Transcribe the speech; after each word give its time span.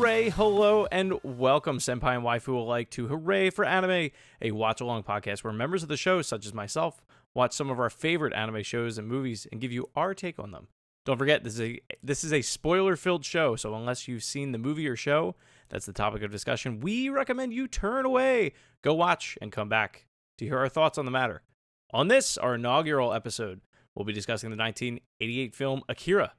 Hooray, 0.00 0.30
hello, 0.30 0.86
and 0.90 1.22
welcome, 1.22 1.76
Senpai 1.76 2.14
and 2.14 2.24
Waifu 2.24 2.54
alike, 2.54 2.88
to 2.92 3.08
Hooray 3.08 3.50
for 3.50 3.66
Anime, 3.66 4.08
a 4.40 4.50
watch 4.50 4.80
along 4.80 5.02
podcast 5.02 5.44
where 5.44 5.52
members 5.52 5.82
of 5.82 5.90
the 5.90 5.96
show, 5.98 6.22
such 6.22 6.46
as 6.46 6.54
myself, 6.54 7.02
watch 7.34 7.52
some 7.52 7.68
of 7.68 7.78
our 7.78 7.90
favorite 7.90 8.32
anime 8.32 8.62
shows 8.62 8.96
and 8.96 9.06
movies 9.06 9.46
and 9.52 9.60
give 9.60 9.72
you 9.72 9.90
our 9.94 10.14
take 10.14 10.38
on 10.38 10.52
them. 10.52 10.68
Don't 11.04 11.18
forget, 11.18 11.44
this 11.44 11.52
is 11.52 11.60
a 11.60 11.80
this 12.02 12.24
is 12.24 12.32
a 12.32 12.40
spoiler 12.40 12.96
filled 12.96 13.26
show, 13.26 13.56
so 13.56 13.74
unless 13.74 14.08
you've 14.08 14.24
seen 14.24 14.52
the 14.52 14.58
movie 14.58 14.88
or 14.88 14.96
show 14.96 15.36
that's 15.68 15.84
the 15.84 15.92
topic 15.92 16.22
of 16.22 16.30
discussion, 16.30 16.80
we 16.80 17.10
recommend 17.10 17.52
you 17.52 17.68
turn 17.68 18.06
away, 18.06 18.54
go 18.80 18.94
watch, 18.94 19.36
and 19.42 19.52
come 19.52 19.68
back 19.68 20.06
to 20.38 20.46
hear 20.46 20.56
our 20.56 20.70
thoughts 20.70 20.96
on 20.96 21.04
the 21.04 21.10
matter. 21.10 21.42
On 21.92 22.08
this, 22.08 22.38
our 22.38 22.54
inaugural 22.54 23.12
episode, 23.12 23.60
we'll 23.94 24.06
be 24.06 24.14
discussing 24.14 24.48
the 24.48 24.56
1988 24.56 25.54
film 25.54 25.82
Akira. 25.90 26.32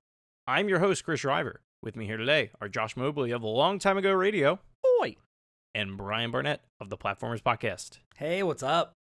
I'm 0.47 0.67
your 0.67 0.79
host, 0.79 1.05
Chris 1.05 1.19
Shriver. 1.19 1.61
With 1.83 1.95
me 1.95 2.05
here 2.05 2.17
today 2.17 2.51
are 2.61 2.69
Josh 2.69 2.95
Mobley 2.95 3.31
of 3.31 3.43
Long 3.43 3.79
Time 3.79 3.97
Ago 3.97 4.11
Radio. 4.11 4.59
Oi! 5.01 5.15
And 5.73 5.97
Brian 5.97 6.29
Barnett 6.31 6.61
of 6.79 6.89
the 6.89 6.97
Platformers 6.97 7.41
Podcast. 7.41 7.97
Hey, 8.17 8.43
what's 8.43 8.61
up? 8.61 8.93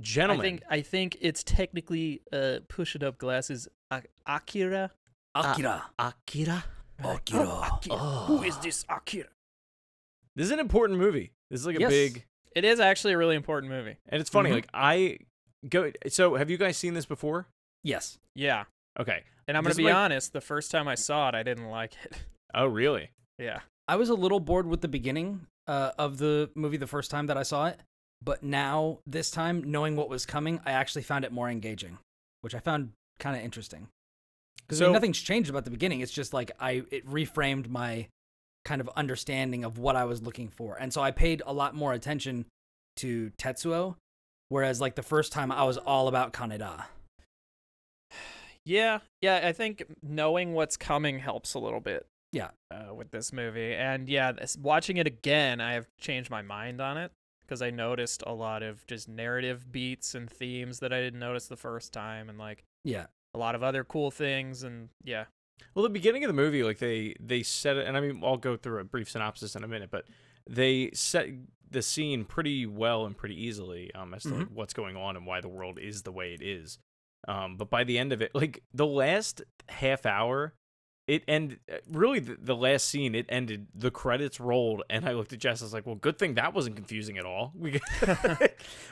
Gentlemen, 0.00 0.40
I 0.40 0.48
think 0.48 0.62
I 0.70 0.80
think 0.82 1.16
it's 1.20 1.42
technically 1.42 2.22
uh 2.32 2.60
push 2.68 2.94
it 2.94 3.02
up 3.02 3.18
glasses 3.18 3.68
A- 3.90 4.02
Akira. 4.26 4.92
Akira. 5.34 5.84
Akira. 5.98 6.64
Akira. 7.02 7.80
Oh. 7.90 8.24
Who 8.28 8.42
is 8.44 8.56
this 8.58 8.84
Akira? 8.88 9.28
This 10.36 10.46
is 10.46 10.52
an 10.52 10.60
important 10.60 10.98
movie. 11.00 11.32
This 11.50 11.60
is 11.60 11.66
like 11.66 11.76
a 11.76 11.80
Yes. 11.80 11.90
big, 11.90 12.24
It 12.54 12.64
is 12.64 12.78
actually 12.80 13.12
a 13.14 13.18
really 13.18 13.36
important 13.36 13.72
movie. 13.72 13.96
and 14.08 14.20
it's 14.20 14.30
funny. 14.30 14.50
Mhm. 14.50 14.54
Like 14.54 14.68
I 14.72 15.18
go. 15.68 15.90
So, 16.08 16.36
have 16.36 16.48
you 16.48 16.56
guys 16.58 16.76
seen 16.76 16.94
this 16.94 17.06
before? 17.06 17.48
Yes. 17.82 18.18
Yeah. 18.36 18.64
Okay. 18.98 19.24
And 19.50 19.56
I'm 19.56 19.64
gonna 19.64 19.74
be 19.74 19.82
might- 19.82 19.92
honest, 19.94 20.32
the 20.32 20.40
first 20.40 20.70
time 20.70 20.86
I 20.86 20.94
saw 20.94 21.28
it 21.28 21.34
I 21.34 21.42
didn't 21.42 21.68
like 21.70 21.94
it. 22.04 22.12
Oh, 22.54 22.66
really? 22.66 23.10
yeah. 23.38 23.60
I 23.88 23.96
was 23.96 24.08
a 24.08 24.14
little 24.14 24.38
bored 24.40 24.66
with 24.66 24.80
the 24.80 24.88
beginning 24.88 25.46
uh, 25.66 25.90
of 25.98 26.18
the 26.18 26.50
movie 26.54 26.76
the 26.76 26.86
first 26.86 27.10
time 27.10 27.26
that 27.26 27.36
I 27.36 27.42
saw 27.42 27.66
it, 27.66 27.78
but 28.22 28.42
now 28.44 28.98
this 29.06 29.30
time, 29.30 29.70
knowing 29.70 29.94
what 29.96 30.08
was 30.08 30.24
coming, 30.26 30.60
I 30.64 30.70
actually 30.72 31.02
found 31.02 31.24
it 31.24 31.32
more 31.32 31.48
engaging, 31.48 31.98
which 32.42 32.54
I 32.54 32.60
found 32.60 32.90
kind 33.18 33.36
of 33.36 33.42
interesting. 33.42 33.88
Because 34.58 34.78
So- 34.78 34.92
nothing's 34.92 35.20
changed 35.20 35.50
about 35.50 35.64
the 35.64 35.70
beginning. 35.72 36.00
It's 36.00 36.12
just 36.12 36.32
like 36.32 36.52
I 36.60 36.82
it 36.92 37.04
reframed 37.06 37.68
my 37.68 38.06
kind 38.64 38.80
of 38.80 38.88
understanding 38.96 39.64
of 39.64 39.78
what 39.78 39.96
I 39.96 40.04
was 40.04 40.22
looking 40.22 40.48
for, 40.48 40.76
and 40.76 40.92
so 40.92 41.00
I 41.02 41.10
paid 41.10 41.42
a 41.44 41.52
lot 41.52 41.74
more 41.74 41.92
attention 41.92 42.46
to 42.98 43.30
Tetsuo, 43.38 43.96
whereas 44.48 44.80
like 44.80 44.94
the 44.94 45.02
first 45.02 45.32
time 45.32 45.50
I 45.50 45.64
was 45.64 45.76
all 45.76 46.06
about 46.06 46.32
Kaneda. 46.32 46.84
Yeah. 48.64 49.00
Yeah, 49.20 49.40
I 49.44 49.52
think 49.52 49.84
knowing 50.02 50.52
what's 50.52 50.76
coming 50.76 51.18
helps 51.18 51.54
a 51.54 51.58
little 51.58 51.80
bit. 51.80 52.06
Yeah. 52.32 52.50
Uh, 52.70 52.94
with 52.94 53.10
this 53.10 53.32
movie. 53.32 53.74
And 53.74 54.08
yeah, 54.08 54.32
this, 54.32 54.56
watching 54.56 54.96
it 54.98 55.06
again, 55.06 55.60
I 55.60 55.72
have 55.72 55.86
changed 55.98 56.30
my 56.30 56.42
mind 56.42 56.80
on 56.80 56.96
it 56.96 57.10
because 57.44 57.62
I 57.62 57.70
noticed 57.70 58.22
a 58.26 58.32
lot 58.32 58.62
of 58.62 58.86
just 58.86 59.08
narrative 59.08 59.72
beats 59.72 60.14
and 60.14 60.30
themes 60.30 60.78
that 60.80 60.92
I 60.92 61.00
didn't 61.00 61.18
notice 61.18 61.48
the 61.48 61.56
first 61.56 61.92
time 61.92 62.28
and 62.28 62.38
like 62.38 62.62
Yeah. 62.84 63.06
a 63.34 63.38
lot 63.38 63.54
of 63.56 63.62
other 63.62 63.82
cool 63.82 64.10
things 64.12 64.62
and 64.62 64.90
yeah. 65.02 65.24
Well, 65.74 65.82
the 65.82 65.88
beginning 65.90 66.24
of 66.24 66.28
the 66.28 66.34
movie, 66.34 66.62
like 66.62 66.78
they 66.78 67.14
they 67.20 67.42
set 67.42 67.76
it, 67.76 67.86
and 67.86 67.94
I 67.96 68.00
mean, 68.00 68.22
I'll 68.24 68.38
go 68.38 68.56
through 68.56 68.78
a 68.80 68.84
brief 68.84 69.10
synopsis 69.10 69.54
in 69.54 69.62
a 69.62 69.68
minute, 69.68 69.90
but 69.90 70.06
they 70.48 70.90
set 70.94 71.26
the 71.70 71.82
scene 71.82 72.24
pretty 72.24 72.64
well 72.66 73.04
and 73.04 73.14
pretty 73.16 73.40
easily 73.44 73.92
um, 73.94 74.14
as 74.14 74.22
to 74.22 74.34
like, 74.34 74.48
what's 74.48 74.72
going 74.72 74.96
on 74.96 75.16
and 75.16 75.26
why 75.26 75.40
the 75.42 75.48
world 75.48 75.78
is 75.78 76.02
the 76.02 76.12
way 76.12 76.32
it 76.32 76.40
is. 76.42 76.78
Um, 77.28 77.56
but 77.56 77.70
by 77.70 77.84
the 77.84 77.98
end 77.98 78.12
of 78.12 78.22
it, 78.22 78.34
like 78.34 78.62
the 78.72 78.86
last 78.86 79.42
half 79.68 80.06
hour, 80.06 80.54
it 81.06 81.24
end 81.26 81.58
really 81.90 82.20
the, 82.20 82.36
the 82.40 82.56
last 82.56 82.88
scene. 82.88 83.14
It 83.14 83.26
ended. 83.28 83.66
The 83.74 83.90
credits 83.90 84.38
rolled, 84.38 84.82
and 84.88 85.04
I 85.04 85.12
looked 85.12 85.32
at 85.32 85.40
Jess. 85.40 85.60
I 85.60 85.64
was 85.64 85.74
like, 85.74 85.84
"Well, 85.84 85.96
good 85.96 86.18
thing 86.18 86.34
that 86.34 86.54
wasn't 86.54 86.76
confusing 86.76 87.18
at 87.18 87.24
all." 87.24 87.52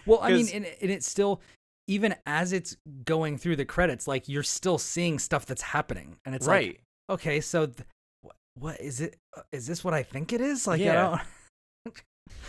Well, 0.07 0.21
I 0.23 0.33
mean, 0.33 0.49
and, 0.53 0.67
and 0.67 0.91
it's 0.91 1.09
still, 1.09 1.43
even 1.87 2.15
as 2.27 2.53
it's 2.53 2.77
going 3.05 3.39
through 3.39 3.57
the 3.57 3.65
credits, 3.65 4.09
like 4.09 4.29
you're 4.29 4.43
still 4.43 4.79
seeing 4.79 5.19
stuff 5.19 5.47
that's 5.47 5.63
happening, 5.63 6.17
and 6.25 6.35
it's 6.35 6.47
right. 6.47 6.69
like, 6.69 6.83
okay, 7.11 7.41
so 7.41 7.67
th- 7.67 7.87
what, 8.55 8.81
is 8.81 9.01
it? 9.01 9.17
uh, 9.37 9.43
this 9.53 9.85
what 9.85 9.95
I 9.95 10.03
think 10.03 10.33
it 10.33 10.41
is? 10.41 10.67
Like, 10.67 10.81
Yeah. 10.81 11.11
I 11.11 11.19
don't. 11.85 12.03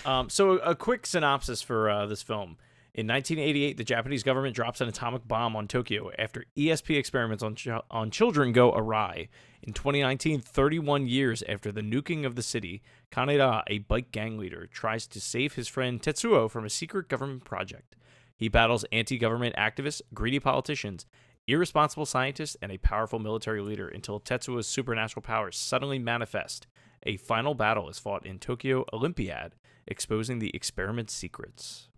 Um, 0.05 0.29
so 0.29 0.51
a 0.59 0.75
quick 0.75 1.05
synopsis 1.05 1.61
for 1.61 1.89
uh, 1.89 2.05
this 2.05 2.21
film. 2.21 2.57
In 2.99 3.07
1988, 3.07 3.77
the 3.77 3.85
Japanese 3.85 4.23
government 4.23 4.53
drops 4.53 4.81
an 4.81 4.89
atomic 4.89 5.25
bomb 5.25 5.55
on 5.55 5.69
Tokyo 5.69 6.11
after 6.19 6.43
ESP 6.57 6.97
experiments 6.97 7.41
on 7.41 7.55
ch- 7.55 7.69
on 7.89 8.11
children 8.11 8.51
go 8.51 8.73
awry. 8.73 9.29
In 9.63 9.71
2019, 9.71 10.41
31 10.41 11.07
years 11.07 11.41
after 11.47 11.71
the 11.71 11.79
nuking 11.79 12.25
of 12.25 12.35
the 12.35 12.43
city, 12.43 12.81
Kaneda, 13.09 13.63
a 13.67 13.77
bike 13.77 14.11
gang 14.11 14.37
leader, 14.37 14.67
tries 14.67 15.07
to 15.07 15.21
save 15.21 15.53
his 15.53 15.69
friend 15.69 16.01
Tetsuo 16.01 16.51
from 16.51 16.65
a 16.65 16.69
secret 16.69 17.07
government 17.07 17.45
project. 17.45 17.95
He 18.35 18.49
battles 18.49 18.83
anti-government 18.91 19.55
activists, 19.55 20.01
greedy 20.13 20.41
politicians, 20.41 21.05
irresponsible 21.47 22.05
scientists, 22.05 22.57
and 22.61 22.69
a 22.69 22.79
powerful 22.79 23.19
military 23.19 23.61
leader 23.61 23.87
until 23.87 24.19
Tetsuo's 24.19 24.67
supernatural 24.67 25.21
powers 25.21 25.57
suddenly 25.57 25.99
manifest. 25.99 26.67
A 27.03 27.15
final 27.15 27.53
battle 27.53 27.87
is 27.87 27.97
fought 27.97 28.25
in 28.25 28.39
Tokyo 28.39 28.83
Olympiad, 28.91 29.55
exposing 29.87 30.39
the 30.39 30.53
experiment's 30.53 31.13
secrets. 31.13 31.88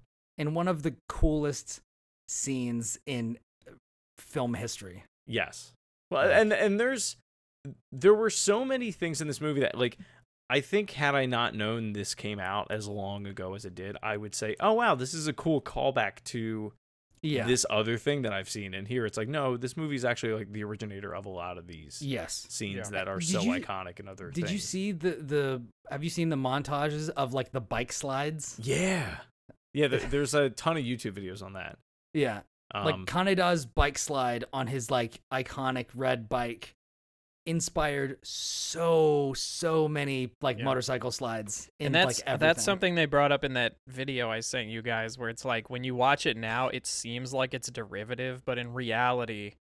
In 0.41 0.53
one 0.55 0.67
of 0.67 0.81
the 0.81 0.95
coolest 1.07 1.81
scenes 2.27 2.97
in 3.05 3.37
uh, 3.67 3.71
film 4.17 4.55
history. 4.55 5.03
Yes. 5.27 5.71
Well, 6.09 6.29
and 6.29 6.51
and 6.51 6.79
there's 6.79 7.15
there 7.91 8.13
were 8.15 8.31
so 8.31 8.65
many 8.65 8.91
things 8.91 9.21
in 9.21 9.27
this 9.27 9.39
movie 9.39 9.61
that 9.61 9.77
like 9.77 9.97
I 10.49 10.59
think 10.59 10.91
had 10.91 11.15
I 11.15 11.27
not 11.27 11.53
known 11.55 11.93
this 11.93 12.15
came 12.15 12.39
out 12.39 12.67
as 12.71 12.87
long 12.87 13.27
ago 13.27 13.53
as 13.53 13.63
it 13.65 13.75
did, 13.75 13.95
I 14.01 14.17
would 14.17 14.33
say, 14.35 14.55
"Oh 14.59 14.73
wow, 14.73 14.95
this 14.95 15.13
is 15.13 15.27
a 15.27 15.33
cool 15.33 15.61
callback 15.61 16.23
to 16.25 16.73
Yeah. 17.21 17.45
this 17.45 17.65
other 17.69 17.97
thing 17.97 18.23
that 18.23 18.33
I've 18.33 18.49
seen." 18.49 18.73
And 18.73 18.87
here 18.87 19.05
it's 19.05 19.17
like, 19.17 19.29
"No, 19.29 19.55
this 19.55 19.77
movie's 19.77 20.03
actually 20.03 20.33
like 20.33 20.51
the 20.51 20.63
originator 20.63 21.13
of 21.15 21.25
a 21.25 21.29
lot 21.29 21.57
of 21.57 21.67
these 21.67 22.01
yes. 22.01 22.47
scenes 22.49 22.75
Yeah. 22.91 22.97
that 22.97 23.07
are 23.07 23.19
Did 23.19 23.29
so 23.29 23.41
you- 23.43 23.51
iconic 23.61 23.99
and 23.99 24.09
other 24.09 24.31
Did 24.31 24.49
you 24.49 24.57
see 24.57 24.91
the 24.91 25.11
the? 25.11 25.61
Have 25.89 26.03
you 26.03 26.09
seen 26.09 26.29
the 26.29 26.35
montages 26.35 27.09
of 27.09 27.33
like 27.33 27.51
the 27.51 27.61
bike 27.61 27.93
slides? 27.93 28.59
Yeah. 28.61 29.19
Yeah, 29.73 29.87
there, 29.89 29.99
there's 29.99 30.33
a 30.33 30.49
ton 30.49 30.77
of 30.77 30.83
YouTube 30.83 31.13
videos 31.13 31.43
on 31.43 31.53
that. 31.53 31.77
Yeah. 32.13 32.41
Um, 32.73 32.85
like 32.85 32.95
Kaneda's 33.05 33.65
bike 33.65 33.97
slide 33.97 34.45
on 34.53 34.67
his 34.67 34.89
like 34.89 35.19
iconic 35.33 35.87
red 35.93 36.29
bike 36.29 36.75
inspired 37.47 38.17
so 38.23 39.33
so 39.35 39.87
many 39.87 40.29
like 40.41 40.59
Yeah. 40.59 40.65
motorcycle 40.65 41.09
slides 41.09 41.69
in 41.79 41.87
and 41.87 41.95
that's 41.95 42.23
like 42.25 42.39
that's 42.39 42.63
something 42.63 42.93
they 42.93 43.07
brought 43.07 43.31
up 43.31 43.43
in 43.43 43.53
that 43.53 43.77
video 43.87 44.29
I 44.29 44.41
sent 44.41 44.67
you 44.69 44.83
guys 44.83 45.17
where 45.17 45.27
it's 45.27 45.43
like 45.43 45.67
when 45.67 45.83
you 45.83 45.95
watch 45.95 46.27
it 46.27 46.37
now 46.37 46.67
it 46.67 46.85
seems 46.85 47.33
like 47.33 47.55
it's 47.55 47.69
derivative 47.71 48.45
but 48.45 48.59
in 48.59 48.73
reality 48.73 49.53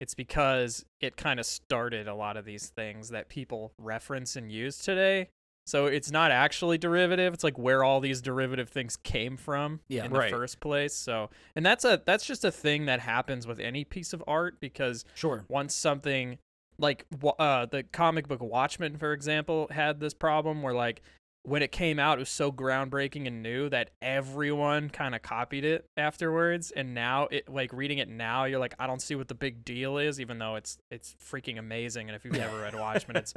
it's 0.00 0.14
because 0.14 0.84
it 1.00 1.16
kind 1.16 1.40
of 1.40 1.46
started 1.46 2.06
a 2.06 2.14
lot 2.14 2.36
of 2.36 2.44
these 2.44 2.68
things 2.68 3.08
that 3.08 3.28
people 3.28 3.72
reference 3.78 4.36
and 4.36 4.52
use 4.52 4.78
today 4.78 5.28
so 5.68 5.86
it's 5.86 6.10
not 6.10 6.30
actually 6.30 6.78
derivative 6.78 7.34
it's 7.34 7.44
like 7.44 7.58
where 7.58 7.84
all 7.84 8.00
these 8.00 8.20
derivative 8.22 8.68
things 8.68 8.96
came 8.96 9.36
from 9.36 9.80
Yeah. 9.88 10.04
in 10.06 10.12
the 10.12 10.28
first 10.28 10.60
place 10.60 10.94
so 10.94 11.30
and 11.54 11.64
that's 11.64 11.84
a 11.84 12.02
that's 12.04 12.24
just 12.24 12.44
a 12.44 12.50
thing 12.50 12.86
that 12.86 13.00
happens 13.00 13.46
with 13.46 13.60
any 13.60 13.84
piece 13.84 14.12
of 14.12 14.24
art 14.26 14.60
because 14.60 15.04
sure. 15.14 15.44
once 15.48 15.74
something 15.74 16.38
like 16.78 17.04
uh 17.38 17.66
the 17.66 17.82
comic 17.82 18.28
book 18.28 18.42
Watchmen 18.42 18.96
for 18.96 19.12
example 19.12 19.68
had 19.70 20.00
this 20.00 20.14
problem 20.14 20.62
where 20.62 20.74
like 20.74 21.02
when 21.48 21.62
it 21.62 21.72
came 21.72 21.98
out 21.98 22.18
it 22.18 22.20
was 22.20 22.28
so 22.28 22.52
groundbreaking 22.52 23.26
and 23.26 23.42
new 23.42 23.68
that 23.68 23.90
everyone 24.02 24.90
kind 24.90 25.14
of 25.14 25.22
copied 25.22 25.64
it 25.64 25.84
afterwards 25.96 26.70
and 26.70 26.94
now 26.94 27.26
it 27.30 27.48
like 27.48 27.72
reading 27.72 27.98
it 27.98 28.08
now 28.08 28.44
you're 28.44 28.58
like 28.58 28.74
I 28.78 28.86
don't 28.86 29.00
see 29.02 29.14
what 29.14 29.28
the 29.28 29.34
big 29.34 29.64
deal 29.64 29.98
is 29.98 30.20
even 30.20 30.38
though 30.38 30.56
it's 30.56 30.78
it's 30.90 31.14
freaking 31.24 31.58
amazing 31.58 32.08
and 32.08 32.16
if 32.16 32.24
you've 32.24 32.34
never 32.34 32.60
read 32.60 32.74
Watchmen 32.78 33.16
it's 33.16 33.34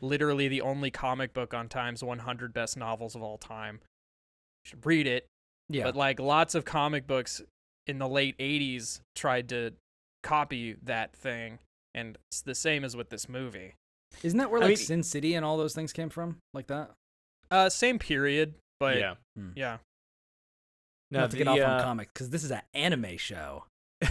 literally 0.00 0.48
the 0.48 0.60
only 0.60 0.90
comic 0.90 1.32
book 1.32 1.54
on 1.54 1.68
Time's 1.68 2.02
100 2.04 2.52
best 2.52 2.76
novels 2.76 3.14
of 3.14 3.22
all 3.22 3.38
time 3.38 3.80
you 4.64 4.68
should 4.70 4.84
read 4.86 5.06
it 5.06 5.26
Yeah. 5.68 5.84
but 5.84 5.96
like 5.96 6.20
lots 6.20 6.54
of 6.54 6.64
comic 6.64 7.06
books 7.06 7.40
in 7.86 7.98
the 7.98 8.08
late 8.08 8.36
80s 8.38 9.00
tried 9.14 9.48
to 9.50 9.72
copy 10.22 10.76
that 10.82 11.14
thing 11.14 11.58
and 11.94 12.18
it's 12.30 12.42
the 12.42 12.54
same 12.54 12.82
as 12.84 12.96
with 12.96 13.10
this 13.10 13.28
movie 13.28 13.74
Isn't 14.22 14.38
that 14.38 14.50
where 14.50 14.60
I 14.60 14.64
like 14.64 14.68
mean- 14.70 14.76
Sin 14.86 15.02
City 15.02 15.34
and 15.34 15.44
all 15.44 15.56
those 15.56 15.74
things 15.74 15.92
came 15.92 16.08
from? 16.10 16.38
Like 16.52 16.66
that? 16.68 16.90
Uh 17.50 17.68
same 17.68 17.98
period 17.98 18.54
but 18.80 18.98
yeah. 18.98 19.14
yeah, 19.54 19.78
No, 21.10 21.18
Now 21.18 21.20
have 21.22 21.30
to 21.30 21.36
get 21.36 21.48
off 21.48 21.58
uh, 21.58 21.64
on 21.64 21.80
comics 21.82 22.12
because 22.12 22.30
this 22.30 22.44
is 22.44 22.50
an 22.50 22.62
anime 22.74 23.16
show. 23.16 23.64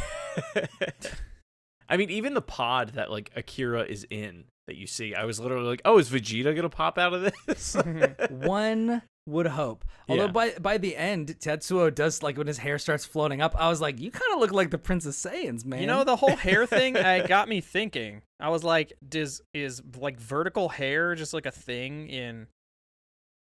I 1.89 1.97
mean, 1.97 2.09
even 2.09 2.33
the 2.33 2.41
pod 2.41 2.93
that 2.95 3.11
like 3.11 3.29
Akira 3.35 3.83
is 3.83 4.07
in 4.09 4.45
that 4.67 4.77
you 4.77 4.87
see, 4.87 5.13
I 5.13 5.25
was 5.25 5.39
literally 5.39 5.67
like, 5.67 5.81
"Oh, 5.85 5.99
is 5.99 6.09
Vegeta 6.09 6.55
gonna 6.55 6.69
pop 6.69 6.97
out 6.97 7.13
of 7.13 7.31
this?" 7.45 7.75
One 8.29 9.01
would 9.27 9.47
hope. 9.47 9.85
Although 10.09 10.25
Yeah. 10.25 10.31
by 10.31 10.51
by 10.59 10.77
the 10.77 10.95
end, 10.95 11.35
Tetsuo 11.39 11.93
does 11.93 12.23
like 12.23 12.37
when 12.37 12.47
his 12.47 12.57
hair 12.59 12.79
starts 12.79 13.05
floating 13.05 13.41
up. 13.41 13.53
I 13.57 13.69
was 13.69 13.81
like, 13.81 13.99
you 13.99 14.11
kind 14.11 14.33
of 14.33 14.39
look 14.39 14.51
like 14.51 14.71
the 14.71 14.77
Princess 14.77 15.21
Saiyans, 15.21 15.65
man. 15.65 15.81
you 15.81 15.87
know 15.87 16.03
the 16.03 16.15
whole 16.15 16.35
hair 16.35 16.65
thing 16.65 16.97
I 16.97 17.27
got 17.27 17.47
me 17.49 17.61
thinking 17.61 18.21
I 18.39 18.49
was 18.49 18.63
like, 18.63 18.93
does 19.07 19.41
is 19.53 19.81
like 19.99 20.19
vertical 20.19 20.69
hair 20.69 21.15
just 21.15 21.33
like 21.33 21.45
a 21.45 21.51
thing 21.51 22.07
in 22.07 22.47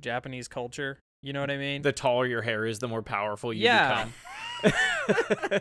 Japanese 0.01 0.49
culture? 0.49 0.99
You 1.23 1.33
know 1.33 1.41
what 1.41 1.51
I 1.51 1.57
mean? 1.57 1.83
The 1.83 1.93
taller 1.93 2.27
your 2.27 2.43
hair 2.43 2.65
is, 2.67 2.79
the 2.79 2.89
more 2.89 3.03
powerful 3.03 3.53
you 3.53 3.65
Yeah. 3.65 4.05
become. 4.63 5.61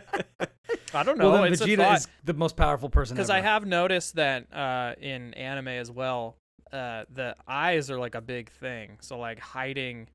I 0.94 1.02
don't 1.02 1.18
know. 1.18 1.30
well, 1.30 1.42
then 1.42 1.52
it's 1.52 1.62
Vegeta 1.62 1.76
thought. 1.78 1.96
is 1.98 2.08
the 2.24 2.34
most 2.34 2.56
powerful 2.56 2.88
person 2.88 3.14
because. 3.16 3.30
I 3.30 3.40
have 3.40 3.66
noticed 3.66 4.14
that 4.16 4.52
uh, 4.52 4.94
in 5.00 5.34
anime 5.34 5.68
as 5.68 5.90
well, 5.90 6.36
uh, 6.72 7.04
the 7.12 7.34
eyes 7.46 7.90
are 7.90 7.98
like 7.98 8.14
a 8.14 8.20
big 8.20 8.50
thing. 8.50 8.98
So 9.00 9.18
like 9.18 9.38
hiding 9.38 10.08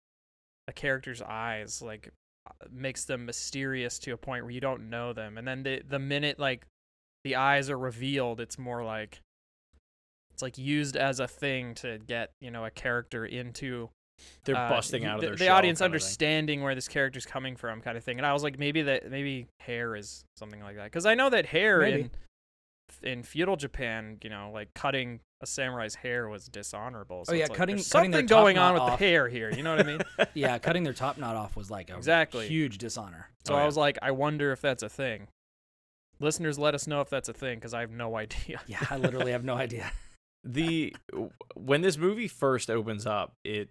a 0.67 0.74
character's 0.74 1.21
eyes 1.21 1.81
like 1.81 2.09
uh, 2.47 2.51
makes 2.71 3.06
them 3.06 3.25
mysterious 3.25 4.00
to 4.00 4.12
a 4.12 4.17
point 4.17 4.44
where 4.44 4.51
you 4.51 4.62
don't 4.62 4.89
know 4.89 5.13
them, 5.13 5.38
and 5.38 5.47
then 5.47 5.63
the 5.63 5.81
the 5.88 6.00
minute 6.00 6.39
like 6.39 6.65
the 7.24 7.35
eyes 7.35 7.69
are 7.69 7.77
revealed, 7.77 8.39
it's 8.39 8.57
more 8.57 8.83
like 8.83 9.19
it's 10.33 10.41
like 10.41 10.57
used 10.57 10.95
as 10.97 11.19
a 11.19 11.27
thing 11.27 11.75
to 11.75 12.00
get 12.07 12.31
you 12.41 12.50
know 12.51 12.65
a 12.65 12.71
character 12.71 13.25
into 13.25 13.89
They're 14.45 14.56
uh, 14.56 14.69
busting 14.69 15.06
out 15.06 15.15
of 15.15 15.21
the, 15.21 15.27
their 15.27 15.35
the 15.35 15.45
shell 15.45 15.56
audience 15.57 15.79
kind 15.79 15.91
thing. 15.91 15.95
understanding 15.95 16.62
where 16.63 16.75
this 16.75 16.88
character's 16.88 17.25
coming 17.25 17.56
from 17.56 17.81
kind 17.81 17.97
of 17.97 18.03
thing 18.03 18.18
and 18.18 18.25
i 18.25 18.33
was 18.33 18.44
like 18.44 18.57
maybe 18.59 18.81
that 18.83 19.09
maybe 19.12 19.47
hair 19.59 19.95
is 19.95 20.23
something 20.38 20.62
like 20.62 20.75
that 20.75 20.85
because 20.85 21.06
i 21.06 21.13
know 21.13 21.29
that 21.29 21.45
hair 21.45 21.79
Maybe. 21.81 22.01
in 22.01 22.12
in 23.03 23.23
feudal 23.23 23.56
japan 23.56 24.18
you 24.23 24.29
know 24.29 24.51
like 24.53 24.73
cutting 24.73 25.19
a 25.41 25.45
samurai's 25.45 25.95
hair 25.95 26.27
was 26.27 26.45
dishonorable 26.47 27.23
so 27.25 27.31
Oh, 27.31 27.35
yeah, 27.35 27.44
it's 27.44 27.50
like, 27.50 27.57
cutting- 27.57 27.75
there's 27.77 27.89
cutting 27.89 28.12
their 28.12 28.19
something 28.21 28.27
top 28.35 28.44
going 28.44 28.57
on 28.57 28.73
with 28.73 28.81
off. 28.83 29.00
the 29.00 29.06
hair 29.06 29.27
here 29.29 29.51
you 29.51 29.63
know 29.63 29.75
what 29.75 29.85
i 29.85 29.89
mean 29.89 30.01
yeah, 30.33 30.57
cutting 30.59 30.83
their 30.83 30.94
top 30.94 31.17
knot 31.17 31.35
off 31.35 31.56
was 31.56 31.71
like 31.71 31.89
a 31.89 31.95
Exactly. 31.97 32.47
huge 32.47 32.77
dishonor. 32.77 33.29
so 33.45 33.53
Oh, 33.53 33.57
i 33.57 33.62
yeah. 33.62 33.65
was 33.65 33.77
like 33.77 33.97
i 34.01 34.12
wonder 34.12 34.51
if 34.51 34.62
that's 34.62 34.83
a 34.83 34.89
thing 34.89 35.27
listeners 36.19 36.59
let 36.59 36.75
us 36.75 36.85
know 36.88 37.01
if 37.01 37.09
that's 37.09 37.29
a 37.29 37.33
thing 37.33 37.57
because 37.57 37.74
i 37.74 37.81
have 37.81 37.91
no 37.91 38.15
idea 38.25 38.59
Yeah, 38.67 38.79
I 38.89 38.97
literally 38.97 39.31
have 39.31 39.44
no 39.44 39.56
idea. 39.56 39.91
the 40.44 40.95
when 41.56 41.81
this 41.81 41.97
movie 41.97 42.27
first 42.27 42.69
opens 42.69 43.06
up, 43.06 43.33
it 43.44 43.69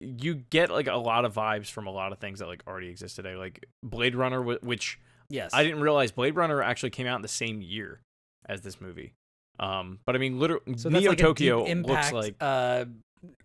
you 0.00 0.34
get 0.50 0.70
like 0.70 0.86
a 0.86 0.96
lot 0.96 1.24
of 1.24 1.34
vibes 1.34 1.70
from 1.70 1.86
a 1.86 1.90
lot 1.90 2.12
of 2.12 2.18
things 2.18 2.38
that 2.40 2.46
like 2.46 2.62
already 2.66 2.88
exist 2.88 3.16
today, 3.16 3.34
like 3.34 3.66
Blade 3.82 4.14
Runner, 4.14 4.42
which 4.42 4.98
Yes, 5.30 5.50
I 5.52 5.62
didn't 5.62 5.80
realize 5.80 6.10
Blade 6.10 6.36
Runner 6.36 6.62
actually 6.62 6.90
came 6.90 7.06
out 7.06 7.16
in 7.16 7.22
the 7.22 7.28
same 7.28 7.60
year 7.60 8.00
as 8.48 8.62
this 8.62 8.80
movie. 8.80 9.12
Um, 9.60 9.98
but 10.06 10.14
I 10.14 10.18
mean, 10.18 10.38
literally, 10.38 10.62
So 10.76 10.88
Neo 10.88 11.10
like 11.10 11.18
Tokyo 11.18 11.62
a 11.62 11.64
deep 11.64 11.72
impact, 11.72 12.12
looks 12.12 12.24
like 12.26 12.36
uh, 12.40 12.84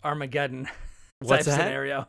Armageddon 0.03 0.67
What's 1.19 1.45
type 1.45 1.55
that? 1.57 1.65
scenario. 1.65 2.07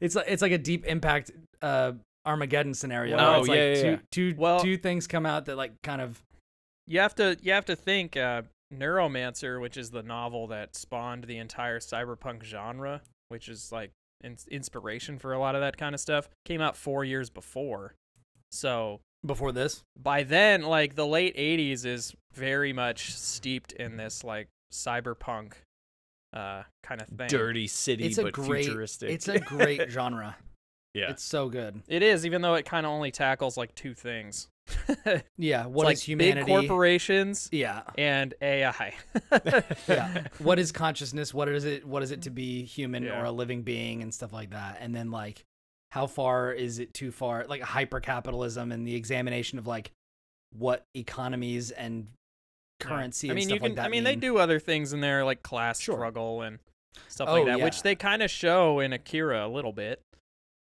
It's 0.00 0.14
like 0.14 0.26
it's 0.28 0.42
like 0.42 0.52
a 0.52 0.58
deep 0.58 0.84
impact 0.86 1.30
uh, 1.60 1.92
Armageddon 2.26 2.74
scenario. 2.74 3.16
Oh, 3.18 3.30
where 3.30 3.38
it's 3.40 3.48
like 3.48 3.56
yeah, 3.56 3.64
yeah, 3.64 3.74
two, 3.82 3.90
yeah. 3.90 3.98
two, 4.10 4.34
Well- 4.38 4.60
two 4.60 4.76
things 4.76 5.06
come 5.06 5.26
out 5.26 5.46
that 5.46 5.56
like 5.56 5.72
kind 5.82 6.00
of 6.00 6.22
you 6.86 7.00
have 7.00 7.14
to 7.16 7.36
you 7.42 7.52
have 7.52 7.64
to 7.66 7.76
think 7.76 8.16
uh, 8.16 8.42
Neuromancer, 8.72 9.60
which 9.60 9.76
is 9.76 9.90
the 9.90 10.02
novel 10.02 10.46
that 10.48 10.74
spawned 10.76 11.24
the 11.24 11.38
entire 11.38 11.80
cyberpunk 11.80 12.44
genre, 12.44 13.02
which 13.28 13.48
is 13.48 13.70
like 13.72 13.90
in- 14.22 14.36
inspiration 14.50 15.18
for 15.18 15.32
a 15.32 15.38
lot 15.38 15.54
of 15.54 15.60
that 15.60 15.76
kind 15.76 15.94
of 15.94 16.00
stuff, 16.00 16.28
came 16.44 16.60
out 16.60 16.76
four 16.76 17.04
years 17.04 17.30
before. 17.30 17.94
So 18.50 19.00
before 19.26 19.52
this. 19.52 19.82
by 20.00 20.22
then, 20.22 20.62
like 20.62 20.94
the 20.94 21.06
late 21.06 21.36
'80s 21.36 21.84
is 21.86 22.14
very 22.32 22.72
much 22.72 23.12
steeped 23.14 23.72
in 23.72 23.96
this 23.96 24.22
like 24.24 24.48
cyberpunk 24.72 25.52
uh, 26.32 26.62
kind 26.82 27.00
of 27.00 27.08
thing. 27.08 27.28
dirty 27.28 27.66
city, 27.66 28.04
It's 28.06 28.18
a 28.18 28.24
but 28.24 28.32
great. 28.34 28.64
futuristic. 28.66 29.10
It's 29.10 29.28
a 29.28 29.38
great 29.40 29.88
genre. 29.90 30.36
yeah. 30.94 31.10
It's 31.10 31.22
so 31.22 31.48
good. 31.48 31.82
It 31.88 32.02
is, 32.02 32.26
even 32.26 32.42
though 32.42 32.54
it 32.54 32.64
kind 32.64 32.84
of 32.86 32.92
only 32.92 33.10
tackles 33.10 33.56
like 33.56 33.74
two 33.74 33.94
things. 33.94 34.48
It's 35.06 35.24
Yeah. 35.36 35.66
What 35.66 35.84
is 35.84 35.86
like 35.86 35.98
humanity? 35.98 36.40
Big 36.46 36.46
corporations 36.68 37.48
yeah. 37.52 37.82
and 37.98 38.34
AI. 38.40 38.94
yeah 39.88 40.24
what 40.38 40.58
is 40.58 40.72
consciousness 40.72 41.32
what 41.34 41.48
is 41.48 41.64
it 41.64 41.84
what 41.86 42.02
is 42.02 42.10
it 42.10 42.22
to 42.22 42.30
be 42.30 42.64
human 42.64 43.04
Yeah. 43.04 43.20
or 43.20 43.24
a 43.24 43.30
living 43.30 43.62
being 43.62 44.02
and 44.02 44.12
stuff 44.12 44.32
like 44.32 44.50
that 44.50 44.78
and 44.80 44.94
then 44.94 45.10
like 45.10 45.44
how 45.92 46.06
far 46.06 46.52
is 46.52 46.78
it 46.78 46.92
too 46.94 47.12
far 47.12 47.44
like 47.48 47.60
hyper 47.62 48.00
capitalism 48.00 48.72
and 48.72 48.86
the 48.86 48.94
examination 48.96 49.58
of 49.58 49.66
like 49.66 49.92
what 50.52 50.84
economies 50.94 51.70
and 51.70 52.08
currency 52.80 53.28
I 53.28 53.30
and 53.30 53.36
mean, 53.36 53.44
stuff 53.48 53.54
you 53.54 53.60
can. 53.60 53.68
like 53.70 53.76
that 53.76 53.84
I 53.86 53.88
mean, 53.88 54.04
they 54.04 54.16
do 54.16 54.38
other 54.38 54.58
things 54.58 54.92
in 54.92 55.00
there 55.00 55.24
like 55.24 55.42
class 55.42 55.80
Sure. 55.80 55.94
struggle 55.96 56.42
and 56.42 56.58
stuff 57.08 57.28
Oh, 57.28 57.34
like 57.34 57.46
that, 57.46 57.58
yeah. 57.58 57.64
which 57.64 57.82
they 57.82 57.94
kind 57.94 58.22
of 58.22 58.30
show 58.30 58.80
in 58.80 58.92
Akira 58.92 59.46
a 59.46 59.48
little 59.48 59.72
bit. 59.72 60.00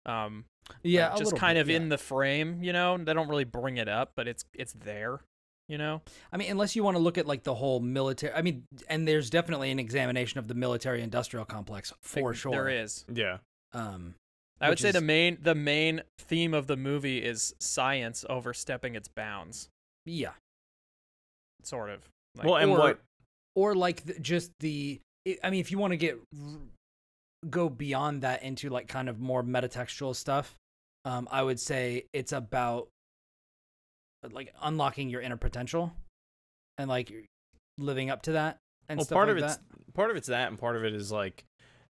Um, 0.06 0.46
yeah 0.84 1.10
like, 1.10 1.16
a 1.16 1.20
just 1.20 1.36
kind 1.36 1.56
bit, 1.56 1.62
of 1.62 1.70
yeah. 1.70 1.78
in 1.78 1.90
the 1.90 1.98
frame. 1.98 2.64
You 2.64 2.74
know, 2.74 2.98
they 2.98 3.14
don't 3.14 3.28
really 3.30 3.44
bring 3.44 3.78
it 3.78 3.88
up, 3.90 4.12
but 4.16 4.28
it's 4.28 4.46
it's 4.54 4.74
there. 4.74 5.20
You 5.68 5.78
know, 5.78 6.02
i 6.34 6.38
mean 6.38 6.52
unless 6.52 6.76
you 6.76 6.84
want 6.84 6.98
to 6.98 7.02
look 7.02 7.18
at 7.18 7.26
like 7.26 7.44
the 7.44 7.54
whole 7.56 7.80
military 7.80 8.34
i 8.34 8.42
mean 8.42 8.66
and 8.90 9.08
there's 9.08 9.30
definitely 9.30 9.72
an 9.72 9.80
examination 9.80 10.38
of 10.38 10.50
the 10.50 10.54
military 10.54 11.02
industrial 11.02 11.46
complex 11.46 11.94
for 12.02 12.32
Like, 12.32 12.36
sure 12.38 12.52
there 12.52 12.68
is. 12.68 13.06
yeah. 13.14 13.38
um 13.72 14.16
I 14.60 14.68
would 14.68 14.72
Which 14.74 14.82
say 14.82 14.92
the 14.92 15.00
main 15.00 15.38
the 15.42 15.56
main 15.56 16.02
theme 16.20 16.54
of 16.54 16.68
the 16.68 16.76
movie 16.76 17.20
is 17.20 17.56
science 17.62 18.26
overstepping 18.30 18.96
its 18.96 19.08
bounds, 19.08 19.70
yeah 20.06 20.32
sort 21.64 21.90
of. 21.90 22.02
Like, 22.36 22.48
well, 22.48 22.56
and 22.58 22.72
or- 22.72 22.78
what 22.80 23.00
or 23.56 23.74
like 23.76 24.04
the, 24.04 24.20
just 24.20 24.52
the 24.60 25.00
i 25.26 25.38
I 25.44 25.50
mean 25.52 25.62
if 25.62 25.72
you 25.72 25.78
want 25.78 25.92
to 25.92 25.98
get 25.98 26.18
r- 26.38 26.58
go 27.50 27.70
beyond 27.70 28.22
that 28.22 28.44
into 28.44 28.70
like 28.70 28.88
kind 28.88 29.10
of 29.10 29.20
more 29.20 29.44
metatextual 29.44 30.16
stuff 30.16 30.56
um 31.06 31.28
i 31.32 31.42
would 31.42 31.60
say 31.60 32.06
it's 32.14 32.32
about 32.32 32.88
like 34.32 34.54
unlocking 34.62 35.10
your 35.10 35.22
inner 35.22 35.38
potential 35.38 35.92
and 36.78 36.90
like 36.90 37.12
living 37.78 38.10
up 38.10 38.22
to 38.22 38.34
that 38.34 38.58
and 38.90 38.98
well, 38.98 39.06
stuff 39.06 39.16
part 39.16 39.28
like 39.30 39.38
of 39.38 39.44
it's 39.44 39.56
that. 39.58 39.94
part 39.94 40.12
of 40.12 40.18
it's 40.18 40.28
that, 40.28 40.50
and 40.50 40.60
part 40.60 40.76
of 40.76 40.84
it 40.84 40.94
is 40.94 41.12
like 41.12 41.46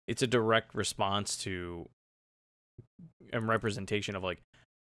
it's 0.08 0.22
a 0.22 0.28
direct 0.28 0.74
response 0.74 1.38
to 1.38 1.88
and 3.32 3.48
representation 3.48 4.16
of 4.16 4.24
like 4.24 4.40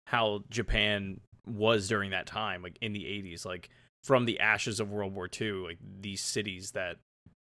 how 0.07 0.43
Japan 0.49 1.19
was 1.47 1.87
during 1.87 2.11
that 2.11 2.25
time, 2.25 2.61
like 2.61 2.77
in 2.81 2.93
the 2.93 3.03
'80s, 3.03 3.45
like 3.45 3.69
from 4.03 4.25
the 4.25 4.39
ashes 4.39 4.79
of 4.79 4.91
World 4.91 5.13
War 5.13 5.29
II, 5.39 5.51
like 5.51 5.77
these 6.01 6.21
cities 6.21 6.71
that 6.71 6.97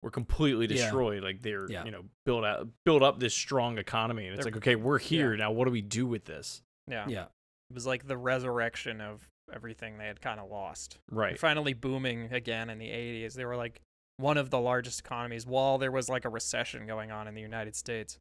were 0.03 0.11
completely 0.11 0.67
Yeah. 0.67 0.75
destroyed, 0.83 1.23
like 1.23 1.41
they're 1.41 1.69
Yeah. 1.71 1.85
you 1.85 1.91
know 1.91 2.03
build 2.25 2.45
out 2.45 2.67
build 2.85 3.01
up 3.01 3.19
this 3.19 3.33
strong 3.33 3.77
economy, 3.77 4.25
and 4.27 4.35
it's 4.35 4.44
They're- 4.44 4.51
like 4.51 4.57
okay, 4.57 4.75
we're 4.75 5.00
here 5.00 5.36
now. 5.38 5.51
What 5.51 5.65
do 5.65 5.72
we 5.72 5.81
do 5.81 6.05
with 6.05 6.25
this? 6.25 6.62
yeah, 6.88 7.07
yeah 7.07 7.24
it 7.69 7.74
was 7.74 7.88
like 7.88 8.05
the 8.07 8.17
resurrection 8.17 9.00
of 9.01 9.27
everything 9.51 9.98
they 9.98 10.05
had 10.07 10.22
kind 10.22 10.39
of 10.39 10.50
lost. 10.50 11.00
They're 11.10 11.17
Right. 11.19 11.39
finally 11.39 11.74
booming 11.74 12.31
again 12.33 12.69
in 12.69 12.77
the 12.77 12.89
80s. 12.91 13.33
They 13.36 13.45
were 13.45 13.55
like 13.55 13.81
one 14.17 14.38
of 14.38 14.50
the 14.51 14.60
largest 14.60 15.00
economies 15.00 15.45
while 15.48 15.77
there 15.77 15.91
was 15.91 16.07
like 16.10 16.25
a 16.25 16.29
recession 16.29 16.86
going 16.86 17.10
on 17.12 17.27
in 17.27 17.33
the 17.36 17.41
United 17.41 17.75
States, 17.75 18.19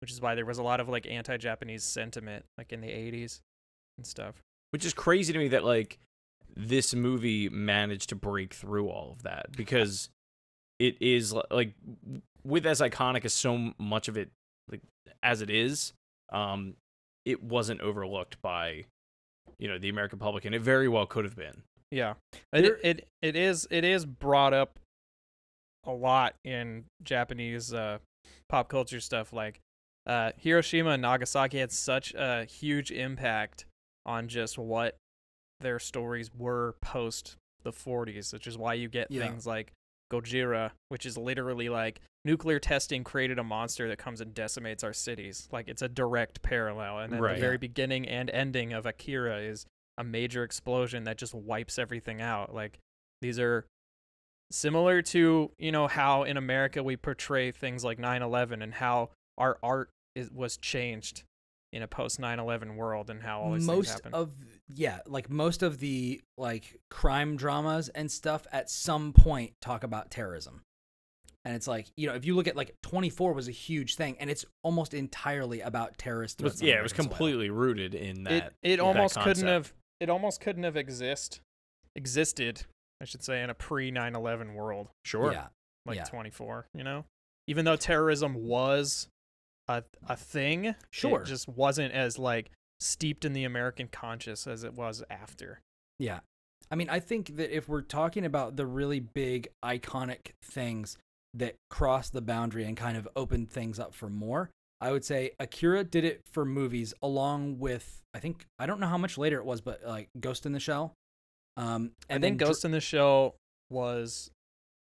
which 0.00 0.10
is 0.12 0.20
why 0.20 0.34
there 0.34 0.44
was 0.46 0.58
a 0.58 0.62
lot 0.62 0.80
of 0.80 0.88
like 0.88 1.06
anti-Japanese 1.06 1.82
sentiment 1.84 2.44
like 2.58 2.72
in 2.72 2.80
the 2.82 2.90
80s 2.90 3.40
and 3.96 4.06
stuff. 4.06 4.42
which 4.70 4.84
is 4.84 4.92
crazy 4.92 5.32
to 5.32 5.38
me 5.38 5.48
that 5.48 5.64
like 5.64 5.98
this 6.56 6.94
movie 6.94 7.48
managed 7.48 8.08
to 8.10 8.14
break 8.16 8.52
through 8.54 8.88
all 8.88 9.10
of 9.12 9.22
that 9.22 9.52
because 9.56 10.08
it 10.86 10.96
is 11.00 11.34
like 11.50 11.72
with 12.44 12.66
as 12.66 12.80
iconic 12.80 13.24
as 13.24 13.32
so 13.32 13.72
much 13.78 14.08
of 14.08 14.16
it 14.16 14.30
like 14.70 14.80
as 15.22 15.40
it 15.42 15.50
is 15.50 15.92
um 16.32 16.74
it 17.24 17.42
wasn't 17.42 17.80
overlooked 17.80 18.40
by 18.42 18.84
you 19.58 19.68
know 19.68 19.78
the 19.78 19.88
american 19.88 20.18
public 20.18 20.44
and 20.44 20.54
it 20.54 20.60
very 20.60 20.88
well 20.88 21.06
could 21.06 21.24
have 21.24 21.36
been 21.36 21.62
Yeah. 21.90 22.14
There- 22.52 22.76
It, 22.82 22.98
it 23.00 23.08
it 23.22 23.36
is 23.36 23.66
it 23.70 23.84
is 23.84 24.04
brought 24.06 24.52
up 24.52 24.78
a 25.86 25.92
lot 25.92 26.34
in 26.44 26.84
Japanese 27.02 27.72
uh, 27.74 27.98
pop 28.48 28.68
culture 28.68 29.00
stuff 29.00 29.32
like 29.32 29.60
uh, 30.06 30.32
Hiroshima 30.38 30.90
and 30.90 31.02
Nagasaki 31.02 31.58
had 31.58 31.70
such 31.72 32.14
a 32.14 32.44
huge 32.46 32.90
impact 32.90 33.66
on 34.06 34.28
just 34.28 34.56
what 34.58 34.96
their 35.60 35.78
stories 35.78 36.30
were 36.34 36.74
post 36.80 37.36
the 37.62 37.70
40s, 37.72 38.32
which 38.32 38.46
is 38.46 38.56
why 38.58 38.74
you 38.74 38.88
get 38.88 39.10
Yeah. 39.10 39.22
things 39.28 39.46
like 39.46 39.72
Gojira, 40.20 40.72
which 40.88 41.06
is 41.06 41.16
literally 41.18 41.68
like 41.68 42.00
nuclear 42.24 42.58
testing 42.58 43.04
created 43.04 43.38
a 43.38 43.44
monster 43.44 43.88
that 43.88 43.98
comes 43.98 44.20
and 44.20 44.32
decimates 44.34 44.82
our 44.84 44.92
cities. 44.92 45.48
Like 45.52 45.68
it's 45.68 45.82
a 45.82 45.88
direct 45.88 46.42
parallel. 46.42 47.00
And 47.00 47.12
then 47.12 47.20
Right. 47.20 47.34
the 47.34 47.40
very 47.40 47.54
Yeah. 47.54 47.58
beginning 47.58 48.08
and 48.08 48.30
ending 48.30 48.72
of 48.72 48.86
Akira 48.86 49.38
is 49.40 49.66
a 49.98 50.04
major 50.04 50.42
explosion 50.42 51.04
that 51.04 51.18
just 51.18 51.34
wipes 51.34 51.78
everything 51.78 52.20
out. 52.20 52.54
Like 52.54 52.78
these 53.20 53.38
are 53.38 53.66
similar 54.50 55.02
to, 55.02 55.52
you 55.58 55.72
know, 55.72 55.86
how 55.88 56.22
in 56.24 56.36
America 56.36 56.82
we 56.82 56.96
portray 56.96 57.50
things 57.50 57.84
like 57.84 57.98
9/11 57.98 58.62
and 58.62 58.74
how 58.74 59.10
our 59.38 59.58
art 59.62 59.90
is, 60.14 60.30
was 60.30 60.56
changed 60.56 61.24
in 61.72 61.82
a 61.82 61.88
post 61.88 62.20
9/11 62.20 62.76
world 62.76 63.10
and 63.10 63.22
how 63.22 63.40
all 63.40 63.52
these 63.54 63.66
things 63.66 63.76
most 63.78 63.90
happen. 63.90 64.14
of 64.14 64.32
yeah 64.68 65.00
like 65.06 65.28
most 65.28 65.62
of 65.62 65.78
the 65.78 66.20
like 66.38 66.78
crime 66.90 67.36
dramas 67.36 67.88
and 67.90 68.10
stuff 68.10 68.46
at 68.52 68.70
some 68.70 69.12
point 69.12 69.52
talk 69.60 69.84
about 69.84 70.10
terrorism 70.10 70.62
and 71.44 71.54
it's 71.54 71.68
like 71.68 71.86
you 71.96 72.06
know 72.06 72.14
if 72.14 72.24
you 72.24 72.34
look 72.34 72.48
at 72.48 72.56
like 72.56 72.74
24 72.82 73.34
was 73.34 73.48
a 73.48 73.52
huge 73.52 73.96
thing 73.96 74.16
and 74.20 74.30
it's 74.30 74.44
almost 74.62 74.94
entirely 74.94 75.60
about 75.60 75.98
terrorist 75.98 76.38
threats 76.38 76.62
yeah 76.62 76.74
it 76.78 76.82
was 76.82 76.92
American 76.92 77.04
soil. 77.04 77.08
completely 77.10 77.50
rooted 77.50 77.94
in 77.94 78.24
that 78.24 78.32
it 78.32 78.52
it 78.62 78.76
that 78.76 78.80
almost 78.82 79.18
couldn't 79.20 79.46
have 79.46 79.72
it 80.00 80.08
almost 80.08 80.40
couldn't 80.40 80.64
have 80.64 80.76
exist 80.76 81.40
existed 81.96 82.64
I 83.00 83.06
should 83.06 83.22
say, 83.22 83.42
in 83.42 83.50
a 83.50 83.54
pre 83.54 83.90
9 83.90 84.14
11 84.14 84.54
world, 84.54 84.88
Sure. 85.04 85.32
Yeah. 85.32 85.48
like 85.84 85.96
Yeah. 85.96 86.04
24, 86.04 86.68
you 86.72 86.84
know? 86.84 87.04
Even 87.46 87.64
though 87.64 87.76
terrorism 87.76 88.34
was 88.46 89.08
a, 89.68 89.82
a 90.08 90.16
thing, 90.16 90.74
Sure. 90.90 91.20
it 91.20 91.26
just 91.26 91.48
wasn't 91.48 91.92
as 91.92 92.18
like 92.18 92.50
steeped 92.80 93.24
in 93.24 93.32
the 93.32 93.44
American 93.44 93.88
conscious 93.88 94.46
as 94.46 94.64
it 94.64 94.74
was 94.74 95.02
after. 95.10 95.60
Yeah. 95.98 96.20
I 96.70 96.76
mean, 96.76 96.88
I 96.88 97.00
think 97.00 97.36
that 97.36 97.54
if 97.54 97.68
we're 97.68 97.82
talking 97.82 98.24
about 98.24 98.56
the 98.56 98.66
really 98.66 99.00
big 99.00 99.48
iconic 99.64 100.32
things 100.42 100.96
that 101.34 101.56
cross 101.70 102.10
the 102.10 102.22
boundary 102.22 102.64
and 102.64 102.76
kind 102.76 102.96
of 102.96 103.08
open 103.16 103.46
things 103.46 103.78
up 103.78 103.94
for 103.94 104.08
more, 104.08 104.50
I 104.80 104.92
would 104.92 105.04
say 105.04 105.32
Akira 105.38 105.84
did 105.84 106.04
it 106.04 106.22
for 106.30 106.44
movies 106.44 106.94
along 107.02 107.58
with 107.58 108.02
I 108.14 108.18
think 108.18 108.46
I 108.58 108.66
don't 108.66 108.80
know 108.80 108.86
how 108.86 108.98
much 108.98 109.18
later 109.18 109.38
it 109.38 109.44
was, 109.44 109.60
but 109.60 109.80
like 109.84 110.08
Ghost 110.18 110.46
in 110.46 110.52
the 110.52 110.60
Shell. 110.60 110.94
Um 111.56 111.92
I 112.08 112.14
and 112.14 112.22
think 112.22 112.38
then 112.38 112.48
Ghost 112.48 112.64
in 112.64 112.70
the 112.70 112.80
Shell 112.80 113.36
was 113.70 114.30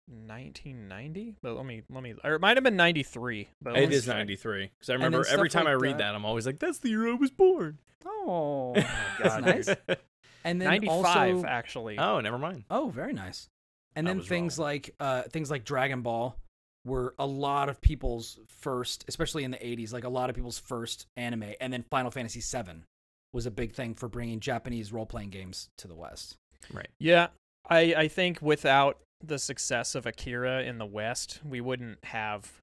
1990, 0.09 1.37
but 1.43 1.55
let 1.57 1.67
me 1.67 1.83
let 1.91 2.03
me 2.03 2.15
or 2.25 2.35
it 2.35 2.41
might 2.41 2.57
have 2.57 2.65
been 2.65 2.77
93. 2.77 3.49
But 3.63 3.75
let 3.75 3.83
It 3.85 3.89
me 3.91 3.95
is 3.97 4.05
check. 4.07 4.17
93. 4.17 4.71
Because 4.79 4.91
I 4.91 4.95
remember 4.95 5.25
every 5.31 5.51
stuff 5.51 5.63
time 5.63 5.69
I 5.69 5.73
read 5.73 5.95
that- 5.95 5.99
that, 5.99 6.15
I'm 6.15 6.25
always 6.25 6.47
like, 6.47 6.59
that's 6.59 6.79
the 6.79 6.91
year 6.91 7.09
I 7.09 7.15
was 7.15 7.31
born. 7.31 7.79
Oh, 8.07 8.75
God, 9.23 9.45
that's 9.45 9.67
nice. 9.69 9.77
And 10.45 10.61
then 10.61 10.67
95 10.69 10.91
also 11.37 11.47
actually. 11.47 11.99
oh, 11.99 12.21
never 12.21 12.39
mind. 12.39 12.65
Oh, 12.71 12.91
very 12.91 13.13
nice. 13.13 13.49
And 13.97 14.07
then 14.07 14.21
things 14.21 14.59
wrong. 14.59 14.67
like 14.69 14.95
uh, 15.01 15.23
things 15.23 15.51
like 15.51 15.65
Dragon 15.65 16.03
Ball 16.03 16.37
were 16.85 17.15
a 17.19 17.27
lot 17.27 17.69
of 17.71 17.81
people's 17.81 18.39
first, 18.47 19.05
especially 19.09 19.45
in 19.45 19.51
the 19.53 19.57
80s, 19.59 19.93
like 19.93 20.05
a 20.05 20.09
lot 20.09 20.29
of 20.29 20.37
people's 20.37 20.59
first 20.59 21.07
anime. 21.17 21.53
And 21.61 21.73
then 21.73 21.83
Final 21.91 22.11
Fantasy 22.11 22.41
7 22.41 22.85
was 23.33 23.47
a 23.47 23.51
big 23.51 23.73
thing 23.73 23.95
for 23.95 24.09
bringing 24.09 24.39
Japanese 24.41 24.93
role 24.93 25.07
playing 25.07 25.31
games 25.31 25.71
to 25.79 25.89
the 25.89 25.95
West. 25.95 26.37
Right. 26.73 26.89
Yeah, 26.99 27.29
I 27.69 27.95
I 27.97 28.09
think 28.09 28.43
without 28.43 28.99
the 29.29 29.39
success 29.39 29.95
of 29.95 30.07
Akira 30.07 30.63
in 30.63 30.79
the 30.79 30.87
West, 30.87 31.41
we 31.45 31.61
wouldn't 31.61 32.05
have 32.05 32.61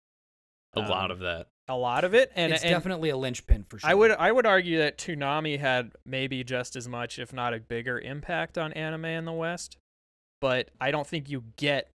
A 0.74 0.80
lot 0.82 1.06
Um, 1.06 1.12
of 1.12 1.20
that. 1.20 1.48
a 1.68 1.76
lot 1.76 2.04
of 2.04 2.14
it. 2.14 2.32
And 2.36 2.54
it's 2.54 2.64
and 2.64 2.72
definitely 2.72 3.10
a 3.10 3.18
linchpin 3.18 3.64
for 3.66 3.78
sure. 3.80 3.90
I 3.90 3.94
would 3.94 4.12
I 4.12 4.32
would 4.32 4.46
argue 4.46 4.78
that 4.80 4.98
Toonami 4.98 5.60
had 5.60 5.92
maybe 6.06 6.44
just 6.44 6.76
as 6.76 6.88
much, 6.88 7.20
if 7.20 7.34
not 7.34 7.54
a 7.54 7.60
bigger, 7.60 8.00
impact 8.00 8.58
on 8.58 8.72
anime 8.74 9.06
in 9.06 9.26
the 9.26 9.34
West. 9.34 9.78
But 10.40 10.70
I 10.80 10.92
don't 10.92 11.06
think 11.06 11.30
you 11.30 11.44
get 11.58 11.90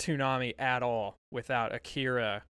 Toonami 0.00 0.54
at 0.58 0.82
all 0.82 1.16
without 1.32 1.74
Akira 1.74 2.44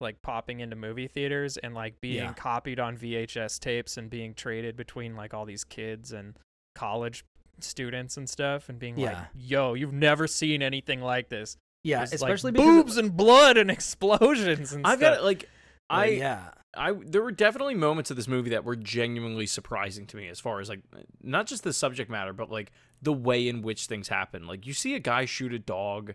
like 0.00 0.20
popping 0.20 0.60
into 0.60 0.74
movie 0.76 1.06
theaters 1.06 1.56
and 1.56 1.74
like 1.74 2.00
being 2.00 2.16
Yeah. 2.24 2.32
copied 2.34 2.78
on 2.80 2.96
VHS 2.96 3.58
tapes 3.60 3.96
and 3.96 4.10
being 4.10 4.34
traded 4.34 4.76
between 4.76 5.14
like 5.16 5.32
all 5.32 5.44
these 5.44 5.62
kids 5.64 6.12
and 6.12 6.36
college 6.74 7.24
students 7.64 8.16
and 8.16 8.28
stuff 8.28 8.68
and 8.68 8.78
being 8.78 8.96
like, 8.96 9.10
Yeah. 9.12 9.24
"Yo, 9.34 9.74
you've 9.74 9.92
never 9.92 10.26
seen 10.26 10.62
anything 10.62 11.00
like 11.00 11.28
this." 11.28 11.56
yeah, 11.84 11.98
There's, 11.98 12.12
like, 12.12 12.16
especially 12.32 12.52
because 12.52 12.66
boobs 12.66 12.96
and 12.96 13.16
blood 13.16 13.56
and 13.56 13.70
explosions 14.02 14.72
and 14.72 14.86
I've 14.86 14.98
stuff. 14.98 15.16
got 15.16 15.24
like, 15.24 15.48
Well, 15.90 16.00
I 16.00 16.04
yeah, 16.06 16.50
I 16.76 16.92
there 16.92 17.22
were 17.22 17.32
definitely 17.32 17.74
moments 17.74 18.10
of 18.10 18.16
this 18.16 18.28
movie 18.28 18.50
that 18.50 18.64
were 18.64 18.76
genuinely 18.76 19.46
surprising 19.46 20.06
to 20.06 20.16
me 20.16 20.28
as 20.28 20.38
far 20.40 20.60
as 20.60 20.68
like 20.68 20.80
not 21.22 21.46
just 21.46 21.64
the 21.64 21.72
subject 21.72 22.08
matter 22.10 22.32
but 22.32 22.50
like 22.50 22.70
the 23.02 23.12
way 23.12 23.48
in 23.48 23.62
which 23.62 23.86
things 23.86 24.08
happen. 24.08 24.46
Like 24.46 24.64
you 24.66 24.72
see 24.74 24.94
a 24.94 25.00
guy 25.00 25.24
shoot 25.24 25.52
a 25.52 25.58
dog 25.58 26.14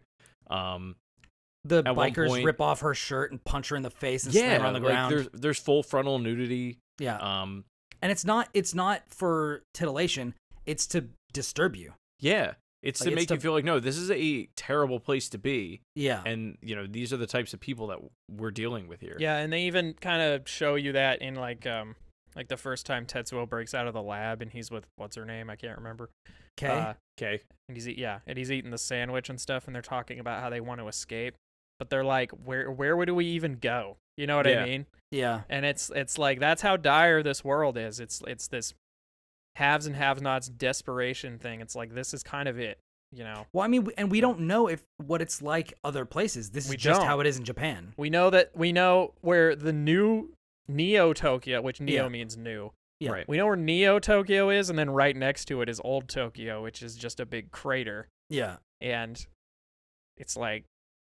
um 0.49 0.95
the 1.65 1.83
at 1.85 1.95
one 1.97 2.11
bikers 2.13 2.27
point- 2.29 2.45
rip 2.45 2.61
off 2.61 2.79
her 2.79 2.93
shirt 2.93 3.31
and 3.31 3.43
punch 3.43 3.67
her 3.69 3.75
in 3.75 3.83
the 3.83 3.89
face 3.89 4.23
and 4.25 4.33
yeah, 4.33 4.41
slam 4.57 4.61
her 4.61 4.67
on 4.67 4.73
the 4.73 4.79
like, 4.79 4.87
ground. 4.89 5.11
there's 5.13 5.27
there's 5.33 5.59
full 5.59 5.83
frontal 5.83 6.17
nudity. 6.19 6.77
yeah, 6.97 7.17
Um 7.17 7.65
and 8.01 8.09
it's 8.11 8.23
not 8.23 8.47
it's 8.53 8.73
not 8.73 9.01
for 9.09 9.63
titillation. 9.73 10.33
It's 10.65 10.87
to 10.87 11.09
disturb 11.33 11.75
you. 11.75 11.93
yeah, 12.19 12.53
it's 12.83 13.01
Like, 13.01 13.07
to 13.07 13.11
it's 13.13 13.21
make 13.21 13.27
to- 13.29 13.33
you 13.35 13.39
feel 13.39 13.53
like 13.53 13.65
no, 13.65 13.79
this 13.79 13.97
is 13.97 14.09
a 14.11 14.47
terrible 14.55 14.99
place 14.99 15.29
to 15.29 15.37
be 15.37 15.81
Yeah, 15.95 16.21
and 16.25 16.57
you 16.61 16.75
know, 16.75 16.85
these 16.87 17.11
are 17.13 17.17
the 17.17 17.27
types 17.27 17.53
of 17.53 17.59
people 17.59 17.87
that 17.87 17.99
we're 18.29 18.51
dealing 18.51 18.87
with 18.87 19.01
here. 19.01 19.17
Yeah, 19.19 19.37
and 19.37 19.51
they 19.51 19.63
even 19.63 19.93
kind 19.93 20.21
of 20.21 20.47
show 20.47 20.75
you 20.75 20.91
that 20.93 21.21
in 21.21 21.35
like 21.35 21.65
um 21.65 21.95
like 22.35 22.47
the 22.49 22.57
first 22.57 22.85
time 22.85 23.05
Tetsuo 23.07 23.49
breaks 23.49 23.73
out 23.73 23.87
of 23.87 23.93
the 23.93 24.01
lab 24.01 24.41
and 24.43 24.51
he's 24.51 24.69
with 24.69 24.85
what's 24.95 25.15
her 25.15 25.25
name? 25.25 25.49
I 25.49 25.55
can't 25.55 25.77
remember. 25.77 26.09
okay, 26.59 26.71
Uh, 26.71 26.93
Okay. 27.19 27.41
and 27.67 27.75
he's 27.75 27.87
eat, 27.89 27.97
yeah, 27.97 28.19
and 28.27 28.37
he's 28.37 28.51
eating 28.51 28.69
the 28.71 28.77
sandwich 28.77 29.27
and 29.29 29.41
stuff 29.41 29.65
and 29.65 29.73
they're 29.75 29.81
talking 29.81 30.19
about 30.19 30.41
how 30.41 30.49
they 30.51 30.61
want 30.61 30.79
to 30.79 30.87
escape. 30.87 31.35
But 31.79 31.89
they're 31.89 32.03
like, 32.05 32.31
where 32.31 32.71
where 32.71 32.95
would 32.95 33.09
we 33.09 33.25
even 33.25 33.55
go? 33.55 33.97
You 34.17 34.27
know 34.27 34.37
what 34.37 34.45
Yeah. 34.47 34.61
I 34.61 34.65
mean? 34.65 34.85
yeah, 35.11 35.41
And 35.49 35.65
it's 35.65 35.89
it's 35.95 36.17
like 36.19 36.39
that's 36.39 36.61
how 36.61 36.77
dire 36.77 37.21
this 37.23 37.43
world 37.43 37.75
is. 37.77 37.99
It's 37.99 38.21
it's 38.27 38.47
this 38.47 38.73
haves 39.57 39.85
and 39.87 39.95
have-nots 39.95 40.49
desperation 40.49 41.39
thing. 41.39 41.61
It's 41.61 41.75
like 41.75 41.93
this 41.93 42.13
is 42.13 42.23
kind 42.23 42.47
of 42.47 42.59
it, 42.59 42.77
you 43.11 43.23
know. 43.23 43.45
Well, 43.53 43.63
I 43.65 43.67
mean, 43.67 43.87
and 43.97 44.11
we 44.11 44.21
don't 44.21 44.41
know 44.41 44.67
if 44.67 44.83
what 45.05 45.21
it's 45.21 45.41
like 45.41 45.73
other 45.83 46.05
places. 46.05 46.51
This 46.51 46.65
is 46.65 46.69
We 46.71 46.77
just 46.77 46.99
don't. 47.01 47.07
how 47.07 47.19
it 47.19 47.27
is 47.27 47.37
in 47.37 47.43
Japan. 47.43 47.93
We 47.97 48.09
know 48.09 48.29
that 48.29 48.51
we 48.55 48.71
know 48.71 49.13
where 49.21 49.55
the 49.55 49.73
new 49.73 50.31
Neo 50.67 51.13
Tokyo, 51.13 51.61
which 51.61 51.79
Neo 51.81 52.03
Yeah. 52.03 52.09
means 52.09 52.37
new. 52.37 52.71
Yeah. 52.99 53.11
Right. 53.11 53.27
We 53.27 53.37
know 53.37 53.45
where 53.45 53.55
Neo 53.55 53.99
Tokyo 53.99 54.49
is, 54.49 54.69
and 54.69 54.77
then 54.77 54.89
right 54.89 55.15
next 55.15 55.45
to 55.45 55.61
it 55.61 55.69
is 55.69 55.79
Old 55.83 56.07
Tokyo, 56.09 56.63
which 56.63 56.81
is 56.81 56.95
just 56.95 57.19
a 57.19 57.25
big 57.25 57.51
crater. 57.51 58.07
Yeah, 58.29 58.57
And 58.81 59.25
it's 60.17 60.35
like, 60.35 60.65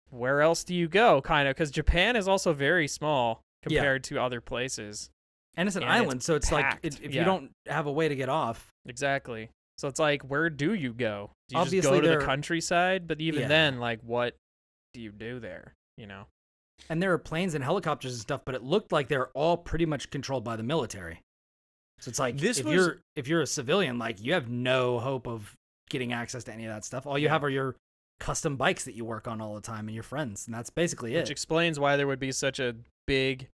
where 0.10 0.41
else 0.41 0.63
do 0.63 0.74
you 0.74 0.88
go? 0.88 1.22
Kind 1.22 1.48
of, 1.48 1.56
because 1.56 1.72
Japan 1.72 2.15
is 2.15 2.27
also 2.27 2.53
very 2.53 2.88
small 2.88 3.41
Yeah. 3.63 3.70
compared 3.70 4.03
to 4.06 4.20
other 4.20 4.39
places. 4.39 5.10
And 5.56 5.68
it's 5.68 5.75
an 5.75 5.84
And 5.84 5.91
it's 5.91 6.01
island, 6.01 6.24
so 6.24 6.36
it's 6.36 6.51
like 6.51 6.79
it, 6.84 7.00
if 7.01 7.13
yeah. 7.13 7.22
you 7.22 7.25
don't 7.25 7.51
have 7.68 7.86
a 7.88 7.91
way 7.91 8.08
to 8.08 8.15
get 8.15 8.29
off, 8.29 8.68
Exactly. 8.86 9.50
So 9.77 9.88
it's 9.88 10.00
like, 10.00 10.24
where 10.24 10.50
do 10.50 10.74
you 10.74 10.94
go? 10.94 11.32
Do 11.48 11.56
you 11.56 11.60
just 11.62 11.68
Obviously 11.68 12.01
go 12.01 12.01
to 12.01 12.20
the 12.20 12.25
countryside? 12.25 13.08
But 13.08 13.22
even 13.22 13.44
Yeah. 13.44 13.48
then, 13.48 13.79
like, 13.79 14.01
what 14.01 14.36
do 14.94 15.00
you 15.01 15.12
do 15.12 15.39
there? 15.39 15.74
You 15.98 16.08
know? 16.08 16.25
and 16.89 17.03
there 17.03 17.12
are 17.12 17.18
planes 17.18 17.56
and 17.56 17.63
helicopters 17.63 18.13
and 18.13 18.22
stuff, 18.22 18.41
but 18.46 18.56
it 18.56 18.63
looked 18.63 18.91
like 18.94 19.10
they're 19.10 19.27
all 19.32 19.58
pretty 19.58 19.86
much 19.86 20.10
controlled 20.12 20.44
by 20.46 20.56
the 20.56 20.63
military. 20.63 21.22
So 22.00 22.08
it's 22.10 22.20
like 22.20 22.38
This 22.38 22.60
if 22.60 22.65
was- 22.65 22.74
you're 22.74 23.01
if 23.18 23.27
you're 23.27 23.41
a 23.41 23.48
civilian, 23.48 24.00
like 24.00 24.22
you 24.22 24.34
have 24.34 24.50
no 24.50 24.98
hope 25.00 25.27
of 25.27 25.53
getting 25.89 26.13
access 26.13 26.46
to 26.46 26.53
any 26.53 26.65
of 26.65 26.74
that 26.74 26.86
stuff. 26.86 27.06
All 27.06 27.18
you 27.18 27.25
Yeah. 27.25 27.34
have 27.34 27.44
are 27.44 27.50
your 27.50 27.75
custom 28.22 28.56
bikes 28.56 28.86
that 28.86 28.94
you 28.96 29.03
work 29.03 29.27
on 29.27 29.41
all 29.41 29.56
the 29.56 29.62
time 29.62 29.88
and 29.89 29.94
your 29.94 30.03
friends, 30.03 30.46
and 30.48 30.53
that's 30.56 30.70
basically 30.70 31.12
Which 31.12 31.18
it. 31.18 31.22
Which 31.24 31.32
explains 31.32 31.79
why 31.79 31.98
there 31.98 32.08
would 32.08 32.20
be 32.20 32.32
such 32.32 32.60
a 32.60 32.75
big 33.08 33.50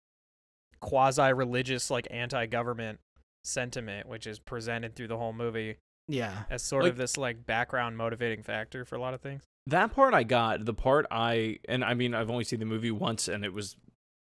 quasi-religious, 0.83 1.89
like, 1.89 2.07
anti-government 2.11 2.99
sentiment, 3.43 4.07
which 4.07 4.27
is 4.27 4.37
presented 4.39 4.95
through 4.95 5.07
the 5.07 5.17
whole 5.17 5.33
movie 5.33 5.77
yeah, 6.07 6.43
as 6.49 6.61
sort 6.61 6.83
Like- 6.83 6.91
of 6.91 6.97
this 6.97 7.15
like 7.17 7.45
background 7.45 7.97
motivating 7.97 8.43
factor 8.43 8.83
for 8.85 8.95
a 8.95 8.99
lot 8.99 9.13
of 9.13 9.21
things. 9.21 9.43
That 9.67 9.93
part 9.93 10.13
I 10.13 10.23
got. 10.23 10.65
The 10.65 10.73
part 10.73 11.05
I 11.09 11.59
and 11.69 11.83
I 11.85 11.93
mean 11.93 12.13
I've 12.13 12.29
only 12.29 12.43
seen 12.43 12.59
the 12.59 12.65
movie 12.65 12.91
once 12.91 13.29
and 13.29 13.45
it 13.45 13.53
was 13.53 13.77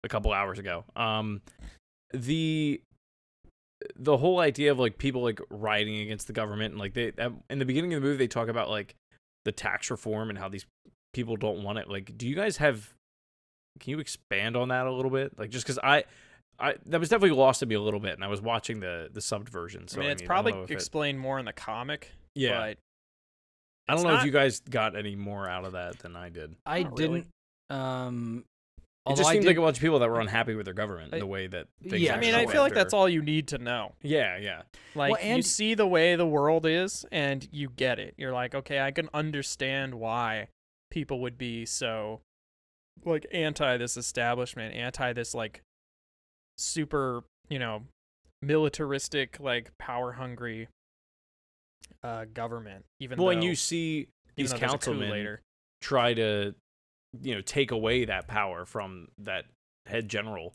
a 0.04 0.08
couple 0.10 0.34
hours 0.34 0.58
ago. 0.58 0.86
Um 0.96 1.42
the 2.12 2.82
the 3.96 4.18
whole 4.18 4.40
idea 4.40 4.72
of 4.72 4.80
like 4.80 4.98
people 4.98 5.22
like 5.22 5.40
rioting 5.52 6.00
against 6.00 6.26
the 6.26 6.34
government 6.34 6.72
and 6.74 6.80
like 6.80 6.94
they 6.96 7.14
at- 7.20 7.32
in 7.52 7.60
the 7.60 7.66
beginning 7.66 7.94
of 7.94 8.02
the 8.02 8.08
movie 8.08 8.18
they 8.18 8.28
talk 8.28 8.48
about 8.48 8.70
like 8.72 8.96
the 9.46 9.52
tax 9.52 9.92
reform 9.92 10.30
and 10.32 10.40
how 10.40 10.50
these 10.50 10.66
people 11.14 11.36
don't 11.36 11.64
want 11.64 11.78
it. 11.78 11.88
Like 11.88 12.18
do 12.18 12.28
you 12.28 12.36
guys 12.36 12.58
have 12.58 12.92
can 13.80 13.92
you 13.92 14.00
expand 14.00 14.58
on 14.58 14.70
that 14.70 14.88
a 14.88 14.92
little 14.92 15.12
bit? 15.12 15.38
Like 15.38 15.52
just 15.52 15.68
cuz 15.68 15.78
I 15.84 16.06
I 16.60 16.76
that 16.88 17.00
was 17.00 17.10
definitely 17.10 17.38
lost 17.38 17.60
to 17.60 17.66
me 17.66 17.76
a 17.76 17.82
little 17.82 18.00
bit 18.00 18.14
and 18.14 18.24
I 18.24 18.28
was 18.28 18.42
watching 18.42 18.80
the 18.80 19.10
the 19.12 19.20
subbed 19.20 19.50
version. 19.50 19.88
So 19.88 20.00
I 20.00 20.04
mean, 20.04 20.12
it's 20.12 20.22
don't 20.22 20.28
probably 20.28 20.54
know 20.54 20.64
if 20.64 20.72
it- 20.72 20.74
explained 20.74 21.20
more 21.20 21.40
in 21.40 21.46
the 21.46 21.54
comic. 21.54 22.12
Yeah. 22.36 22.58
but 22.60 22.78
I 23.90 23.94
don't 23.94 23.98
it's 23.98 24.04
know 24.04 24.16
if 24.20 24.26
you 24.26 24.32
guys 24.32 24.60
got 24.60 24.96
any 24.96 25.16
more 25.16 25.48
out 25.48 25.66
of 25.66 25.72
that 25.74 26.00
than 26.00 26.16
I 26.16 26.30
did. 26.30 26.56
I 26.66 26.84
Not 26.84 26.96
didn't. 26.98 27.28
Um, 27.70 28.44
It 29.08 29.16
just 29.16 29.30
I 29.30 29.34
seemed 29.34 29.46
like 29.46 29.56
a 29.58 29.62
bunch 29.62 29.78
of 29.78 29.82
people 29.82 30.00
that 30.00 30.10
were 30.10 30.20
unhappy 30.20 30.56
with 30.56 30.66
their 30.66 30.74
government, 30.74 31.14
I- 31.14 31.20
the 31.20 31.26
way 31.26 31.48
that 31.48 31.68
things 31.82 32.02
Yeah, 32.02 32.16
I 32.16 32.20
mean, 32.20 32.36
I 32.36 32.46
feel 32.48 32.62
like 32.62 32.74
that's 32.74 32.94
all 32.94 33.08
you 33.08 33.22
need 33.22 33.48
to 33.50 33.58
know. 33.58 33.94
Yeah, 34.02 34.38
yeah. 34.38 34.64
Like 34.96 35.12
you 35.12 35.18
and- 35.32 35.46
see 35.46 35.74
the 35.74 35.88
way 35.88 36.16
the 36.18 36.28
world 36.28 36.66
is, 36.66 37.06
and 37.12 37.48
you 37.52 37.70
get 37.70 37.98
it. 38.00 38.14
You're 38.18 38.34
like, 38.34 38.54
okay, 38.54 38.82
I 38.82 38.92
can 38.92 39.08
understand 39.14 39.96
why 39.96 40.50
people 40.92 41.20
would 41.22 41.38
be 41.38 41.66
so 41.66 42.22
like 43.06 43.26
anti 43.32 43.78
this 43.78 43.96
establishment, 43.96 44.76
anti 44.76 45.14
this 45.14 45.34
like 45.34 45.62
super, 46.58 47.24
you 47.50 47.60
know, 47.60 47.84
militaristic, 48.42 49.40
like 49.40 49.78
power 49.78 50.14
hungry 50.14 50.68
uh 52.04 52.26
government. 52.34 52.86
Even 53.00 53.18
Well, 53.18 53.28
though, 53.28 53.32
and 53.32 53.44
you 53.44 53.56
see 53.56 54.08
these 54.36 54.52
though 54.52 54.58
there's 54.58 54.62
a 54.62 54.66
coup 54.66 54.72
councilmen 54.72 55.10
later. 55.10 55.42
try 55.82 56.14
to, 56.14 56.54
you 57.22 57.36
know, 57.36 57.42
take 57.42 57.72
away 57.72 58.06
that 58.06 58.28
power 58.28 58.66
from 58.66 59.08
that 59.20 59.46
head 59.86 60.10
general, 60.10 60.54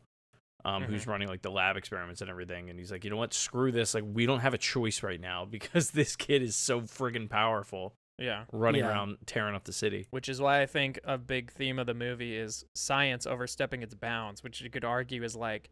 um, 0.65 0.85
who's 0.85 1.05
Mhm. 1.05 1.09
running 1.09 1.29
like 1.29 1.43
the 1.43 1.51
lab 1.51 1.77
experiments 1.77 2.21
and 2.21 2.31
everything. 2.31 2.71
And 2.71 2.79
he's 2.79 2.93
like, 2.93 3.03
you 3.05 3.11
know 3.11 3.17
what? 3.17 3.33
Screw 3.33 3.73
this. 3.73 3.95
Like, 3.95 4.05
we 4.07 4.27
don't 4.27 4.41
have 4.41 4.55
a 4.55 4.59
choice 4.59 5.03
right 5.03 5.21
now 5.21 5.45
because 5.51 5.91
this 5.93 6.17
kid 6.17 6.43
is 6.43 6.55
so 6.55 6.83
friggin' 6.83 7.29
powerful, 7.31 7.95
Yeah. 8.19 8.45
running 8.53 8.83
Yeah. 8.83 8.91
around 8.91 9.19
tearing 9.27 9.55
up 9.55 9.65
the 9.65 9.73
city. 9.73 10.07
which 10.11 10.29
is 10.29 10.41
why 10.41 10.61
I 10.63 10.67
think 10.67 11.01
a 11.05 11.19
big 11.19 11.51
theme 11.51 11.79
of 11.79 11.87
the 11.87 11.95
movie 11.95 12.37
is 12.37 12.65
science 12.77 13.27
overstepping 13.27 13.83
its 13.83 13.95
bounds, 13.95 14.43
which 14.45 14.61
you 14.61 14.71
could 14.71 14.85
argue 14.85 15.23
is 15.25 15.35
like 15.35 15.71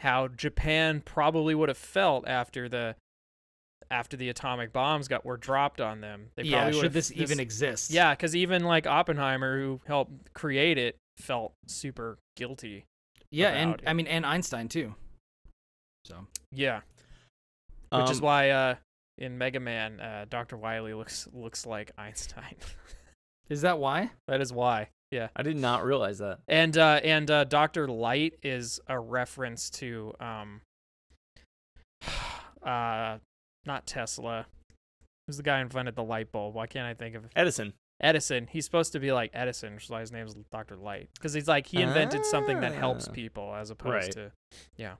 how 0.00 0.28
Japan 0.28 1.00
probably 1.04 1.54
would 1.54 1.68
have 1.68 1.78
felt 1.78 2.26
after 2.28 2.68
the 2.68 2.96
after 3.90 4.16
the 4.16 4.28
atomic 4.30 4.72
bombs 4.72 5.08
got 5.08 5.24
were 5.24 5.36
dropped 5.36 5.80
on 5.80 6.00
them. 6.00 6.30
They 6.36 6.44
yeah, 6.44 6.58
probably 6.62 6.72
should 6.72 6.78
would've- 6.82 6.92
this, 6.94 7.12
even 7.12 7.38
exist? 7.38 7.90
Yeah, 7.90 8.14
because 8.14 8.34
even 8.34 8.64
like 8.64 8.86
Oppenheimer, 8.86 9.58
who 9.60 9.80
helped 9.86 10.32
create 10.32 10.78
it, 10.78 10.96
felt 11.18 11.52
super 11.66 12.18
guilty. 12.36 12.86
yeah, 13.30 13.50
and 13.50 13.74
it. 13.74 13.82
I 13.86 13.92
mean, 13.92 14.06
and 14.06 14.24
Einstein 14.24 14.68
too. 14.68 14.94
So 16.06 16.26
Yeah, 16.50 16.80
which 17.92 18.10
is 18.10 18.18
Um, 18.18 18.24
why 18.24 18.50
uh, 18.50 18.74
in 19.18 19.38
Mega 19.38 19.60
Man, 19.60 20.00
uh, 20.00 20.26
Doctor 20.28 20.56
Wily 20.56 20.92
looks 20.94 21.28
looks 21.32 21.64
like 21.66 21.92
Einstein. 21.98 22.56
is 23.48 23.62
that 23.62 23.78
why? 23.78 24.10
that 24.28 24.40
is 24.40 24.52
why. 24.52 24.88
Yeah, 25.14 25.28
I 25.36 25.42
did 25.42 25.56
not 25.56 25.84
realize 25.84 26.18
that. 26.18 26.40
and 26.48 26.76
uh, 26.76 27.00
and 27.04 27.30
uh, 27.30 27.44
Doctor 27.44 27.86
Light 27.86 28.34
is 28.42 28.80
a 28.88 28.98
reference 28.98 29.70
to 29.70 30.12
um, 30.18 30.60
uh, 32.66 33.18
not 33.66 33.86
Tesla. 33.86 34.46
Who's 35.26 35.36
the 35.36 35.42
guy 35.42 35.58
who 35.58 35.62
invented 35.62 35.94
the 35.96 36.02
light 36.02 36.32
bulb? 36.32 36.54
Why 36.54 36.66
can't 36.66 36.86
I 36.86 36.94
think 36.94 37.14
of 37.14 37.24
Edison. 37.34 37.72
Edison? 38.00 38.48
He's 38.50 38.64
supposed 38.64 38.92
to 38.92 39.00
be 39.00 39.12
like 39.12 39.30
Edison, 39.32 39.74
which 39.74 39.84
is 39.84 39.90
why 39.90 40.00
his 40.00 40.12
name's 40.12 40.34
Doctor 40.50 40.76
Light, 40.76 41.08
because 41.14 41.32
he's 41.32 41.48
like 41.48 41.66
he 41.66 41.80
invented 41.80 42.24
something 42.26 42.60
that 42.60 42.74
helps 42.74 43.08
Ah. 43.08 43.12
people 43.12 43.54
as 43.54 43.70
opposed 43.70 43.94
Right. 43.94 44.12
to, 44.12 44.32
yeah. 44.76 44.94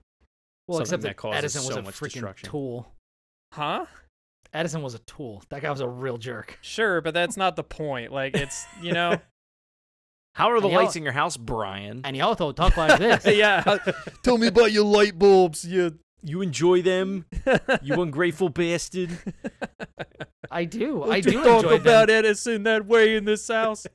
Well, 0.67 0.77
Something 0.79 0.81
except 0.81 1.01
that 1.03 1.07
that 1.09 1.17
causes 1.17 1.37
Edison 1.37 1.65
was 1.65 1.73
so 1.75 1.79
a 1.79 1.83
much 1.83 1.95
freaking 1.95 2.35
tool. 2.41 2.91
huh? 3.53 3.85
Edison 4.53 4.81
was 4.81 4.95
a 4.95 4.99
tool. 4.99 5.43
That 5.49 5.61
guy 5.61 5.69
was 5.69 5.81
a 5.81 5.87
real 5.87 6.17
jerk. 6.17 6.57
Sure, 6.61 7.01
but 7.01 7.13
that's 7.13 7.35
not 7.37 7.55
the 7.57 7.63
point. 7.63 8.11
Like 8.11 8.35
it's 8.35 8.65
you 8.81 8.93
know, 8.93 9.19
How 10.35 10.51
are 10.51 10.59
the 10.59 10.67
And 10.67 10.73
y'all- 10.73 10.83
lights 10.83 10.95
in 10.97 11.03
your 11.03 11.13
house, 11.13 11.37
Brian? 11.37 12.01
And 12.03 12.15
y'all 12.15 12.35
don't 12.35 12.55
talk 12.55 12.75
like 12.77 12.99
this. 12.99 13.25
yeah. 13.35 13.77
Tell 14.21 14.37
me 14.37 14.47
about 14.47 14.71
your 14.71 14.83
light 14.85 15.17
bulbs. 15.17 15.65
You. 15.65 15.97
You 16.27 16.41
enjoy 16.41 16.81
them, 16.81 17.27
you 17.83 17.93
ungrateful 18.01 18.49
bastard. 18.49 19.11
I 20.49 20.65
do. 20.65 21.01
Don't 21.01 21.11
I 21.11 21.15
you 21.17 21.21
do 21.21 21.43
talk 21.43 21.63
enjoy 21.65 21.75
about 21.75 22.07
them. 22.07 22.17
Edison 22.25 22.63
that 22.63 22.87
way 22.87 23.15
in 23.15 23.25
this 23.25 23.47
house. 23.47 23.85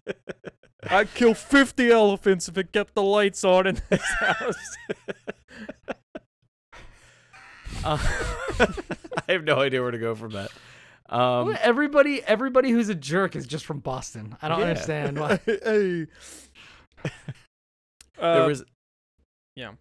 I'd 0.88 1.12
kill 1.12 1.34
fifty 1.34 1.90
elephants 1.90 2.46
if 2.48 2.56
it 2.56 2.70
kept 2.72 2.94
the 2.94 3.02
lights 3.02 3.42
on 3.42 3.66
in 3.66 3.82
this 3.90 4.04
house. 4.20 4.76
Uh, 7.84 7.98
I 9.28 9.32
have 9.32 9.42
no 9.42 9.56
idea 9.58 9.82
where 9.82 9.90
to 9.90 9.98
go 9.98 10.14
from 10.14 10.30
that. 10.32 10.50
Um, 11.10 11.56
everybody, 11.60 12.22
everybody 12.22 12.70
who's 12.70 12.88
a 12.88 12.94
jerk 12.94 13.34
is 13.36 13.46
just 13.46 13.66
from 13.66 13.80
Boston. 13.80 14.36
I 14.40 14.48
don't 14.48 14.60
Yeah. 14.60 14.66
understand 14.66 15.18
why. 15.18 15.40
hey. 15.46 16.06
there 18.18 18.46
was, 18.46 18.64
yeah. 19.56 19.72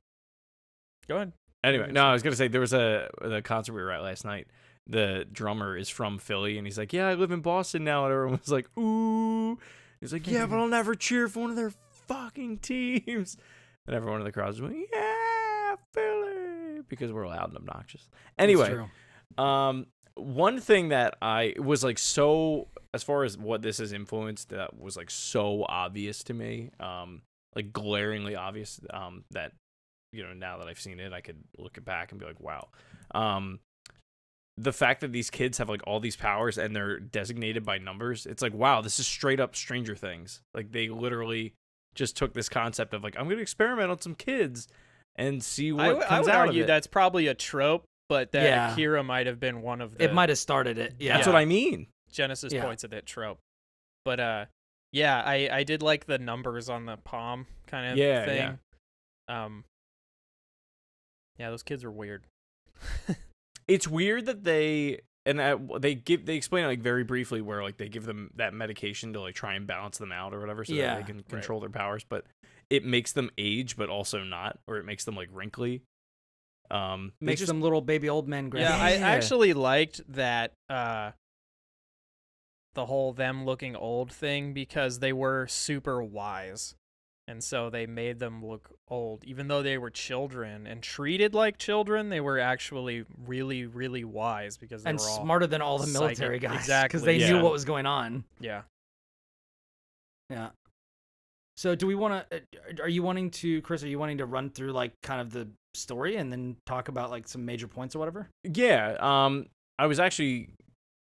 go 1.07 1.15
ahead. 1.17 1.33
anyway. 1.63 1.91
No, 1.91 2.05
I 2.05 2.13
was 2.13 2.23
gonna 2.23 2.35
say 2.35 2.47
there 2.47 2.61
was 2.61 2.73
a 2.73 3.09
the 3.21 3.41
concert 3.41 3.73
we 3.73 3.81
were 3.81 3.91
at 3.91 4.01
last 4.01 4.25
night. 4.25 4.47
The 4.87 5.25
drummer 5.31 5.77
is 5.77 5.87
from 5.89 6.17
Philly, 6.17 6.57
and 6.57 6.65
he's 6.65 6.77
like, 6.77 6.93
"Yeah, 6.93 7.07
I 7.09 7.13
live 7.13 7.31
in 7.31 7.41
Boston 7.41 7.83
now." 7.83 8.05
And 8.05 8.13
everyone 8.13 8.39
was 8.39 8.49
like, 8.51 8.67
"Ooh." 8.77 9.59
He's 10.01 10.11
like, 10.13 10.25
"Yeah, 10.25 10.45
but 10.47 10.57
I'll 10.57 10.67
never 10.67 10.95
cheer 10.95 11.27
for 11.27 11.41
one 11.41 11.49
of 11.51 11.55
their 11.55 11.71
fucking 12.07 12.57
teams." 12.63 13.37
And 13.85 13.95
everyone 13.95 14.19
in 14.21 14.25
the 14.25 14.31
crowd 14.31 14.47
was 14.47 14.61
like, 14.61 14.75
"Yeah, 14.91 15.75
Philly," 15.93 16.81
because 16.87 17.11
we're 17.11 17.27
loud 17.27 17.49
and 17.49 17.57
obnoxious. 17.57 18.01
It's 18.01 18.11
Anyway, 18.39 18.69
true. 18.69 19.43
Um, 19.43 19.85
one 20.19 20.59
thing 20.59 20.89
that 20.89 21.17
I 21.21 21.55
was 21.57 21.83
like 21.83 21.97
so 21.97 22.67
as 22.93 23.03
far 23.03 23.23
as 23.23 23.37
what 23.37 23.61
this 23.61 23.77
has 23.77 23.93
influenced 23.93 24.49
that 24.49 24.79
was 24.79 24.97
like 24.97 25.11
so 25.11 25.65
obvious 25.67 26.23
to 26.23 26.33
me, 26.33 26.71
um, 26.79 27.21
like 27.55 27.71
glaringly 27.71 28.35
obvious, 28.35 28.79
um, 28.91 29.23
that 29.31 29.53
you 30.11 30.23
know 30.23 30.33
now 30.33 30.57
that 30.57 30.67
I've 30.67 30.79
seen 30.79 30.99
it, 30.99 31.13
I 31.13 31.21
could 31.21 31.37
look 31.57 31.77
it 31.77 31.85
back 31.85 32.11
and 32.11 32.19
be 32.19 32.25
like, 32.25 32.39
wow. 32.39 32.67
Um, 33.11 33.59
the 34.57 34.73
fact 34.73 35.01
that 35.01 35.13
these 35.13 35.29
kids 35.29 35.57
have 35.57 35.69
like 35.69 35.81
all 35.87 35.99
these 35.99 36.17
powers 36.17 36.57
and 36.57 36.75
they're 36.75 36.99
designated 36.99 37.63
by 37.63 37.77
numbers, 37.77 38.25
it's 38.25 38.41
like, 38.41 38.53
wow, 38.53 38.81
this 38.81 38.99
is 38.99 39.07
straight 39.07 39.39
up 39.39 39.55
Stranger 39.55 39.95
Things. 39.95 40.41
Like 40.53 40.71
they 40.71 40.89
literally 40.89 41.53
just 41.95 42.17
took 42.17 42.33
this 42.33 42.49
concept 42.49 42.93
of 42.93 43.03
like, 43.03 43.15
I'm 43.17 43.29
gonna 43.29 43.41
experiment 43.41 43.89
on 43.89 44.01
some 44.01 44.15
kids 44.15 44.67
and 45.15 45.43
see 45.43 45.71
what 45.71 45.81
I, 45.81 45.87
w- 45.89 46.05
I 46.05 46.09
comes 46.09 46.25
would 46.25 46.35
out 46.35 46.47
argue 46.47 46.61
of 46.61 46.65
it. 46.65 46.67
that's 46.67 46.87
probably 46.87 47.27
a 47.27 47.33
trope, 47.33 47.85
but 48.09 48.31
that 48.33 48.43
Yeah. 48.43 48.73
Akira 48.73 49.03
might 49.03 49.27
have 49.27 49.39
been 49.39 49.61
one 49.61 49.79
of 49.79 49.97
the 49.97 50.03
It 50.03 50.13
might 50.13 50.27
have 50.29 50.37
started 50.37 50.77
it. 50.77 50.95
Yeah. 50.99 51.13
That's 51.15 51.27
Yeah. 51.27 51.33
what 51.33 51.39
I 51.39 51.45
mean. 51.45 51.87
Genesis 52.11 52.51
Yeah. 52.51 52.63
points 52.65 52.83
at 52.83 52.89
that 52.91 53.05
trope. 53.05 53.39
But 54.03 54.19
uh, 54.19 54.45
yeah, 54.91 55.21
I 55.23 55.49
I 55.51 55.63
did 55.63 55.81
like 55.81 56.05
the 56.05 56.17
numbers 56.17 56.69
on 56.69 56.85
the 56.85 56.97
palm 56.97 57.45
kind 57.67 57.91
of 57.91 57.97
Yeah, 57.97 58.25
thing. 58.25 58.59
Um, 59.27 59.63
yeah, 61.37 61.49
those 61.51 61.63
kids 61.63 61.83
are 61.83 61.91
weird. 61.91 62.25
it's 63.67 63.87
weird 63.87 64.25
that 64.25 64.43
they 64.43 65.01
and 65.25 65.39
uh, 65.39 65.57
they 65.79 65.93
give 65.95 66.25
they 66.25 66.35
explain 66.35 66.63
it 66.65 66.67
like 66.67 66.79
very 66.81 67.03
briefly 67.03 67.41
where 67.41 67.61
like 67.61 67.77
they 67.77 67.89
give 67.89 68.05
them 68.05 68.31
that 68.35 68.53
medication 68.53 69.13
to 69.13 69.21
like 69.21 69.35
try 69.35 69.53
and 69.53 69.67
balance 69.67 69.97
them 69.99 70.11
out 70.11 70.33
or 70.33 70.39
whatever 70.39 70.65
so 70.65 70.73
Yeah, 70.73 70.95
that 70.95 71.05
they 71.05 71.13
can 71.13 71.23
control 71.23 71.59
their 71.59 71.69
powers 71.69 72.03
but 72.07 72.25
it 72.69 72.85
makes 72.85 73.11
them 73.11 73.29
age 73.37 73.75
but 73.77 73.89
also 73.89 74.23
not 74.23 74.57
or 74.67 74.77
it 74.77 74.85
makes 74.85 75.03
them 75.05 75.15
like 75.15 75.29
wrinkly 75.31 75.83
um 76.71 77.13
Makes 77.21 77.41
just- 77.41 77.47
them 77.47 77.61
little 77.61 77.81
baby 77.81 78.09
old 78.09 78.27
men. 78.27 78.51
Yeah, 78.55 78.75
I 78.77 78.93
actually 78.93 79.53
liked 79.53 80.01
that 80.13 80.53
uh 80.69 81.11
the 82.75 82.85
whole 82.85 83.13
them 83.13 83.45
looking 83.45 83.75
old 83.75 84.11
thing 84.11 84.53
because 84.53 84.99
they 84.99 85.11
were 85.13 85.47
super 85.47 86.03
wise. 86.03 86.75
And 87.27 87.43
so 87.43 87.69
they 87.69 87.85
made 87.85 88.17
them 88.17 88.43
look 88.43 88.71
old 88.87 89.23
even 89.23 89.47
though 89.49 89.61
they 89.61 89.77
were 89.77 89.91
children 89.91 90.65
and 90.65 90.81
treated 90.81 91.35
like 91.35 91.57
children, 91.59 92.09
they 92.09 92.19
were 92.21 92.39
actually 92.39 93.05
really 93.27 93.65
really 93.65 94.03
wise 94.03 94.57
because 94.57 94.83
they 94.83 94.89
and 94.91 94.99
were 94.99 95.05
all 95.09 95.23
smarter 95.23 95.45
than 95.47 95.61
all 95.61 95.77
the 95.77 95.85
psychic- 95.85 95.99
military 96.01 96.39
guys. 96.39 96.55
exactly, 96.55 96.87
Because 96.87 97.03
they 97.05 97.17
yeah. 97.17 97.31
knew 97.33 97.43
what 97.43 97.51
was 97.51 97.65
going 97.65 97.85
on. 97.85 98.23
yeah. 98.39 98.63
Yeah. 100.29 100.49
So 101.57 101.75
do 101.75 101.85
we 101.87 101.95
want 101.95 102.29
to? 102.29 102.41
Are 102.81 102.87
you 102.89 103.03
wanting 103.03 103.31
to, 103.31 103.61
Chris? 103.63 103.83
Are 103.83 103.87
you 103.87 103.99
wanting 103.99 104.19
to 104.19 104.25
run 104.25 104.49
through 104.49 104.71
like 104.71 104.93
kind 105.01 105.19
of 105.21 105.31
the 105.31 105.49
story 105.73 106.15
and 106.15 106.31
then 106.31 106.55
talk 106.65 106.87
about 106.87 107.09
like 107.09 107.27
some 107.27 107.45
major 107.45 107.67
points 107.67 107.95
or 107.95 107.99
whatever? 107.99 108.29
yeah 108.43 108.95
um 108.99 109.45
i 109.77 109.85
was 109.85 109.99
actually 109.99 110.49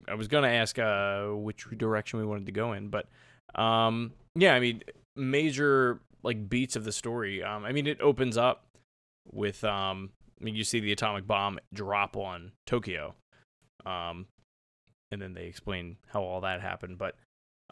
i 0.07 0.13
was 0.13 0.27
gonna 0.27 0.47
ask 0.47 0.77
uh 0.79 1.27
which 1.27 1.65
direction 1.77 2.19
we 2.19 2.25
wanted 2.25 2.45
to 2.45 2.51
go 2.51 2.73
in 2.73 2.89
but 2.89 3.07
um 3.55 4.11
yeah 4.35 4.53
i 4.53 4.59
mean 4.59 4.81
major 5.15 5.99
like 6.23 6.49
beats 6.49 6.75
of 6.75 6.83
the 6.83 6.91
story 6.91 7.43
um 7.43 7.65
i 7.65 7.71
mean 7.71 7.87
it 7.87 7.99
opens 8.01 8.37
up 8.37 8.65
with 9.31 9.63
um 9.63 10.09
i 10.39 10.43
mean 10.43 10.55
you 10.55 10.63
see 10.63 10.79
the 10.79 10.91
atomic 10.91 11.25
bomb 11.25 11.59
drop 11.73 12.17
on 12.17 12.51
tokyo 12.65 13.13
um 13.85 14.25
and 15.11 15.21
then 15.21 15.33
they 15.33 15.45
explain 15.45 15.97
how 16.07 16.21
all 16.23 16.41
that 16.41 16.61
happened 16.61 16.97
but 16.97 17.15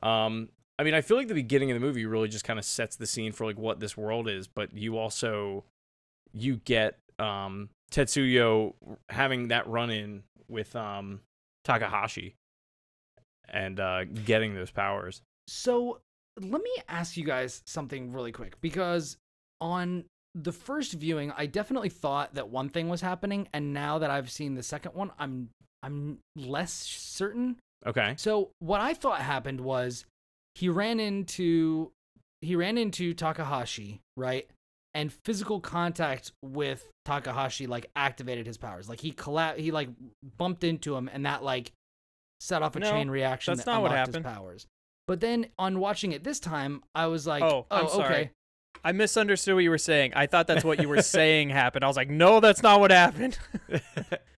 um 0.07 0.49
i 0.79 0.83
mean 0.83 0.93
i 0.93 1.01
feel 1.01 1.17
like 1.17 1.27
the 1.27 1.33
beginning 1.33 1.71
of 1.71 1.75
the 1.75 1.85
movie 1.85 2.05
really 2.05 2.27
just 2.27 2.45
kind 2.45 2.59
of 2.59 2.65
sets 2.65 2.95
the 2.95 3.07
scene 3.07 3.31
for 3.31 3.45
like 3.45 3.57
what 3.57 3.79
this 3.79 3.97
world 3.97 4.29
is 4.29 4.47
but 4.47 4.73
you 4.73 4.97
also 4.97 5.63
you 6.33 6.57
get 6.65 6.97
um 7.19 7.69
tetsuo 7.91 8.73
having 9.09 9.49
that 9.49 9.67
run 9.67 9.89
in 9.89 10.23
with 10.47 10.75
um 10.75 11.21
takahashi 11.63 12.35
and 13.49 13.79
uh 13.79 14.03
getting 14.05 14.55
those 14.55 14.71
powers 14.71 15.21
So 15.47 15.99
let 16.39 16.61
me 16.63 16.71
ask 16.87 17.17
you 17.17 17.25
guys 17.25 17.61
something 17.65 18.11
really 18.13 18.31
quick 18.31 18.59
because 18.61 19.17
on 19.59 20.05
the 20.33 20.51
first 20.51 20.93
viewing, 20.93 21.33
I 21.35 21.45
definitely 21.45 21.89
thought 21.89 22.35
that 22.35 22.49
one 22.49 22.69
thing 22.69 22.87
was 22.87 23.01
happening, 23.01 23.49
and 23.53 23.73
now 23.73 23.99
that 23.99 24.09
I've 24.09 24.31
seen 24.31 24.55
the 24.55 24.63
second 24.63 24.93
one, 24.95 25.11
I'm 25.19 25.49
I'm 25.83 26.19
less 26.35 26.71
certain. 26.71 27.57
okay 27.85 28.15
So 28.17 28.51
what 28.59 28.79
I 28.81 28.93
thought 28.93 29.21
happened 29.21 29.59
was 29.61 30.05
he 30.55 30.69
ran 30.69 30.99
into 30.99 31.91
he 32.41 32.55
ran 32.55 32.77
into 32.77 33.13
Takahashi, 33.13 33.99
right? 34.15 34.49
And 34.93 35.11
physical 35.23 35.59
contact 35.61 36.31
with 36.41 36.85
Takahashi 37.05 37.65
like 37.67 37.89
activated 37.95 38.45
his 38.45 38.57
powers. 38.57 38.89
Like 38.89 38.99
he 38.99 39.11
colla- 39.11 39.55
he 39.57 39.71
like 39.71 39.89
bumped 40.37 40.63
into 40.65 40.95
him 40.95 41.09
and 41.11 41.25
that 41.25 41.43
like 41.43 41.71
set 42.41 42.61
off 42.61 42.75
a 42.75 42.79
No, 42.79 42.89
chain 42.91 43.09
reaction 43.09 43.53
that's 43.53 43.65
that 43.65 43.71
not 43.71 43.81
what 43.83 43.91
happened. 43.91 44.25
his 44.25 44.33
powers. 44.33 44.67
But 45.07 45.19
then 45.21 45.47
on 45.57 45.79
watching 45.79 46.11
it 46.11 46.23
this 46.23 46.39
time, 46.39 46.83
I 46.93 47.07
was 47.07 47.25
like, 47.25 47.41
Oh, 47.43 47.65
"Oh, 47.71 47.75
I'm 47.83 47.87
sorry. 47.89 48.05
okay." 48.15 48.31
I 48.83 48.93
misunderstood 48.93 49.53
what 49.53 49.63
you 49.63 49.69
were 49.69 49.77
saying. 49.77 50.13
I 50.15 50.25
thought 50.25 50.47
that's 50.47 50.63
what 50.63 50.81
you 50.81 50.89
were 50.89 51.01
saying 51.03 51.49
happened. 51.51 51.83
I 51.83 51.87
was 51.87 51.97
like, 51.97 52.09
no, 52.09 52.39
that's 52.39 52.63
not 52.63 52.79
what 52.79 52.89
happened. 52.91 53.37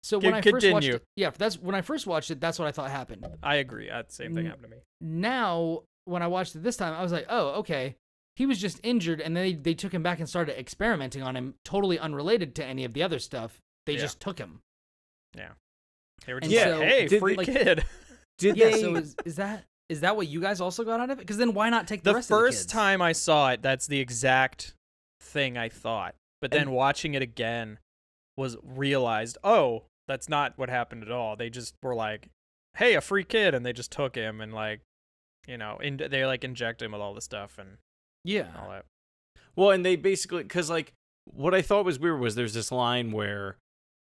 So 0.05 0.19
when 0.19 0.33
I 0.33 0.41
first 0.41 0.69
watched 0.69 0.85
it, 0.87 1.01
yeah, 1.15 1.29
that's 1.37 1.57
when 1.57 1.75
I 1.75 1.81
first 1.81 2.05
watched 2.05 2.29
it, 2.29 2.41
that's 2.41 2.59
what 2.59 2.67
I 2.67 2.73
thought 2.73 2.91
happened. 2.91 3.25
I 3.41 3.55
agree. 3.55 3.89
Uh, 3.89 4.03
same 4.09 4.35
thing 4.35 4.45
happened 4.47 4.63
to 4.63 4.69
me. 4.69 4.77
now 4.99 5.83
when 6.03 6.21
I 6.21 6.27
watched 6.27 6.55
it 6.57 6.61
this 6.63 6.75
time, 6.75 6.93
I 6.93 7.01
was 7.01 7.13
like, 7.13 7.25
oh, 7.29 7.59
okay. 7.59 7.95
He 8.35 8.45
was 8.45 8.59
just 8.59 8.79
injured, 8.83 9.21
and 9.21 9.35
then 9.37 9.43
they, 9.43 9.53
they 9.53 9.73
took 9.75 9.93
him 9.93 10.01
back 10.03 10.19
and 10.19 10.27
started 10.27 10.59
experimenting 10.59 11.21
on 11.21 11.35
him, 11.35 11.53
totally 11.63 11.99
unrelated 11.99 12.55
to 12.55 12.65
any 12.65 12.83
of 12.83 12.93
the 12.93 13.03
other 13.03 13.19
stuff. 13.19 13.59
They 13.85 13.93
Yeah. 13.93 13.99
just 13.99 14.19
took 14.19 14.39
him. 14.39 14.61
Yeah. 15.35 15.49
They 16.25 16.33
were 16.33 16.39
just 16.39 16.51
Yeah, 16.51 16.75
like, 16.77 16.87
hey, 16.87 17.07
did 17.07 17.19
free 17.19 17.35
they- 17.35 17.45
kid. 17.45 17.85
did 18.39 18.57
yeah. 18.57 18.71
they 18.71 18.81
So 18.81 18.95
is, 18.95 19.15
is 19.25 19.35
that 19.35 19.65
is 19.89 20.01
that 20.01 20.15
what 20.15 20.27
you 20.27 20.39
guys 20.41 20.61
also 20.61 20.83
got 20.83 20.99
out 20.99 21.09
of 21.11 21.19
it? 21.19 21.21
Because 21.21 21.37
then 21.37 21.53
why 21.53 21.69
not 21.69 21.87
take 21.87 22.01
the, 22.03 22.11
The 22.11 22.15
rest 22.15 22.31
of 22.31 22.37
the 22.39 22.45
first 22.45 22.69
time 22.69 23.01
I 23.01 23.11
saw 23.11 23.51
it, 23.51 23.61
that's 23.61 23.85
the 23.85 23.99
exact 23.99 24.73
thing 25.21 25.57
I 25.57 25.69
thought. 25.69 26.15
But 26.41 26.51
then 26.51 26.61
And- 26.63 26.71
watching 26.71 27.13
it 27.13 27.21
again 27.21 27.77
was 28.37 28.57
realized, 28.63 29.37
oh, 29.43 29.83
that's 30.07 30.27
not 30.29 30.57
what 30.57 30.69
happened 30.69 31.03
at 31.03 31.11
all. 31.11 31.35
They 31.35 31.49
just 31.51 31.75
were 31.83 31.93
like, 31.93 32.29
"Hey, 32.77 32.95
a 32.95 33.01
free 33.01 33.23
kid," 33.23 33.53
and 33.53 33.63
they 33.65 33.73
just 33.73 33.91
took 33.91 34.15
him 34.15 34.41
and 34.41 34.53
like, 34.53 34.81
you 35.45 35.57
know, 35.57 35.77
in, 35.79 35.97
they 35.97 36.25
like 36.25 36.43
inject 36.43 36.81
him 36.81 36.93
with 36.93 37.01
all 37.01 37.13
the 37.13 37.21
stuff 37.21 37.59
and 37.59 37.77
Yeah. 38.23 38.47
all 38.59 38.69
that. 38.69 38.85
Well, 39.55 39.71
and 39.71 39.85
they 39.85 39.95
basically 39.95 40.43
because 40.43 40.69
like 40.69 40.93
what 41.25 41.53
I 41.53 41.61
thought 41.61 41.85
was 41.85 41.99
weird 41.99 42.19
was 42.19 42.35
there's 42.35 42.53
this 42.53 42.71
line 42.71 43.11
where 43.11 43.57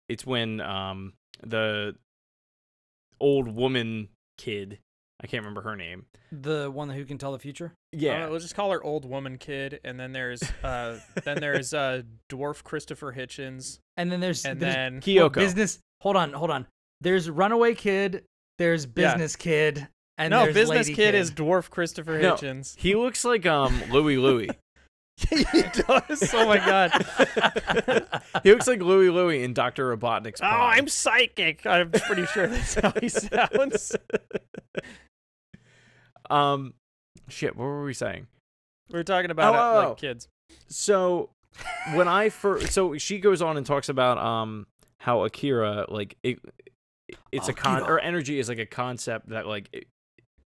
it's 0.10 0.26
when 0.26 0.62
um 0.62 1.14
the 1.42 1.96
old 3.20 3.48
woman 3.48 4.10
kid 4.38 4.80
I 5.22 5.28
can't 5.28 5.42
remember 5.44 5.62
her 5.62 5.78
name. 5.78 6.06
The 6.34 6.70
one 6.70 6.90
who 6.90 7.06
can 7.06 7.18
tell 7.18 7.32
the 7.32 7.40
future. 7.40 7.72
Yeah, 7.94 8.26
Uh, 8.26 8.30
we'll 8.30 8.40
just 8.40 8.56
call 8.56 8.72
her 8.72 8.84
old 8.84 9.06
woman 9.06 9.38
kid, 9.38 9.80
and 9.86 9.98
then 9.98 10.12
there's 10.12 10.44
uh 10.64 11.00
then 11.24 11.38
there's 11.40 11.74
uh 11.74 12.02
dwarf 12.30 12.64
Christopher 12.64 13.14
Hitchens, 13.14 13.80
And 13.96 14.12
then 14.12 14.20
there's 14.20 14.44
and 14.46 14.60
there's 14.60 14.74
then 14.76 15.00
Kyoko. 15.02 15.34
business. 15.34 15.80
Hold 16.02 16.18
on, 16.18 16.34
hold 16.34 16.52
on. 16.52 16.68
There's 17.00 17.30
runaway 17.30 17.74
kid. 17.76 18.26
There's 18.60 18.86
business 18.86 19.36
kid. 19.38 19.88
And 20.18 20.32
no 20.32 20.46
business 20.46 20.88
lady 20.88 20.94
kid, 20.94 21.16
is 21.16 21.32
dwarf 21.32 21.70
Christopher 21.70 22.20
No. 22.20 22.36
Hitchens. 22.36 22.78
he 22.78 22.96
looks 22.96 23.26
like 23.26 23.46
um 23.46 23.82
Louie 23.90 24.18
Louie. 24.18 24.50
he 25.30 25.44
does. 25.44 26.34
Oh 26.34 26.48
my 26.48 26.58
god. 26.58 26.92
he 28.44 28.52
looks 28.52 28.68
like 28.68 28.82
Louie 28.82 29.10
Louie 29.10 29.44
in 29.44 29.54
Doctor 29.54 29.96
Robotnik's. 29.96 30.42
Oh, 30.42 30.48
I'm 30.48 30.88
psychic. 30.88 31.66
I'm 31.66 31.92
pretty 31.92 32.26
sure 32.28 32.48
that's 32.48 32.76
how 32.76 32.92
he 33.00 33.10
sounds. 33.10 33.96
um, 36.30 36.74
shit. 37.30 37.56
What 37.56 37.66
were 37.66 37.84
we 37.84 37.94
saying? 37.94 38.28
We 38.90 39.00
were 39.00 39.04
talking 39.04 39.32
about 39.32 39.56
Oh, 39.56 39.58
uh, 39.58 39.62
oh, 39.62 39.86
oh. 39.86 39.90
like 39.90 39.98
kids. 39.98 40.28
So 40.68 41.30
when 41.94 42.08
I 42.08 42.30
first, 42.30 42.74
so 42.74 42.98
she 42.98 43.20
goes 43.20 43.42
on 43.42 43.58
and 43.58 43.66
talks 43.66 43.90
about 43.90 44.18
um 44.18 44.66
how 45.00 45.24
Akira 45.24 45.86
like 45.90 46.18
it, 46.24 46.40
it's 47.32 47.50
a 47.50 47.54
con 47.54 47.84
or 47.84 48.00
energy 48.00 48.40
is 48.40 48.50
like 48.50 48.60
a 48.60 48.66
concept 48.66 49.30
that 49.30 49.46
like 49.48 49.70
it 49.74 49.88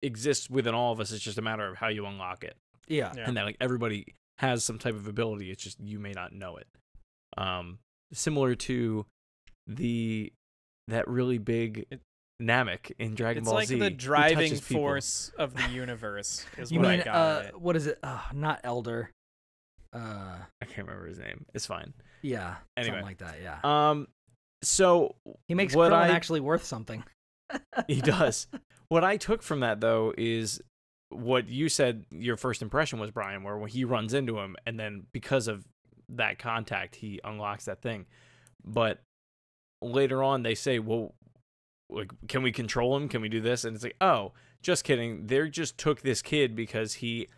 exists 0.04 0.50
within 0.50 0.76
all 0.76 0.92
of 0.92 1.00
us. 1.00 1.12
It's 1.12 1.24
just 1.24 1.38
a 1.38 1.42
matter 1.42 1.68
of 1.68 1.78
how 1.78 1.88
you 1.88 2.06
unlock 2.06 2.44
it, 2.44 2.56
Yeah. 2.88 3.12
Yeah. 3.16 3.24
and 3.28 3.38
that 3.38 3.44
like 3.46 3.58
everybody 3.62 4.14
has 4.40 4.64
some 4.64 4.78
type 4.80 4.94
of 4.96 5.08
ability. 5.08 5.50
It's 5.52 5.64
just 5.64 5.80
you 5.80 6.00
may 6.00 6.12
not 6.12 6.34
know 6.34 6.58
it. 6.58 6.68
Um, 7.38 7.80
similar 8.12 8.54
to 8.56 9.06
the 9.68 10.32
that 10.88 11.08
really 11.08 11.38
big 11.38 11.86
It- 11.90 12.02
Namek 12.42 12.92
in 13.00 13.16
Dragon 13.16 13.42
It's 13.44 13.46
Ball 13.48 13.56
like 13.56 13.68
Z. 13.70 13.80
the 13.80 13.90
driving 13.90 14.50
touches 14.50 14.62
people. 14.62 14.82
force 14.84 15.32
of 15.38 15.54
the 15.56 15.70
universe. 15.70 16.46
Is 16.58 16.72
You 16.72 16.80
what 16.80 16.90
mean 16.90 17.00
I 17.02 17.04
got 17.04 17.16
uh 17.16 17.48
it. 17.48 17.62
what 17.62 17.76
is 17.78 17.88
it? 17.88 18.00
Uh, 18.04 18.20
not 18.34 18.60
elder. 18.66 19.10
Uh 19.94 20.38
I 20.62 20.66
can't 20.66 20.88
remember 20.88 21.08
his 21.08 21.20
name. 21.20 21.46
It's 21.54 21.66
fine. 21.66 21.94
yeah. 22.22 22.56
Anyway. 22.76 22.92
Something 22.98 23.06
like 23.06 23.18
that, 23.20 23.36
yeah. 23.42 23.60
Um, 23.64 24.08
so 24.64 25.16
he 25.48 25.54
makes 25.56 25.76
what 25.76 25.92
Krillin 25.92 25.96
I 25.96 26.08
actually 26.10 26.40
worth 26.42 26.66
something. 26.66 27.04
He 27.88 28.02
does. 28.02 28.48
what 28.94 29.04
I 29.04 29.18
took 29.18 29.42
from 29.42 29.62
that 29.62 29.82
though 29.82 30.14
is 30.16 30.62
what 31.10 31.50
you 31.50 31.68
said 31.68 32.06
your 32.12 32.38
first 32.38 32.62
impression 32.62 33.00
was 33.00 33.10
Brian, 33.10 33.42
where 33.42 33.58
when 33.58 33.72
he 33.72 33.86
runs 33.86 34.14
into 34.14 34.38
him 34.38 34.56
and 34.68 34.80
then 34.80 35.08
because 35.12 35.48
of 35.48 35.66
that 36.10 36.38
contact 36.38 36.98
he 36.98 37.20
unlocks 37.24 37.66
that 37.66 37.82
thing. 37.82 38.06
But 38.64 39.02
later 39.82 40.22
on 40.22 40.44
they 40.44 40.54
say, 40.54 40.78
Well 40.78 41.16
like 41.90 42.12
can 42.28 42.44
we 42.44 42.52
control 42.52 42.96
him? 42.96 43.10
Can 43.10 43.24
we 43.24 43.30
do 43.30 43.42
this? 43.42 43.66
And 43.66 43.74
it's 43.74 43.84
like, 43.84 43.98
oh, 44.00 44.34
just 44.62 44.84
kidding. 44.84 45.26
They 45.26 45.50
just 45.50 45.76
took 45.76 46.02
this 46.02 46.22
kid 46.22 46.56
because 46.56 46.94
he 46.94 47.30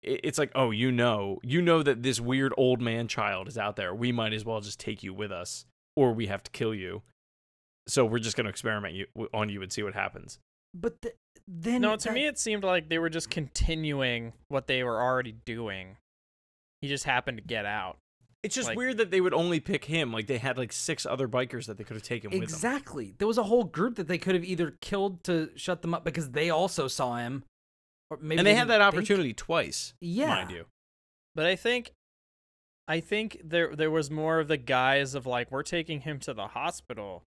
it's 0.00 0.38
like, 0.38 0.52
oh, 0.54 0.70
you 0.70 0.92
know, 0.92 1.40
you 1.42 1.60
know 1.60 1.82
that 1.82 2.04
this 2.04 2.20
weird 2.20 2.54
old 2.56 2.80
man 2.80 3.08
child 3.08 3.48
is 3.48 3.58
out 3.58 3.74
there. 3.74 3.92
We 3.92 4.12
might 4.12 4.32
as 4.32 4.44
well 4.44 4.60
just 4.60 4.78
take 4.78 5.02
you 5.02 5.12
with 5.12 5.32
us, 5.32 5.64
or 5.96 6.12
we 6.12 6.28
have 6.28 6.44
to 6.44 6.52
kill 6.52 6.72
you. 6.72 7.02
So 7.88 8.04
we're 8.04 8.20
just 8.20 8.36
going 8.36 8.44
to 8.44 8.50
experiment 8.50 8.94
you 8.94 9.06
on 9.32 9.48
you 9.48 9.60
and 9.60 9.72
see 9.72 9.82
what 9.82 9.94
happens. 9.94 10.38
But 10.74 11.00
th- 11.02 11.14
then 11.46 11.82
No, 11.82 11.96
to 11.96 12.04
that- 12.08 12.14
me 12.14 12.26
it 12.26 12.38
seemed 12.38 12.64
like 12.64 12.88
they 12.88 12.98
were 12.98 13.08
just 13.10 13.30
continuing 13.30 14.32
what 14.48 14.66
they 14.66 14.82
were 14.82 15.00
already 15.00 15.32
doing. 15.32 15.96
He 16.80 16.88
just 16.88 17.04
happened 17.04 17.38
to 17.38 17.44
get 17.44 17.64
out. 17.64 17.98
It's 18.42 18.54
just 18.54 18.68
Like- 18.68 18.76
weird 18.76 18.98
that 18.98 19.10
they 19.10 19.20
would 19.22 19.32
only 19.32 19.58
pick 19.60 19.86
him. 19.86 20.12
Like 20.12 20.26
they 20.26 20.36
had 20.38 20.58
like 20.58 20.72
six 20.72 21.06
other 21.06 21.26
bikers 21.28 21.66
that 21.66 21.78
they 21.78 21.84
could 21.84 21.94
have 21.96 22.02
taken 22.02 22.30
with 22.30 22.40
them. 22.40 22.42
Exactly. 22.42 23.14
There 23.16 23.26
was 23.28 23.38
a 23.38 23.44
whole 23.44 23.64
group 23.64 23.94
that 23.96 24.06
they 24.08 24.18
could 24.18 24.34
have 24.34 24.44
either 24.44 24.72
killed 24.82 25.24
to 25.24 25.50
shut 25.56 25.80
them 25.80 25.94
up 25.94 26.04
because 26.04 26.32
they 26.32 26.50
also 26.50 26.86
saw 26.88 27.16
him. 27.16 27.44
Or 28.10 28.18
maybe 28.18 28.38
And 28.40 28.46
they 28.46 28.54
had 28.54 28.64
didn't 28.68 28.80
that 28.80 28.90
think- 28.90 28.94
opportunity 28.94 29.32
twice, 29.32 29.94
Yeah. 30.00 30.26
mind 30.26 30.50
you. 30.50 30.66
But 31.34 31.46
I 31.46 31.56
think 31.56 31.92
I 32.86 33.00
think 33.00 33.40
there 33.42 33.74
there 33.74 33.90
was 33.90 34.10
more 34.10 34.40
of 34.40 34.48
the 34.48 34.58
guise 34.58 35.14
of 35.14 35.24
like 35.24 35.50
we're 35.50 35.62
taking 35.62 36.02
him 36.02 36.18
to 36.20 36.34
the 36.34 36.48
hospital 36.48 37.24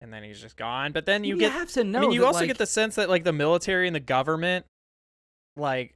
and 0.00 0.12
then 0.12 0.22
he's 0.22 0.40
just 0.40 0.56
gone. 0.56 0.92
But 0.92 1.06
then 1.06 1.24
you 1.24 1.34
You 1.34 1.40
get 1.40 1.52
have 1.52 1.70
to 1.72 1.84
know. 1.84 1.98
I 1.98 2.00
mean 2.02 2.12
you 2.12 2.20
that, 2.20 2.26
also 2.26 2.40
like, 2.40 2.48
get 2.48 2.58
the 2.58 2.66
sense 2.66 2.96
that 2.96 3.08
like 3.08 3.24
the 3.24 3.32
military 3.32 3.86
and 3.86 3.94
the 3.94 4.00
government 4.00 4.66
like 5.56 5.94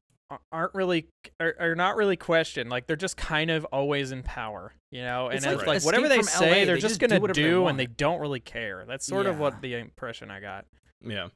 aren't 0.51 0.75
really 0.75 1.09
are, 1.41 1.55
are 1.61 1.75
not 1.75 1.97
really 1.97 2.17
questioned. 2.17 2.71
Like 2.71 2.87
they're 2.87 2.97
just 2.97 3.17
kind 3.17 3.51
of 3.51 3.65
always 3.67 4.13
in 4.13 4.23
power, 4.23 4.73
you 4.91 5.03
know. 5.03 5.27
And 5.27 5.37
It's 5.37 5.47
it's 5.47 5.57
like 5.59 5.67
like, 5.67 5.85
whatever 5.85 6.09
they 6.09 6.23
say, 6.23 6.61
LA, 6.61 6.67
they're 6.67 6.75
they 6.77 6.81
just 6.81 6.99
just 6.99 7.01
gonna 7.01 7.21
whatever 7.21 7.35
they 7.37 7.43
do, 7.43 7.63
want. 7.63 7.71
and 7.73 7.81
they 7.81 7.87
don't 7.87 8.21
really 8.21 8.41
care. 8.41 8.85
That's 8.87 9.07
sort 9.07 9.27
of 9.27 9.39
what 9.39 9.61
the 9.61 9.75
impression 9.75 10.31
I 10.31 10.41
got. 10.41 10.65
Yeah. 11.05 11.29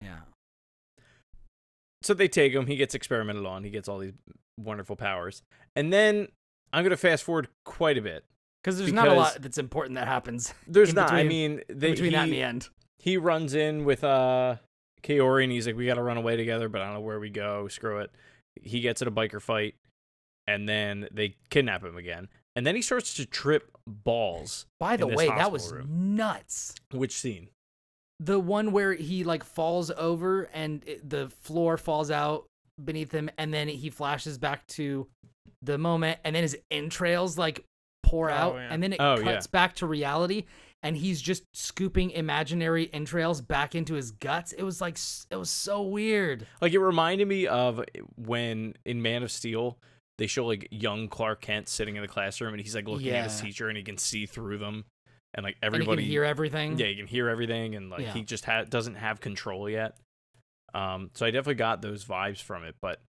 Yeah. 0.00 0.18
So 2.02 2.14
they 2.14 2.28
take 2.28 2.52
him. 2.52 2.66
He 2.66 2.76
gets 2.76 2.94
experimented 2.94 3.46
on. 3.46 3.62
He 3.62 3.70
gets 3.70 3.88
all 3.88 3.98
these 3.98 4.14
wonderful 4.58 4.96
powers. 4.96 5.42
And 5.76 5.92
then 5.92 6.28
I'm 6.72 6.82
going 6.82 6.90
to 6.90 6.96
fast 6.96 7.22
forward 7.22 7.48
quite 7.64 7.96
a 7.96 8.02
bit. 8.02 8.24
Because 8.62 8.78
there's 8.78 8.92
not 8.92 9.08
a 9.08 9.14
lot 9.14 9.38
that's 9.40 9.58
important 9.58 9.96
that 9.96 10.06
happens 10.06 10.54
There's 10.68 10.94
not. 10.94 11.12
I 11.12 11.24
mean, 11.24 11.62
they, 11.68 11.90
between 11.90 12.10
he, 12.10 12.16
that 12.16 12.24
and 12.24 12.32
the 12.32 12.42
end. 12.42 12.68
he 12.98 13.16
runs 13.16 13.54
in 13.54 13.84
with 13.84 14.04
uh 14.04 14.56
Kaori 15.02 15.42
and 15.44 15.52
he's 15.52 15.66
like, 15.66 15.76
"We 15.76 15.86
got 15.86 15.94
to 15.94 16.02
run 16.02 16.16
away 16.16 16.36
together, 16.36 16.68
but 16.68 16.80
I 16.80 16.84
don't 16.84 16.94
know 16.94 17.00
where 17.00 17.18
we 17.18 17.30
go. 17.30 17.68
Screw 17.68 17.98
it." 17.98 18.10
He 18.60 18.80
gets 18.80 19.02
in 19.02 19.08
a 19.08 19.10
biker 19.10 19.42
fight, 19.42 19.74
and 20.46 20.68
then 20.68 21.08
they 21.10 21.34
kidnap 21.50 21.82
him 21.82 21.96
again. 21.96 22.28
And 22.54 22.66
then 22.66 22.76
he 22.76 22.82
starts 22.82 23.14
to 23.14 23.26
trip 23.26 23.70
balls. 23.86 24.66
By 24.78 24.96
the 24.96 25.06
way, 25.06 25.26
that 25.26 25.50
was 25.50 25.72
room. 25.72 26.14
nuts. 26.16 26.74
Which 26.92 27.12
scene? 27.12 27.48
The 28.20 28.38
one 28.38 28.70
where 28.70 28.92
he 28.92 29.24
like 29.24 29.42
falls 29.42 29.90
over 29.90 30.44
and 30.54 30.84
it, 30.86 31.08
the 31.08 31.28
floor 31.28 31.76
falls 31.76 32.10
out 32.10 32.44
beneath 32.82 33.10
him, 33.10 33.30
and 33.38 33.52
then 33.52 33.68
he 33.68 33.90
flashes 33.90 34.38
back 34.38 34.66
to 34.68 35.08
the 35.62 35.78
moment, 35.78 36.20
and 36.24 36.36
then 36.36 36.42
his 36.42 36.56
entrails 36.70 37.36
like 37.38 37.64
pour 38.02 38.30
Oh, 38.30 38.34
out, 38.34 38.54
yeah. 38.56 38.68
and 38.70 38.82
then 38.82 38.92
it 38.92 39.00
Oh, 39.00 39.16
cuts 39.22 39.46
yeah. 39.46 39.50
back 39.50 39.74
to 39.76 39.86
reality, 39.86 40.44
and 40.82 40.96
he's 40.96 41.20
just 41.22 41.44
scooping 41.54 42.10
imaginary 42.10 42.92
entrails 42.92 43.40
back 43.40 43.74
into 43.74 43.94
his 43.94 44.10
guts. 44.10 44.52
It 44.52 44.62
was 44.64 44.80
like 44.80 44.98
it 45.30 45.36
was 45.36 45.50
so 45.50 45.82
weird. 45.82 46.46
Like 46.60 46.72
it 46.72 46.78
reminded 46.80 47.28
me 47.28 47.46
of 47.46 47.84
when 48.16 48.74
in 48.84 49.00
Man 49.02 49.22
of 49.22 49.30
Steel 49.30 49.78
they 50.18 50.26
show 50.26 50.44
like 50.46 50.68
young 50.70 51.08
Clark 51.08 51.40
Kent 51.40 51.68
sitting 51.68 51.96
in 51.96 52.02
the 52.02 52.08
classroom 52.08 52.52
and 52.54 52.62
he's 52.62 52.74
like 52.74 52.86
looking 52.86 53.08
at 53.10 53.24
his 53.24 53.40
teacher 53.40 53.68
and 53.68 53.76
he 53.76 53.82
can 53.82 53.96
see 53.98 54.26
through 54.26 54.58
them 54.58 54.84
and 55.34 55.42
like 55.44 55.56
And 55.62 55.74
everybody 55.74 56.02
he 56.02 56.06
can 56.08 56.10
hear 56.12 56.24
everything. 56.24 56.78
yeah, 56.78 56.86
he 56.86 56.96
can 56.96 57.06
hear 57.06 57.28
everything 57.28 57.74
and 57.74 57.88
like 57.90 58.02
Yeah. 58.02 58.12
he 58.12 58.22
just 58.22 58.44
ha- 58.44 58.64
doesn't 58.64 58.96
have 58.96 59.20
control 59.20 59.68
yet. 59.70 59.96
Um, 60.74 61.10
so 61.14 61.24
I 61.26 61.30
definitely 61.30 61.54
got 61.54 61.80
those 61.82 62.04
vibes 62.04 62.42
from 62.42 62.62
it. 62.64 62.76
But 62.82 63.00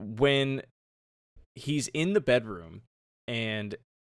when 0.00 0.62
he's 1.54 1.88
in 1.88 2.12
the 2.14 2.20
bedroom 2.20 2.82
and 3.28 3.74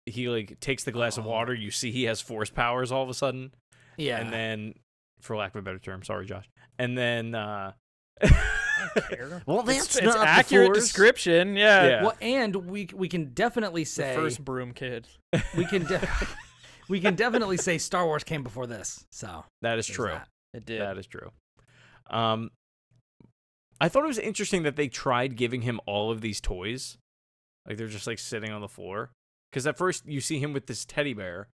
he 0.06 0.28
like 0.28 0.58
takes 0.60 0.84
the 0.84 0.92
glass 0.92 1.18
of 1.18 1.26
Oh. 1.26 1.30
water, 1.30 1.52
you 1.54 1.70
see 1.70 1.90
he 1.90 2.04
has 2.04 2.20
force 2.20 2.48
powers 2.50 2.90
all 2.92 3.02
of 3.02 3.08
a 3.08 3.14
sudden, 3.14 3.52
yeah. 3.96 4.18
and 4.18 4.32
then, 4.32 4.74
for 5.20 5.36
lack 5.36 5.54
of 5.54 5.58
a 5.58 5.62
better 5.62 5.78
term, 5.78 6.02
sorry, 6.02 6.26
Josh, 6.26 6.48
and 6.78 6.96
then. 6.96 7.34
uh 7.34 7.72
Well, 9.46 9.62
that's 9.62 9.96
it's 9.96 10.02
not 10.04 10.18
the 10.20 10.28
accurate 10.28 10.68
Force. 10.68 10.78
description. 10.78 11.56
Yeah. 11.56 11.86
Yeah. 11.86 12.02
Well, 12.02 12.14
and 12.20 12.54
we 12.56 12.88
we 12.94 13.08
can 13.08 13.32
definitely 13.32 13.82
The 13.82 13.90
say 13.90 14.14
first 14.14 14.44
broom 14.44 14.72
kid. 14.72 15.08
we 15.56 15.64
can 15.64 15.84
de- 15.84 16.08
we 16.88 17.00
can 17.00 17.14
definitely 17.14 17.56
say 17.56 17.78
Star 17.78 18.04
Wars 18.06 18.22
came 18.24 18.42
before 18.42 18.66
this. 18.66 19.04
So 19.10 19.44
That 19.62 19.78
is 19.78 19.86
true. 19.86 20.08
that. 20.10 20.28
It 20.54 20.66
did. 20.66 20.80
That 20.80 20.98
is 20.98 21.06
true. 21.06 21.30
Um, 22.10 22.50
I 23.80 23.88
thought 23.88 24.04
it 24.04 24.08
was 24.08 24.18
interesting 24.18 24.62
that 24.62 24.76
they 24.76 24.88
tried 24.88 25.36
giving 25.36 25.62
him 25.62 25.80
all 25.86 26.10
of 26.10 26.20
these 26.20 26.40
toys, 26.40 26.96
like 27.66 27.76
they're 27.76 27.88
just 27.88 28.06
like 28.06 28.18
sitting 28.18 28.52
on 28.52 28.60
the 28.60 28.68
floor. 28.68 29.10
Because 29.56 29.66
at 29.66 29.78
first 29.78 30.04
you 30.06 30.20
see 30.20 30.38
him 30.38 30.52
with 30.52 30.66
this 30.66 30.84
teddy 30.84 31.14
bear, 31.14 31.48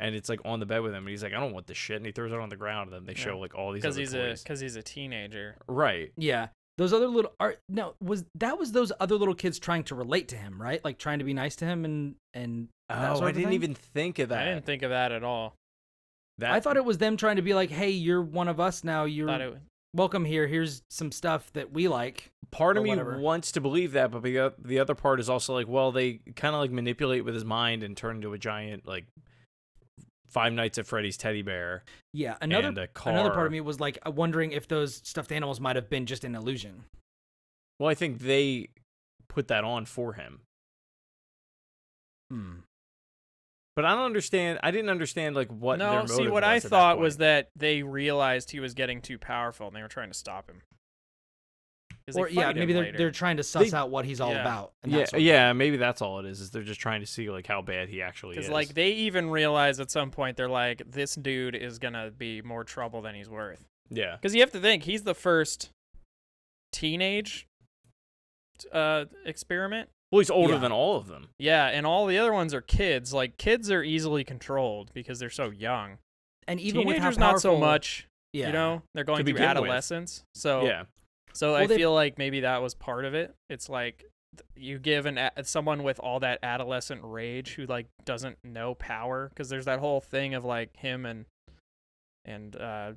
and 0.00 0.14
it's 0.14 0.30
like 0.30 0.40
on 0.42 0.58
the 0.58 0.64
bed 0.64 0.80
with 0.80 0.92
him, 0.92 1.00
and 1.04 1.08
he's 1.10 1.22
like, 1.22 1.34
"I 1.34 1.38
don't 1.38 1.52
want 1.52 1.66
this 1.66 1.76
shit," 1.76 1.98
and 1.98 2.06
he 2.06 2.10
throws 2.10 2.32
it 2.32 2.38
on 2.38 2.48
the 2.48 2.56
ground. 2.56 2.90
And 2.90 2.96
then 2.96 3.04
they 3.04 3.12
Yeah. 3.20 3.26
show 3.26 3.38
like 3.38 3.54
all 3.54 3.72
these 3.72 3.82
because 3.82 3.96
other 3.96 4.00
he's 4.30 4.40
a 4.40 4.42
because 4.42 4.60
he's 4.60 4.74
a 4.76 4.82
teenager. 4.82 5.58
right. 5.68 6.10
Yeah. 6.16 6.48
Those 6.78 6.94
other 6.94 7.08
little 7.08 7.34
art 7.38 7.60
no 7.68 7.94
was 8.00 8.24
that 8.36 8.58
was 8.58 8.72
those 8.72 8.90
other 9.00 9.16
little 9.16 9.34
kids 9.34 9.58
trying 9.58 9.84
to 9.84 9.94
relate 9.94 10.28
to 10.28 10.36
him, 10.36 10.62
right? 10.62 10.82
Like 10.82 10.96
trying 10.96 11.18
to 11.18 11.26
be 11.26 11.34
nice 11.34 11.54
to 11.56 11.66
him 11.66 11.84
and 11.84 12.14
and 12.32 12.68
that 12.88 13.10
Oh, 13.10 13.14
sort 13.16 13.26
I 13.26 13.28
of 13.28 13.34
didn't 13.34 13.48
thing? 13.48 13.54
even 13.54 13.74
think 13.74 14.18
of 14.18 14.30
that. 14.30 14.48
I 14.48 14.50
didn't 14.54 14.64
think 14.64 14.80
of 14.82 14.88
that 14.88 15.12
at 15.12 15.22
all. 15.22 15.54
that 16.38 16.52
I 16.52 16.60
thought 16.60 16.78
it 16.78 16.86
was 16.86 16.96
them 16.96 17.18
trying 17.18 17.36
to 17.36 17.42
be 17.42 17.52
like, 17.52 17.68
"Hey, 17.68 17.90
you're 17.90 18.22
one 18.22 18.48
of 18.48 18.60
us 18.60 18.82
now. 18.82 19.04
You're 19.04 19.26
Thought 19.28 19.40
it, 19.42 19.58
welcome 19.94 20.24
here. 20.24 20.46
Here's 20.46 20.82
some 20.88 21.12
stuff 21.12 21.52
that 21.52 21.72
we 21.72 21.88
like." 21.88 22.30
part 22.50 22.76
of 22.76 22.82
me 22.82 22.90
whatever. 22.90 23.18
wants 23.18 23.50
to 23.52 23.62
believe 23.62 23.92
that, 23.92 24.10
but 24.10 24.22
the 24.22 24.52
the 24.58 24.78
other 24.78 24.94
part 24.94 25.18
is 25.20 25.30
also 25.30 25.54
like, 25.54 25.66
well, 25.66 25.90
they 25.90 26.20
kind 26.36 26.54
of 26.54 26.60
like 26.60 26.70
manipulate 26.70 27.24
with 27.24 27.34
his 27.34 27.44
mind 27.46 27.82
and 27.82 27.96
turn 27.96 28.16
into 28.16 28.32
a 28.34 28.38
giant 28.38 28.86
like 28.86 29.06
Five 30.28 30.52
Nights 30.52 30.78
at 30.78 30.86
Freddy's 30.86 31.16
teddy 31.16 31.42
bear 31.42 31.82
Yeah, 32.12 32.36
another 32.40 32.68
and 32.68 32.78
a 32.78 32.86
car. 32.88 33.12
another 33.12 33.30
part 33.30 33.46
of 33.46 33.52
me 33.52 33.60
was 33.60 33.80
like 33.80 33.98
uh, 34.06 34.10
wondering 34.10 34.52
if 34.52 34.68
those 34.68 34.96
stuffed 35.04 35.32
animals 35.32 35.60
might 35.60 35.76
have 35.76 35.88
been 35.88 36.04
just 36.06 36.24
an 36.24 36.34
illusion. 36.34 36.84
Well, 37.78 37.88
I 37.88 37.94
think 37.94 38.18
they 38.20 38.68
put 39.28 39.48
that 39.48 39.64
on 39.64 39.86
for 39.86 40.12
him. 40.12 40.40
Hmm. 42.30 42.52
But 43.74 43.84
I 43.86 43.94
don't 43.94 44.04
understand. 44.04 44.58
I 44.62 44.70
didn't 44.70 44.90
understand 44.90 45.34
like 45.34 45.48
what. 45.48 45.78
their 45.78 45.88
no, 46.00 46.06
see 46.06 46.28
what 46.28 46.44
I 46.44 46.54
was 46.54 46.64
at 46.66 46.70
thought 46.70 46.96
that 46.96 47.00
was 47.02 47.16
that 47.18 47.48
they 47.56 47.82
realized 47.82 48.50
he 48.50 48.60
was 48.60 48.74
getting 48.74 49.00
too 49.00 49.18
powerful 49.18 49.66
and 49.66 49.74
they 49.74 49.80
were 49.82 49.88
trying 49.88 50.10
to 50.10 50.14
stop 50.16 50.50
him. 50.50 50.62
Or 52.16 52.28
yeah, 52.28 52.52
maybe 52.52 52.72
they're 52.72 52.82
later. 52.82 52.98
they're 52.98 53.10
trying 53.12 53.36
to 53.36 53.44
suss 53.44 53.70
They- 53.70 53.76
out 53.76 53.88
what 53.88 54.04
he's 54.04 54.20
all 54.20 54.32
Yeah. 54.32 54.40
about. 54.40 54.72
and 54.82 54.90
yeah, 54.92 55.04
that 55.12 55.20
yeah, 55.22 55.52
maybe 55.52 55.76
that's 55.76 56.02
all 56.02 56.18
it 56.18 56.26
is. 56.26 56.40
Is 56.40 56.50
they're 56.50 56.64
just 56.64 56.80
trying 56.80 57.00
to 57.00 57.06
see 57.06 57.30
like 57.30 57.46
how 57.46 57.62
bad 57.62 57.88
he 57.88 58.02
actually 58.02 58.32
is. 58.32 58.38
Because 58.38 58.50
like 58.50 58.74
they 58.74 58.90
even 58.90 59.30
realize 59.30 59.78
at 59.80 59.90
some 59.90 60.10
point 60.10 60.36
they're 60.36 60.48
like, 60.48 60.82
this 60.90 61.14
dude 61.14 61.54
is 61.54 61.78
gonna 61.78 62.10
be 62.10 62.42
more 62.42 62.64
trouble 62.64 63.02
than 63.02 63.14
he's 63.14 63.30
worth. 63.30 63.64
yeah, 63.88 64.16
Because 64.16 64.34
you 64.34 64.40
have 64.40 64.50
to 64.52 64.60
think 64.60 64.82
he's 64.82 65.04
the 65.04 65.14
first 65.14 65.70
teenage 66.72 67.46
uh 68.72 69.04
experiment. 69.24 69.88
Well, 70.12 70.20
he's 70.20 70.30
older 70.30 70.54
Yeah. 70.54 70.58
than 70.60 70.72
all 70.72 70.96
of 70.96 71.08
them. 71.08 71.30
Yeah, 71.38 71.66
and 71.66 71.84
all 71.86 72.06
the 72.06 72.18
other 72.18 72.32
ones 72.32 72.52
are 72.54 72.60
kids. 72.60 73.12
Like 73.14 73.36
kids 73.38 73.70
are 73.70 73.82
easily 73.82 74.22
controlled 74.22 74.92
because 74.94 75.18
they're 75.18 75.30
so 75.30 75.50
young. 75.50 75.98
And 76.46 76.60
even 76.60 76.84
with 76.86 76.96
Teenagers 76.96 77.16
how 77.16 77.30
not 77.32 77.40
so 77.40 77.56
much. 77.58 78.06
Yeah. 78.32 78.46
You 78.48 78.52
know, 78.52 78.82
they're 78.94 79.04
going 79.04 79.18
through 79.18 79.34
begin 79.34 79.42
with. 79.42 79.50
adolescence. 79.50 80.24
So 80.34 80.64
Yeah, 80.66 80.84
So 81.34 81.52
Well, 81.52 81.62
I 81.62 81.66
they- 81.66 81.76
feel 81.76 81.92
like 81.94 82.18
maybe 82.18 82.40
that 82.40 82.60
was 82.62 82.74
part 82.74 83.04
of 83.04 83.14
it. 83.14 83.34
It's 83.48 83.68
like 83.68 84.04
you 84.56 84.78
give 84.78 85.04
an 85.06 85.18
someone 85.44 85.82
with 85.82 85.98
all 86.00 86.18
that 86.20 86.38
adolescent 86.42 87.00
rage 87.04 87.54
who 87.54 87.66
like 87.66 87.86
doesn't 88.06 88.38
know 88.44 88.74
power 88.74 89.28
because 89.28 89.48
there's 89.50 89.66
that 89.66 89.78
whole 89.80 90.00
thing 90.00 90.34
of 90.34 90.44
like 90.44 90.74
him 90.76 91.04
and 91.04 91.26
and 92.24 92.56
uh 92.56 92.92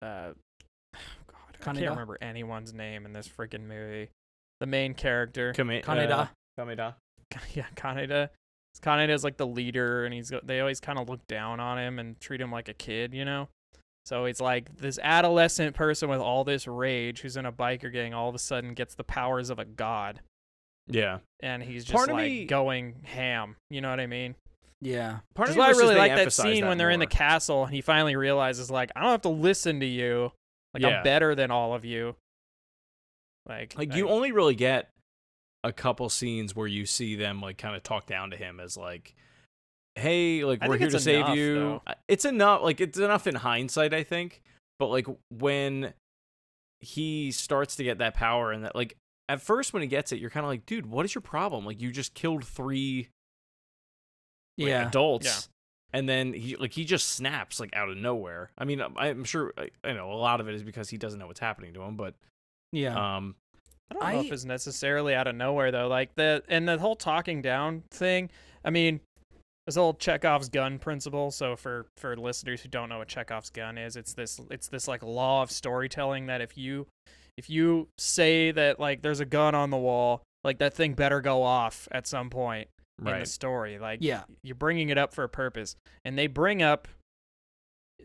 uh 0.00 0.32
God 0.92 1.56
I 1.60 1.64
can't 1.64 1.78
Kaneda? 1.78 1.90
remember 1.90 2.18
anyone's 2.22 2.72
name 2.72 3.04
in 3.06 3.12
this 3.12 3.28
freaking 3.28 3.66
movie. 3.66 4.08
The 4.60 4.66
main 4.66 4.94
character, 4.94 5.52
Kame- 5.52 5.82
Kaneda. 5.82 6.10
uh, 6.10 6.26
Kameda. 6.58 6.94
yeah, 7.54 7.66
Kaneda. 7.76 8.28
Kaneda 8.82 9.10
is 9.10 9.22
like 9.24 9.36
the 9.36 9.46
leader, 9.46 10.04
and 10.04 10.14
he's 10.14 10.32
they 10.42 10.60
always 10.60 10.80
kind 10.80 10.98
of 10.98 11.08
look 11.08 11.26
down 11.26 11.60
on 11.60 11.78
him 11.78 11.98
and 11.98 12.18
treat 12.20 12.40
him 12.40 12.50
like 12.50 12.68
a 12.68 12.74
kid, 12.74 13.12
you 13.14 13.24
know. 13.24 13.48
So 14.04 14.24
it's 14.24 14.40
like 14.40 14.76
this 14.78 14.98
adolescent 15.02 15.76
person 15.76 16.08
with 16.08 16.20
all 16.20 16.42
this 16.42 16.66
rage 16.66 17.20
who's 17.20 17.36
in 17.36 17.46
a 17.46 17.52
biker 17.52 17.92
gang 17.92 18.12
all 18.14 18.28
of 18.28 18.34
a 18.34 18.38
sudden 18.38 18.74
gets 18.74 18.94
the 18.94 19.04
powers 19.04 19.48
of 19.50 19.58
a 19.60 19.64
god, 19.64 20.20
Yeah, 20.88 21.18
and 21.40 21.62
he's 21.62 21.84
just 21.84 21.94
Part 21.94 22.10
like 22.10 22.24
me- 22.30 22.44
going 22.46 23.02
ham. 23.04 23.56
You 23.70 23.80
know 23.80 23.90
what 23.90 24.00
I 24.00 24.06
mean? 24.06 24.34
Yeah. 24.80 25.18
part 25.36 25.48
Which 25.48 25.50
of 25.50 25.56
me 25.56 25.60
why 25.60 25.66
I 25.68 25.70
really 25.70 25.94
like 25.94 26.10
that 26.10 26.18
emphasized 26.20 26.48
scene 26.48 26.66
when 26.66 26.76
they're 26.78 26.90
in 26.90 26.98
the 26.98 27.06
castle 27.06 27.64
and 27.66 27.72
he 27.72 27.80
finally 27.82 28.16
realizes 28.16 28.68
like 28.70 28.90
I 28.96 29.02
don't 29.02 29.10
have 29.10 29.20
to 29.22 29.28
listen 29.28 29.78
to 29.78 29.86
you. 29.86 30.32
Like 30.74 30.82
Yeah. 30.82 30.88
I'm 30.98 31.04
better 31.04 31.36
than 31.36 31.52
all 31.52 31.72
of 31.74 31.84
you. 31.84 32.16
Like 33.46 33.74
Like 33.76 33.92
I- 33.92 33.96
you 33.96 34.08
only 34.08 34.32
really 34.32 34.54
get 34.56 34.88
a 35.64 35.72
couple 35.72 36.08
scenes 36.08 36.54
where 36.56 36.66
you 36.66 36.86
see 36.86 37.14
them 37.16 37.40
like 37.40 37.58
kind 37.58 37.76
of 37.76 37.82
talk 37.82 38.06
down 38.06 38.30
to 38.30 38.36
him 38.36 38.58
as 38.60 38.76
like, 38.76 39.14
"Hey, 39.94 40.44
like 40.44 40.62
I 40.62 40.68
we're 40.68 40.76
here 40.78 40.90
to 40.90 40.98
save 41.00 41.20
enough, 41.24 41.36
you." 41.36 41.54
though. 41.54 41.82
It's 42.08 42.24
enough. 42.24 42.62
Like 42.62 42.80
it's 42.80 42.98
enough 42.98 43.26
in 43.26 43.34
hindsight, 43.36 43.94
I 43.94 44.02
think. 44.02 44.42
But 44.78 44.88
like 44.88 45.06
when 45.30 45.92
he 46.80 47.30
starts 47.30 47.76
to 47.76 47.84
get 47.84 47.98
that 47.98 48.14
power 48.14 48.50
and 48.50 48.64
that 48.64 48.74
like 48.74 48.96
at 49.28 49.40
first 49.40 49.72
when 49.72 49.82
he 49.82 49.88
gets 49.88 50.10
it, 50.12 50.18
you're 50.18 50.30
kind 50.30 50.44
of 50.44 50.50
like, 50.50 50.66
"Dude, 50.66 50.86
what 50.86 51.04
is 51.04 51.14
your 51.14 51.22
problem? 51.22 51.64
Like 51.64 51.80
you 51.80 51.92
just 51.92 52.14
killed 52.14 52.44
three 52.44 53.08
like, 54.58 54.68
Yeah. 54.68 54.88
adults." 54.88 55.26
Yeah. 55.26 55.38
And 55.94 56.08
then 56.08 56.32
he 56.32 56.56
like 56.56 56.72
he 56.72 56.84
just 56.84 57.10
snaps 57.10 57.60
like 57.60 57.76
out 57.76 57.88
of 57.90 57.96
nowhere. 57.98 58.50
I 58.56 58.64
mean, 58.64 58.80
I'm- 58.80 59.24
sure 59.24 59.52
I, 59.58 59.68
I 59.84 59.92
know 59.92 60.10
a 60.10 60.14
lot 60.14 60.40
of 60.40 60.48
it 60.48 60.54
is 60.54 60.62
because 60.62 60.88
he 60.88 60.96
doesn't 60.96 61.18
know 61.20 61.26
what's 61.26 61.38
happening 61.40 61.74
to 61.74 61.82
him, 61.82 61.96
but 61.96 62.14
Yeah. 62.72 63.16
um 63.16 63.36
I 63.96 64.00
don't 64.12 64.12
know 64.14 64.20
I- 64.20 64.24
if 64.24 64.32
it's 64.32 64.44
necessarily 64.44 65.14
out 65.14 65.26
of 65.26 65.34
nowhere 65.34 65.70
though. 65.70 65.88
Like 65.88 66.14
the 66.14 66.42
and 66.48 66.68
the 66.68 66.78
whole 66.78 66.96
talking 66.96 67.42
down 67.42 67.82
thing. 67.90 68.30
I 68.64 68.70
mean, 68.70 69.00
there's 69.66 69.76
old 69.76 69.98
Chekhov's 70.00 70.48
gun 70.48 70.78
principle. 70.78 71.30
So 71.30 71.56
for 71.56 71.86
for 71.96 72.16
listeners 72.16 72.60
who 72.62 72.68
don't 72.68 72.88
know 72.88 72.98
what 72.98 73.08
Chekhov's 73.08 73.50
gun 73.50 73.78
is, 73.78 73.96
it's 73.96 74.14
this 74.14 74.40
it's 74.50 74.68
this 74.68 74.88
like 74.88 75.02
law 75.02 75.42
of 75.42 75.50
storytelling 75.50 76.26
that 76.26 76.40
if 76.40 76.56
you 76.58 76.86
if 77.38 77.48
you 77.48 77.88
say 77.98 78.50
that 78.50 78.78
like 78.80 79.02
there's 79.02 79.20
a 79.20 79.24
gun 79.24 79.54
on 79.54 79.70
the 79.70 79.76
wall, 79.78 80.22
like 80.44 80.58
that 80.58 80.74
thing 80.74 80.94
better 80.94 81.20
go 81.20 81.42
off 81.42 81.88
at 81.90 82.06
some 82.06 82.28
point 82.30 82.68
in 82.98 83.04
the 83.06 83.12
right. 83.12 83.28
story. 83.28 83.78
Like 83.78 83.98
Yeah. 84.02 84.24
you're 84.42 84.54
bringing 84.54 84.90
it 84.90 84.98
up 84.98 85.14
for 85.14 85.24
a 85.24 85.28
purpose, 85.28 85.74
and 86.04 86.18
they 86.18 86.26
bring 86.26 86.62
up 86.62 86.88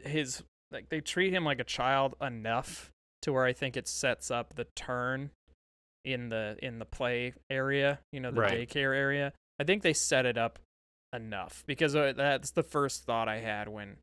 his 0.04 0.44
like 0.72 0.90
they 0.90 1.02
treat 1.02 1.34
him 1.34 1.44
like 1.44 1.60
a 1.60 1.64
child 1.64 2.16
enough 2.22 2.90
to 3.24 3.34
where 3.34 3.46
I 3.46 3.54
think 3.54 3.76
it 3.76 3.88
sets 3.88 4.30
up 4.30 4.56
the 4.56 4.68
turn 4.76 5.32
in 6.14 6.30
the 6.30 6.58
in 6.62 6.80
the 6.80 6.86
play 6.86 7.34
area, 7.50 8.00
you 8.12 8.20
know, 8.20 8.32
the 8.32 8.42
Right. 8.42 8.68
daycare 8.70 8.96
area. 8.96 9.34
I 9.60 9.64
think 9.64 9.84
they 9.84 9.94
set 9.94 10.26
it 10.26 10.38
up 10.38 10.60
enough 11.14 11.64
because 11.68 11.96
uh, 11.96 12.14
that's 12.16 12.52
the 12.52 12.64
first 12.64 13.04
thought 13.04 13.28
I 13.28 13.40
had 13.40 13.68
when 13.70 13.98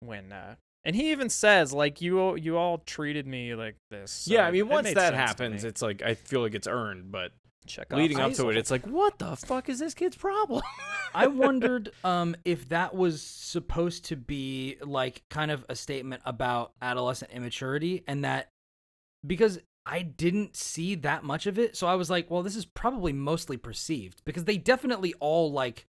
when 0.00 0.32
uh 0.32 0.54
and 0.84 0.94
he 0.94 1.10
even 1.10 1.28
says 1.28 1.72
like 1.72 2.00
you 2.00 2.20
all- 2.20 2.38
you 2.38 2.56
all 2.56 2.78
treated 2.78 3.26
me 3.26 3.54
like 3.54 3.76
this. 3.90 4.10
so 4.12 4.32
yeah, 4.34 4.46
I 4.46 4.50
mean, 4.50 4.68
once 4.68 4.92
that 4.94 5.14
happens, 5.14 5.64
it's 5.64 5.82
like 5.82 6.02
I 6.02 6.14
feel 6.14 6.40
like 6.40 6.54
it's 6.54 6.68
earned, 6.68 7.10
but 7.10 7.32
Chekhov. 7.66 7.98
leading 7.98 8.20
up 8.20 8.32
to 8.34 8.48
it, 8.48 8.56
it's 8.56 8.70
like, 8.70 8.86
what 8.86 9.18
the 9.18 9.36
fuck 9.36 9.68
is 9.68 9.78
this 9.78 9.92
kid's 9.94 10.16
problem? 10.16 10.62
I 11.14 11.26
wondered 11.26 11.90
um, 12.04 12.36
if 12.44 12.68
that 12.70 12.94
was 12.94 13.20
supposed 13.22 14.06
to 14.06 14.16
be 14.16 14.76
like 14.80 15.22
kind 15.30 15.50
of 15.50 15.64
a 15.68 15.74
statement 15.74 16.22
about 16.24 16.72
adolescent 16.80 17.32
immaturity 17.32 18.04
and 18.06 18.24
that 18.24 18.48
because 19.26 19.58
I 19.88 20.02
didn't 20.02 20.54
see 20.54 20.94
that 20.96 21.24
much 21.24 21.46
of 21.46 21.58
it. 21.58 21.74
So 21.74 21.86
I 21.86 21.94
was 21.94 22.10
like, 22.10 22.30
well, 22.30 22.42
this 22.42 22.56
is 22.56 22.66
probably 22.66 23.12
mostly 23.14 23.56
perceived 23.56 24.22
because 24.26 24.44
they 24.44 24.58
definitely 24.58 25.14
all 25.18 25.50
like 25.50 25.86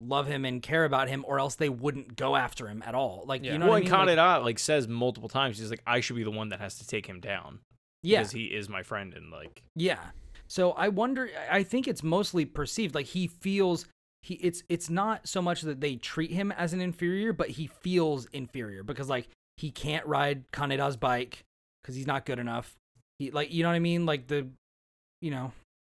love 0.00 0.26
him 0.26 0.44
and 0.44 0.62
care 0.62 0.84
about 0.84 1.08
him 1.08 1.24
or 1.26 1.38
else 1.38 1.54
they 1.54 1.70
wouldn't 1.70 2.16
go 2.16 2.36
after 2.36 2.68
him 2.68 2.82
at 2.84 2.94
all. 2.94 3.24
Like, 3.26 3.42
Yeah. 3.42 3.54
you 3.54 3.58
know 3.58 3.66
well, 3.66 3.80
what 3.80 3.92
I 3.92 4.06
mean? 4.06 4.16
Like, 4.16 4.18
Kaneda 4.18 4.44
like 4.44 4.58
says 4.58 4.86
multiple 4.86 5.30
times, 5.30 5.58
he's 5.58 5.70
like, 5.70 5.82
I 5.86 6.00
should 6.00 6.16
be 6.16 6.22
the 6.24 6.30
one 6.30 6.50
that 6.50 6.60
has 6.60 6.76
to 6.78 6.86
take 6.86 7.06
him 7.06 7.20
down 7.20 7.60
yeah. 8.02 8.20
because 8.20 8.32
he 8.32 8.44
is 8.44 8.68
my 8.68 8.82
friend, 8.82 9.14
and 9.14 9.30
like, 9.30 9.62
Yeah. 9.74 10.00
So 10.46 10.72
I 10.72 10.88
wonder 10.88 11.30
I 11.50 11.62
think 11.62 11.88
it's 11.88 12.02
mostly 12.02 12.44
perceived 12.44 12.94
like 12.94 13.06
he 13.06 13.26
feels 13.26 13.86
he 14.22 14.34
it's 14.34 14.62
it's 14.68 14.90
not 14.90 15.26
so 15.26 15.40
much 15.40 15.62
that 15.62 15.80
they 15.80 15.96
treat 15.96 16.30
him 16.30 16.52
as 16.52 16.74
an 16.74 16.82
inferior, 16.82 17.32
but 17.32 17.48
he 17.48 17.66
feels 17.66 18.26
inferior 18.26 18.82
because 18.82 19.08
like 19.08 19.28
he 19.56 19.70
can't 19.70 20.06
ride 20.06 20.50
Kaneda's 20.52 20.98
bike 20.98 21.44
cuz 21.82 21.94
he's 21.94 22.06
not 22.06 22.26
good 22.26 22.38
enough. 22.38 22.76
He 23.24 23.30
like 23.30 23.52
you 23.52 23.62
know 23.62 23.68
what 23.70 23.76
I 23.76 23.80
mean? 23.80 24.06
Like 24.06 24.26
the 24.26 24.48
you 25.20 25.30
know, 25.30 25.52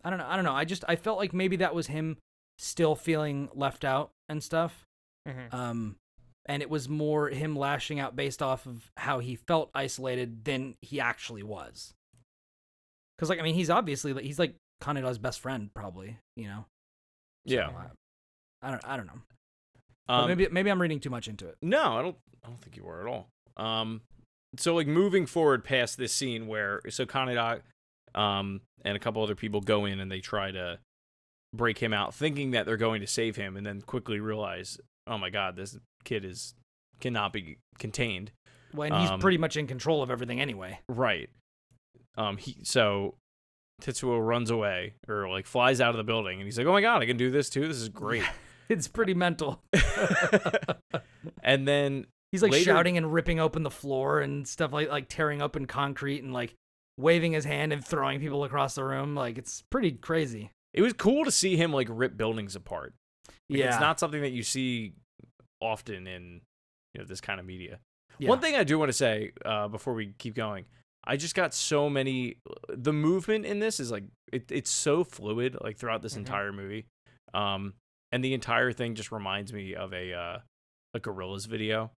I 0.05 0.11
don't 0.11 0.19
know. 0.19 0.27
I 0.29 0.37
don't 0.37 0.45
know. 0.45 0.55
I 0.55 0.65
just 0.65 0.85
I 0.89 0.97
felt 0.97 1.19
like 1.19 1.33
maybe 1.33 1.57
that 1.57 1.75
was 1.75 1.87
him 1.89 2.17
still 2.59 2.95
feeling 2.95 3.49
left 3.55 3.85
out 3.85 4.11
and 4.29 4.43
stuff. 4.43 4.85
Mhm. 5.29 5.53
Um 5.53 5.97
and 6.47 6.63
it 6.63 6.71
was 6.71 6.89
more 6.89 7.29
him 7.29 7.57
lashing 7.57 7.99
out 7.99 8.15
based 8.15 8.41
off 8.43 8.67
of 8.67 8.91
how 8.97 9.19
he 9.19 9.35
felt 9.35 9.71
isolated 9.75 10.45
than 10.45 10.77
he 10.81 11.01
actually 11.01 11.43
was. 11.43 11.93
Because 13.17 13.29
like 13.31 13.39
I 13.41 13.43
mean, 13.43 13.55
he's 13.55 13.71
obviously 13.71 14.13
like 14.13 14.25
he's 14.25 14.39
like 14.39 14.55
Kaneda's 14.81 15.19
best 15.19 15.41
friend, 15.41 15.71
probably. 15.75 16.19
You 16.37 16.49
know. 16.49 16.65
yeah. 17.45 17.69
So, 17.69 17.75
I, 17.77 18.69
I 18.69 18.71
don't. 18.71 18.85
I 18.87 18.97
don't 18.97 19.07
know. 19.07 19.21
Um, 20.09 20.29
maybe 20.29 20.49
maybe 20.51 20.71
I'm 20.71 20.81
reading 20.81 21.01
too 21.01 21.11
much 21.11 21.27
into 21.27 21.49
it. 21.49 21.57
No, 21.63 21.97
I 21.97 22.03
don't. 22.03 22.17
I 22.45 22.49
don't 22.49 22.61
think 22.61 22.77
you 22.77 22.85
were 22.85 23.01
at 23.01 23.07
all. 23.09 23.29
Um, 23.57 24.03
so 24.57 24.75
like 24.75 24.87
moving 24.87 25.27
forward 25.27 25.65
past 25.65 25.99
this 25.99 26.13
scene 26.13 26.47
where 26.47 26.81
so 26.89 27.05
Kaneda, 27.07 27.61
um, 28.15 28.61
and 28.85 28.97
a 28.97 29.01
couple 29.01 29.23
other 29.23 29.35
people 29.35 29.61
go 29.61 29.85
in 29.85 30.01
and 30.01 30.11
they 30.11 30.21
try 30.21 30.51
to 30.51 30.79
break 31.55 31.79
him 31.79 31.93
out, 31.93 32.15
thinking 32.15 32.53
that 32.53 32.67
they're 32.67 32.77
going 32.77 33.01
to 33.01 33.07
save 33.07 33.37
him, 33.37 33.57
and 33.57 33.67
then 33.67 33.81
quickly 33.83 34.21
realize, 34.21 34.79
oh 35.07 35.19
my 35.19 35.31
god, 35.31 35.57
this 35.57 35.77
kid 36.05 36.25
is 36.25 36.55
cannot 37.01 37.33
be 37.33 37.59
contained. 37.79 38.33
Well, 38.73 38.93
and 38.93 39.01
he's 39.01 39.11
um, 39.11 39.21
pretty 39.21 39.39
much 39.39 39.57
in 39.57 39.67
control 39.67 40.03
of 40.03 40.11
everything 40.11 40.41
anyway. 40.41 40.81
Right. 40.89 41.31
Um. 42.17 42.37
He 42.37 42.59
so 42.63 43.15
Tetsuo 43.83 44.25
runs 44.25 44.51
away 44.51 44.95
or 45.09 45.29
like 45.29 45.47
flies 45.47 45.81
out 45.81 45.91
of 45.91 45.97
the 45.97 46.05
building, 46.05 46.39
and 46.39 46.47
he's 46.47 46.59
like, 46.59 46.67
oh 46.67 46.73
my 46.73 46.81
god, 46.81 47.03
I 47.03 47.07
can 47.07 47.17
do 47.17 47.31
this 47.31 47.51
too. 47.51 47.67
This 47.67 47.79
is 47.79 47.89
great. 47.89 48.25
It's 48.69 48.89
pretty 48.89 49.15
mental. 49.15 49.63
and 51.45 51.69
then 51.69 52.07
He's 52.37 52.43
like 52.43 52.53
Later- 52.53 52.65
shouting 52.65 52.97
and 52.97 53.13
ripping 53.13 53.41
open 53.41 53.63
the 53.63 53.71
floor 53.71 54.21
and 54.21 54.47
stuff 54.47 54.73
like 54.73 54.89
like 54.91 55.09
tearing 55.09 55.41
open 55.43 55.67
concrete 55.67 56.23
and 56.23 56.33
like 56.33 56.55
waving 56.99 57.33
his 57.33 57.45
hand 57.45 57.73
and 57.73 57.85
throwing 57.85 58.21
people 58.21 58.45
across 58.45 58.75
the 58.75 58.85
room. 58.85 59.15
Like 59.15 59.39
it's 59.39 59.63
pretty 59.71 59.93
crazy. 59.93 60.51
it 60.75 60.83
was 60.83 60.93
cool 60.93 61.25
to 61.25 61.31
see 61.31 61.57
him 61.57 61.73
like 61.73 61.89
rip 61.91 62.17
buildings 62.17 62.55
apart. 62.57 62.93
Like, 63.49 63.59
yeah. 63.61 63.67
It's 63.69 63.81
not 63.81 63.99
something 63.99 64.21
that 64.23 64.33
you 64.33 64.43
see 64.43 64.93
often 65.61 66.07
in 66.07 66.41
you 66.95 67.01
know 67.01 67.05
this 67.07 67.21
kind 67.21 67.41
of 67.41 67.47
media. 67.47 67.79
yeah. 68.19 68.29
One 68.29 68.41
thing 68.41 68.55
I 68.55 68.65
do 68.65 68.79
want 68.79 68.89
to 68.91 68.93
say 68.93 69.33
uh, 69.45 69.69
before 69.69 69.95
we 69.95 70.13
keep 70.19 70.35
going, 70.35 70.65
I 71.05 71.17
just 71.17 71.35
got 71.35 71.55
so 71.55 71.89
many. 71.91 72.37
The 72.69 72.93
movement 72.93 73.47
in 73.47 73.59
this 73.59 73.81
is 73.81 73.91
like 73.91 74.05
it, 74.33 74.51
it's 74.51 74.71
so 74.71 75.05
fluid, 75.05 75.57
like 75.63 75.77
throughout 75.79 76.03
this 76.03 76.15
Mhm. 76.15 76.19
entire 76.19 76.53
movie, 76.53 76.87
um, 77.35 77.75
and 78.13 78.25
the 78.25 78.35
entire 78.35 78.73
thing 78.73 78.95
just 78.95 79.13
reminds 79.13 79.53
me 79.53 79.75
of 79.75 79.93
a 79.93 80.13
uh, 80.13 80.39
a 80.95 81.01
Gorillaz 81.01 81.47
video. 81.47 81.91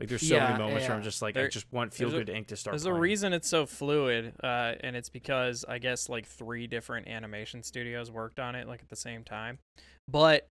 Like 0.00 0.08
there's 0.08 0.26
so 0.26 0.34
Yeah, 0.34 0.46
many 0.48 0.58
moments 0.64 0.88
where 0.88 0.96
I'm 0.96 1.02
just 1.02 1.20
like, 1.20 1.36
I 1.36 1.46
just 1.48 1.70
want 1.72 1.92
Feel 1.92 2.08
there's 2.08 2.22
a- 2.22 2.24
Good 2.24 2.34
Inc. 2.34 2.46
to 2.48 2.56
start. 2.56 2.72
There's 2.72 2.86
a 2.86 2.92
reason 2.92 3.34
it's 3.34 3.48
so 3.48 3.66
fluid, 3.66 4.32
uh, 4.42 4.72
and 4.80 4.96
it's 4.96 5.10
because 5.10 5.62
I 5.68 5.78
guess 5.78 6.08
like 6.08 6.26
three 6.26 6.66
different 6.66 7.06
animation 7.06 7.62
studios 7.62 8.10
worked 8.10 8.40
on 8.40 8.54
it 8.54 8.66
like 8.66 8.80
at 8.80 8.88
the 8.88 8.96
same 8.96 9.24
time. 9.24 9.58
But 10.08 10.48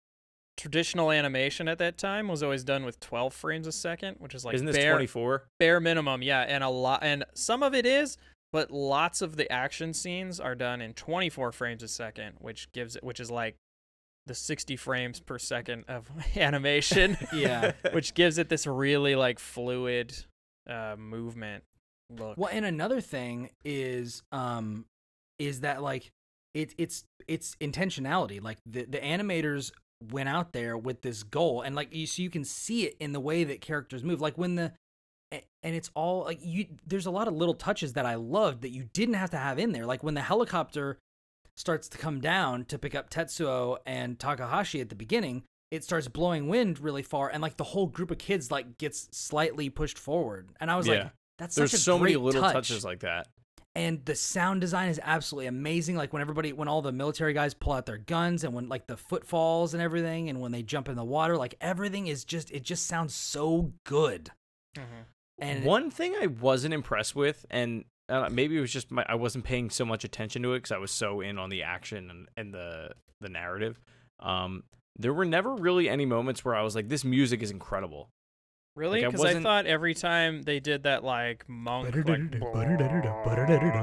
traditional 0.56 1.10
animation 1.10 1.66
at 1.66 1.78
that 1.78 1.98
time 1.98 2.28
was 2.28 2.42
always 2.42 2.62
done 2.62 2.84
with 2.84 3.00
12 3.00 3.34
frames 3.34 3.66
a 3.66 3.72
second, 3.72 4.16
which 4.20 4.34
is 4.34 4.44
like 4.44 4.54
Isn't 4.54 4.66
this 4.66 4.76
24? 4.76 5.48
bare 5.58 5.80
minimum, 5.80 6.22
yeah, 6.22 6.42
and 6.42 6.62
a 6.62 6.68
lot, 6.68 7.00
and 7.02 7.24
some 7.34 7.64
of 7.64 7.74
it 7.74 7.84
is, 7.84 8.18
but 8.52 8.70
lots 8.70 9.22
of 9.22 9.36
the 9.36 9.50
action 9.50 9.92
scenes 9.92 10.38
are 10.38 10.54
done 10.54 10.80
in 10.80 10.92
24 10.94 11.50
frames 11.52 11.82
a 11.82 11.88
second, 11.88 12.34
which 12.38 12.70
gives 12.72 12.94
it, 12.96 13.02
which 13.02 13.18
is 13.18 13.30
like 13.30 13.56
the 14.26 14.34
60 14.34 14.76
frames 14.76 15.20
per 15.20 15.38
second 15.38 15.84
of 15.88 16.08
animation, 16.36 17.16
Yeah. 17.32 17.72
which 17.92 18.14
gives 18.14 18.38
it 18.38 18.48
this 18.48 18.66
really 18.66 19.14
like 19.16 19.38
fluid 19.38 20.14
uh, 20.68 20.96
movement 20.98 21.64
look. 22.10 22.36
Well, 22.36 22.50
and 22.52 22.64
another 22.64 23.00
thing 23.00 23.50
is 23.64 24.22
um 24.32 24.84
is 25.38 25.60
that 25.60 25.82
like 25.82 26.10
it 26.54 26.74
it's 26.78 27.04
it's 27.26 27.56
intentionality. 27.56 28.42
Like 28.42 28.58
the 28.66 28.84
the 28.84 28.98
animators 28.98 29.72
went 30.10 30.28
out 30.28 30.52
there 30.52 30.76
with 30.76 31.02
this 31.02 31.22
goal 31.22 31.62
and 31.62 31.76
like 31.76 31.94
you 31.94 32.06
so 32.06 32.22
you 32.22 32.30
can 32.30 32.44
see 32.44 32.84
it 32.84 32.96
in 32.98 33.12
the 33.12 33.20
way 33.20 33.44
that 33.44 33.60
characters 33.60 34.02
move. 34.02 34.20
Like 34.20 34.36
when 34.36 34.56
the 34.56 34.72
and 35.30 35.74
it's 35.74 35.90
all 35.94 36.24
like 36.24 36.38
you 36.42 36.66
there's 36.86 37.06
a 37.06 37.10
lot 37.10 37.28
of 37.28 37.34
little 37.34 37.54
touches 37.54 37.94
that 37.94 38.04
I 38.04 38.16
loved 38.16 38.62
that 38.62 38.70
you 38.70 38.84
didn't 38.92 39.14
have 39.14 39.30
to 39.30 39.38
have 39.38 39.58
in 39.58 39.72
there. 39.72 39.86
Like 39.86 40.02
when 40.02 40.14
the 40.14 40.20
helicopter 40.20 40.98
starts 41.56 41.88
to 41.90 41.98
come 41.98 42.20
down 42.20 42.64
to 42.66 42.78
pick 42.78 42.94
up 42.94 43.10
Tetsuo 43.10 43.78
and 43.86 44.18
Takashi 44.18 44.80
at 44.80 44.88
the 44.88 44.94
beginning, 44.94 45.42
it 45.70 45.84
starts 45.84 46.08
blowing 46.08 46.48
wind 46.48 46.78
really 46.80 47.02
far 47.02 47.28
and 47.28 47.42
like 47.42 47.56
the 47.56 47.64
whole 47.64 47.86
group 47.86 48.10
of 48.10 48.18
kids 48.18 48.50
like 48.50 48.78
gets 48.78 49.08
slightly 49.16 49.70
pushed 49.70 49.98
forward. 49.98 50.50
And 50.60 50.70
I 50.70 50.76
was 50.76 50.86
Yeah. 50.86 50.94
like 50.94 51.12
that's 51.38 51.54
There's 51.54 51.70
such 51.70 51.80
a 51.80 51.82
so 51.82 51.98
many 51.98 52.16
little 52.16 52.40
touch. 52.42 52.52
touches 52.52 52.84
like 52.84 53.00
that. 53.00 53.28
and 53.74 54.04
the 54.04 54.14
sound 54.14 54.60
design 54.60 54.90
is 54.90 55.00
absolutely 55.02 55.46
amazing 55.46 55.96
like 55.96 56.12
when 56.12 56.20
everybody 56.20 56.52
when 56.52 56.68
all 56.68 56.82
the 56.82 56.92
military 56.92 57.32
guys 57.32 57.54
pull 57.54 57.72
out 57.72 57.86
their 57.86 57.96
guns 57.96 58.44
and 58.44 58.52
when 58.52 58.68
like 58.68 58.86
the 58.86 58.98
footfalls 58.98 59.72
and 59.72 59.82
everything 59.82 60.28
and 60.28 60.38
when 60.42 60.52
they 60.52 60.62
jump 60.62 60.90
in 60.90 60.94
the 60.94 61.02
water 61.04 61.38
like 61.38 61.54
everything 61.58 62.06
is 62.06 62.22
just 62.26 62.50
it 62.50 62.62
just 62.64 62.86
sounds 62.86 63.14
so 63.14 63.72
good 63.84 64.30
Mhm. 64.76 65.06
and 65.38 65.64
One 65.64 65.90
thing 65.90 66.14
I 66.20 66.26
wasn't 66.26 66.74
impressed 66.74 67.16
with, 67.16 67.46
and 67.50 67.84
uh, 68.12 68.28
maybe 68.30 68.56
it 68.56 68.60
was 68.60 68.72
just 68.72 68.90
my, 68.90 69.04
I 69.08 69.14
wasn't 69.14 69.44
paying 69.44 69.70
so 69.70 69.84
much 69.84 70.04
attention 70.04 70.42
to 70.42 70.52
it 70.52 70.58
because 70.58 70.72
I 70.72 70.78
was 70.78 70.90
so 70.90 71.20
in 71.20 71.38
on 71.38 71.48
the 71.50 71.62
action 71.62 72.10
and, 72.10 72.28
and 72.36 72.52
the 72.54 72.90
the 73.20 73.28
narrative. 73.28 73.80
Um, 74.20 74.64
there 74.98 75.12
were 75.14 75.24
never 75.24 75.54
really 75.54 75.88
any 75.88 76.04
moments 76.06 76.44
where 76.44 76.54
I 76.54 76.62
was 76.62 76.74
like, 76.74 76.88
"This 76.88 77.04
music 77.04 77.42
is 77.42 77.50
incredible." 77.50 78.10
Really? 78.74 79.00
Like, 79.02 79.08
I 79.08 79.10
Because 79.10 79.36
I, 79.36 79.40
thought 79.42 79.66
every 79.66 79.92
time 79.94 80.42
they 80.42 80.58
did 80.58 80.84
that 80.84 81.04
like 81.04 81.44
monk 81.48 81.94
like 81.94 82.30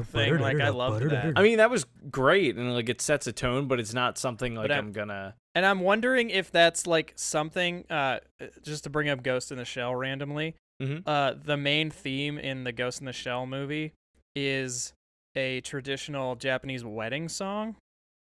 thing, 0.06 0.40
like 0.40 0.60
I 0.60 0.70
loved 0.70 1.10
that. 1.10 1.34
I 1.36 1.44
mean, 1.44 1.58
that 1.58 1.70
was 1.70 1.86
great, 2.10 2.56
and 2.56 2.74
like 2.74 2.90
it 2.90 3.02
sets 3.02 3.28
a 3.28 3.32
tone, 3.32 3.68
but 3.68 3.80
it's 3.80 3.94
not 3.94 4.18
something 4.18 4.56
like 4.56 4.72
I'm- 4.72 4.86
I'm 4.88 4.92
gonna. 4.92 5.36
And 5.56 5.66
I'm 5.66 5.80
wondering 5.82 6.30
if 6.30 6.52
that's 6.52 6.88
like 6.88 7.14
something. 7.16 7.86
Uh, 7.90 8.20
just 8.64 8.84
to 8.86 8.90
bring 8.90 9.10
up 9.10 9.24
Ghost 9.24 9.52
in 9.52 9.58
the 9.58 9.66
Shell 9.66 9.96
randomly. 9.96 10.56
Mhm. 10.82 11.04
Uh, 11.06 11.34
the 11.44 11.58
main 11.58 11.90
theme 11.92 12.38
in 12.38 12.64
the 12.64 12.72
Ghost 12.72 13.00
in 13.02 13.06
the 13.06 13.14
Shell 13.14 13.46
movie 13.46 13.94
is 14.36 14.94
a 15.36 15.62
traditional 15.62 16.36
Japanese 16.36 16.84
wedding 16.84 17.30
song, 17.30 17.76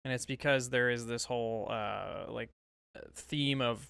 and 0.03 0.13
it's 0.13 0.25
because 0.25 0.69
there 0.69 0.89
is 0.89 1.05
this 1.07 1.25
whole 1.25 1.67
uh 1.69 2.25
like 2.29 2.49
uh, 2.95 3.01
theme 3.13 3.61
of 3.61 3.89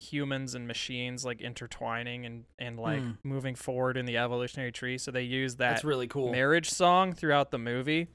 humans 0.00 0.54
and 0.54 0.68
machines 0.68 1.24
like 1.24 1.40
intertwining 1.40 2.24
and 2.24 2.44
and 2.58 2.78
like 2.78 3.02
Hmm. 3.02 3.10
moving 3.24 3.54
forward 3.56 3.96
in 3.96 4.06
the 4.06 4.16
evolutionary 4.16 4.70
tree. 4.72 4.96
So 4.98 5.10
they 5.10 5.22
use 5.22 5.56
that 5.56 5.70
that's 5.70 5.84
really 5.84 6.06
cool 6.06 6.30
marriage 6.30 6.70
song 6.70 7.12
throughout 7.12 7.50
the 7.50 7.58
movie 7.58 8.08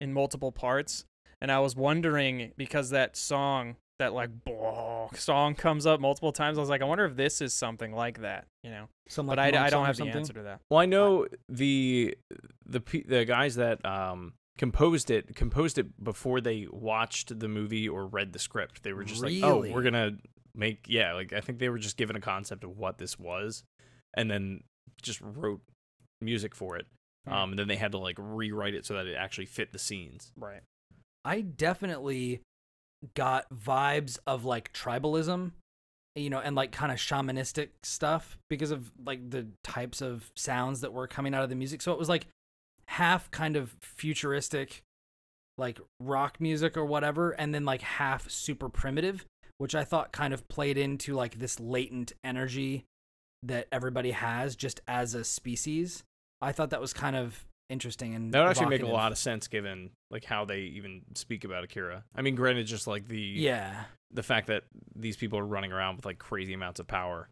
in 0.00 0.12
multiple 0.12 0.52
parts. 0.52 1.04
And 1.40 1.52
I 1.52 1.60
was 1.60 1.76
wondering 1.76 2.52
because 2.56 2.90
that 2.90 3.16
song, 3.16 3.76
that 3.98 4.12
like 4.12 4.30
song 5.14 5.54
comes 5.54 5.86
up 5.86 6.00
multiple 6.00 6.32
times. 6.32 6.58
I 6.58 6.60
was 6.60 6.70
like, 6.70 6.82
I 6.82 6.84
wonder 6.84 7.04
if 7.04 7.16
this 7.16 7.40
is 7.40 7.52
something 7.52 7.92
like 7.92 8.20
that, 8.20 8.46
you 8.62 8.70
know? 8.70 8.88
Some, 9.08 9.26
But 9.26 9.38
I, 9.38 9.46
I 9.46 9.70
don't 9.70 9.86
have 9.86 9.96
the 9.96 10.08
answer 10.08 10.32
to 10.34 10.42
that. 10.42 10.60
Well, 10.70 10.80
I 10.80 10.86
know 10.86 11.26
the 11.48 12.16
the 12.66 12.80
the 13.06 13.24
guys 13.24 13.56
that 13.56 13.84
um 13.84 14.34
composed 14.58 15.10
it 15.10 15.34
composed 15.34 15.78
it 15.78 16.02
before 16.02 16.40
they 16.40 16.66
watched 16.70 17.38
the 17.38 17.48
movie 17.48 17.88
or 17.88 18.06
read 18.06 18.32
the 18.32 18.38
script. 18.38 18.82
They 18.82 18.92
were 18.92 19.04
just 19.04 19.22
like, 19.22 19.34
"Oh, 19.42 19.60
we're 19.60 19.82
gonna 19.82 20.12
make 20.54 20.86
yeah." 20.88 21.14
Like 21.14 21.32
I 21.32 21.40
think 21.40 21.58
they 21.58 21.68
were 21.68 21.78
just 21.78 21.96
given 21.96 22.16
a 22.16 22.20
concept 22.20 22.64
of 22.64 22.76
what 22.76 22.98
this 22.98 23.18
was, 23.18 23.64
and 24.14 24.30
then 24.30 24.62
just 25.02 25.20
wrote 25.20 25.60
music 26.20 26.54
for 26.54 26.76
it. 26.76 26.86
Hmm. 27.26 27.32
Um, 27.32 27.50
and 27.50 27.58
then 27.58 27.68
they 27.68 27.76
had 27.76 27.92
to 27.92 27.98
like 27.98 28.16
rewrite 28.18 28.74
it 28.74 28.84
so 28.84 28.94
that 28.94 29.06
it 29.06 29.14
actually 29.14 29.46
fit 29.46 29.72
the 29.72 29.78
scenes. 29.78 30.32
Right. 30.36 30.62
I 31.24 31.40
definitely 31.40 32.40
got 33.14 33.46
vibes 33.50 34.18
of 34.26 34.44
like 34.44 34.72
tribalism, 34.72 35.52
you 36.14 36.30
know, 36.30 36.40
and 36.40 36.56
like 36.56 36.72
kind 36.72 36.92
of 36.92 36.98
shamanistic 36.98 37.68
stuff 37.82 38.38
because 38.50 38.70
of 38.70 38.90
like 39.04 39.30
the 39.30 39.48
types 39.62 40.00
of 40.00 40.30
sounds 40.34 40.80
that 40.80 40.92
were 40.92 41.06
coming 41.06 41.34
out 41.34 41.42
of 41.42 41.48
the 41.48 41.54
music. 41.54 41.82
So 41.82 41.92
it 41.92 41.98
was 41.98 42.08
like 42.08 42.26
half 42.86 43.30
kind 43.30 43.56
of 43.56 43.76
futuristic, 43.80 44.82
like 45.56 45.80
rock 46.00 46.40
music 46.40 46.76
or 46.76 46.84
whatever, 46.84 47.30
and 47.32 47.54
then 47.54 47.64
like 47.64 47.82
half 47.82 48.28
super 48.30 48.68
primitive, 48.68 49.24
which 49.58 49.74
I 49.74 49.84
thought 49.84 50.12
kind 50.12 50.34
of 50.34 50.48
played 50.48 50.78
into 50.78 51.14
like 51.14 51.38
this 51.38 51.60
latent 51.60 52.12
energy 52.24 52.84
that 53.42 53.68
everybody 53.70 54.10
has 54.10 54.56
just 54.56 54.80
as 54.88 55.14
a 55.14 55.24
species. 55.24 56.02
I 56.40 56.52
thought 56.52 56.70
that 56.70 56.80
was 56.80 56.92
kind 56.92 57.16
of 57.16 57.44
interesting 57.68 58.14
and 58.14 58.32
That 58.32 58.40
would 58.40 58.50
actually 58.50 58.66
make 58.66 58.82
a 58.82 58.86
lot 58.86 59.12
of 59.12 59.18
sense 59.18 59.48
given 59.48 59.90
like 60.10 60.24
how 60.24 60.44
they 60.44 60.60
even 60.60 61.02
speak 61.14 61.44
about 61.44 61.64
Akira. 61.64 62.04
I 62.14 62.22
mean, 62.22 62.34
granted, 62.34 62.66
just 62.66 62.86
like 62.86 63.08
the 63.08 63.20
yeah. 63.20 63.84
the 64.10 64.22
fact 64.22 64.46
that 64.48 64.64
these 64.94 65.16
people 65.16 65.38
are 65.38 65.46
running 65.46 65.72
around 65.72 65.96
with 65.96 66.06
like 66.06 66.18
crazy 66.18 66.54
amounts 66.54 66.80
of 66.80 66.86
power. 66.86 67.28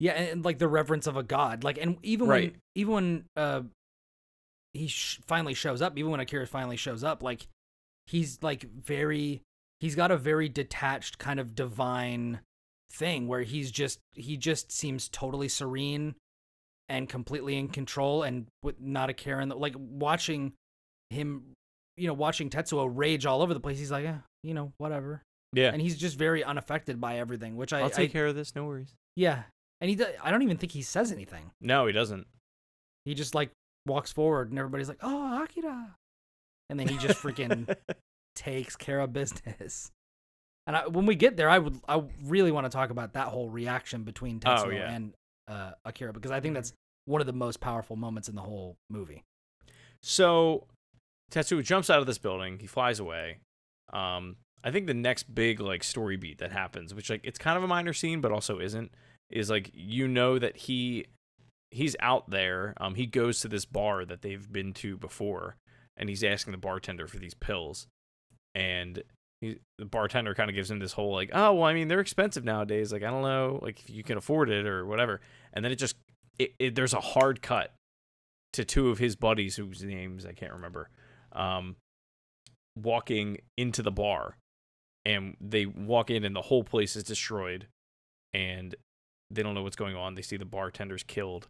Yeah, 0.00 0.12
and, 0.12 0.28
and, 0.28 0.44
like 0.44 0.58
the 0.58 0.68
reverence 0.68 1.06
of 1.06 1.16
a 1.16 1.22
god. 1.22 1.64
Like, 1.64 1.78
and 1.78 1.96
even 2.02 2.28
Right. 2.28 2.52
when 2.52 2.60
even 2.74 2.94
when 2.94 3.24
uh 3.36 3.62
he 4.74 4.86
sh- 4.88 5.20
finally 5.26 5.54
shows 5.54 5.82
up, 5.82 5.98
even 5.98 6.10
when 6.10 6.20
Akira 6.20 6.46
finally 6.46 6.76
shows 6.76 7.02
up, 7.02 7.22
like 7.22 7.46
he's 8.06 8.38
like 8.42 8.62
very 8.62 9.42
he's 9.80 9.94
got 9.94 10.10
a 10.10 10.16
very 10.16 10.48
detached 10.48 11.18
kind 11.18 11.40
of 11.40 11.54
divine 11.54 12.40
thing 12.90 13.28
where 13.28 13.42
he's 13.42 13.70
just 13.70 13.98
he 14.14 14.36
just 14.36 14.72
seems 14.72 15.08
totally 15.08 15.48
serene 15.48 16.14
and 16.88 17.08
completely 17.08 17.56
in 17.58 17.68
control 17.68 18.22
and 18.22 18.46
with 18.62 18.80
not 18.80 19.10
a 19.10 19.14
care 19.14 19.40
in 19.40 19.48
the 19.48 19.56
like 19.56 19.74
watching 19.76 20.52
him 21.10 21.52
you 21.96 22.06
know 22.06 22.14
watching 22.14 22.48
Tetsuo 22.50 22.90
rage 22.92 23.26
all 23.26 23.42
over 23.42 23.52
the 23.54 23.60
place 23.60 23.78
he's 23.78 23.90
like 23.90 24.04
eh, 24.06 24.14
you 24.42 24.54
know 24.54 24.72
whatever 24.78 25.22
Yeah, 25.52 25.70
and 25.72 25.80
he's 25.82 25.96
just 25.96 26.16
very 26.18 26.42
unaffected 26.44 27.00
by 27.00 27.18
everything 27.18 27.56
which 27.56 27.72
I, 27.72 27.80
I'll 27.80 27.90
take 27.90 28.10
I 28.10 28.12
care 28.12 28.26
of 28.26 28.34
this. 28.34 28.54
No 28.54 28.64
worries. 28.64 28.94
yeah 29.16 29.42
and 29.80 29.88
he 29.90 29.96
do- 29.96 30.06
I 30.22 30.30
don't 30.30 30.42
even 30.42 30.56
think 30.56 30.72
he 30.72 30.82
says 30.82 31.12
anything 31.12 31.50
No, 31.60 31.86
he 31.86 31.92
doesn't. 31.92 32.26
he 33.04 33.14
just 33.14 33.34
like 33.34 33.50
walks 33.86 34.12
forward 34.12 34.50
and 34.50 34.58
everybody's 34.58 34.88
like, 34.88 34.98
"Oh, 35.02 35.42
Akira," 35.42 35.94
and 36.68 36.78
then 36.78 36.88
he 36.88 36.98
just 36.98 37.20
freaking 37.22 37.74
takes 38.34 38.76
care 38.76 39.00
of 39.00 39.12
business. 39.12 39.90
And 40.66 40.76
I, 40.76 40.86
when 40.88 41.06
we 41.06 41.14
get 41.14 41.36
there, 41.38 41.48
I 41.48 41.58
would 41.58 41.80
I 41.88 42.02
really 42.24 42.52
want 42.52 42.66
to 42.66 42.70
talk 42.70 42.90
about 42.90 43.14
that 43.14 43.28
whole 43.28 43.48
reaction 43.48 44.02
between 44.02 44.40
Tetsuo 44.40 44.66
Oh, 44.66 44.70
yeah. 44.70 44.90
and 44.90 45.14
uh, 45.48 45.72
Akira 45.84 46.12
because 46.12 46.30
I 46.30 46.40
think 46.40 46.54
that's 46.54 46.72
one 47.06 47.20
of 47.20 47.26
the 47.26 47.32
most 47.32 47.60
powerful 47.60 47.96
moments 47.96 48.28
in 48.28 48.34
the 48.34 48.42
whole 48.42 48.76
movie. 48.90 49.24
So 50.02 50.66
Tetsuo 51.30 51.62
jumps 51.62 51.90
out 51.90 52.00
of 52.00 52.06
this 52.06 52.18
building. 52.18 52.58
He 52.58 52.66
flies 52.66 53.00
away. 53.00 53.38
Um, 53.92 54.36
I 54.62 54.70
think 54.70 54.86
the 54.86 54.94
next 54.94 55.34
big 55.34 55.60
like 55.60 55.82
story 55.84 56.16
beat 56.16 56.38
that 56.38 56.52
happens, 56.52 56.94
which 56.94 57.10
like 57.10 57.20
it's 57.24 57.38
kind 57.38 57.56
of 57.56 57.64
a 57.64 57.68
minor 57.68 57.92
scene, 57.92 58.20
but 58.20 58.32
also 58.32 58.58
isn't, 58.58 58.92
is 59.30 59.50
like 59.50 59.70
you 59.72 60.08
know 60.08 60.38
that 60.38 60.56
he 60.56 61.06
he's 61.70 61.96
out 62.00 62.30
there. 62.30 62.74
Um, 62.78 62.94
he 62.94 63.06
goes 63.06 63.40
to 63.40 63.48
this 63.48 63.64
bar 63.64 64.04
that 64.04 64.22
they've 64.22 64.50
been 64.52 64.72
to 64.74 64.96
before, 64.96 65.56
and 65.96 66.08
he's 66.08 66.24
asking 66.24 66.52
the 66.52 66.58
bartender 66.58 67.06
for 67.06 67.18
these 67.18 67.34
pills, 67.34 67.86
and 68.54 69.02
he, 69.40 69.58
the 69.78 69.84
bartender 69.84 70.34
kind 70.34 70.50
of 70.50 70.56
gives 70.56 70.70
him 70.70 70.78
this 70.78 70.92
whole 70.92 71.12
like, 71.12 71.30
oh 71.32 71.54
well, 71.54 71.64
I 71.64 71.74
mean 71.74 71.88
they're 71.88 72.00
expensive 72.00 72.44
nowadays. 72.44 72.92
Like 72.92 73.02
I 73.02 73.10
don't 73.10 73.22
know, 73.22 73.58
like 73.62 73.80
if 73.80 73.90
you 73.90 74.02
can 74.02 74.18
afford 74.18 74.50
it 74.50 74.66
or 74.66 74.84
whatever. 74.86 75.20
And 75.52 75.64
then 75.64 75.72
it 75.72 75.76
just 75.76 75.96
it, 76.38 76.54
it 76.58 76.74
there's 76.74 76.94
a 76.94 77.00
hard 77.00 77.42
cut 77.42 77.72
to 78.54 78.64
two 78.64 78.88
of 78.88 78.98
his 78.98 79.16
buddies 79.16 79.56
whose 79.56 79.82
names 79.82 80.24
I 80.26 80.32
can't 80.32 80.52
remember, 80.52 80.90
um, 81.32 81.76
walking 82.76 83.38
into 83.56 83.82
the 83.82 83.90
bar, 83.90 84.36
and 85.04 85.36
they 85.40 85.66
walk 85.66 86.10
in 86.10 86.24
and 86.24 86.34
the 86.34 86.42
whole 86.42 86.64
place 86.64 86.96
is 86.96 87.04
destroyed, 87.04 87.66
and 88.32 88.74
they 89.30 89.42
don't 89.42 89.54
know 89.54 89.62
what's 89.62 89.76
going 89.76 89.96
on. 89.96 90.14
They 90.14 90.22
see 90.22 90.36
the 90.36 90.44
bartenders 90.44 91.02
killed, 91.02 91.48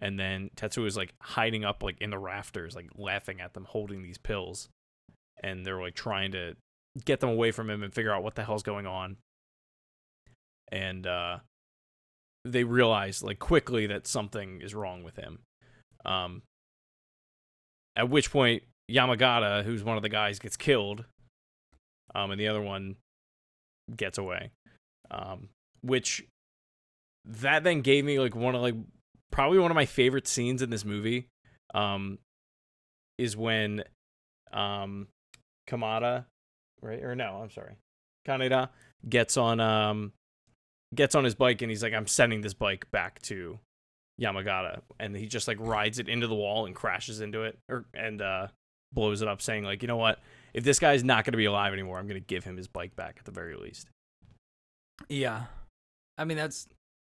and 0.00 0.18
then 0.18 0.50
Tetsuo 0.56 0.86
is 0.86 0.96
like 0.96 1.14
hiding 1.20 1.64
up 1.64 1.82
like 1.82 2.00
in 2.00 2.10
the 2.10 2.18
rafters, 2.18 2.74
like 2.74 2.88
laughing 2.96 3.40
at 3.40 3.54
them 3.54 3.66
holding 3.68 4.02
these 4.02 4.18
pills, 4.18 4.68
and 5.42 5.64
they're 5.64 5.80
like 5.80 5.94
trying 5.94 6.32
to 6.32 6.56
get 7.04 7.20
them 7.20 7.30
away 7.30 7.50
from 7.50 7.70
him 7.70 7.82
and 7.82 7.94
figure 7.94 8.12
out 8.12 8.22
what 8.22 8.34
the 8.34 8.44
hell's 8.44 8.62
going 8.62 8.86
on. 8.86 9.16
And 10.70 11.06
uh 11.06 11.38
they 12.44 12.64
realize 12.64 13.22
like 13.22 13.38
quickly 13.38 13.86
that 13.86 14.06
something 14.06 14.60
is 14.60 14.74
wrong 14.74 15.02
with 15.02 15.16
him. 15.16 15.40
Um, 16.04 16.42
at 17.96 18.08
which 18.08 18.30
point 18.30 18.62
Yamagata, 18.90 19.64
who's 19.64 19.84
one 19.84 19.96
of 19.96 20.02
the 20.02 20.08
guys, 20.08 20.38
gets 20.38 20.56
killed, 20.56 21.04
um, 22.14 22.30
and 22.30 22.40
the 22.40 22.48
other 22.48 22.62
one 22.62 22.96
gets 23.94 24.18
away. 24.18 24.50
Um, 25.10 25.48
which 25.82 26.24
that 27.24 27.64
then 27.64 27.82
gave 27.82 28.04
me 28.04 28.18
like 28.18 28.34
one 28.34 28.54
of 28.54 28.62
like 28.62 28.76
probably 29.30 29.58
one 29.58 29.70
of 29.70 29.74
my 29.74 29.86
favorite 29.86 30.26
scenes 30.26 30.62
in 30.62 30.70
this 30.70 30.84
movie. 30.84 31.28
Um, 31.74 32.18
is 33.18 33.36
when 33.36 33.82
um 34.52 35.08
Kamada, 35.68 36.24
right? 36.80 37.02
Or 37.02 37.14
no, 37.14 37.40
I'm 37.42 37.50
sorry. 37.50 37.74
Kaneda 38.26 38.68
gets 39.08 39.36
on 39.36 39.60
um 39.60 40.12
gets 40.94 41.14
on 41.14 41.24
his 41.24 41.34
bike 41.34 41.62
and 41.62 41.70
he's 41.70 41.82
like, 41.82 41.94
I'm 41.94 42.06
sending 42.06 42.40
this 42.40 42.54
bike 42.54 42.90
back 42.90 43.20
to 43.22 43.58
Yamagata. 44.20 44.80
And 44.98 45.16
he 45.16 45.26
just 45.26 45.48
like 45.48 45.58
rides 45.60 45.98
it 45.98 46.08
into 46.08 46.26
the 46.26 46.34
wall 46.34 46.66
and 46.66 46.74
crashes 46.74 47.20
into 47.20 47.42
it 47.42 47.58
or 47.68 47.84
and 47.94 48.20
uh 48.20 48.48
blows 48.92 49.22
it 49.22 49.28
up, 49.28 49.42
saying 49.42 49.64
like, 49.64 49.82
you 49.82 49.88
know 49.88 49.96
what? 49.96 50.20
If 50.54 50.64
this 50.64 50.78
guy's 50.78 51.04
not 51.04 51.24
gonna 51.24 51.36
be 51.36 51.44
alive 51.44 51.72
anymore, 51.72 51.98
I'm 51.98 52.06
gonna 52.08 52.20
give 52.20 52.44
him 52.44 52.56
his 52.56 52.68
bike 52.68 52.96
back 52.96 53.16
at 53.18 53.24
the 53.24 53.32
very 53.32 53.56
least. 53.56 53.88
Yeah. 55.08 55.44
I 56.16 56.24
mean 56.24 56.36
that's 56.36 56.68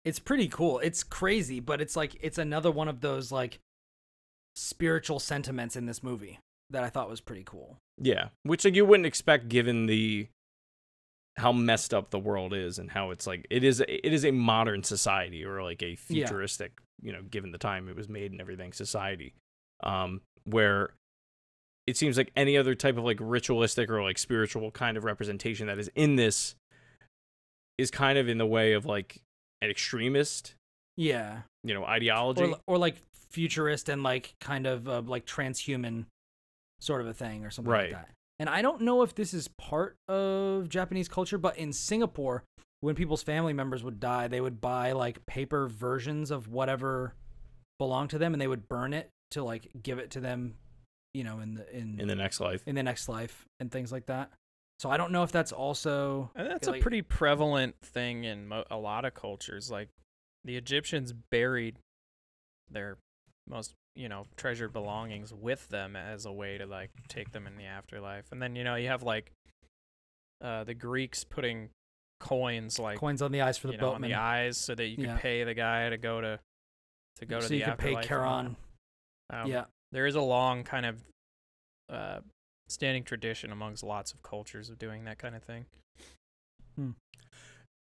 it's 0.04 0.20
pretty 0.20 0.48
cool. 0.48 0.80
It's 0.80 1.04
crazy, 1.04 1.60
but 1.60 1.82
it's 1.82 1.96
like 1.96 2.16
it's 2.22 2.38
another 2.38 2.72
one 2.72 2.88
of 2.88 3.02
those 3.02 3.32
like 3.32 3.60
spiritual 4.56 5.20
sentiments 5.20 5.76
in 5.76 5.86
this 5.86 6.04
movie 6.04 6.40
that 6.72 6.84
I 6.84 6.90
thought 6.90 7.10
was 7.10 7.22
pretty 7.22 7.44
cool. 7.46 7.78
Yeah. 7.98 8.30
Which 8.44 8.66
like 8.66 8.76
you 8.76 8.86
wouldn't 8.86 9.06
expect 9.06 9.50
given 9.50 9.86
the 9.86 10.28
how 11.38 11.52
messed 11.54 11.94
up 11.94 12.10
the 12.10 12.20
world 12.20 12.54
is 12.54 12.78
and 12.78 12.92
how 12.92 13.12
it's 13.12 13.26
like 13.26 13.46
it 13.50 13.64
is 13.64 13.80
it 13.80 14.14
is 14.14 14.26
a 14.26 14.32
modern 14.32 14.84
society 14.84 15.46
or 15.46 15.64
like 15.64 15.82
a 15.82 15.92
Yeah. 16.10 16.26
futuristic, 16.28 16.74
you 17.02 17.12
know, 17.14 17.22
given 17.22 17.52
the 17.52 17.58
time 17.58 17.88
it 17.88 17.96
was 17.96 18.10
made 18.10 18.32
and 18.32 18.42
everything 18.42 18.74
society. 18.74 19.34
Um 19.84 20.22
where 20.44 20.94
it 21.88 21.98
seems 21.98 22.18
like 22.18 22.32
any 22.36 22.58
other 22.58 22.76
type 22.76 22.98
of 22.98 23.04
like 23.04 23.18
ritualistic 23.22 23.90
or 23.90 24.02
like 24.04 24.18
spiritual 24.18 24.72
kind 24.72 24.98
of 24.98 25.04
representation 25.04 25.68
that 25.68 25.80
is 25.80 25.90
in 25.96 26.16
this 26.16 26.56
is 27.78 27.90
kind 27.92 28.18
of 28.18 28.28
in 28.30 28.38
the 28.38 28.46
way 28.46 28.74
of 28.74 28.86
like 28.86 29.22
an 29.62 29.70
extremist, 29.70 30.54
Yeah. 30.98 31.42
you 31.64 31.74
know, 31.74 31.84
ideology. 31.86 32.44
Or 32.44 32.60
or 32.68 32.78
like 32.78 32.96
futurist 33.30 33.88
and 33.90 34.04
like 34.04 34.36
kind 34.42 34.68
of 34.68 34.88
uh, 34.90 35.02
like 35.02 35.26
transhuman 35.26 36.06
sort 36.82 37.02
of 37.02 37.08
a 37.08 37.14
thing 37.14 37.46
or 37.46 37.50
something 37.52 37.72
Right. 37.72 37.92
like 37.94 38.06
that. 38.06 38.10
And 38.40 38.50
I 38.50 38.62
don't 38.64 38.82
know 38.82 39.04
if 39.04 39.14
this 39.14 39.34
is 39.34 39.48
part 39.48 39.96
of 40.08 40.68
Japanese 40.68 41.08
culture, 41.08 41.38
but 41.38 41.58
in 41.58 41.72
Singapore, 41.74 42.44
when 42.80 42.96
people's 42.96 43.22
family 43.22 43.54
members 43.54 43.84
would 43.84 44.00
die, 44.00 44.28
they 44.28 44.42
would 44.42 44.60
buy 44.60 44.94
like 44.94 45.24
paper 45.28 45.68
versions 45.68 46.32
of 46.32 46.48
whatever 46.48 47.14
belonged 47.78 48.10
to 48.12 48.18
them 48.18 48.34
and 48.34 48.42
they 48.42 48.48
would 48.48 48.68
burn 48.68 48.94
it 48.94 49.10
to 49.32 49.44
like 49.44 49.70
give 49.84 50.00
it 50.00 50.10
to 50.12 50.20
them, 50.20 50.56
you 51.14 51.24
know, 51.24 51.40
in 51.40 51.54
the 51.54 51.70
in 51.76 52.00
in 52.00 52.08
the 52.08 52.16
next 52.16 52.40
life. 52.40 52.64
in 52.66 52.74
the 52.74 52.82
next 52.84 53.08
life 53.08 53.46
and 53.60 53.72
things 53.72 53.92
like 53.92 54.08
that. 54.08 54.32
So 54.80 54.90
I 54.90 54.98
don't 54.98 55.12
know 55.12 55.22
if 55.22 55.32
that's 55.32 55.52
also 55.52 56.32
And 56.34 56.48
that's 56.50 56.68
like- 56.68 56.80
a 56.80 56.82
pretty 56.82 57.04
prevalent 57.04 57.76
thing 57.84 58.24
in 58.24 58.48
mo- 58.48 58.66
a 58.72 58.78
lot 58.78 59.06
of 59.06 59.14
cultures. 59.14 59.70
Like 59.70 59.90
the 60.44 60.58
Egyptians 60.58 61.14
buried 61.14 61.78
their 62.72 62.98
most, 63.52 63.74
you 63.96 64.10
know, 64.10 64.26
treasured 64.38 64.74
belongings 64.74 65.34
with 65.34 65.68
them 65.70 65.96
as 65.96 66.26
a 66.26 66.32
way 66.32 66.58
to 66.58 66.66
like 66.66 66.90
take 67.10 67.32
them 67.32 67.46
in 67.46 67.58
the 67.58 67.66
afterlife. 67.66 68.32
And 68.32 68.42
then 68.42 68.56
you 68.56 68.64
know 68.64 68.76
you 68.76 68.88
have 68.88 69.04
like 69.04 69.32
uh, 70.42 70.64
the 70.64 70.74
Greeks 70.74 71.24
putting 71.24 71.70
coins 72.20 72.78
like 72.80 72.98
coins 73.00 73.22
on 73.22 73.32
the 73.32 73.42
eyes 73.42 73.58
for 73.58 73.68
the 73.68 73.74
you 73.74 73.80
know, 73.80 73.92
on 73.92 74.02
the 74.02 74.14
eyes 74.14 74.58
so 74.58 74.74
that 74.76 74.86
you 74.88 74.96
can 74.96 75.06
Yeah. 75.06 75.18
pay 75.18 75.44
the 75.44 75.54
guy 75.54 75.90
to 75.90 75.98
go 75.98 76.22
to 76.22 76.40
to 77.18 77.26
go 77.26 77.38
to 77.38 77.44
so 77.44 77.50
the 77.50 77.58
you 77.58 77.66
could 77.66 77.78
pay 77.78 77.96
afterlife 77.96 77.98
and 78.02 78.08
Charon. 78.08 78.56
Um, 79.44 79.50
yeah. 79.52 79.66
there 79.92 80.06
is 80.08 80.16
a 80.16 80.22
long 80.22 80.64
kind 80.64 80.86
of 80.86 81.04
uh, 81.90 82.20
standing 82.70 83.04
tradition 83.04 83.52
amongst 83.52 83.84
lots 83.84 84.14
of 84.14 84.22
cultures 84.24 84.70
of 84.70 84.80
doing 84.80 85.04
that 85.06 85.18
kind 85.20 85.36
of 85.36 85.44
thing. 85.44 85.66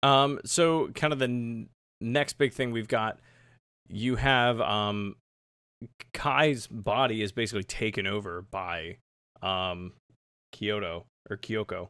Um, 0.02 0.38
so 0.44 0.88
kind 0.94 1.12
of 1.12 1.18
the 1.18 1.24
n- 1.24 1.68
next 2.00 2.34
big 2.38 2.52
thing 2.52 2.70
we've 2.70 2.86
got, 2.88 3.18
you 3.88 4.16
have 4.16 4.60
um, 4.60 5.16
Kai's 6.12 6.66
body 6.66 7.22
is 7.22 7.32
basically 7.32 7.64
taken 7.64 8.06
over 8.06 8.42
by 8.42 8.96
um, 9.42 9.92
Kyoto 10.52 11.06
or 11.30 11.36
Kyoko, 11.36 11.88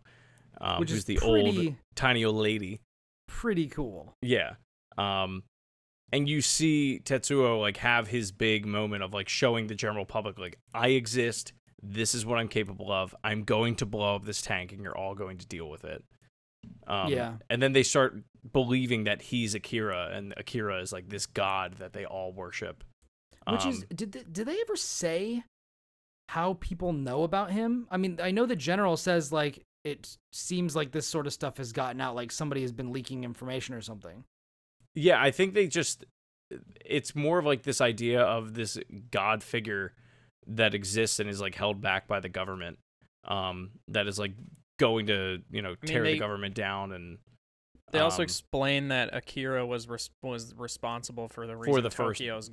um, 0.61 0.80
which 0.80 0.91
who's 0.91 1.01
is 1.01 1.05
the 1.07 1.16
pretty 1.16 1.68
old 1.68 1.74
tiny 1.95 2.24
old 2.24 2.36
lady. 2.36 2.80
pretty 3.26 3.68
cool. 3.68 4.14
Yeah. 4.22 4.55
Um, 4.97 5.45
and 6.12 6.28
you 6.28 6.41
see 6.41 7.01
Tetsuo 7.05 7.61
like 7.61 7.78
have 7.78 8.09
his 8.09 8.32
big 8.32 8.66
moment 8.66 9.03
of 9.03 9.12
like 9.12 9.28
showing 9.28 9.66
the 9.66 9.74
general 9.74 10.05
public 10.05 10.39
like 10.39 10.59
I 10.74 10.89
exist. 10.89 11.53
This 11.82 12.14
is 12.14 12.26
what 12.26 12.39
I'm 12.39 12.49
capable 12.49 12.91
of. 12.91 13.14
I'm 13.22 13.45
going 13.45 13.76
to 13.76 13.86
blow 13.86 14.16
up 14.16 14.24
this 14.24 14.43
tank, 14.43 14.72
and 14.72 14.82
you're 14.82 14.97
all 14.97 15.14
going 15.14 15.39
to 15.39 15.47
deal 15.47 15.70
with 15.70 15.84
it. 15.84 16.03
Um, 16.89 17.09
Yeah. 17.09 17.34
And 17.49 17.62
then 17.62 17.72
they 17.72 17.84
start 17.84 18.16
believing 18.53 19.05
that 19.05 19.22
he's 19.22 19.55
Akira, 19.55 20.11
and 20.12 20.34
Akira 20.36 20.80
is 20.80 20.93
like 20.93 21.09
this 21.09 21.26
god 21.26 21.74
that 21.78 21.93
they 21.93 22.05
all 22.05 22.32
worship. 22.32 22.82
Which 23.51 23.66
is 23.66 23.82
Um, 23.82 23.84
did 23.94 24.12
they, 24.12 24.22
did 24.30 24.46
they 24.46 24.61
ever 24.61 24.76
say 24.76 25.44
how 26.28 26.55
people 26.55 26.92
know 26.92 27.22
about 27.22 27.51
him? 27.51 27.86
I 27.90 27.96
mean, 27.96 28.18
I 28.22 28.30
know 28.30 28.46
the 28.46 28.57
general 28.57 28.96
says 28.96 29.32
like 29.32 29.62
it 29.84 30.18
seems 30.32 30.76
like 30.76 30.90
this 30.92 31.07
sort 31.07 31.26
of 31.26 31.32
stuff 31.32 31.57
has 31.57 31.72
gotten 31.72 32.01
out, 32.01 32.14
like 32.14 32.30
somebody 32.32 32.62
has 32.62 32.72
been 32.72 32.92
leaking 32.92 33.24
information 33.24 33.74
or 33.74 33.80
something. 33.80 34.24
Yeah, 34.94 35.20
I 35.22 35.30
think 35.30 35.55
they 35.55 35.66
just 35.68 36.05
it's 36.84 37.14
more 37.14 37.38
of 37.38 37.44
like 37.44 37.62
this 37.62 37.80
idea 37.80 38.22
of 38.22 38.55
this 38.55 38.78
god 39.11 39.42
figure 39.42 39.92
that 40.46 40.74
exists 40.74 41.20
and 41.20 41.28
is 41.28 41.40
like 41.40 41.55
held 41.55 41.80
back 41.80 42.07
by 42.09 42.20
the 42.20 42.28
government. 42.28 42.78
Um 43.24 43.70
that 43.88 44.07
is 44.07 44.18
like 44.18 44.32
going 44.78 45.07
to, 45.07 45.38
you 45.51 45.62
know, 45.62 45.70
mean, 45.70 45.76
tear 45.86 46.03
they- 46.05 46.12
the 46.14 46.18
government 46.18 46.55
down 46.55 46.92
and 46.92 47.18
They 47.92 47.99
also 48.01 48.18
um, 48.22 48.24
explain 48.24 48.88
that 48.88 49.14
Akira 49.14 49.64
was 49.66 49.88
res- 49.88 50.11
was 50.22 50.55
responsible 50.57 51.28
for 51.28 51.46
the 51.46 51.57
reason 51.57 51.82
the 51.82 51.90
first- 51.90 52.18
Tokyo's 52.20 52.49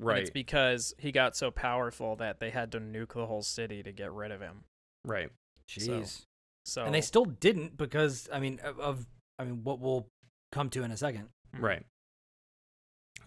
gone. 0.00 0.08
And 0.08 0.16
right 0.16 0.20
it's 0.22 0.30
because 0.30 0.94
he 0.98 1.12
got 1.12 1.36
so 1.36 1.50
powerful 1.50 2.16
that 2.16 2.40
they 2.40 2.50
had 2.50 2.72
to 2.72 2.80
nuke 2.80 3.14
the 3.14 3.26
whole 3.26 3.42
city 3.42 3.82
to 3.82 3.92
get 3.92 4.12
rid 4.12 4.30
of 4.30 4.40
him. 4.40 4.64
right. 5.04 5.30
Jeez. 5.68 6.22
So 6.66 6.84
And 6.84 6.94
they 6.94 7.00
still 7.00 7.24
didn't 7.24 7.76
because 7.76 8.28
I 8.32 8.38
mean 8.40 8.60
of, 8.64 8.78
of 8.80 9.06
I 9.38 9.44
mean 9.44 9.64
what 9.64 9.80
we'll 9.80 10.06
come 10.52 10.68
to 10.70 10.82
in 10.82 10.90
a 10.90 10.96
second. 10.96 11.28
Mhm. 11.56 11.62
Right. 11.62 11.86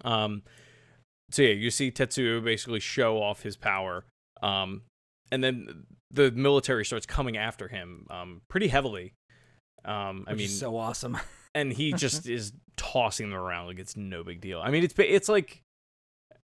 Um 0.03 0.43
so 1.31 1.41
yeah, 1.41 1.53
you 1.53 1.71
see 1.71 1.91
Tetsuo 1.91 2.43
basically 2.43 2.79
show 2.79 3.21
off 3.21 3.41
his 3.43 3.57
power. 3.57 4.05
Um 4.41 4.83
and 5.31 5.43
then 5.43 5.85
the 6.11 6.31
military 6.31 6.85
starts 6.85 7.05
coming 7.05 7.37
after 7.37 7.67
him 7.67 8.05
um 8.09 8.41
pretty 8.49 8.67
heavily. 8.67 9.13
Um 9.85 10.25
I 10.27 10.31
Which 10.31 10.37
mean 10.37 10.45
is 10.47 10.59
so 10.59 10.77
awesome. 10.77 11.17
and 11.55 11.73
he 11.73 11.93
just 11.93 12.27
is 12.29 12.53
tossing 12.75 13.29
them 13.31 13.39
around 13.39 13.67
like 13.67 13.79
it's 13.79 13.95
no 13.97 14.23
big 14.23 14.41
deal. 14.41 14.59
I 14.61 14.69
mean, 14.71 14.83
it's 14.83 14.93
it's 14.97 15.29
like 15.29 15.61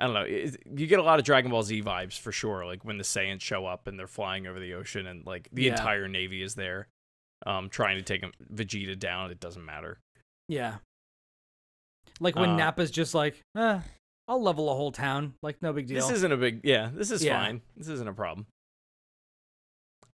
I 0.02 0.06
don't 0.06 0.14
know. 0.14 0.22
It, 0.22 0.56
you 0.76 0.86
get 0.88 0.98
a 0.98 1.02
lot 1.02 1.18
of 1.20 1.24
Dragon 1.24 1.50
Ball 1.52 1.62
Z 1.62 1.80
vibes 1.82 2.18
for 2.18 2.32
sure. 2.32 2.66
Like 2.66 2.84
when 2.84 2.98
the 2.98 3.04
Saiyans 3.04 3.40
show 3.40 3.66
up 3.66 3.86
and 3.86 3.96
they're 3.98 4.08
flying 4.08 4.46
over 4.48 4.58
the 4.58 4.74
ocean, 4.74 5.06
and 5.06 5.24
like 5.24 5.48
the 5.52 5.62
Yeah. 5.64 5.70
entire 5.72 6.08
navy 6.08 6.42
is 6.42 6.56
there, 6.56 6.88
um, 7.46 7.68
trying 7.68 7.96
to 7.98 8.02
take 8.02 8.24
Vegeta 8.52 8.98
down. 8.98 9.30
It 9.30 9.38
doesn't 9.40 9.64
matter. 9.64 9.98
yeah. 10.48 10.78
Like 12.20 12.34
when 12.36 12.50
Uh, 12.50 12.56
Nappa's 12.56 12.90
just 12.90 13.14
like, 13.14 13.40
eh, 13.56 13.80
I'll 14.28 14.42
level 14.42 14.70
a 14.70 14.74
whole 14.74 14.92
town. 14.92 15.34
Like 15.42 15.62
no 15.62 15.72
big 15.72 15.86
deal. 15.86 15.96
This 16.00 16.10
isn't 16.10 16.30
a 16.32 16.36
big. 16.36 16.60
Yeah, 16.64 16.90
this 16.92 17.10
is 17.10 17.24
Yeah. 17.24 17.38
fine. 17.40 17.62
This 17.76 17.88
isn't 17.88 18.08
a 18.08 18.12
problem. 18.12 18.46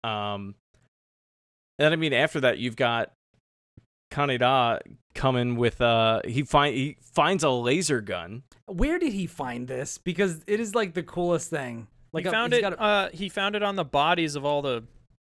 Um, 0.04 0.54
and 1.78 1.92
I 1.92 1.96
mean, 1.96 2.12
after 2.12 2.40
that, 2.40 2.58
you've 2.58 2.76
got 2.76 3.12
Kaneda 4.10 4.80
coming 5.14 5.56
with 5.56 5.80
uh, 5.80 6.20
he 6.24 6.42
find 6.42 6.74
he 6.74 6.96
finds 7.00 7.42
a 7.44 7.50
laser 7.50 8.00
gun. 8.00 8.42
Where 8.66 8.98
did 8.98 9.12
he 9.12 9.26
find 9.26 9.66
this? 9.68 9.98
Because 9.98 10.42
it 10.46 10.60
is 10.60 10.74
like 10.74 10.94
the 10.94 11.02
coolest 11.02 11.50
thing. 11.50 11.86
Like 12.12 12.24
he 12.24 12.28
a- 12.28 12.32
found 12.32 12.52
it. 12.54 12.62
a- 12.64 12.80
uh, 12.80 13.08
he 13.12 13.28
found 13.28 13.56
it 13.56 13.62
on 13.62 13.76
the 13.76 13.84
bodies 13.84 14.36
of 14.36 14.44
all 14.44 14.62
the 14.62 14.84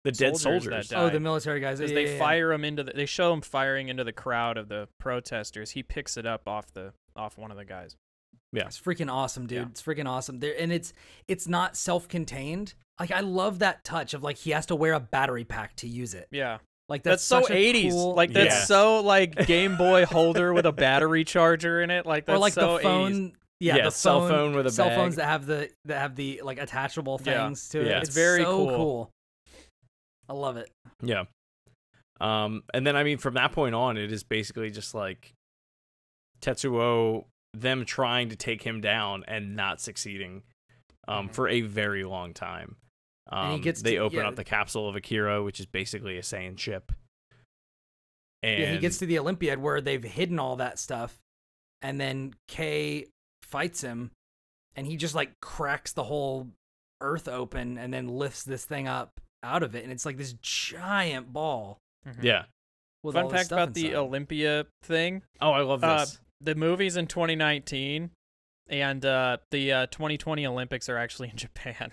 The 0.05 0.13
dead 0.13 0.37
Soldiers 0.37 0.65
soldiers. 0.65 0.89
that 0.91 0.99
oh, 0.99 1.09
the 1.11 1.21
military 1.21 1.61
guys. 1.61 1.79
because 1.79 1.91
Yeah, 1.93 1.95
they 1.95 2.05
yeah, 2.07 2.13
yeah. 2.13 2.19
fire 2.19 2.53
him 2.53 2.65
into 2.65 2.83
the. 2.83 2.93
They 2.93 3.07
show 3.07 3.33
him 3.33 3.41
firing 3.41 3.89
into 3.89 4.05
the 4.05 4.13
crowd 4.13 4.57
of 4.59 4.69
the 4.69 4.89
protesters. 5.01 5.71
He 5.73 5.83
picks 5.83 6.17
it 6.17 6.27
up 6.27 6.47
off 6.49 6.73
the 6.73 6.93
off 7.17 7.39
one 7.39 7.51
of 7.51 7.57
the 7.57 7.65
guys. 7.65 7.97
Yeah, 8.53 8.67
it's 8.67 8.81
freaking 8.81 9.11
awesome, 9.11 9.47
dude. 9.47 9.59
Yeah. 9.59 9.67
It's 9.71 9.83
freaking 9.83 10.09
awesome. 10.09 10.39
There 10.41 10.55
and 10.59 10.73
it's 10.73 10.93
it's 11.27 11.49
not 11.49 11.77
self-contained. 11.77 12.75
Like 13.01 13.11
I 13.11 13.21
love 13.21 13.59
that 13.61 13.83
touch 13.85 14.15
of 14.15 14.23
like 14.23 14.37
he 14.37 14.51
has 14.51 14.67
to 14.67 14.77
wear 14.77 14.93
a 14.93 15.01
battery 15.01 15.45
pack 15.45 15.75
to 15.77 15.89
use 15.89 16.15
it. 16.15 16.29
Yeah, 16.31 16.59
Like 16.89 17.03
that's, 17.03 17.27
that's, 17.29 17.47
so 17.49 17.55
a 17.55 17.57
80s. 17.73 17.91
cool- 17.91 18.15
like 18.15 18.33
that's 18.33 18.55
Yeah. 18.55 18.65
so 18.65 19.01
like 19.01 19.47
Game 19.47 19.77
Boy 19.77 20.05
holder 20.05 20.53
with 20.53 20.67
a 20.67 20.73
battery 20.73 21.25
charger 21.25 21.81
in 21.81 21.91
it. 21.91 22.05
Like 22.07 22.27
that's 22.27 22.37
or 22.37 22.39
like 22.41 22.53
so 22.53 22.75
the 22.77 22.83
phone. 22.83 23.13
80s. 23.13 23.33
Yeah, 23.61 23.77
Yeah, 23.77 23.85
the 23.85 23.91
cell 23.91 24.21
phone, 24.21 24.29
phone 24.31 24.57
with 24.57 24.67
a 24.67 24.71
cell 24.71 24.89
bag. 24.89 24.97
phones 24.99 25.17
that 25.17 25.27
have 25.27 25.47
the 25.47 25.71
that 25.87 25.99
have 25.99 26.15
the 26.17 26.43
like 26.45 26.59
attachable 26.59 27.21
Yeah. 27.25 27.47
things 27.47 27.69
to 27.71 27.81
it. 27.81 27.87
Yeah. 27.87 27.99
It's, 28.01 28.09
It's 28.09 28.15
very 28.17 28.43
so 28.43 28.67
cool. 28.77 29.11
I 30.29 30.33
love 30.35 30.57
it. 30.59 30.71
Yeah. 31.03 31.25
Um, 32.21 32.63
and 32.75 32.87
then 32.87 32.97
I 32.97 33.03
mean, 33.05 33.19
from 33.19 33.35
that 33.35 33.53
point 33.53 33.75
on, 33.75 33.97
it 33.97 34.13
is 34.13 34.23
basically 34.23 34.71
just 34.71 34.95
like 34.95 35.33
Tetsuo 36.43 37.25
them 37.55 37.85
trying 37.85 38.29
to 38.31 38.37
take 38.37 38.63
him 38.63 38.81
down 38.81 39.25
and 39.29 39.55
not 39.57 39.81
succeeding 39.81 40.43
um, 41.07 41.29
for 41.29 41.49
a 41.49 41.61
very 41.63 42.05
long 42.05 42.35
time. 42.35 42.77
Um, 43.31 43.39
Mm-hmm. 43.39 43.47
And 43.47 43.53
he 43.55 43.61
gets 43.61 43.83
they 43.83 43.93
to- 43.93 43.99
open 43.99 44.19
yeah. 44.19 44.29
up 44.29 44.37
the 44.37 44.45
capsule 44.45 44.89
of 44.89 44.97
Akira, 44.97 45.43
which 45.43 45.59
is 45.61 45.67
basically 45.67 46.19
a 46.19 46.23
Saiyan 46.23 46.59
ship. 46.59 46.93
And 48.43 48.61
yeah, 48.61 48.73
he 48.73 48.79
gets 48.79 48.99
to 48.99 49.07
the 49.07 49.19
Olympiad 49.19 49.59
where 49.61 49.81
they've 49.81 50.03
hidden 50.05 50.39
all 50.39 50.57
that 50.57 50.79
stuff, 50.79 51.17
and 51.81 51.99
then 51.99 52.35
Kei 52.49 53.07
fights 53.43 53.81
him, 53.81 54.11
and 54.77 54.87
he 54.87 54.97
just 54.99 55.15
like 55.15 55.33
cracks 55.41 55.93
the 55.93 56.05
whole 56.05 56.49
Earth 57.01 57.27
open, 57.29 57.79
and 57.79 57.93
then 57.93 58.09
lifts 58.09 58.43
this 58.43 58.65
thing 58.67 58.87
up 58.87 59.13
out 59.43 59.63
of 59.63 59.75
it, 59.75 59.83
and 59.85 59.93
it's 59.93 60.05
like 60.05 60.19
this 60.19 60.35
giant 60.43 61.33
ball. 61.33 61.79
yeah. 62.21 62.45
With 63.03 63.17
all 63.17 63.23
Fun 63.25 63.29
this 63.33 63.37
fact 63.39 63.47
stuff 63.47 63.59
about 63.65 63.75
the. 63.75 63.97
Olympia 63.97 64.67
thing. 64.83 65.23
Oh, 65.41 65.51
I 65.53 65.61
love 65.63 65.83
Uh, 65.85 66.01
this. 66.01 66.19
the 66.43 66.55
movie's 66.55 66.97
in 66.99 67.07
2019, 67.07 68.11
and 68.69 69.05
uh, 69.07 69.39
the 69.51 69.73
uh, 69.73 69.87
2020 69.87 70.47
Olympics 70.47 70.89
are 70.91 70.97
actually 70.99 71.31
in 71.31 71.37
Japan. 71.39 71.91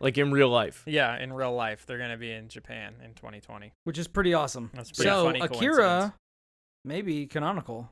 Like 0.00 0.18
in 0.18 0.30
real 0.32 0.48
life. 0.48 0.82
yeah, 0.86 1.18
in 1.18 1.32
real 1.32 1.52
life, 1.54 1.84
they're 1.86 1.98
gonna 1.98 2.16
be 2.16 2.30
in 2.32 2.48
Japan 2.48 2.94
in 3.04 3.14
2020. 3.14 3.72
which 3.84 3.98
is 3.98 4.08
pretty 4.08 4.34
awesome. 4.34 4.70
That's 4.74 4.92
pretty 4.92 5.08
so 5.10 5.24
funny 5.24 5.40
Akira, 5.40 6.14
maybe 6.84 7.26
canonical. 7.26 7.90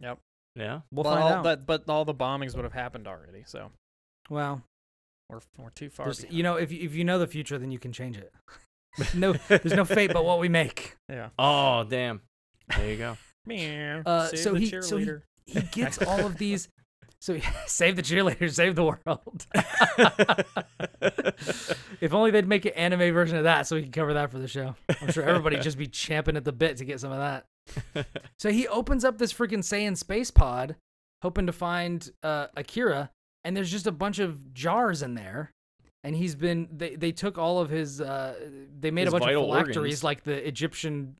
Yep. 0.00 0.18
Yeah. 0.56 0.80
We'll 0.90 1.04
but 1.04 1.10
find 1.14 1.22
all, 1.24 1.32
out. 1.32 1.42
But, 1.44 1.66
but 1.66 1.88
all 1.88 2.04
the 2.04 2.14
bombings 2.14 2.54
would 2.54 2.64
have 2.64 2.72
happened 2.72 3.06
already, 3.06 3.42
so 3.46 3.70
well, 4.30 4.62
we're 5.28 5.40
we're 5.58 5.70
too 5.70 5.90
far. 5.90 6.12
you 6.30 6.42
know, 6.42 6.56
if 6.56 6.70
you- 6.72 6.80
if 6.84 6.94
you 6.94 7.04
know 7.04 7.18
the 7.18 7.26
future, 7.26 7.58
then 7.58 7.70
you 7.70 7.78
can 7.78 7.92
change 7.92 8.16
it. 8.18 8.32
no, 9.14 9.32
there's 9.48 9.72
no 9.74 9.84
fate 9.84 10.12
but 10.12 10.24
what 10.24 10.38
we 10.38 10.48
make. 10.48 10.96
yeah. 11.08 11.30
Oh, 11.38 11.84
damn. 11.84 12.20
There 12.76 12.90
you 12.90 12.96
go. 12.96 13.16
Meow. 13.46 14.02
Uh, 14.04 14.26
so 14.28 14.52
the 14.52 14.60
he- 14.60 14.82
so 14.82 14.96
he- 14.98 15.10
He 15.46 15.60
gets 15.72 15.98
all 16.02 16.24
of 16.26 16.36
these. 16.38 16.68
So 17.22 17.38
save 17.66 17.94
the 17.94 18.02
cheerleaders, 18.02 18.54
save 18.54 18.74
the 18.74 18.82
world. 18.84 19.46
if 22.00 22.12
only 22.12 22.32
they'd 22.32 22.48
make 22.48 22.64
an 22.64 22.72
anime 22.72 23.14
version 23.14 23.36
of 23.38 23.44
that, 23.44 23.68
so 23.68 23.76
we 23.76 23.82
could 23.82 23.92
cover 23.92 24.14
that 24.14 24.32
for 24.32 24.40
the 24.40 24.48
show. 24.48 24.74
I'm 25.00 25.12
sure 25.12 25.22
everybody'd 25.22 25.62
just 25.62 25.78
be 25.78 25.86
champing 25.86 26.36
at 26.36 26.44
the 26.44 26.50
bit 26.52 26.78
to 26.78 26.84
get 26.84 26.98
some 27.00 27.12
of 27.12 27.18
that. 27.18 27.44
So 28.40 28.50
he 28.50 28.66
opens 28.66 29.04
up 29.04 29.18
this 29.18 29.32
freaking 29.32 29.58
Saiyan 29.60 29.96
space 29.96 30.32
pod, 30.32 30.74
hoping 31.22 31.46
to 31.46 31.52
find 31.52 32.10
uh, 32.24 32.48
Akira, 32.56 33.10
and 33.44 33.56
there's 33.56 33.70
just 33.70 33.86
a 33.86 33.92
bunch 33.92 34.18
of 34.18 34.52
jars 34.52 35.00
in 35.00 35.14
there. 35.14 35.52
And 36.02 36.16
he's 36.16 36.34
been 36.34 36.66
they 36.72 36.96
they 36.96 37.12
took 37.12 37.38
all 37.38 37.60
of 37.60 37.70
his 37.70 38.00
uh 38.00 38.34
they 38.80 38.90
made 38.90 39.04
His 39.04 39.14
a 39.14 39.18
bunch 39.20 39.32
of 39.32 39.40
phylacteries 39.40 39.76
organs. 39.76 40.02
like 40.04 40.24
the 40.24 40.44
Egyptian 40.48 41.14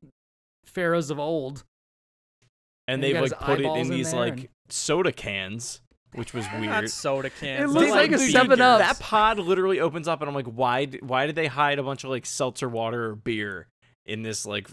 pharaohs 0.65 1.11
of 1.11 1.19
old. 1.19 1.63
and 2.89 2.95
And 2.95 3.03
they've 3.03 3.21
like 3.21 3.39
put 3.39 3.61
it 3.61 3.65
in 3.65 3.77
in 3.77 3.87
these 3.89 4.13
like 4.13 4.33
and- 4.39 4.47
soda 4.67 5.13
cans, 5.13 5.79
which 6.15 6.33
was 6.33 6.45
Not 6.47 6.59
weird. 6.61 6.89
soda 6.89 7.29
cans. 7.29 7.63
It 7.63 7.67
looks 7.73 7.87
They're 7.87 7.95
like 7.95 8.11
a 8.11 8.15
7-Up. 8.15 8.79
That 8.79 8.99
pod 8.99 9.39
literally 9.39 9.79
opens 9.79 10.07
up, 10.07 10.21
and 10.21 10.29
I'm 10.29 10.35
like, 10.35 10.45
why? 10.47 10.85
Why 11.01 11.25
did 11.25 11.35
they 11.35 11.47
hide 11.47 11.79
a 11.79 11.83
bunch 11.83 12.03
of 12.03 12.09
like 12.09 12.25
seltzer 12.25 12.69
water 12.69 13.09
or 13.11 13.15
beer 13.15 13.67
in 14.05 14.21
this 14.23 14.45
like 14.45 14.69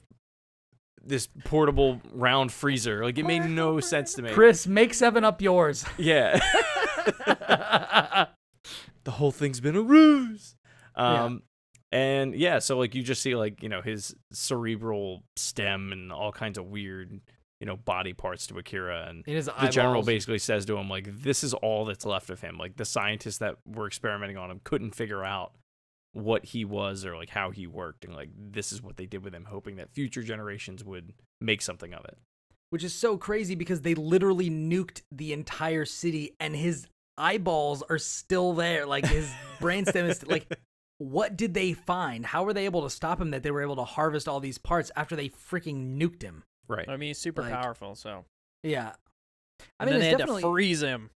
this 1.03 1.29
portable 1.45 2.01
round 2.13 2.53
freezer? 2.53 3.05
Like, 3.05 3.19
it 3.19 3.25
made 3.27 3.45
no 3.47 3.81
sense 3.81 4.15
to 4.15 4.23
me. 4.23 4.33
Chris, 4.33 4.67
make 4.67 4.95
seven 4.95 5.25
up 5.25 5.41
yours. 5.43 5.85
Yeah, 5.99 6.39
the 9.05 9.11
whole 9.11 9.33
thing's 9.33 9.61
been 9.61 9.77
a 9.77 9.83
ruse. 9.83 10.57
Yeah. 10.97 11.25
Um, 11.25 11.43
and 11.93 12.35
yeah, 12.35 12.59
so 12.61 12.79
like 12.79 12.95
you 12.95 13.03
just 13.03 13.23
see 13.23 13.35
like 13.35 13.63
you 13.63 13.69
know 13.69 13.83
his 13.83 14.15
cerebral 14.33 15.25
stem 15.37 15.93
and 15.93 16.13
all 16.13 16.31
kinds 16.33 16.57
of 16.59 16.67
weird 16.67 17.21
you 17.61 17.67
know 17.67 17.77
body 17.77 18.15
parts 18.15 18.47
to 18.47 18.59
Akira 18.59 19.07
and 19.09 19.23
the 19.25 19.69
general 19.71 20.03
basically 20.03 20.39
says 20.39 20.65
to 20.65 20.77
him 20.77 20.89
like 20.89 21.23
this 21.23 21.45
is 21.45 21.53
all 21.55 21.85
that's 21.85 22.07
left 22.07 22.31
of 22.31 22.41
him. 22.41 22.57
Like 22.57 22.77
the 22.77 22.87
scientists 22.87 23.39
that 23.39 23.57
were 23.67 23.87
experimenting 23.87 24.39
on 24.39 24.51
him 24.51 24.61
couldn't 24.65 24.95
figure 24.95 25.23
out 25.23 25.53
what 26.13 26.47
he 26.47 26.65
was 26.65 27.05
or 27.05 27.17
like 27.17 27.29
how 27.29 27.51
he 27.51 27.67
worked 27.67 28.05
and 28.05 28.15
like 28.15 28.31
this 28.35 28.73
is 28.73 28.83
what 28.83 28.97
they 28.97 29.07
did 29.07 29.23
with 29.23 29.33
him 29.33 29.45
hoping 29.45 29.77
that 29.77 29.93
future 29.93 30.23
generations 30.23 30.83
would 30.83 31.13
make 31.41 31.61
something 31.61 31.93
of 31.93 32.05
it. 32.07 32.17
Which 32.71 32.83
is 32.83 32.95
so 32.95 33.17
crazy 33.17 33.55
because 33.55 33.83
they 33.83 33.95
literally 33.95 34.49
nuked 34.49 35.03
the 35.13 35.33
entire 35.33 35.85
city 35.85 36.37
and 36.41 36.57
his 36.57 36.87
eyeballs 37.19 37.83
are 37.91 37.99
still 37.99 38.55
there. 38.55 38.87
Like 38.87 39.07
his 39.07 39.31
brainstem 39.61 40.09
is 40.09 40.27
like 40.27 40.47
what 40.97 41.37
did 41.37 41.53
they 41.53 41.75
find? 41.75 42.25
How 42.25 42.45
were 42.45 42.55
they 42.55 42.65
able 42.65 42.83
to 42.83 42.91
stop 42.91 43.21
him 43.21 43.31
that 43.33 43.43
they 43.43 43.51
were 43.51 43.63
able 43.63 43.77
to 43.77 43.85
harvest 43.85 44.29
all 44.29 44.41
these 44.41 44.59
parts 44.59 44.91
after 44.97 45.15
they 45.15 45.29
freaking 45.29 45.99
nuked 45.99 46.23
him 46.23 46.45
right 46.71 46.89
I 46.89 46.97
mean, 46.97 47.09
he's 47.09 47.19
super 47.19 47.43
Like- 47.43 47.53
powerful, 47.53 47.95
so. 47.95 48.25
yeah 48.63 48.93
i 49.79 49.85
And 49.85 49.91
mean 49.91 49.93
then 49.95 50.01
they 50.01 50.07
it's 50.07 50.13
had 50.13 50.19
definitely 50.19 50.43
to 50.43 50.51
freeze 50.51 50.81
him. 50.83 51.11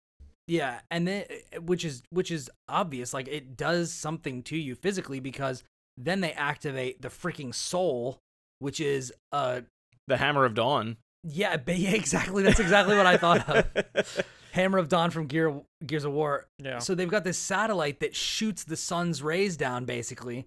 yeah 0.48 0.80
and 0.90 1.07
then 1.07 1.24
which 1.61 1.84
is 1.84 2.03
which 2.11 2.30
is 2.30 2.50
obvious 2.68 3.14
like 3.14 3.28
it 3.28 3.57
does 3.57 3.92
something 3.92 4.42
to 4.44 4.57
you 4.57 4.74
physically 4.74 5.20
because 5.20 5.62
then 5.96 6.20
they 6.20 6.32
activate 6.32 7.00
the 7.03 7.09
freaking 7.09 7.55
SOL 7.55 8.18
which 8.59 8.80
is 8.80 9.12
uh 9.32 9.61
the 10.09 10.16
hammer 10.16 10.44
of 10.44 10.55
dawn 10.55 10.96
yeah, 11.24 11.57
ba- 11.57 11.76
yeah 11.76 11.90
exactly 11.90 12.42
that's 12.42 12.59
exactly 12.59 12.96
what 12.96 13.07
i 13.07 13.16
thought 13.16 13.48
of 13.48 14.24
Hammer 14.53 14.76
of 14.76 14.90
Dawn 14.90 15.11
from 15.11 15.28
Gear 15.28 15.62
Gears 15.86 16.05
of 16.05 16.12
War. 16.12 16.44
Yeah. 16.59 16.78
So 16.78 16.94
they've 16.94 17.09
got 17.09 17.24
this 17.24 17.38
satellite 17.38 18.00
that 18.00 18.14
shoots 18.14 18.64
the 18.64 18.76
sun's 18.76 19.22
rays 19.22 19.57
down, 19.57 19.86
basically. 19.86 20.44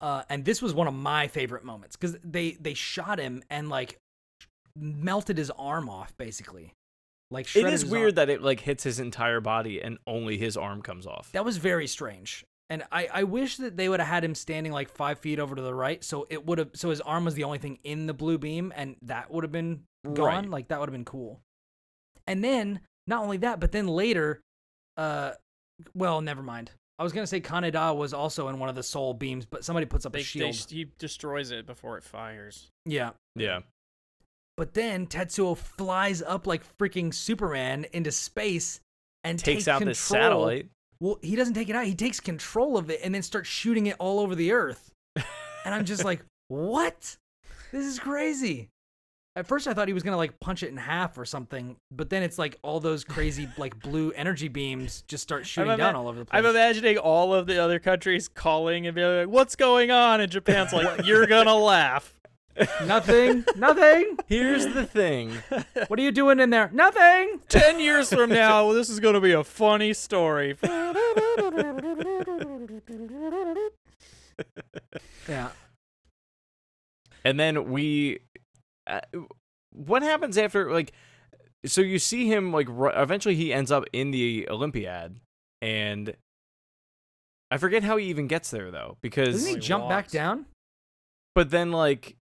Uh, 0.00 0.22
and 0.28 0.44
this 0.44 0.62
was 0.62 0.72
one 0.72 0.86
of 0.86 0.94
my 0.94 1.28
favorite 1.28 1.64
moments 1.64 1.96
because 1.96 2.16
they 2.24 2.52
they 2.52 2.74
shot 2.74 3.18
him 3.18 3.42
and 3.50 3.68
like 3.68 3.98
melted 4.76 5.36
his 5.36 5.50
arm 5.50 5.88
off, 5.88 6.16
basically. 6.16 6.74
Like 7.30 7.54
it 7.54 7.66
is 7.66 7.84
weird 7.84 8.06
arm. 8.06 8.14
that 8.16 8.30
it 8.30 8.42
like 8.42 8.60
hits 8.60 8.82
his 8.82 8.98
entire 8.98 9.40
body 9.40 9.80
and 9.80 9.98
only 10.06 10.36
his 10.36 10.56
arm 10.56 10.82
comes 10.82 11.06
off 11.06 11.30
that 11.32 11.44
was 11.44 11.58
very 11.58 11.86
strange. 11.86 12.44
And 12.70 12.84
I, 12.92 13.08
I 13.12 13.24
wish 13.24 13.56
that 13.56 13.76
they 13.76 13.88
would 13.88 13.98
have 13.98 14.08
had 14.08 14.24
him 14.24 14.34
standing 14.36 14.72
like 14.72 14.88
five 14.88 15.18
feet 15.18 15.40
over 15.40 15.56
to 15.56 15.62
the 15.62 15.74
right, 15.74 16.02
so 16.04 16.26
it 16.30 16.46
would 16.46 16.58
have 16.58 16.70
so 16.74 16.90
his 16.90 17.00
arm 17.00 17.24
was 17.24 17.34
the 17.34 17.44
only 17.44 17.58
thing 17.58 17.78
in 17.82 18.06
the 18.06 18.14
blue 18.14 18.38
beam, 18.38 18.72
and 18.76 18.94
that 19.02 19.30
would 19.30 19.42
have 19.42 19.52
been 19.52 19.82
gone. 20.04 20.44
Right. 20.44 20.50
Like 20.50 20.68
that 20.68 20.78
would 20.78 20.88
have 20.88 20.94
been 20.94 21.04
cool. 21.04 21.40
And 22.28 22.44
then 22.44 22.80
not 23.08 23.24
only 23.24 23.38
that, 23.38 23.58
but 23.58 23.72
then 23.72 23.88
later, 23.88 24.40
uh, 24.96 25.32
well, 25.94 26.20
never 26.20 26.42
mind. 26.42 26.70
I 27.00 27.02
was 27.02 27.14
gonna 27.14 27.26
say 27.26 27.40
Kaneda 27.40 27.96
was 27.96 28.12
also 28.12 28.48
in 28.48 28.58
one 28.58 28.68
of 28.68 28.74
the 28.74 28.82
SOL 28.82 29.14
beams, 29.14 29.46
but 29.46 29.64
somebody 29.64 29.86
puts 29.86 30.04
up 30.04 30.12
They, 30.12 30.18
a 30.18 30.20
they, 30.20 30.24
shield. 30.52 30.66
he 30.68 30.86
destroys 30.98 31.50
it 31.50 31.66
before 31.66 31.96
it 31.96 32.04
fires. 32.04 32.70
yeah. 32.84 33.12
yeah 33.34 33.60
But 34.58 34.74
then 34.74 35.06
Tetsuo 35.06 35.56
flies 35.56 36.20
up 36.20 36.46
like 36.46 36.62
freaking 36.78 37.14
Superman 37.14 37.86
into 37.94 38.12
space 38.12 38.80
and 39.24 39.38
takes 39.38 39.66
out 39.66 39.82
this 39.82 39.98
satellite 39.98 40.68
Well, 41.00 41.18
he 41.22 41.36
doesn't 41.36 41.54
take 41.54 41.70
it 41.70 41.74
out. 41.74 41.86
He 41.86 41.94
takes 41.94 42.20
control 42.20 42.76
of 42.76 42.90
it 42.90 43.00
and 43.02 43.14
then 43.14 43.22
starts 43.22 43.48
shooting 43.48 43.86
it 43.86 43.96
all 43.98 44.20
over 44.20 44.34
the 44.34 44.52
earth. 44.52 44.92
and 45.16 45.74
I'm 45.74 45.86
just 45.86 46.04
like, 46.04 46.22
what? 46.48 47.16
This 47.72 47.86
is 47.86 47.98
crazy. 47.98 48.68
At 49.40 49.46
first, 49.46 49.66
I 49.66 49.72
thought 49.72 49.88
he 49.88 49.94
was 49.94 50.02
gonna 50.02 50.18
like 50.18 50.38
punch 50.38 50.62
it 50.62 50.68
in 50.68 50.76
half 50.76 51.16
or 51.16 51.24
something, 51.24 51.76
but 51.90 52.10
then 52.10 52.22
it's 52.22 52.38
like 52.38 52.58
all 52.60 52.78
those 52.78 53.04
crazy 53.04 53.48
like 53.56 53.80
blue 53.80 54.10
energy 54.10 54.48
beams 54.48 55.00
just 55.08 55.22
start 55.22 55.46
shooting 55.46 55.70
I'm 55.70 55.78
down 55.78 55.94
ima- 55.94 55.98
all 56.02 56.08
over 56.08 56.18
the 56.18 56.24
place. 56.26 56.38
I'm 56.38 56.44
imagining 56.44 56.98
all 56.98 57.32
of 57.32 57.46
the 57.46 57.56
other 57.56 57.78
countries 57.78 58.28
calling 58.28 58.86
and 58.86 58.94
being 58.94 59.16
like, 59.20 59.28
"What's 59.28 59.56
going 59.56 59.90
on?" 59.90 60.20
And 60.20 60.30
Japan's 60.30 60.74
like, 60.74 61.04
"You're 61.06 61.26
gonna 61.26 61.56
laugh." 61.56 62.14
nothing, 62.84 63.46
nothing. 63.56 64.18
here's 64.26 64.66
the 64.66 64.84
thing 64.84 65.32
What 65.88 65.98
are 65.98 66.02
you 66.02 66.12
doing 66.12 66.38
in 66.38 66.50
there? 66.50 66.68
Nothing. 66.70 67.40
Ten 67.48 67.80
years 67.80 68.12
from 68.12 68.28
now, 68.28 68.74
this 68.74 68.90
is 68.90 69.00
gonna 69.00 69.22
be 69.22 69.32
a 69.32 69.42
funny 69.42 69.94
story. 69.94 70.58
Yeah. 75.28 75.50
and 77.24 77.38
then 77.38 77.70
we 77.70 78.20
what 79.72 80.02
happens 80.02 80.36
after 80.38 80.72
like 80.72 80.92
so 81.66 81.80
you 81.80 81.98
see 81.98 82.26
him 82.26 82.52
like 82.52 82.68
ru- 82.68 82.90
eventually 82.90 83.34
he 83.34 83.52
ends 83.52 83.70
up 83.70 83.84
in 83.92 84.10
the 84.10 84.48
olympiad 84.50 85.16
and 85.62 86.16
i 87.50 87.56
forget 87.56 87.82
how 87.82 87.96
he 87.96 88.06
even 88.06 88.26
gets 88.26 88.50
there 88.50 88.70
though 88.70 88.96
because 89.02 89.34
Doesn't 89.34 89.48
he 89.48 89.54
He 89.54 89.60
jump 89.60 89.88
back 89.88 90.10
down? 90.10 90.46
but 91.34 91.50
then 91.50 91.70
like 91.72 92.16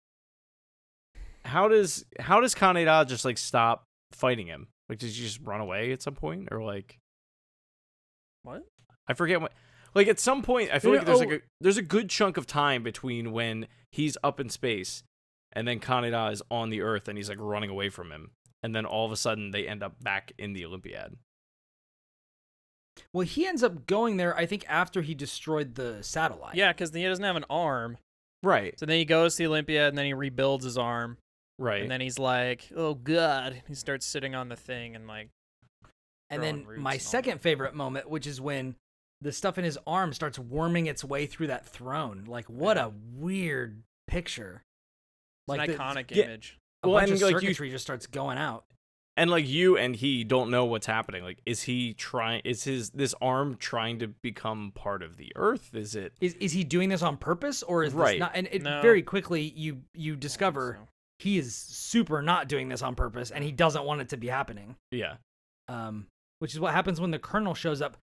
how 1.45 1.69
does 1.69 2.05
how 2.19 2.41
does 2.41 2.55
kaneda 2.55 3.07
just 3.07 3.25
like 3.25 3.37
stop 3.39 3.85
fighting 4.13 4.47
him 4.47 4.69
like 4.89 4.99
does 4.99 5.17
he 5.17 5.23
just 5.23 5.41
run 5.43 5.61
away 5.61 5.93
at 5.93 6.01
some 6.03 6.15
point 6.15 6.49
or 6.51 6.63
like 6.63 6.99
what? 8.43 8.63
I 9.09 9.15
forget 9.15 9.41
what. 9.41 9.53
Like 9.95 10.07
at 10.09 10.19
some 10.21 10.43
point, 10.43 10.71
I 10.73 10.79
feel 10.79 10.91
No, 10.93 10.99
like 10.99 11.07
there's 11.07 11.21
no, 11.21 11.27
like 11.29 11.41
a 11.41 11.43
there's 11.63 11.77
a 11.79 11.83
good 11.83 12.11
chunk 12.11 12.37
of 12.37 12.47
time 12.47 12.83
between 12.83 13.33
when 13.33 13.67
he's 13.91 14.19
up 14.23 14.39
in 14.41 14.51
space 14.51 15.03
and 15.55 15.67
then 15.67 15.81
Kaneda 15.81 16.33
is 16.33 16.43
on 16.51 16.71
the 16.71 16.83
Earth 16.83 17.09
and 17.09 17.17
he's 17.17 17.29
like 17.29 17.39
running 17.41 17.71
away 17.71 17.89
from 17.89 18.11
him, 18.11 18.31
and 18.63 18.75
then 18.75 18.85
all 18.87 19.07
of 19.07 19.13
a 19.13 19.17
sudden 19.17 19.51
they 19.51 19.67
end 19.67 19.83
up 19.83 20.03
back 20.03 20.33
in 20.39 20.53
the 20.53 20.65
Olympiad. 20.65 21.17
Well, 23.13 23.27
he 23.27 23.47
ends 23.47 23.63
up 23.63 23.87
going 23.87 24.17
there. 24.17 24.37
I 24.37 24.47
think 24.47 24.65
after 24.69 25.03
he 25.03 25.15
destroyed 25.15 25.75
the 25.75 25.99
satellite. 26.03 26.55
Yeah, 26.55 26.73
because 26.73 26.95
he 26.95 27.03
doesn't 27.05 27.25
have 27.25 27.37
an 27.37 27.45
arm. 27.51 27.99
Right. 28.43 28.79
So 28.79 28.87
then 28.87 28.99
he 28.99 29.05
goes 29.05 29.35
to 29.37 29.43
the 29.43 29.47
Olympia 29.49 29.89
and 29.89 29.97
then 29.99 30.07
he 30.07 30.15
rebuilds 30.15 30.65
his 30.65 30.79
arm. 30.79 31.17
Right. 31.59 31.83
And 31.83 31.91
then 31.91 32.01
he's 32.01 32.19
like, 32.19 32.71
"Oh 32.77 32.95
God!" 32.95 33.63
He 33.69 33.75
starts 33.75 34.07
sitting 34.07 34.35
on 34.35 34.49
the 34.49 34.57
thing 34.57 34.95
and 34.97 35.07
like, 35.07 35.31
And 36.31 36.43
then 36.43 36.67
my 36.79 36.93
and 36.95 37.01
all 37.01 37.05
second 37.05 37.41
favorite 37.41 37.75
moment, 37.75 38.09
which 38.11 38.27
is 38.27 38.41
when 38.41 38.77
the 39.21 39.33
stuff 39.33 39.57
in 39.57 39.65
his 39.65 39.79
arm 39.87 40.13
starts 40.13 40.39
worming 40.39 40.87
its 40.87 41.05
way 41.05 41.27
through 41.27 41.47
that 41.47 41.67
throne. 41.67 42.25
Like, 42.27 42.47
what 42.47 42.77
Yeah. 42.77 42.87
a 42.87 42.91
weird 43.15 43.83
picture. 44.07 44.63
It's 45.47 45.59
Like 45.59 45.69
an 45.69 45.77
the- 45.77 45.83
iconic 45.83 46.11
Yeah. 46.11 46.25
image. 46.25 46.59
a 46.83 46.89
Well, 46.89 46.99
bunch 47.01 47.11
and, 47.11 47.17
of 47.17 47.23
like, 47.23 47.33
you- 47.35 47.39
circuitry 47.41 47.71
just 47.71 47.85
starts 47.85 48.07
going 48.07 48.37
out. 48.39 48.67
and 49.17 49.31
like 49.31 49.47
you 49.47 49.79
and 49.79 49.95
he 49.97 50.25
don't 50.25 50.51
know 50.51 50.65
what's 50.65 50.87
happening. 50.87 51.23
Like, 51.23 51.39
is 51.47 51.63
he 51.63 51.95
trying? 51.95 52.43
Is 52.45 52.65
his 52.65 52.91
this 52.91 53.15
arm 53.23 53.57
trying 53.57 53.99
to 54.01 54.09
become 54.09 54.73
part 54.75 55.03
of 55.03 55.17
the 55.17 55.33
Earth? 55.37 55.75
Is 55.75 55.95
it? 55.95 56.13
Is 56.21 56.35
is 56.35 56.53
he 56.53 56.65
doing 56.65 56.89
this 56.89 57.01
on 57.01 57.17
purpose 57.17 57.63
or 57.63 57.85
is 57.85 57.95
Right. 57.95 58.13
this 58.15 58.21
not? 58.21 58.33
And 58.35 58.49
it 58.51 58.63
No. 58.63 58.83
very 58.83 59.03
quickly 59.03 59.43
you 59.43 59.83
you 59.95 60.13
I 60.13 60.15
don't 60.15 60.15
think 60.15 60.21
discover 60.21 60.77
so. 60.81 60.89
he 61.21 61.39
is 61.39 61.55
super 61.55 62.21
not 62.23 62.49
doing 62.49 62.69
this 62.69 62.83
on 62.83 62.95
purpose, 62.97 63.31
and 63.31 63.43
he 63.45 63.53
doesn't 63.53 63.85
want 63.85 64.01
it 64.01 64.09
to 64.11 64.17
be 64.17 64.27
happening. 64.29 64.77
Yeah. 64.91 65.17
Um, 65.69 66.07
which 66.41 66.53
is 66.53 66.61
what 66.61 66.75
happens 66.75 67.01
when 67.01 67.11
the 67.13 67.19
colonel 67.19 67.55
shows 67.55 67.81
up. 67.81 67.97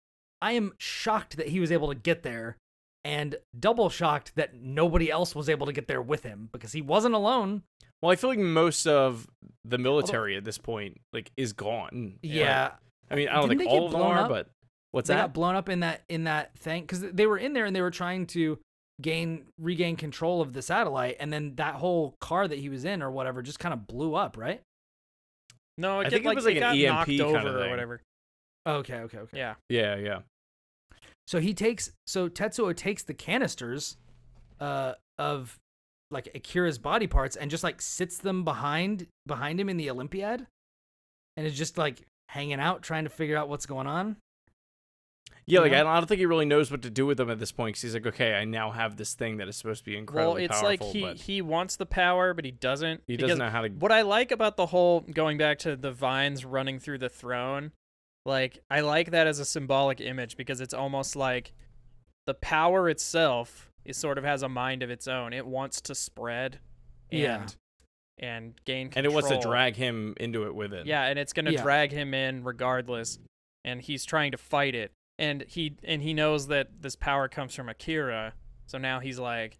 I 0.41 0.53
am 0.53 0.73
shocked 0.79 1.35
that 1.37 1.47
he 1.49 1.59
was 1.59 1.71
able 1.71 1.89
to 1.89 1.95
get 1.95 2.23
there, 2.23 2.55
and 3.03 3.35
double 3.57 3.89
shocked 3.89 4.33
that 4.35 4.55
nobody 4.55 5.09
else 5.09 5.33
was 5.35 5.49
able 5.49 5.65
to 5.65 5.73
get 5.73 5.87
there 5.87 6.01
with 6.01 6.23
him 6.23 6.49
because 6.51 6.71
he 6.71 6.81
wasn't 6.81 7.15
alone. 7.15 7.63
Well, 8.01 8.11
I 8.11 8.15
feel 8.15 8.29
like 8.29 8.39
most 8.39 8.85
of 8.87 9.27
the 9.65 9.77
military 9.77 10.35
at 10.37 10.45
this 10.45 10.57
point 10.57 10.99
like 11.11 11.31
is 11.37 11.53
gone. 11.53 12.19
Yeah, 12.21 12.71
I 13.11 13.15
mean, 13.15 13.27
I 13.27 13.35
don't 13.35 13.49
Didn't 13.49 13.59
think 13.59 13.71
all 13.71 13.85
of 13.87 13.91
them 13.91 14.01
are, 14.01 14.19
up? 14.19 14.29
but 14.29 14.47
what's 14.91 15.07
they 15.07 15.15
that? 15.15 15.21
got 15.21 15.33
blown 15.33 15.55
up 15.55 15.69
in 15.69 15.81
that 15.81 16.03
in 16.09 16.23
that 16.25 16.57
thing 16.57 16.83
because 16.83 17.01
they 17.01 17.25
were 17.27 17.37
in 17.37 17.53
there 17.53 17.65
and 17.65 17.75
they 17.75 17.81
were 17.81 17.91
trying 17.91 18.25
to 18.27 18.57
gain 19.01 19.45
regain 19.57 19.95
control 19.95 20.41
of 20.41 20.53
the 20.53 20.61
satellite, 20.61 21.17
and 21.19 21.31
then 21.31 21.55
that 21.55 21.75
whole 21.75 22.15
car 22.21 22.47
that 22.47 22.59
he 22.59 22.69
was 22.69 22.85
in 22.85 23.01
or 23.01 23.11
whatever 23.11 23.41
just 23.41 23.59
kind 23.59 23.73
of 23.73 23.87
blew 23.87 24.15
up, 24.15 24.37
right? 24.37 24.61
No, 25.77 25.99
it 26.01 26.07
I 26.07 26.09
get, 26.09 26.11
think 26.23 26.25
it 26.25 26.35
was 26.35 26.45
like 26.45 26.55
an 26.55 26.61
got 26.61 26.75
EMP 26.75 26.87
knocked 26.87 27.09
kinda 27.09 27.25
over 27.25 27.65
or 27.65 27.69
whatever. 27.69 28.01
Okay, 28.67 28.95
okay, 28.95 29.17
okay. 29.19 29.37
Yeah. 29.37 29.55
yeah, 29.69 29.95
yeah. 29.95 30.19
So 31.29 31.39
he 31.39 31.53
takes 31.53 31.91
so 32.07 32.27
Tetsuo 32.27 32.75
takes 32.75 33.03
the 33.03 33.13
canisters 33.13 33.97
uh 34.59 34.93
of 35.19 35.59
like 36.09 36.27
Akira's 36.33 36.79
body 36.79 37.05
parts 37.05 37.35
and 37.35 37.51
just 37.51 37.63
like 37.63 37.83
sits 37.83 38.17
them 38.17 38.43
behind 38.43 39.05
behind 39.27 39.59
him 39.59 39.69
in 39.69 39.77
the 39.77 39.91
Olympiad 39.91 40.47
and 41.37 41.45
is 41.45 41.55
just 41.55 41.77
like 41.77 42.01
hanging 42.29 42.59
out 42.59 42.81
trying 42.81 43.03
to 43.03 43.11
figure 43.11 43.37
out 43.37 43.47
what's 43.47 43.67
going 43.67 43.85
on. 43.85 44.17
Yeah, 45.45 45.59
like 45.59 45.71
Yeah. 45.71 45.81
I 45.81 45.83
don't, 45.83 45.91
I 45.91 45.97
don't 45.97 46.07
think 46.07 46.17
he 46.17 46.25
really 46.25 46.47
knows 46.47 46.71
what 46.71 46.81
to 46.81 46.89
do 46.89 47.05
with 47.05 47.17
them 47.17 47.29
at 47.29 47.37
this 47.37 47.51
point. 47.51 47.75
Cause 47.75 47.83
he's 47.83 47.93
like, 47.93 48.07
okay, 48.07 48.33
I 48.33 48.45
now 48.45 48.71
have 48.71 48.97
this 48.97 49.13
thing 49.13 49.37
that 49.37 49.47
is 49.47 49.55
supposed 49.55 49.85
to 49.85 49.91
be 49.91 49.97
incredible. 49.97 50.33
Well, 50.33 50.43
it's 50.43 50.59
powerful, 50.59 50.67
like 50.67 50.81
he 50.81 51.01
but 51.03 51.17
he 51.17 51.43
wants 51.43 51.75
the 51.75 51.85
power, 51.85 52.33
but 52.33 52.43
he 52.43 52.49
doesn't. 52.49 53.03
he 53.05 53.17
doesn't 53.17 53.37
know 53.37 53.51
how 53.51 53.61
to. 53.61 53.69
What 53.69 53.91
I 53.91 54.01
like 54.01 54.31
about 54.31 54.57
the 54.57 54.65
whole 54.65 55.01
going 55.01 55.37
back 55.37 55.59
to 55.59 55.75
the 55.75 55.91
vines 55.91 56.43
running 56.43 56.79
through 56.79 56.97
the 56.97 57.09
throne, 57.09 57.71
like 58.25 58.59
I 58.69 58.81
like 58.81 59.11
that 59.11 59.27
as 59.27 59.39
a 59.39 59.45
symbolic 59.45 60.01
image 60.01 60.37
because 60.37 60.61
it's 60.61 60.73
almost 60.73 61.15
like 61.15 61.53
the 62.27 62.33
power 62.33 62.89
itself 62.89 63.71
is 63.85 63.97
sort 63.97 64.17
of 64.17 64.23
has 64.23 64.43
a 64.43 64.49
mind 64.49 64.83
of 64.83 64.89
its 64.89 65.07
own. 65.07 65.33
It 65.33 65.45
wants 65.45 65.81
to 65.81 65.95
spread 65.95 66.59
and 67.11 67.21
Yeah. 67.21 67.47
and 68.19 68.53
gain 68.65 68.87
control. 68.89 68.99
And 68.99 69.05
it 69.05 69.13
wants 69.13 69.29
to 69.29 69.39
drag 69.49 69.75
him 69.75 70.13
into 70.19 70.45
it 70.45 70.53
with 70.53 70.73
it. 70.73 70.85
Yeah, 70.85 71.05
and 71.05 71.17
it's 71.17 71.33
gonna 71.33 71.51
Yeah. 71.51 71.63
drag 71.63 71.91
him 71.91 72.13
in 72.13 72.43
regardless, 72.43 73.19
and 73.63 73.81
he's 73.81 74.05
trying 74.05 74.31
to 74.31 74.37
fight 74.37 74.75
it. 74.75 74.91
And 75.17 75.43
he 75.47 75.75
and 75.83 76.01
he 76.03 76.13
knows 76.13 76.47
that 76.47 76.81
this 76.81 76.95
power 76.95 77.27
comes 77.27 77.55
from 77.55 77.67
Akira, 77.69 78.33
so 78.67 78.77
now 78.77 78.99
he's 78.99 79.19
like, 79.19 79.57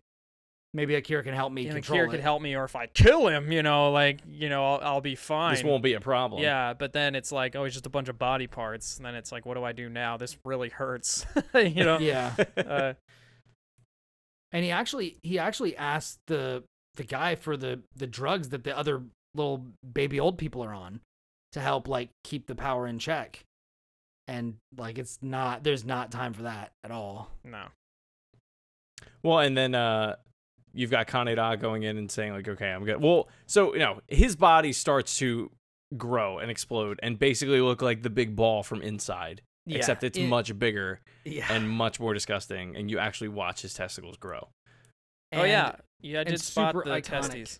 Maybe 0.74 0.94
Akira 0.96 1.24
can 1.24 1.34
help 1.34 1.52
me 1.52 1.64
"Yeah, 1.64 1.72
control 1.74 1.98
Akira 1.98 2.08
it. 2.08 2.12
could 2.12 2.20
help 2.20 2.42
me, 2.44 2.56
or 2.56 2.64
if 2.64 2.76
I 2.76 2.86
kill 2.88 3.28
him, 3.28 3.52
you 3.52 3.64
know, 3.64 3.92
like 3.92 4.20
you 4.30 4.50
know, 4.50 4.64
I'll, 4.66 4.80
I'll 4.84 5.02
be 5.02 5.16
fine." 5.16 5.56
This 5.56 5.64
won't 5.64 5.82
be 5.84 5.94
a 5.94 6.00
problem. 6.00 6.42
Yeah, 6.44 6.74
but 6.74 6.94
then 6.94 7.16
it's 7.16 7.32
like, 7.32 7.56
oh, 7.56 7.64
it's 7.64 7.74
just 7.74 7.88
a 7.88 7.90
bunch 7.90 8.08
of 8.08 8.20
body 8.20 8.46
parts. 8.48 8.98
And 8.98 9.06
then 9.06 9.16
it's 9.16 9.32
like, 9.32 9.46
what 9.48 9.56
do 9.56 9.64
I 9.64 9.72
do 9.72 9.90
now? 9.90 10.18
This 10.18 10.38
really 10.46 10.70
hurts. 10.70 11.26
you 11.56 11.84
know? 11.84 11.98
Yeah. 12.00 12.36
Uh, 12.58 12.94
And 14.52 14.64
he 14.64 14.72
actually 14.72 15.18
he 15.24 15.38
actually 15.40 15.76
asked 15.78 16.20
the 16.28 16.64
the 16.96 17.04
guy 17.04 17.36
for 17.36 17.56
the 17.58 17.82
the 17.96 18.08
drugs 18.08 18.50
that 18.50 18.64
the 18.64 18.78
other 18.78 19.02
little 19.36 19.66
baby 19.94 20.20
old 20.20 20.38
people 20.38 20.64
are 20.64 20.74
on 20.74 21.02
to 21.52 21.60
help 21.60 21.88
like 21.88 22.10
keep 22.24 22.46
the 22.48 22.56
power 22.56 22.86
in 22.88 23.00
check. 23.00 23.44
And 24.28 24.56
like 24.78 24.98
it's 25.00 25.18
not 25.22 25.64
there's 25.64 25.84
not 25.86 26.12
time 26.12 26.34
for 26.34 26.44
that 26.44 26.72
at 26.84 26.92
all. 26.92 27.32
no. 27.44 27.66
Well, 29.24 29.40
and 29.40 29.58
then 29.58 29.74
uh, 29.76 30.16
you've 30.74 30.92
got 30.92 31.08
Kaneda 31.08 31.60
going 31.60 31.84
in 31.84 31.98
and 31.98 32.10
saying 32.10 32.34
like, 32.34 32.48
okay, 32.48 32.70
I'm 32.70 32.86
good. 32.86 33.02
Well, 33.02 33.30
so 33.46 33.74
you 33.74 33.80
know, 33.80 34.02
his 34.08 34.36
body 34.36 34.74
starts 34.74 35.18
to 35.18 35.52
grow 35.98 36.38
and 36.40 36.52
explode 36.52 37.00
and 37.02 37.18
basically 37.18 37.62
look 37.62 37.82
like 37.82 38.04
the 38.04 38.10
big 38.10 38.36
ball 38.36 38.64
from 38.64 38.82
inside, 38.82 39.42
except 39.68 40.04
it's 40.04 40.18
it- 40.18 40.28
much 40.28 40.58
bigger 40.58 41.02
yeah. 41.26 41.46
and 41.50 41.70
much 41.70 42.00
more 42.00 42.14
disgusting. 42.14 42.76
And 42.76 42.90
you 42.90 43.00
actually 43.00 43.30
watch 43.30 43.62
his 43.62 43.74
testicles 43.74 44.18
grow. 44.18 44.50
oh, 45.34 45.44
yeah. 45.44 45.76
Yeah, 46.02 46.22
I 46.22 46.24
did 46.24 46.40
spot 46.40 46.74
super 46.74 46.86
the 46.86 46.92
iconic. 46.92 47.60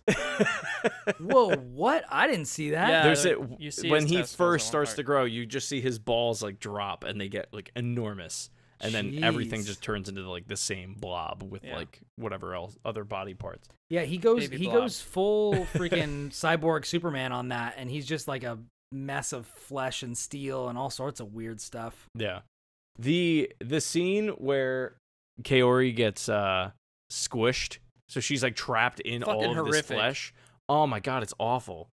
Whoa, 1.20 1.54
what? 1.56 2.04
I 2.08 2.26
didn't 2.26 2.46
see 2.46 2.70
that. 2.70 2.88
Yeah, 2.88 3.02
There's 3.02 3.26
it 3.26 3.38
you 3.58 3.70
see 3.70 3.90
when 3.90 4.06
he 4.06 4.22
first 4.22 4.66
starts 4.66 4.92
part. 4.92 4.96
to 4.96 5.02
grow. 5.02 5.24
You 5.24 5.44
just 5.44 5.68
see 5.68 5.82
his 5.82 5.98
balls 5.98 6.42
like 6.42 6.58
drop 6.58 7.04
and 7.04 7.20
they 7.20 7.28
get 7.28 7.48
like 7.52 7.70
enormous, 7.76 8.48
and 8.80 8.92
then 8.94 9.22
everything 9.22 9.64
just 9.64 9.82
turns 9.82 10.08
into 10.08 10.28
like 10.30 10.46
the 10.48 10.56
same 10.56 10.94
blob 10.94 11.42
with 11.42 11.64
Yeah. 11.64 11.76
like 11.76 12.00
whatever 12.16 12.54
else 12.54 12.76
other 12.84 13.04
body 13.04 13.34
parts. 13.34 13.68
Yeah, 13.88 14.02
he 14.02 14.16
goes 14.18 14.40
Baby 14.48 14.58
he 14.58 14.64
blob. 14.64 14.76
goes 14.78 15.00
full 15.00 15.54
freaking 15.74 16.30
cyborg 16.30 16.84
Superman 16.86 17.32
on 17.32 17.48
that 17.48 17.74
and 17.76 17.90
he's 17.90 18.06
just 18.06 18.26
like 18.28 18.44
a 18.44 18.58
mess 18.92 19.32
of 19.32 19.46
flesh 19.46 20.02
and 20.02 20.16
steel 20.16 20.68
and 20.68 20.76
all 20.78 20.90
sorts 20.90 21.20
of 21.20 21.32
weird 21.34 21.60
stuff. 21.60 22.06
Yeah. 22.14 22.40
The 22.98 23.52
the 23.60 23.80
scene 23.80 24.28
where 24.30 24.96
Kaori 25.42 25.94
gets 25.94 26.28
uh 26.28 26.70
squished, 27.12 27.78
so 28.08 28.20
she's 28.20 28.42
like 28.42 28.56
trapped 28.56 29.00
in 29.00 29.22
all 29.22 29.40
Fucking 29.42 29.58
of 29.58 29.66
this 29.70 29.82
flesh. 29.82 30.32
Oh 30.68 30.86
my 30.86 31.00
god, 31.00 31.22
it's 31.22 31.34
awful. 31.38 31.88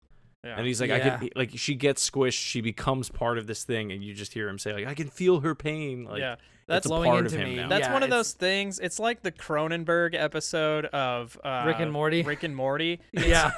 Yeah. 0.45 0.57
And 0.57 0.67
he's 0.67 0.81
like, 0.81 0.91
I 0.91 0.97
Yeah. 0.99 1.17
can 1.19 1.29
like 1.37 1.51
she 1.55 1.75
gets 1.75 2.09
squished, 2.09 2.39
she 2.39 2.61
becomes 2.61 3.09
part 3.09 3.39
of 3.39 3.47
this 3.47 3.65
thing, 3.65 3.93
and 3.93 4.03
you 4.03 4.13
just 4.15 4.33
hear 4.33 4.49
him 4.49 4.59
say 4.59 4.73
like, 4.75 4.87
I 4.87 4.95
can 4.95 5.09
feel 5.09 5.41
her 5.41 5.55
pain. 5.55 6.05
Like 6.05 6.21
yeah. 6.21 6.37
It's 6.73 6.85
That's 6.85 6.87
a 6.87 6.89
flowing 6.89 7.17
into 7.25 7.39
me. 7.39 7.57
now. 7.57 7.69
That's 7.69 7.87
Yeah, 7.87 7.93
one 7.93 8.03
of 8.03 8.11
those 8.11 8.33
things. 8.33 8.79
It's 8.79 8.99
like 8.99 9.23
the 9.23 9.33
Cronenberg 9.33 10.15
episode 10.15 10.87
of 10.87 11.39
uh, 11.45 11.65
Rick 11.67 11.77
and 11.81 11.93
Morty. 11.93 12.23
Rick 12.23 12.43
and 12.43 12.55
Morty. 12.57 13.01
It's 13.13 13.27
Yeah. 13.27 13.51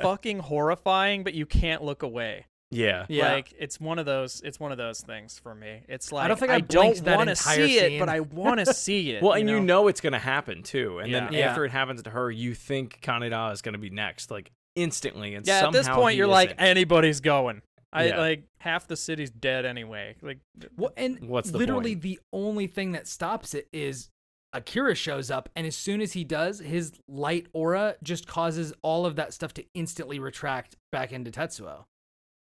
fucking 0.00 0.40
horrifying, 0.40 1.24
but 1.24 1.34
you 1.34 1.46
can't 1.46 1.82
look 1.82 2.02
away. 2.02 2.46
yeah. 2.70 3.06
Yeah. 3.08 3.32
Like 3.32 3.54
it's 3.58 3.80
one 3.80 3.98
of 3.98 4.06
those. 4.06 4.40
It's 4.44 4.58
one 4.58 4.72
of 4.72 4.78
those 4.78 5.00
things 5.00 5.38
for 5.38 5.54
me. 5.54 5.82
It's 5.88 6.10
like 6.12 6.24
I 6.24 6.28
don't 6.28 6.38
think 6.38 6.50
I 6.52 6.60
don't 6.60 7.00
want 7.06 7.26
to 7.28 7.30
entire 7.30 7.66
see 7.66 7.78
it, 7.78 7.98
but 8.00 8.08
I 8.08 8.20
want 8.42 8.58
to 8.60 8.74
see 8.74 9.12
it. 9.12 9.22
Well, 9.22 9.32
and 9.34 9.48
you 9.48 9.60
know 9.60 9.86
it's 9.88 10.00
gonna 10.00 10.18
happen 10.18 10.62
too. 10.64 10.98
And 10.98 11.14
then 11.14 11.32
Yeah. 11.32 11.38
Yeah. 11.38 11.50
after 11.50 11.64
it 11.64 11.70
happens 11.70 12.02
to 12.02 12.10
her, 12.10 12.30
you 12.30 12.54
think 12.54 13.00
Kaneda 13.02 13.52
is 13.52 13.62
gonna 13.62 13.78
be 13.78 13.90
next, 13.90 14.30
like 14.32 14.50
instantly. 14.74 15.34
And 15.36 15.46
Yeah, 15.46 15.66
at 15.66 15.72
this 15.72 15.88
point, 15.88 16.16
you're 16.16 16.26
like, 16.26 16.48
isn't. 16.50 16.60
anybody's 16.60 17.20
going. 17.20 17.62
I 17.96 18.06
Yeah. 18.08 18.18
like 18.18 18.44
half 18.58 18.86
the 18.88 18.96
city's 18.96 19.30
dead 19.30 19.64
anyway. 19.64 20.16
Like, 20.22 20.38
Well, 20.76 20.92
and 20.96 21.28
What's 21.28 21.50
the 21.50 21.58
literally 21.58 21.94
point? 21.94 22.02
the 22.02 22.20
only 22.32 22.66
thing 22.66 22.92
that 22.92 23.06
stops 23.08 23.54
it 23.54 23.68
is 23.72 24.10
Akira 24.52 24.94
shows 24.94 25.30
up, 25.30 25.48
and 25.56 25.66
as 25.66 25.76
soon 25.76 26.00
as 26.00 26.12
he 26.12 26.24
does, 26.24 26.60
his 26.60 26.92
light 27.08 27.46
aura 27.52 27.96
just 28.02 28.26
causes 28.26 28.72
all 28.82 29.04
of 29.04 29.16
that 29.16 29.32
stuff 29.34 29.52
to 29.54 29.64
instantly 29.74 30.18
retract 30.18 30.76
back 30.92 31.12
into 31.12 31.30
Tetsuo. 31.30 31.84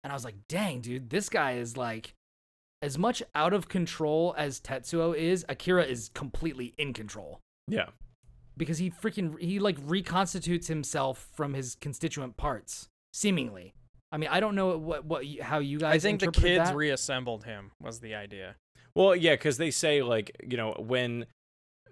And 0.04 0.12
I 0.12 0.14
was 0.14 0.24
like, 0.24 0.36
dang, 0.48 0.80
dude, 0.80 1.10
this 1.10 1.28
guy 1.28 1.52
is 1.52 1.76
like 1.76 2.14
as 2.82 2.98
much 2.98 3.22
out 3.34 3.52
of 3.54 3.68
control 3.68 4.34
as 4.36 4.60
Tetsuo 4.60 5.16
is, 5.16 5.44
Akira 5.48 5.84
is 5.84 6.10
completely 6.14 6.74
in 6.78 6.92
control. 6.92 7.40
yeah. 7.68 7.86
Because 8.56 8.78
he 8.78 8.88
freaking 8.88 9.36
he 9.40 9.58
like 9.58 9.78
reconstitutes 9.84 10.68
himself 10.68 11.28
from 11.34 11.54
his 11.54 11.74
constituent 11.74 12.36
parts, 12.36 12.88
seemingly. 13.12 13.74
I 14.14 14.16
mean, 14.16 14.28
I 14.30 14.38
don't 14.38 14.54
know 14.54 14.78
what 14.78 15.04
what 15.04 15.24
how 15.42 15.58
you 15.58 15.78
guys 15.80 15.96
I 15.96 15.98
think 16.08 16.20
the 16.20 16.30
kids 16.30 16.68
that. 16.68 16.76
reassembled 16.76 17.42
him. 17.44 17.72
Was 17.82 17.98
the 17.98 18.14
idea? 18.14 18.54
Well, 18.94 19.16
yeah, 19.16 19.32
because 19.32 19.56
they 19.58 19.72
say 19.72 20.02
like 20.02 20.30
you 20.48 20.56
know 20.56 20.72
when 20.78 21.26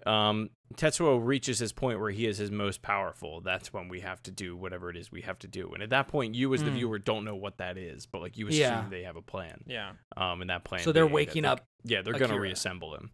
um 0.05 0.49
Tetsuo 0.75 1.19
reaches 1.23 1.59
his 1.59 1.71
point 1.73 1.99
where 1.99 2.09
he 2.11 2.25
is 2.25 2.37
his 2.37 2.49
most 2.49 2.81
powerful, 2.81 3.41
that's 3.41 3.73
when 3.73 3.89
we 3.89 3.99
have 3.99 4.23
to 4.23 4.31
do 4.31 4.55
whatever 4.55 4.89
it 4.89 4.95
is 4.97 5.11
we 5.11 5.21
have 5.21 5.37
to 5.39 5.47
do. 5.47 5.71
And 5.73 5.83
at 5.83 5.89
that 5.91 6.07
point, 6.07 6.33
you 6.33 6.53
as 6.53 6.63
the 6.63 6.71
Mm. 6.71 6.75
viewer 6.75 6.97
don't 6.99 7.25
know 7.25 7.35
what 7.35 7.57
that 7.57 7.77
is, 7.77 8.05
but 8.07 8.21
like 8.21 8.37
you 8.37 8.47
assume 8.47 8.61
Yeah. 8.61 8.85
they 8.89 9.03
have 9.03 9.17
a 9.17 9.21
plan. 9.21 9.61
Yeah. 9.67 9.91
Um, 10.17 10.39
and 10.41 10.49
that 10.49 10.63
plan. 10.63 10.81
So 10.81 10.91
they're 10.93 11.03
being 11.03 11.11
that 11.11 11.15
waking 11.15 11.41
they- 11.43 11.49
up 11.49 11.65
Yeah, 11.83 12.01
they're 12.01 12.13
gonna 12.17 12.39
reassemble 12.39 12.95
him. 12.95 13.11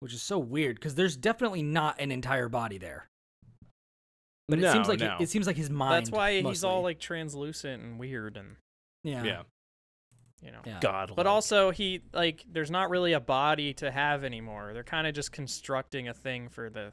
which 0.00 0.12
is 0.12 0.22
so 0.22 0.38
weird 0.38 0.76
because 0.76 0.94
there's 0.96 1.16
definitely 1.16 1.62
not 1.62 2.00
an 2.00 2.10
entire 2.12 2.48
body 2.48 2.78
there. 2.78 3.08
But 4.48 4.60
no, 4.60 4.68
it 4.68 4.72
seems 4.72 4.88
like 4.88 5.00
no. 5.00 5.16
it, 5.16 5.24
it 5.24 5.28
seems 5.28 5.46
like 5.46 5.56
his 5.56 5.70
mind. 5.70 6.06
That's 6.06 6.10
why 6.10 6.40
he's 6.40 6.64
all 6.64 6.82
like 6.82 6.98
translucent 6.98 7.82
and 7.82 7.98
weird, 7.98 8.36
and 8.36 8.56
yeah, 9.04 9.22
yeah. 9.22 9.42
you 10.42 10.50
know. 10.50 10.60
yeah. 10.64 10.78
God. 10.80 11.12
But 11.14 11.26
also, 11.26 11.70
he 11.70 12.00
like 12.14 12.44
there's 12.50 12.70
not 12.70 12.88
really 12.88 13.12
a 13.12 13.20
body 13.20 13.74
to 13.74 13.90
have 13.90 14.24
anymore. 14.24 14.70
They're 14.72 14.84
kind 14.84 15.06
of 15.06 15.14
just 15.14 15.32
constructing 15.32 16.08
a 16.08 16.14
thing 16.14 16.48
for 16.48 16.70
the 16.70 16.92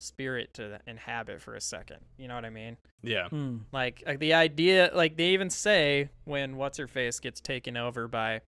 spirit 0.00 0.54
to 0.54 0.80
inhabit 0.86 1.42
for 1.42 1.54
a 1.54 1.60
second. 1.60 1.98
You 2.16 2.28
know 2.28 2.34
what 2.34 2.44
I 2.44 2.50
mean? 2.50 2.76
Yeah. 3.02 3.28
Hmm. 3.28 3.58
Like, 3.72 4.02
like 4.06 4.18
the 4.18 4.34
idea, 4.34 4.90
like 4.94 5.16
they 5.16 5.28
even 5.30 5.50
say 5.50 6.08
when 6.24 6.56
what's 6.56 6.78
her 6.78 6.88
face 6.88 7.20
gets 7.20 7.40
taken 7.40 7.76
over 7.76 8.08
by 8.08 8.40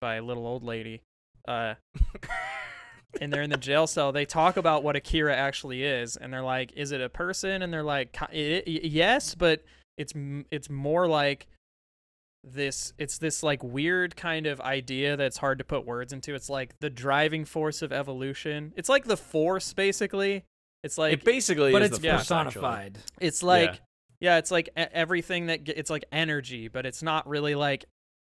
by 0.00 0.16
a 0.16 0.22
little 0.22 0.46
old 0.46 0.64
lady, 0.64 1.02
uh, 1.46 1.74
and 3.20 3.32
they're 3.32 3.42
in 3.42 3.50
the 3.50 3.56
jail 3.56 3.86
cell. 3.86 4.12
They 4.12 4.24
talk 4.24 4.56
about 4.56 4.82
what 4.82 4.96
Akira 4.96 5.34
actually 5.36 5.82
is, 5.84 6.16
and 6.16 6.32
they're 6.32 6.42
like, 6.42 6.72
"Is 6.76 6.92
it 6.92 7.00
a 7.00 7.08
person?" 7.08 7.62
And 7.62 7.72
they're 7.72 7.82
like, 7.82 8.12
"Ki- 8.12 8.26
i- 8.32 8.62
i- 8.66 8.80
"Yes, 8.84 9.34
but 9.34 9.62
it's 9.96 10.12
it's 10.50 10.68
more 10.70 11.06
like." 11.08 11.46
this 12.46 12.92
it's 12.98 13.16
this 13.16 13.42
like 13.42 13.64
weird 13.64 14.16
kind 14.16 14.46
of 14.46 14.60
idea 14.60 15.16
that's 15.16 15.38
hard 15.38 15.56
to 15.56 15.64
put 15.64 15.86
words 15.86 16.12
into 16.12 16.34
it's 16.34 16.50
like 16.50 16.78
the 16.80 16.90
driving 16.90 17.42
force 17.46 17.80
of 17.80 17.90
evolution 17.90 18.70
it's 18.76 18.90
like 18.90 19.04
the 19.06 19.16
force 19.16 19.72
basically 19.72 20.44
it's 20.82 20.98
like 20.98 21.14
it 21.14 21.24
basically 21.24 21.72
But 21.72 21.80
is 21.80 21.88
it's 21.92 21.98
the 22.00 22.10
Force, 22.10 22.30
actually. 22.30 22.44
personified. 22.52 22.98
it's 23.18 23.42
like 23.42 23.70
Yeah. 24.20 24.32
yeah, 24.34 24.36
it's 24.36 24.50
like 24.50 24.68
e- 24.78 24.82
everything 24.92 25.46
that 25.46 25.66
it's 25.70 25.88
like 25.88 26.04
energy, 26.12 26.68
but 26.68 26.84
it's 26.84 27.02
not 27.02 27.26
really 27.26 27.54
like 27.54 27.86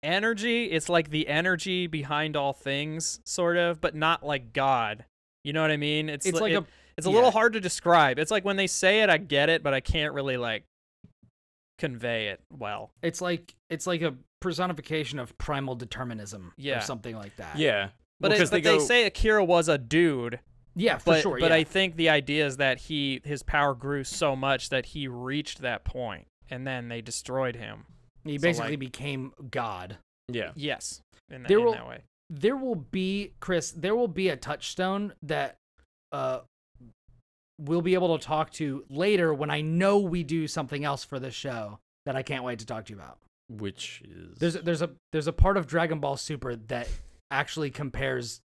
energy. 0.03 0.65
It's 0.65 0.89
like 0.89 1.09
the 1.09 1.27
energy 1.27 1.87
behind 1.87 2.35
all 2.35 2.53
things, 2.53 3.19
sort 3.25 3.57
of, 3.57 3.81
but 3.81 3.95
not 3.95 4.25
like 4.25 4.53
God. 4.53 5.05
You 5.43 5.53
know 5.53 5.61
what 5.61 5.71
I 5.71 5.77
mean? 5.77 6.09
It's 6.09 6.25
It's 6.25 6.35
li- 6.35 6.41
like 6.41 6.51
it- 6.53 6.63
a 6.63 6.65
it's 6.97 7.05
a 7.05 7.11
little 7.11 7.29
hard 7.31 7.53
to 7.53 7.59
describe. 7.59 8.17
It's 8.17 8.31
like 8.31 8.43
when 8.43 8.55
they 8.55 8.65
say 8.67 9.01
it, 9.03 9.09
I 9.09 9.17
get 9.17 9.49
it, 9.49 9.61
but 9.61 9.73
I 9.73 9.79
can't 9.81 10.13
really 10.13 10.35
like 10.37 10.63
convey 11.77 12.29
it 12.29 12.41
well. 12.51 12.91
it's 13.03 13.21
like 13.21 13.53
it's 13.69 13.85
like 13.85 14.01
a 14.01 14.15
personification 14.39 15.19
of 15.19 15.37
primal 15.37 15.75
determinism 15.75 16.53
Yeah. 16.57 16.77
or 16.79 16.81
something 16.81 17.15
like 17.15 17.35
that. 17.37 17.57
Yeah. 17.57 17.89
But, 18.19 18.29
Well, 18.31 18.35
it, 18.35 18.39
'cause 18.39 18.49
but 18.49 18.63
they 18.63 18.77
they, 18.77 18.83
say 18.83 19.05
Akira 19.05 19.45
was 19.45 19.67
a 19.69 19.77
dude, 19.77 20.39
Yeah, 20.75 20.97
for 20.97 21.05
but 21.11 21.21
sure. 21.21 21.39
but 21.39 21.51
yeah. 21.51 21.57
I 21.57 21.63
think 21.63 21.95
the 21.95 22.09
idea 22.09 22.47
is 22.47 22.57
that 22.57 22.79
he 22.79 23.21
his 23.23 23.43
power 23.43 23.75
grew 23.75 24.03
so 24.03 24.35
much 24.35 24.69
that 24.69 24.87
he 24.87 25.07
reached 25.07 25.61
that 25.61 25.85
point, 25.85 26.25
and 26.49 26.65
then 26.65 26.87
they 26.87 27.01
destroyed 27.01 27.55
him. 27.55 27.85
He 28.29 28.37
so, 28.37 28.41
basically 28.43 28.71
like- 28.71 28.79
became 28.79 29.33
God. 29.51 29.97
Yeah. 30.29 30.51
Yes, 30.55 31.01
in, 31.29 31.43
that 31.43 31.47
There 31.47 31.59
in 31.59 31.65
will- 31.65 31.73
that 31.73 31.87
way. 31.87 32.01
There 32.29 32.57
will 32.57 32.75
be 32.75 33.31
Chris. 33.39 33.71
There 33.71 33.95
will 33.95 34.09
be 34.09 34.27
a 34.29 34.35
touchstone 34.35 35.13
that 35.23 35.55
uh 36.11 36.41
we'll 37.59 37.81
be 37.81 37.93
able 37.93 38.17
to 38.17 38.23
talk 38.25 38.51
to 38.51 38.83
later 38.89 39.33
when 39.33 39.49
I 39.49 39.61
know 39.61 39.99
we 39.99 40.23
do 40.23 40.47
something 40.47 40.83
else 40.83 41.03
for 41.03 41.19
this 41.19 41.33
show 41.33 41.79
that 42.05 42.15
I 42.15 42.21
can't 42.23 42.43
wait 42.43 42.59
to 42.59 42.65
talk 42.65 42.85
to 42.85 42.93
you 42.93 42.99
about. 42.99 43.17
Which 43.49 44.01
is 44.05 44.37
There's 44.37 44.53
there's 44.55 44.81
a 44.81 44.89
there's 45.13 45.27
a 45.27 45.33
part 45.33 45.55
of 45.57 45.67
Dragon 45.67 45.99
Ball 45.99 46.17
Super 46.17 46.55
that 46.67 46.89
actually 47.31 47.71
compares 47.71 48.41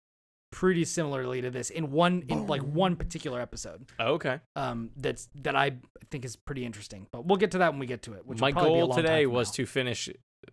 pretty 0.52 0.84
similarly 0.84 1.40
to 1.42 1.50
this 1.50 1.70
in 1.70 1.90
one 1.92 2.24
in 2.28 2.46
like 2.46 2.62
one 2.62 2.96
particular 2.96 3.40
episode. 3.40 3.86
Oh, 3.98 4.14
okay. 4.14 4.40
Um, 4.56 4.90
that's 4.96 5.28
that 5.42 5.54
I 5.56 5.72
think 6.10 6.24
is 6.24 6.36
pretty 6.36 6.64
interesting. 6.64 7.06
But 7.12 7.24
we'll 7.26 7.36
get 7.38 7.52
to 7.52 7.58
that 7.58 7.72
when 7.72 7.78
we 7.80 7.86
get 7.86 8.02
to 8.02 8.14
it. 8.14 8.26
Which 8.26 8.40
My 8.40 8.48
will 8.48 8.52
probably 8.54 8.72
be 8.72 8.78
a 8.78 8.86
goal 8.86 8.94
today 8.94 9.26
was 9.26 9.48
now. 9.50 9.52
to 9.54 9.66
finish 9.66 10.08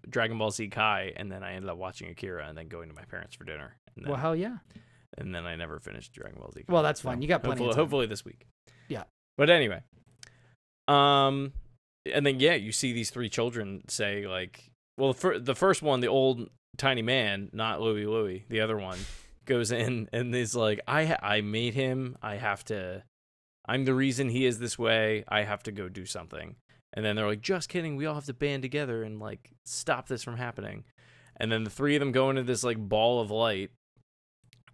Dragon 0.09 0.37
Ball 0.37 0.51
Z 0.51 0.67
Kai, 0.67 1.13
and 1.15 1.31
then 1.31 1.43
I 1.43 1.53
ended 1.53 1.69
up 1.69 1.77
watching 1.77 2.09
Akira, 2.09 2.47
and 2.47 2.57
then 2.57 2.67
going 2.67 2.89
to 2.89 2.95
my 2.95 3.03
parents 3.05 3.35
for 3.35 3.43
dinner. 3.43 3.75
And 3.95 4.05
then, 4.05 4.11
Well, 4.11 4.19
hell 4.21 4.35
yeah. 4.35 4.57
and 5.17 5.33
then 5.33 5.45
I 5.45 5.55
never 5.55 5.79
finished 5.79 6.13
Dragon 6.13 6.37
Ball 6.39 6.51
Z. 6.53 6.63
Kai. 6.67 6.73
Well, 6.73 6.83
that's 6.83 7.01
So 7.01 7.09
fine. 7.09 7.21
You 7.21 7.27
got 7.27 7.41
plenty 7.43 7.63
Hopefully, 7.63 7.69
of 7.69 7.75
time. 7.75 7.83
hopefully 7.83 8.05
this 8.07 8.23
week. 8.25 8.45
Yeah. 8.89 9.03
But 9.37 9.49
anyway, 9.49 9.81
um, 10.87 11.53
and 12.11 12.25
then 12.25 12.39
yeah, 12.39 12.53
you 12.55 12.71
see 12.71 12.93
these 12.93 13.09
three 13.09 13.29
children 13.29 13.83
say 13.87 14.27
like, 14.27 14.71
well, 14.97 15.13
the 15.13 15.55
first 15.55 15.81
one, 15.81 15.99
the 15.99 16.07
old 16.07 16.49
tiny 16.77 17.01
man, 17.01 17.49
not 17.53 17.81
Louie 17.81 18.05
Louie, 18.05 18.45
the 18.49 18.61
other 18.61 18.77
one 18.77 18.97
goes 19.47 19.71
in 19.71 20.09
and 20.13 20.35
is 20.35 20.55
like, 20.55 20.81
I 20.87 21.17
I 21.21 21.41
made 21.41 21.73
him. 21.73 22.17
I 22.21 22.35
have 22.35 22.63
to. 22.65 23.03
I'm 23.67 23.85
the 23.85 23.95
reason 23.95 24.29
he 24.29 24.45
is 24.45 24.59
this 24.59 24.77
way. 24.77 25.23
I 25.27 25.43
have 25.43 25.63
to 25.63 25.71
go 25.71 25.89
do 25.89 26.05
something. 26.05 26.55
And 26.93 27.05
then 27.05 27.15
they're 27.15 27.27
like, 27.27 27.41
just 27.41 27.69
kidding. 27.69 27.95
We 27.95 28.05
all 28.05 28.15
have 28.15 28.25
to 28.25 28.33
band 28.33 28.61
together 28.63 29.03
and 29.03 29.19
like 29.19 29.51
stop 29.65 30.07
this 30.07 30.23
from 30.23 30.37
happening. 30.37 30.85
And 31.37 31.51
then 31.51 31.63
the 31.63 31.69
three 31.69 31.95
of 31.95 31.99
them 31.99 32.11
go 32.11 32.29
into 32.29 32.43
this 32.43 32.63
like 32.63 32.77
ball 32.77 33.19
of 33.19 33.29
light. 33.29 33.71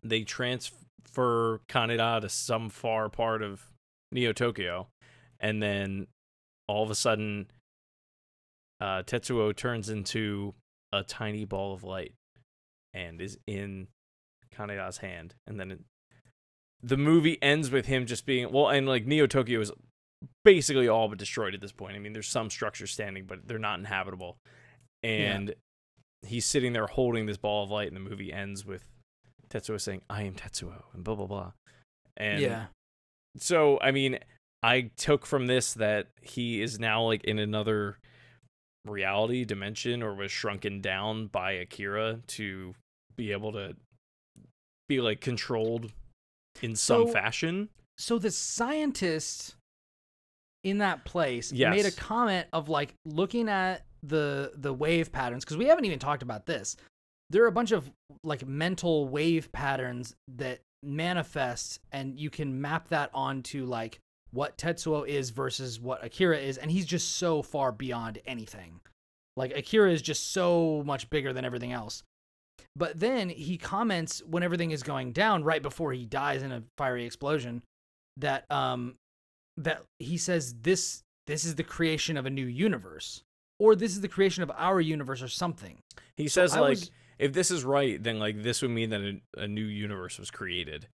They 0.03 0.23
transfer 0.23 1.61
Kaneda 1.67 2.21
to 2.21 2.29
some 2.29 2.69
far 2.69 3.09
part 3.09 3.41
of 3.41 3.69
Neo 4.11 4.31
Tokyo. 4.31 4.87
And 5.39 5.61
then 5.61 6.07
all 6.67 6.83
of 6.83 6.91
a 6.91 6.95
sudden, 6.95 7.47
uh, 8.79 9.03
Tetsuo 9.03 9.55
turns 9.55 9.89
into 9.89 10.53
a 10.91 11.03
tiny 11.03 11.45
ball 11.45 11.73
of 11.73 11.83
light 11.83 12.13
and 12.93 13.19
is 13.21 13.37
in 13.47 13.87
Kaneda's 14.55 14.97
hand. 14.97 15.35
And 15.47 15.59
then 15.59 15.71
it, 15.71 15.79
the 16.81 16.97
movie 16.97 17.41
ends 17.41 17.71
with 17.71 17.85
him 17.85 18.05
just 18.05 18.25
being 18.25 18.51
well, 18.51 18.69
and 18.69 18.87
like 18.87 19.05
Neo 19.05 19.27
Tokyo 19.27 19.59
is 19.61 19.71
basically 20.43 20.87
all 20.87 21.07
but 21.07 21.17
destroyed 21.17 21.53
at 21.53 21.61
this 21.61 21.71
point. 21.71 21.95
I 21.95 21.99
mean, 21.99 22.13
there's 22.13 22.27
some 22.27 22.49
structures 22.49 22.91
standing, 22.91 23.25
but 23.25 23.47
they're 23.47 23.59
not 23.59 23.79
inhabitable. 23.79 24.37
And 25.01 25.53
he's 26.25 26.45
sitting 26.45 26.73
there 26.73 26.87
holding 26.87 27.25
this 27.25 27.37
ball 27.37 27.63
of 27.63 27.71
light, 27.71 27.87
and 27.87 27.95
the 27.95 28.09
movie 28.09 28.31
ends 28.31 28.65
with 28.65 28.83
Tetsuo 29.49 29.79
saying, 29.79 30.01
"I 30.09 30.23
am 30.23 30.33
Tetsuo," 30.33 30.83
and 30.93 31.03
blah 31.03 31.15
blah 31.15 31.27
blah. 31.27 31.51
And 32.17 32.41
yeah. 32.41 32.65
so 33.37 33.79
I 33.81 33.91
mean, 33.91 34.19
I 34.61 34.91
took 34.97 35.25
from 35.25 35.47
this 35.47 35.73
that 35.73 36.07
he 36.21 36.61
is 36.61 36.79
now 36.79 37.03
like 37.03 37.23
in 37.23 37.39
another 37.39 37.97
reality 38.85 39.45
dimension 39.45 40.03
or 40.03 40.13
was 40.13 40.31
shrunken 40.31 40.81
down 40.81 41.27
by 41.27 41.53
Akira 41.53 42.19
to 42.27 42.73
be 43.15 43.31
able 43.31 43.51
to 43.53 43.75
be 44.95 45.01
like 45.01 45.21
controlled 45.21 45.91
in 46.61 46.75
some 46.75 47.07
So- 47.07 47.11
fashion. 47.13 47.69
So 47.97 48.17
the 48.17 48.31
scientist 48.31 49.55
in 50.63 50.79
that 50.79 51.05
place 51.05 51.51
made 51.51 51.85
a 51.85 51.91
comment 51.91 52.47
of 52.53 52.69
like 52.69 52.95
looking 53.05 53.49
at 53.49 53.85
the 54.01 54.51
the 54.55 54.73
wave 54.73 55.11
patterns 55.11 55.43
because 55.45 55.57
we 55.57 55.65
haven't 55.65 55.85
even 55.85 55.99
talked 55.99 56.23
about 56.23 56.45
this. 56.45 56.75
There 57.29 57.43
are 57.43 57.47
a 57.47 57.51
bunch 57.51 57.71
of 57.71 57.89
like 58.23 58.45
mental 58.47 59.07
wave 59.07 59.51
patterns 59.51 60.15
that 60.27 60.59
manifest 60.81 61.79
and 61.91 62.19
you 62.19 62.29
can 62.29 62.59
map 62.61 62.89
that 62.89 63.09
onto 63.13 63.65
like 63.65 63.99
what 64.31 64.57
Tetsuo 64.57 65.07
is 65.07 65.29
versus 65.29 65.79
what 65.79 66.03
Akira 66.03 66.37
is 66.37 66.57
and 66.57 66.69
he's 66.71 66.85
just 66.85 67.15
so 67.17 67.41
far 67.41 67.71
beyond 67.71 68.19
anything. 68.25 68.81
Like 69.37 69.55
Akira 69.55 69.91
is 69.91 70.01
just 70.01 70.31
so 70.31 70.83
much 70.85 71.09
bigger 71.09 71.31
than 71.31 71.45
everything 71.45 71.71
else. 71.71 72.03
But 72.75 72.99
then 72.99 73.29
he 73.29 73.57
comments 73.57 74.21
when 74.25 74.41
everything 74.43 74.71
is 74.71 74.81
going 74.83 75.11
down 75.11 75.43
right 75.43 75.61
before 75.61 75.93
he 75.93 76.05
dies 76.05 76.41
in 76.41 76.51
a 76.51 76.63
fiery 76.77 77.05
explosion 77.05 77.61
that 78.17 78.45
um 78.51 78.95
that 79.57 79.83
he 79.99 80.17
says 80.17 80.55
this 80.61 81.01
this 81.27 81.45
is 81.45 81.55
the 81.55 81.63
creation 81.63 82.17
of 82.17 82.25
a 82.25 82.29
new 82.29 82.45
universe 82.45 83.21
or 83.59 83.75
this 83.75 83.91
is 83.91 84.01
the 84.01 84.07
creation 84.07 84.41
of 84.43 84.51
our 84.55 84.81
universe 84.81 85.21
or 85.21 85.27
something. 85.27 85.77
He 86.17 86.27
says 86.27 86.55
I 86.55 86.59
like 86.59 86.69
was- 86.71 86.91
if 87.19 87.31
this 87.33 87.51
is 87.51 87.63
right, 87.63 88.01
then 88.01 88.17
like 88.19 88.41
this 88.41 88.61
would 88.63 88.71
mean 88.71 88.89
that 88.89 89.01
a, 89.01 89.21
a 89.43 89.47
new 89.47 89.65
universe 89.65 90.17
was 90.17 90.31
created 90.31 90.87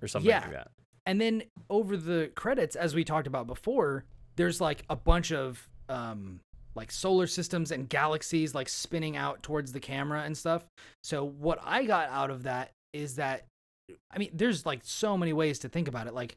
or 0.00 0.06
something 0.06 0.28
Yeah. 0.30 0.40
like 0.40 0.52
that. 0.52 0.70
And 1.04 1.20
then 1.20 1.42
over 1.68 1.96
the 1.96 2.30
credits 2.36 2.76
as 2.76 2.94
we 2.94 3.02
talked 3.02 3.26
about 3.26 3.46
before, 3.48 4.04
there's 4.36 4.60
like 4.60 4.84
a 4.88 4.94
bunch 4.96 5.32
of 5.32 5.68
um 5.88 6.40
like 6.78 6.92
solar 6.92 7.26
systems 7.26 7.72
and 7.72 7.88
galaxies 7.88 8.54
like 8.54 8.68
spinning 8.68 9.16
out 9.16 9.42
towards 9.42 9.72
the 9.72 9.80
camera 9.80 10.22
and 10.22 10.36
stuff. 10.36 10.64
So 11.02 11.24
what 11.24 11.58
I 11.62 11.84
got 11.84 12.08
out 12.08 12.30
of 12.30 12.44
that 12.44 12.70
is 12.92 13.16
that 13.16 13.46
I 14.10 14.18
mean 14.18 14.30
there's 14.32 14.64
like 14.64 14.80
so 14.84 15.18
many 15.18 15.32
ways 15.32 15.58
to 15.60 15.68
think 15.68 15.88
about 15.88 16.06
it. 16.06 16.14
Like 16.14 16.36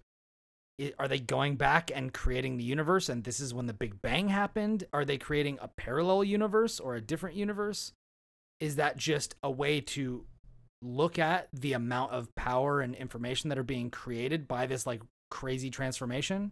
are 0.98 1.08
they 1.08 1.20
going 1.20 1.58
back 1.58 1.92
and 1.94 2.12
creating 2.12 2.58
the 2.58 2.64
universe 2.64 3.08
and 3.08 3.24
this 3.24 3.40
is 3.40 3.54
when 3.54 3.68
the 3.68 3.74
big 3.74 4.02
bang 4.02 4.30
happened? 4.30 4.84
Are 4.92 5.06
they 5.06 5.20
creating 5.20 5.60
a 5.62 5.68
parallel 5.68 6.24
universe 6.24 6.80
or 6.80 6.96
a 6.96 7.02
different 7.02 7.36
universe? 7.36 7.94
Is 8.60 8.78
that 8.78 8.98
just 8.98 9.36
a 9.44 9.52
way 9.52 9.80
to 9.82 10.26
look 10.82 11.20
at 11.20 11.50
the 11.54 11.74
amount 11.74 12.14
of 12.14 12.34
power 12.34 12.82
and 12.82 12.96
information 12.96 13.50
that 13.50 13.60
are 13.60 13.64
being 13.64 13.92
created 13.92 14.48
by 14.48 14.66
this 14.66 14.88
like 14.88 15.04
crazy 15.30 15.70
transformation 15.70 16.52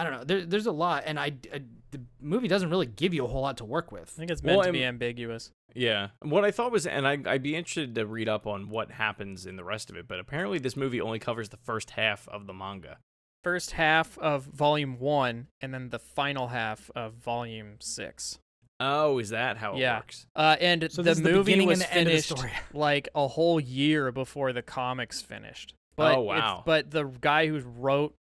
i 0.00 0.04
don't 0.04 0.12
know 0.12 0.24
there, 0.24 0.44
there's 0.46 0.66
a 0.66 0.72
lot 0.72 1.02
and 1.06 1.18
I, 1.18 1.32
I- 1.52 1.62
the 1.92 2.00
movie 2.20 2.46
doesn't 2.46 2.70
really 2.70 2.86
give 2.86 3.12
you 3.12 3.24
a 3.24 3.26
whole 3.28 3.40
lot 3.42 3.56
to 3.56 3.64
work 3.64 3.90
with. 3.90 4.12
I 4.14 4.18
think 4.20 4.30
it's 4.30 4.40
Well, 4.44 4.58
meant 4.58 4.66
to 4.68 4.72
be 4.72 4.84
I'm- 4.84 4.90
ambiguous. 4.94 5.50
Yeah. 5.74 6.10
What 6.22 6.44
I 6.44 6.52
thought 6.52 6.70
was, 6.70 6.86
and 6.86 7.04
I, 7.04 7.18
I'd 7.26 7.42
be 7.42 7.56
interested 7.56 7.96
to 7.96 8.06
read 8.06 8.28
up 8.28 8.46
on 8.46 8.68
what 8.68 8.92
happens 8.92 9.44
in 9.44 9.56
the 9.56 9.64
rest 9.64 9.90
of 9.90 9.96
it, 9.96 10.06
but 10.06 10.20
apparently 10.20 10.60
this 10.60 10.76
movie 10.76 11.00
only 11.00 11.18
covers 11.18 11.48
the 11.48 11.56
first 11.56 11.90
half 11.90 12.28
of 12.28 12.46
the 12.46 12.52
manga. 12.54 12.98
First 13.42 13.72
half 13.72 14.16
of 14.18 14.44
volume 14.44 15.00
one, 15.00 15.48
and 15.60 15.74
then 15.74 15.88
the 15.88 15.98
final 15.98 16.46
half 16.46 16.92
of 16.94 17.14
volume 17.14 17.78
six. 17.80 18.38
Oh, 18.78 19.18
is 19.18 19.30
that 19.30 19.56
how 19.56 19.74
it 19.74 19.78
Yeah. 19.80 19.96
works? 19.96 20.26
Uh, 20.36 20.56
and 20.60 20.86
So 20.92 21.02
the 21.02 21.10
this 21.10 21.18
is 21.18 21.24
the 21.24 21.32
movie 21.32 21.66
was 21.66 21.80
and 21.80 21.88
the 21.90 21.92
end 21.92 22.00
of 22.08 22.12
the 22.14 22.22
finished 22.22 22.28
story. 22.38 22.52
like 22.72 23.08
a 23.16 23.26
whole 23.26 23.58
year 23.58 24.12
before 24.12 24.52
the 24.52 24.62
comics 24.62 25.22
finished. 25.22 25.74
But 25.96 26.16
Oh, 26.16 26.22
it's- 26.30 26.40
wow. 26.40 26.62
but 26.64 26.92
the 26.92 27.04
guy 27.20 27.48
who 27.48 27.58
wrote 27.58 28.14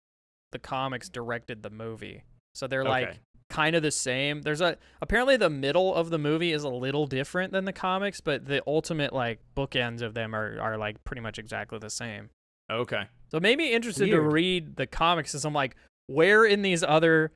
the 0.62 0.68
comics 0.68 1.10
directed 1.10 1.64
the 1.64 1.70
movie, 1.70 2.24
so 2.56 2.68
they're 2.68 2.84
like 2.84 3.20
kind 3.50 3.76
of 3.76 3.82
the 3.84 3.92
same. 3.92 4.42
There's 4.42 4.62
a 4.62 4.78
apparently 5.02 5.38
the 5.38 5.50
middle 5.50 5.94
of 5.94 6.10
the 6.10 6.18
movie 6.18 6.52
is 6.52 6.64
a 6.64 6.70
little 6.70 7.06
different 7.08 7.54
than 7.54 7.66
the 7.66 7.74
comics, 7.74 8.20
but 8.22 8.46
the 8.46 8.62
ultimate 8.68 9.14
like 9.14 9.40
bookends 9.56 10.02
of 10.02 10.14
them 10.14 10.36
are 10.36 10.60
are 10.60 10.78
like 10.78 11.04
pretty 11.04 11.22
much 11.22 11.38
exactly 11.40 11.80
the 11.80 11.90
same. 11.90 12.30
Okay. 12.72 13.04
So 13.30 13.38
it 13.38 13.44
made 13.44 13.58
me 13.58 13.74
interested 13.74 14.10
to 14.10 14.20
read 14.22 14.76
the 14.76 14.88
comics 14.88 15.32
because 15.32 15.46
I'm 15.46 15.54
like, 15.54 15.76
where 16.08 16.44
in 16.46 16.62
these 16.62 16.84
other 16.84 17.32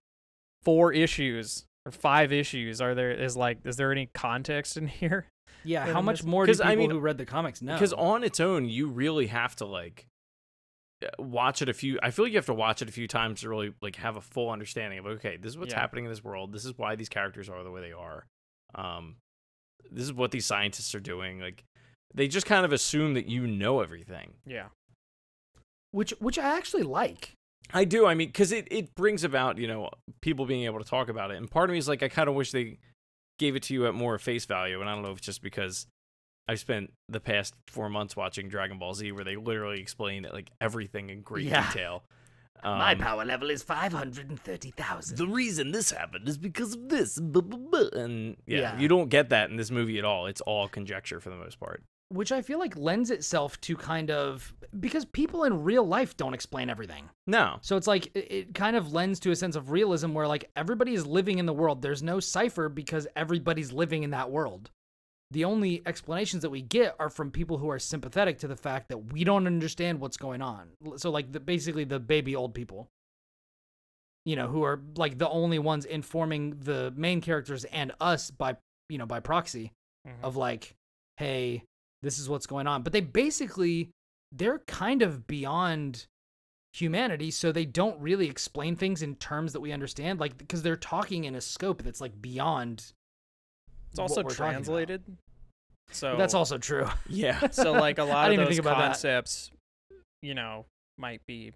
four 0.63 0.93
issues 0.93 1.65
or 1.85 1.91
five 1.91 2.31
issues 2.33 2.81
are 2.81 2.93
there 2.93 3.11
is 3.11 3.35
like 3.37 3.59
is 3.65 3.77
there 3.77 3.91
any 3.91 4.09
context 4.13 4.77
in 4.77 4.87
here? 5.01 5.27
Yeah, 5.63 5.85
Yeah, 5.85 5.93
how 5.93 6.01
much 6.01 6.19
this- 6.19 6.25
more 6.25 6.45
do 6.45 6.51
'cause, 6.51 6.57
people 6.59 6.71
I 6.71 6.75
mean- 6.75 6.89
who 6.91 6.99
read 6.99 7.17
the 7.17 7.25
comics 7.25 7.61
know? 7.61 7.73
Because 7.73 7.93
on 7.93 8.23
its 8.23 8.39
own, 8.39 8.65
you 8.65 8.87
really 8.87 9.27
have 9.27 9.55
to 9.57 9.65
like 9.65 10.07
watch 11.19 11.61
it 11.61 11.69
a 11.69 11.73
few. 11.73 11.99
I 12.03 12.11
feel 12.11 12.25
like 12.25 12.31
you 12.31 12.37
have 12.37 12.45
to 12.47 12.53
watch 12.53 12.81
it 12.81 12.89
a 12.89 12.91
few 12.91 13.07
times 13.07 13.41
to 13.41 13.49
really 13.49 13.73
like 13.81 13.95
have 13.97 14.17
a 14.17 14.21
full 14.21 14.49
understanding 14.49 14.99
of 14.99 15.05
okay, 15.05 15.37
this 15.37 15.51
is 15.51 15.57
what's 15.57 15.73
Yeah. 15.73 15.79
happening 15.79 16.05
in 16.05 16.11
this 16.11 16.23
world. 16.23 16.51
This 16.53 16.65
is 16.65 16.77
why 16.77 16.95
these 16.95 17.09
characters 17.09 17.49
are 17.49 17.63
the 17.63 17.71
way 17.71 17.81
they 17.81 17.91
are. 17.93 18.25
Um, 18.75 19.15
this 19.91 20.03
is 20.03 20.13
what 20.13 20.31
these 20.31 20.45
scientists 20.45 20.93
are 20.95 20.99
doing. 20.99 21.39
Like 21.39 21.63
they 22.13 22.27
just 22.27 22.45
kind 22.45 22.65
of 22.65 22.71
assume 22.73 23.13
that 23.15 23.27
you 23.27 23.47
know 23.47 23.81
everything. 23.81 24.33
Yeah. 24.45 24.67
which 25.91 26.11
which 26.19 26.37
I 26.39 26.55
actually 26.57 26.83
like. 26.83 27.33
I 27.73 27.85
do. 27.85 28.05
I 28.05 28.15
mean, 28.15 28.27
because 28.27 28.51
it, 28.51 28.67
it 28.69 28.93
brings 28.95 29.23
about, 29.23 29.57
you 29.57 29.67
know, 29.67 29.89
people 30.21 30.45
being 30.45 30.63
able 30.65 30.79
to 30.79 30.85
talk 30.85 31.07
about 31.09 31.31
it. 31.31 31.37
And 31.37 31.49
part 31.49 31.69
of 31.69 31.71
me 31.73 31.77
is 31.77 31.87
like, 31.87 32.03
I 32.03 32.09
kind 32.09 32.27
of 32.27 32.35
wish 32.35 32.51
they 32.51 32.79
gave 33.39 33.55
it 33.55 33.63
to 33.63 33.73
you 33.73 33.87
at 33.87 33.93
more 33.93 34.17
face 34.17 34.45
value. 34.45 34.81
And 34.81 34.89
I 34.89 34.93
don't 34.93 35.03
know 35.03 35.11
if 35.11 35.17
it's 35.19 35.25
just 35.25 35.41
because 35.41 35.87
I've 36.47 36.59
spent 36.59 36.91
the 37.07 37.19
past 37.19 37.53
four 37.67 37.89
months 37.89 38.15
watching 38.15 38.49
Dragon 38.49 38.77
Ball 38.79 38.93
Z 38.93 39.11
where 39.11 39.23
they 39.23 39.35
literally 39.35 39.79
explain 39.79 40.27
like 40.31 40.49
everything 40.59 41.09
in 41.09 41.21
great 41.21 41.45
Yeah. 41.45 41.67
detail. 41.67 42.03
Um, 42.63 42.77
My 42.77 42.93
power 42.93 43.25
level 43.25 43.49
is 43.49 43.63
five 43.63 43.91
hundred 43.93 44.29
and 44.29 44.39
thirty 44.39 44.71
thousand. 44.71 45.17
The 45.17 45.27
reason 45.27 45.71
this 45.71 45.91
happened 45.91 46.27
is 46.29 46.37
because 46.37 46.75
of 46.75 46.89
this. 46.89 47.19
blah, 47.19 47.41
blah, 47.41 47.57
blah. 47.57 47.99
And 48.01 48.37
yeah, 48.45 48.59
Yeah. 48.59 48.79
you 48.79 48.87
don't 48.87 49.09
get 49.09 49.29
that 49.29 49.49
in 49.49 49.55
this 49.55 49.71
movie 49.71 49.97
at 49.97 50.05
all. 50.05 50.27
It's 50.27 50.41
all 50.41 50.67
conjecture 50.67 51.19
for 51.19 51.29
the 51.29 51.37
most 51.37 51.59
part. 51.59 51.83
which 52.09 52.33
I 52.33 52.41
feel 52.41 52.59
like 52.59 52.75
lends 52.75 53.09
itself 53.09 53.59
to 53.61 53.77
kind 53.77 54.11
of 54.11 54.53
because 54.77 55.05
people 55.05 55.45
in 55.45 55.63
real 55.63 55.85
life 55.87 56.17
don't 56.17 56.33
explain 56.33 56.69
everything. 56.69 57.09
No. 57.25 57.57
So 57.61 57.77
it's 57.77 57.87
like 57.87 58.07
it- 58.13 58.29
it 58.31 58.53
kind 58.53 58.75
of 58.75 58.91
lends 58.91 59.17
to 59.21 59.31
a 59.31 59.35
sense 59.37 59.55
of 59.55 59.71
realism 59.71 60.11
where 60.13 60.27
like 60.27 60.51
everybody 60.57 60.93
is 60.93 61.05
living 61.07 61.39
in 61.39 61.45
the 61.45 61.53
world. 61.53 61.81
There's 61.81 62.03
no 62.03 62.19
cipher 62.19 62.67
because 62.67 63.07
everybody's 63.15 63.71
living 63.71 64.03
in 64.03 64.09
that 64.09 64.29
world. 64.29 64.71
The 65.31 65.45
only 65.45 65.81
explanations 65.85 66.41
that 66.41 66.49
we 66.49 66.61
get 66.61 66.95
are 66.99 67.09
from 67.09 67.31
people 67.31 67.57
who 67.57 67.69
are 67.69 67.79
sympathetic 67.79 68.37
to 68.39 68.47
the 68.47 68.55
fact 68.57 68.89
that 68.89 69.13
we 69.13 69.23
don't 69.23 69.47
understand 69.47 69.99
what's 70.01 70.17
going 70.17 70.41
on. 70.41 70.67
So 70.97 71.09
like 71.09 71.31
the, 71.31 71.39
basically 71.39 71.85
the 71.85 71.99
baby 71.99 72.35
old 72.35 72.53
people. 72.53 72.89
You 74.25 74.35
know, 74.35 74.47
who 74.47 74.63
are 74.63 74.79
like 74.97 75.17
the 75.17 75.29
only 75.29 75.57
ones 75.57 75.85
informing 75.85 76.59
the 76.59 76.93
main 76.95 77.21
characters 77.21 77.63
and 77.65 77.91
us 77.99 78.29
by, 78.29 78.57
you 78.89 78.97
know, 78.99 79.07
by 79.07 79.19
proxy 79.19 79.71
Mhm. 80.07 80.21
of 80.23 80.35
like, 80.35 80.75
hey, 81.17 81.63
this 82.03 82.19
is 82.19 82.29
what's 82.29 82.45
going 82.45 82.67
on. 82.67 82.83
But 82.83 82.93
they 82.93 83.01
basically 83.01 83.89
they're 84.31 84.59
kind 84.59 85.01
of 85.01 85.27
beyond 85.27 86.05
humanity, 86.73 87.31
so 87.31 87.51
they 87.51 87.65
don't 87.65 87.99
really 87.99 88.29
explain 88.29 88.75
things 88.75 89.01
in 89.01 89.15
terms 89.15 89.53
that 89.53 89.59
we 89.59 89.71
understand, 89.71 90.19
like 90.19 90.37
because 90.37 90.61
they're 90.63 90.75
talking 90.77 91.23
in 91.25 91.35
a 91.35 91.41
scope 91.41 91.81
that's 91.83 91.99
like 92.01 92.21
beyond. 92.21 92.93
It's 93.91 93.99
also 93.99 94.17
what 94.17 94.25
we're 94.25 94.29
talking 94.31 94.43
about. 94.43 94.51
translated. 94.51 95.03
So 95.91 96.15
that's 96.17 96.33
also 96.33 96.57
true. 96.57 96.87
Yeah. 97.09 97.47
so 97.51 97.73
like 97.73 97.97
a 97.97 98.03
lot 98.03 98.27
of 98.27 98.31
didn't 98.31 98.45
those 98.45 98.55
think 98.55 98.65
about 98.65 98.77
that. 98.77 98.85
concepts, 98.87 99.51
you 100.21 100.33
know, 100.33 100.65
might 100.97 101.21
be 101.27 101.51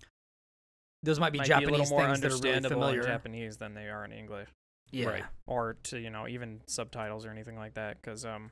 Those 1.04 1.20
might 1.20 1.32
be 1.32 1.40
might 1.40 1.48
Japanese 1.48 1.68
be 1.68 1.74
a 1.74 1.78
little 1.78 1.98
more 1.98 2.08
things 2.08 2.20
that 2.22 2.32
are 2.32 2.36
really 2.36 2.56
understandable 2.56 2.82
familiar. 2.82 3.02
in 3.02 3.08
Japanese 3.08 3.58
than 3.58 3.74
they 3.74 3.88
are 3.90 4.04
in 4.04 4.12
English, 4.12 4.50
yeah. 4.92 5.08
Right. 5.08 5.24
or 5.48 5.78
to 5.84 6.00
you 6.00 6.10
know 6.10 6.28
even 6.28 6.62
subtitles 6.68 7.26
or 7.26 7.32
anything 7.32 7.58
like 7.58 7.76
that. 7.76 8.02
Because 8.02 8.26
um, 8.26 8.52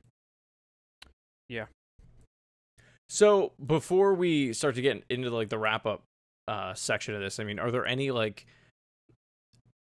yeah. 1.49 1.65
So 3.09 3.51
before 3.63 4.13
we 4.13 4.53
start 4.53 4.75
to 4.75 4.81
get 4.81 5.03
into 5.09 5.29
like 5.29 5.49
the 5.49 5.59
wrap 5.59 5.85
up 5.85 6.03
uh, 6.47 6.73
section 6.73 7.13
of 7.13 7.21
this, 7.21 7.39
I 7.39 7.43
mean, 7.43 7.59
are 7.59 7.69
there 7.69 7.85
any 7.85 8.11
like 8.11 8.45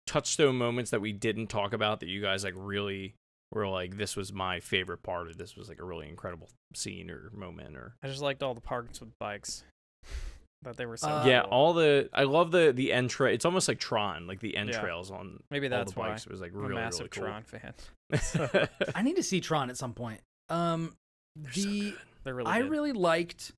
touchstone 0.08 0.58
moments 0.58 0.92
that 0.92 1.00
we 1.00 1.14
didn't 1.14 1.48
talk 1.48 1.74
about 1.74 2.00
that 2.00 2.10
you 2.10 2.22
guys 2.22 2.44
like 2.44 2.56
really 2.58 3.14
were 3.52 3.68
like, 3.68 3.98
this 3.98 4.16
was 4.16 4.32
my 4.34 4.60
favorite 4.60 5.04
part, 5.04 5.28
or 5.28 5.34
this 5.34 5.56
was 5.56 5.68
like 5.70 5.80
a 5.80 5.86
really 5.86 6.08
incredible 6.08 6.50
scene 6.74 7.10
or 7.10 7.30
moment, 7.34 7.76
or 7.76 7.96
I 8.04 8.08
just 8.08 8.22
liked 8.22 8.42
all 8.44 8.54
the 8.54 8.62
parts 8.62 9.00
with 9.02 9.12
bikes 9.20 9.64
that 10.64 10.78
they 10.78 10.86
were 10.86 10.98
so. 10.98 11.08
Uh, 11.10 11.26
yeah, 11.26 11.42
all 11.42 11.74
the 11.74 12.10
I 12.14 12.24
love 12.24 12.52
the 12.52 12.72
the 12.74 12.92
entrail. 12.94 13.34
It's 13.34 13.46
almost 13.46 13.68
like 13.68 13.80
Tron, 13.80 14.28
like 14.28 14.40
the 14.40 14.52
Yeah. 14.54 14.62
entrails 14.62 15.12
on 15.12 15.42
Maybe 15.52 15.68
all 15.68 15.72
that's 15.72 15.94
the 15.94 16.00
why 16.00 16.10
bikes. 16.10 16.26
It 16.26 16.32
was 16.32 16.42
like 16.42 16.54
I'm 16.54 16.60
really 16.60 16.74
a 16.74 16.76
massive 16.76 17.10
really 17.18 17.28
Tron 17.32 17.44
fan. 17.44 17.74
cool. 18.50 18.90
I 18.96 19.02
need 19.02 19.16
to 19.18 19.24
see 19.24 19.42
Tron 19.42 19.70
at 19.70 19.78
some 19.78 19.94
point. 19.94 20.22
Um, 20.50 20.94
They're 21.36 21.52
so 21.54 21.62
the 21.70 21.80
good. 21.92 21.98
They're 22.24 22.36
really. 22.36 22.52
I 22.52 22.62
good. 22.62 22.72
really 22.72 22.92
liked 22.94 23.52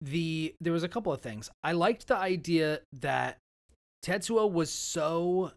the. 0.00 0.54
There 0.60 0.72
was 0.72 0.82
a 0.82 0.88
couple 0.88 1.12
of 1.12 1.20
things. 1.20 1.50
I 1.64 1.72
liked 1.72 2.06
the 2.08 2.16
idea 2.16 2.80
that 3.00 3.38
Tetsuo 4.04 4.50
was 4.50 4.70
so 4.70 5.52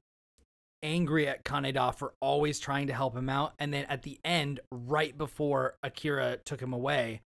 angry 0.84 1.28
at 1.28 1.44
Kaneda 1.44 1.94
for 1.96 2.14
always 2.22 2.60
trying 2.60 2.88
to 2.88 2.94
help 2.94 3.16
him 3.16 3.30
out, 3.30 3.54
and 3.60 3.74
then 3.74 3.86
at 3.86 4.04
the 4.04 4.20
end, 4.24 4.60
right 4.72 5.18
before 5.18 5.76
Akira 5.84 6.38
took 6.38 6.62
him 6.62 6.74
away, 6.74 7.22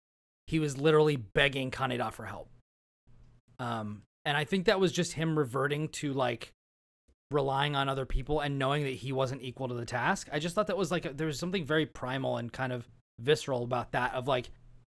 he 0.47 0.59
was 0.59 0.77
literally 0.77 1.15
begging 1.15 1.71
Kaneda 1.71 2.11
for 2.11 2.25
help. 2.25 2.49
Um, 3.59 4.03
and 4.25 4.35
I 4.35 4.43
think 4.43 4.65
that 4.65 4.79
was 4.79 4.91
just 4.91 5.13
him 5.13 5.37
reverting 5.37 5.89
to 5.89 6.13
like 6.13 6.51
relying 7.31 7.75
on 7.75 7.89
other 7.89 8.05
people 8.05 8.39
and 8.39 8.59
knowing 8.59 8.83
that 8.83 8.93
he 8.93 9.11
wasn't 9.11 9.41
equal 9.41 9.67
to 9.67 9.73
the 9.73 9.85
task. 9.85 10.27
I 10.31 10.39
just 10.39 10.55
thought 10.55 10.67
that 10.67 10.77
was 10.77 10.91
like 10.91 11.05
a, 11.05 11.13
there 11.13 11.27
was 11.27 11.39
something 11.39 11.65
very 11.65 11.85
primal 11.85 12.37
and 12.37 12.51
kind 12.51 12.71
of 12.71 12.87
visceral 13.19 13.63
about 13.63 13.91
that 13.93 14.13
of 14.13 14.27
like 14.27 14.51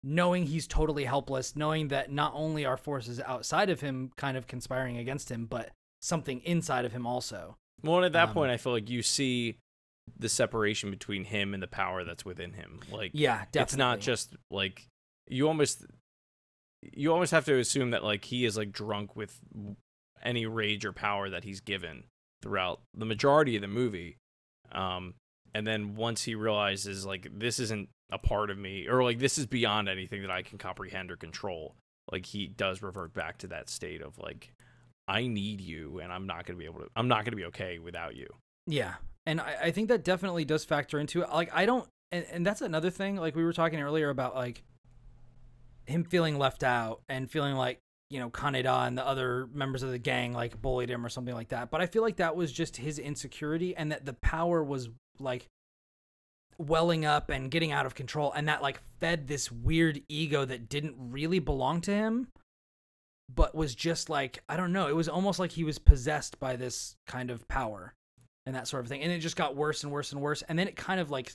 knowing 0.03 0.47
he's 0.47 0.67
totally 0.67 1.05
helpless, 1.05 1.57
knowing 1.57 1.89
that 1.89 2.13
not 2.13 2.33
only 2.35 2.65
are 2.65 2.77
forces 2.77 3.21
outside 3.21 3.71
of 3.71 3.81
him 3.81 4.11
kind 4.17 4.37
of 4.37 4.47
conspiring 4.47 4.99
against 4.99 5.31
him, 5.31 5.47
but 5.47 5.71
something 6.03 6.41
inside 6.41 6.85
of 6.85 6.93
him 6.93 7.07
also. 7.07 7.57
Well, 7.85 7.97
and 7.99 8.07
at 8.07 8.13
that 8.15 8.29
Um, 8.29 8.35
point, 8.35 8.51
I 8.51 8.57
feel 8.57 8.73
like 8.73 8.89
you 8.91 9.03
see 9.03 9.59
the 10.19 10.29
separation 10.29 10.91
between 10.91 11.25
him 11.25 11.55
and 11.55 11.63
the 11.63 11.67
power 11.69 12.05
that's 12.05 12.25
within 12.25 12.53
him. 12.55 12.81
Like, 12.91 13.13
Yeah, 13.15 13.45
definitely. 13.53 13.63
it's 13.63 13.77
not 13.77 14.01
just 14.01 14.37
like 14.51 14.87
you 15.29 15.47
almost 15.49 15.85
you 16.93 17.13
almost 17.13 17.33
have 17.33 17.47
to 17.47 17.59
assume 17.59 17.91
that 17.93 18.05
like 18.05 18.25
he 18.27 18.45
is 18.45 18.57
like 18.57 18.71
drunk 18.73 19.17
with 19.17 19.39
any 20.23 20.47
rage 20.47 20.85
or 20.85 20.93
power 20.93 21.31
that 21.31 21.45
he's 21.45 21.61
given 21.61 22.05
throughout 22.43 22.81
the 22.95 23.07
majority 23.07 23.57
of 23.57 23.63
the 23.63 23.69
movie. 23.69 24.17
Um, 24.73 25.15
and 25.55 25.67
then 25.67 25.95
once 25.95 26.25
he 26.25 26.35
realizes 26.35 27.07
like 27.07 27.29
this 27.33 27.59
isn't 27.59 27.89
a 28.13 28.19
part 28.19 28.51
of 28.51 28.59
me 28.59 28.87
or 28.87 29.03
like 29.03 29.19
this 29.19 29.39
is 29.39 29.47
beyond 29.47 29.89
anything 29.89 30.21
that 30.23 30.31
I 30.31 30.43
can 30.43 30.59
comprehend 30.59 31.11
or 31.11 31.17
control, 31.17 31.75
like 32.13 32.27
he 32.27 32.47
does 32.47 32.83
revert 32.83 33.15
back 33.15 33.39
to 33.39 33.47
that 33.49 33.71
state 33.71 34.03
of 34.03 34.19
like 34.19 34.53
I 35.07 35.27
need 35.27 35.61
you 35.61 36.01
and 36.01 36.13
I'm 36.13 36.27
not 36.27 36.47
gonna 36.47 36.59
be 36.59 36.65
able 36.65 36.81
to 36.81 36.89
I'm 36.97 37.09
not 37.09 37.25
gonna 37.25 37.37
be 37.37 37.45
okay 37.47 37.79
without 37.79 38.17
you. 38.17 38.29
Yeah. 38.67 38.95
And 39.27 39.41
I, 39.41 39.57
I 39.65 39.71
think 39.71 39.89
that 39.89 40.05
definitely 40.05 40.45
does 40.45 40.65
factor 40.65 40.99
into 40.99 41.23
it. 41.23 41.29
Like 41.31 41.51
I 41.55 41.67
don't 41.67 41.89
and, 42.13 42.27
and 42.31 42.47
that's 42.47 42.63
another 42.63 42.91
thing, 42.91 43.17
like 43.17 43.35
we 43.35 43.45
were 43.45 43.53
talking 43.53 43.81
earlier 43.81 44.11
about 44.11 44.35
like 44.35 44.63
him 45.87 46.05
feeling 46.05 46.39
left 46.39 46.63
out 46.63 47.03
and 47.09 47.31
feeling 47.31 47.55
like, 47.55 47.81
you 48.09 48.21
know, 48.21 48.31
Kaneda 48.31 48.87
and 48.87 48.97
the 48.97 49.07
other 49.07 49.49
members 49.53 49.83
of 49.83 49.91
the 49.91 49.99
gang 49.99 50.33
like 50.33 50.61
bullied 50.61 50.91
him 50.91 51.05
or 51.05 51.09
something 51.09 51.35
like 51.35 51.49
that. 51.49 51.71
But 51.71 51.81
I 51.81 51.87
feel 51.87 52.03
like 52.03 52.17
that 52.17 52.37
was 52.37 52.53
just 52.53 52.77
his 52.77 52.99
insecurity 52.99 53.77
and 53.77 53.93
that 53.93 54.05
the 54.05 54.13
power 54.15 54.63
was 54.63 54.89
like 55.19 55.49
welling 56.59 57.05
up 57.05 57.31
and 57.31 57.51
getting 57.51 57.73
out 57.73 57.87
of 57.87 57.95
control 57.95 58.33
and 58.33 58.49
that 58.49 58.63
like 58.63 58.81
fed 59.01 59.27
this 59.27 59.51
weird 59.51 60.01
ego 60.09 60.45
that 60.45 60.69
didn't 60.69 60.95
really 60.97 61.39
belong 61.39 61.81
to 61.83 61.93
him 61.93 62.29
but 63.35 63.55
was 63.55 63.75
just 63.75 64.09
like 64.09 64.43
I 64.49 64.57
don't 64.57 64.73
know, 64.73 64.89
it 64.89 64.97
was 64.97 65.09
almost 65.09 65.39
like 65.39 65.53
he 65.53 65.65
was 65.65 65.79
possessed 65.79 66.39
by 66.39 66.57
this 66.57 66.97
kind 67.07 67.31
of 67.31 67.47
power 67.49 67.95
and 68.47 68.55
that 68.55 68.69
sort 68.69 68.85
of 68.85 68.89
thing. 68.89 69.03
And 69.03 69.13
it 69.13 69.19
just 69.19 69.37
got 69.37 69.57
worse 69.57 69.83
and 69.83 69.93
worse 69.93 70.13
and 70.13 70.21
worse. 70.21 70.43
And 70.43 70.59
then 70.59 70.69
it 70.69 70.77
kind 70.77 71.01
of 71.01 71.11
like 71.11 71.33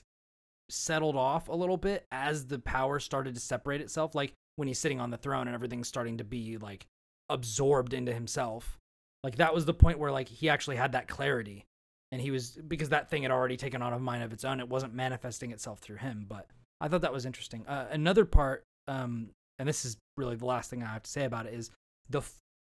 settled 0.69 1.15
off 1.15 1.49
a 1.49 1.55
little 1.55 1.77
bit 1.77 2.05
as 2.11 2.45
the 2.45 2.59
power 2.59 2.99
started 2.99 3.35
to 3.35 3.41
separate 3.41 3.81
itself. 3.81 4.13
Like 4.15 4.33
when 4.55 4.67
he's 4.67 4.79
sitting 4.79 4.99
on 4.99 5.09
the 5.09 5.17
throne 5.17 5.47
and 5.47 5.55
everything's 5.55 5.87
starting 5.87 6.17
to 6.17 6.23
be 6.23 6.57
like 6.57 6.85
absorbed 7.29 7.93
into 7.93 8.13
himself. 8.13 8.77
Like 9.23 9.37
that 9.37 9.53
was 9.53 9.65
the 9.65 9.73
point 9.73 9.99
where 9.99 10.11
like 10.11 10.27
he 10.27 10.49
actually 10.49 10.75
had 10.75 10.91
that 10.91 11.07
clarity. 11.07 11.65
And 12.11 12.21
he 12.21 12.31
was 12.31 12.57
because 12.67 12.89
that 12.89 13.09
thing 13.09 13.23
had 13.23 13.31
already 13.31 13.57
taken 13.57 13.81
on 13.81 13.93
a 13.93 13.99
mind 13.99 14.23
of 14.23 14.33
its 14.33 14.43
own. 14.43 14.59
It 14.59 14.69
wasn't 14.69 14.93
manifesting 14.93 15.51
itself 15.51 15.79
through 15.79 15.97
him. 15.97 16.25
But 16.27 16.47
I 16.81 16.87
thought 16.87 17.01
that 17.01 17.13
was 17.13 17.25
interesting. 17.25 17.65
Uh, 17.67 17.87
another 17.91 18.25
part, 18.25 18.63
um, 18.87 19.29
and 19.59 19.69
this 19.69 19.85
is 19.85 19.97
really 20.17 20.35
the 20.35 20.45
last 20.45 20.69
thing 20.69 20.81
I 20.81 20.87
have 20.87 21.03
to 21.03 21.09
say 21.09 21.25
about 21.25 21.45
it, 21.45 21.53
is 21.53 21.69
the 22.10 22.22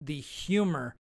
the 0.01 0.19
humor 0.19 0.95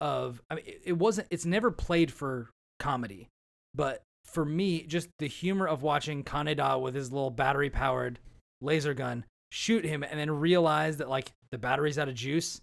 of 0.00 0.40
I 0.50 0.56
mean 0.56 0.64
it, 0.84 0.92
wasn't 0.94 1.28
it's 1.30 1.44
never 1.44 1.70
played 1.70 2.10
for 2.12 2.50
comedy 2.78 3.28
but 3.74 4.02
for 4.24 4.44
me 4.44 4.82
just 4.82 5.08
the 5.18 5.26
humor 5.26 5.66
of 5.66 5.82
watching 5.82 6.24
Kaneda 6.24 6.80
with 6.80 6.94
his 6.94 7.12
little 7.12 7.30
battery 7.30 7.70
powered 7.70 8.18
laser 8.60 8.94
gun 8.94 9.24
shoot 9.50 9.84
him 9.84 10.02
and 10.02 10.18
then 10.18 10.30
realize 10.30 10.98
that 10.98 11.08
like 11.08 11.32
the 11.50 11.58
battery's 11.58 11.98
out 11.98 12.08
of 12.08 12.14
juice 12.14 12.60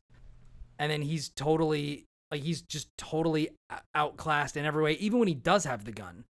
and 0.80 0.92
then 0.92 1.02
he's 1.02 1.30
totally 1.30 2.06
like 2.32 2.42
he's 2.42 2.62
just 2.62 2.88
totally 2.98 3.50
outclassed 3.96 4.58
in 4.58 4.66
every 4.66 4.84
way 4.84 4.94
even 4.94 5.20
when 5.20 5.28
he 5.28 5.34
does 5.34 5.66
have 5.66 5.86
the 5.86 5.92
gun. 5.92 6.24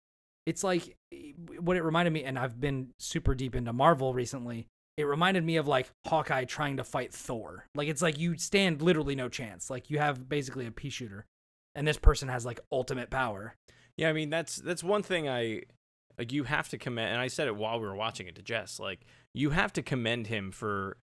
It's 0.44 0.62
like 0.62 0.96
eh, 1.12 1.32
what 1.60 1.76
it 1.76 1.82
reminded 1.82 2.12
me 2.12 2.24
and 2.24 2.38
I've 2.38 2.60
been 2.60 2.88
super 2.98 3.34
deep 3.34 3.54
into 3.54 3.72
Marvel 3.72 4.14
recently 4.14 4.66
it 4.96 5.04
reminded 5.04 5.44
me 5.44 5.56
of 5.56 5.66
like 5.68 5.90
Hawkeye 6.06 6.44
trying 6.44 6.78
to 6.78 6.84
fight 6.84 7.12
Thor. 7.12 7.66
Like 7.74 7.88
it's 7.88 8.02
like 8.02 8.18
you 8.18 8.36
stand 8.38 8.80
literally 8.82 9.14
no 9.14 9.28
chance. 9.28 9.68
Like 9.70 9.90
you 9.90 9.98
have 9.98 10.28
basically 10.28 10.66
a 10.66 10.70
pea 10.70 10.90
shooter, 10.90 11.26
and 11.74 11.86
this 11.86 11.98
person 11.98 12.28
has 12.28 12.46
like 12.46 12.60
ultimate 12.72 13.10
power. 13.10 13.54
Yeah, 13.96 14.08
I 14.08 14.12
mean 14.12 14.30
that's 14.30 14.56
that's 14.56 14.82
one 14.84 15.02
thing 15.02 15.28
I 15.28 15.62
like. 16.18 16.32
You 16.32 16.44
have 16.44 16.68
to 16.70 16.78
commend, 16.78 17.12
and 17.12 17.20
I 17.20 17.28
said 17.28 17.46
it 17.48 17.56
while 17.56 17.78
we 17.80 17.86
were 17.86 17.94
watching 17.96 18.26
it 18.26 18.34
to 18.36 18.42
Jess. 18.42 18.78
Like 18.80 19.00
you 19.34 19.50
have 19.50 19.72
to 19.74 19.82
commend 19.82 20.28
him 20.28 20.50
for 20.50 20.96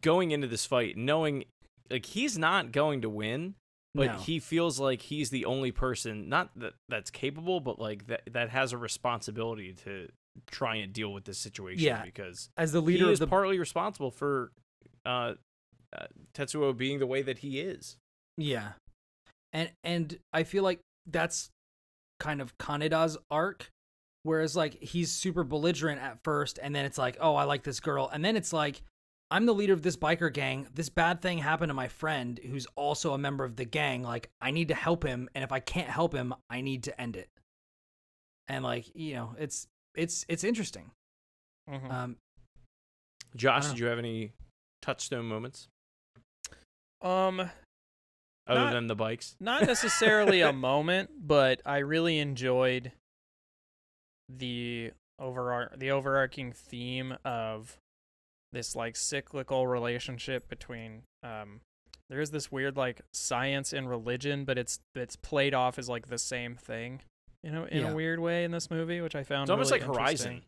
going 0.00 0.30
into 0.30 0.46
this 0.46 0.66
fight 0.66 0.96
knowing 0.96 1.44
like 1.90 2.06
he's 2.06 2.38
not 2.38 2.70
going 2.72 3.00
to 3.02 3.08
win, 3.10 3.54
but 3.94 4.06
No. 4.06 4.12
he 4.18 4.38
feels 4.38 4.78
like 4.78 5.02
he's 5.02 5.30
the 5.30 5.44
only 5.44 5.72
person 5.72 6.28
not 6.28 6.50
that 6.56 6.74
that's 6.88 7.10
capable, 7.10 7.60
but 7.60 7.78
like 7.80 8.06
that 8.08 8.22
that 8.32 8.50
has 8.50 8.72
a 8.72 8.78
responsibility 8.78 9.72
to 9.84 10.08
try 10.50 10.80
to 10.80 10.86
deal 10.86 11.12
with 11.12 11.24
this 11.24 11.38
situation. 11.38 11.84
Yeah. 11.84 12.02
because 12.04 12.50
As 12.56 12.72
the 12.72 12.80
he 12.80 12.86
leader 12.86 13.10
is 13.10 13.20
of 13.20 13.28
the 13.28 13.30
partly 13.30 13.58
responsible 13.58 14.10
for 14.10 14.52
uh, 15.04 15.34
uh, 15.96 16.06
Tetsuo 16.34 16.76
being 16.76 16.98
the 16.98 17.06
way 17.06 17.22
that 17.22 17.38
he 17.38 17.60
is. 17.60 17.96
Yeah. 18.36 18.72
And 19.52 19.70
and 19.82 20.18
I 20.32 20.44
feel 20.44 20.62
like 20.62 20.80
that's 21.06 21.50
kind 22.18 22.40
of 22.40 22.56
Kaneda's 22.58 23.16
arc 23.30 23.70
whereas 24.22 24.54
like 24.56 24.82
he's 24.82 25.10
super 25.10 25.44
belligerent 25.44 26.00
at 26.00 26.22
first 26.22 26.58
and 26.62 26.74
then 26.74 26.84
it's 26.84 26.98
like, 26.98 27.16
"Oh, 27.20 27.34
I 27.34 27.44
like 27.44 27.62
this 27.62 27.80
girl." 27.80 28.08
And 28.12 28.24
then 28.24 28.36
it's 28.36 28.52
like, 28.52 28.82
"I'm 29.30 29.46
the 29.46 29.54
leader 29.54 29.72
of 29.72 29.82
this 29.82 29.96
biker 29.96 30.32
gang. 30.32 30.68
This 30.74 30.88
bad 30.88 31.22
thing 31.22 31.38
happened 31.38 31.70
to 31.70 31.74
my 31.74 31.88
friend 31.88 32.38
who's 32.38 32.66
also 32.76 33.14
a 33.14 33.18
member 33.18 33.44
of 33.44 33.56
the 33.56 33.64
gang. 33.64 34.02
Like, 34.02 34.30
I 34.40 34.50
need 34.50 34.68
to 34.68 34.74
help 34.74 35.04
him, 35.04 35.28
and 35.34 35.42
if 35.42 35.52
I 35.52 35.60
can't 35.60 35.88
help 35.88 36.14
him, 36.14 36.34
I 36.48 36.60
need 36.60 36.84
to 36.84 37.00
end 37.00 37.16
it." 37.16 37.28
And 38.48 38.64
like, 38.64 38.94
you 38.94 39.14
know, 39.14 39.34
it's 39.38 39.66
it's 39.94 40.24
it's 40.28 40.44
interesting. 40.44 40.90
Mhm. 41.68 41.90
Um 41.90 42.16
Josh, 43.36 43.68
did 43.68 43.78
you 43.78 43.86
have 43.86 43.98
any 43.98 44.32
touchstone 44.82 45.26
moments 45.26 45.68
Um, 47.02 47.40
other 47.40 47.50
Not- 48.60 48.72
than 48.72 48.86
the 48.88 48.96
bikes? 48.96 49.36
not 49.40 49.62
necessarily 49.62 50.40
a 50.40 50.52
moment, 50.70 51.10
but 51.26 51.60
I 51.64 51.78
really 51.78 52.18
enjoyed 52.18 52.92
the 54.28 54.92
over 55.18 55.72
the 55.76 55.90
overarching 55.90 56.52
theme 56.52 57.16
of 57.24 57.76
this 58.52 58.74
like 58.74 58.96
cyclical 58.96 59.66
relationship 59.66 60.48
between 60.48 61.02
um 61.22 61.60
there 62.08 62.20
is 62.20 62.30
this 62.30 62.50
weird 62.50 62.76
like 62.76 63.00
science 63.12 63.72
and 63.72 63.88
religion, 63.88 64.44
but 64.44 64.58
it's 64.58 64.80
it's 64.94 65.16
played 65.16 65.54
off 65.54 65.78
as 65.78 65.88
like 65.88 66.08
the 66.08 66.18
same 66.18 66.56
thing, 66.56 67.02
you 67.42 67.50
know, 67.50 67.64
in 67.64 67.82
Yeah. 67.82 67.90
a 67.90 67.94
weird 67.94 68.20
way 68.20 68.44
in 68.44 68.50
this 68.50 68.70
movie, 68.70 69.00
which 69.00 69.14
I 69.14 69.22
found 69.24 69.44
It's 69.44 69.50
almost 69.50 69.70
really 69.70 69.84
like 69.86 69.96
Horizon. 69.96 70.42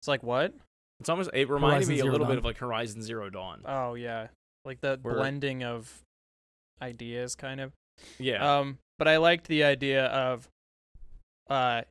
It's 0.00 0.08
like 0.08 0.22
what? 0.22 0.54
It's 1.00 1.08
almost 1.08 1.30
it 1.32 1.48
reminded 1.48 1.74
Horizon 1.86 1.92
me 1.94 1.98
a 2.00 2.02
Zero 2.02 2.12
little 2.12 2.26
bit 2.26 2.38
of 2.38 2.44
like 2.44 2.58
Horizon 2.58 3.02
Zero 3.02 3.30
Dawn. 3.30 3.62
Oh 3.64 3.94
yeah, 3.94 4.28
like 4.64 4.80
the 4.80 4.98
Where- 5.02 5.14
blending 5.14 5.62
of 5.64 6.02
ideas, 6.82 7.34
kind 7.34 7.60
of. 7.60 7.72
yeah. 8.18 8.58
Um, 8.58 8.78
but 8.98 9.08
I 9.08 9.16
liked 9.16 9.48
the 9.48 9.64
idea 9.64 10.06
of, 10.06 10.48
uh, 11.50 11.82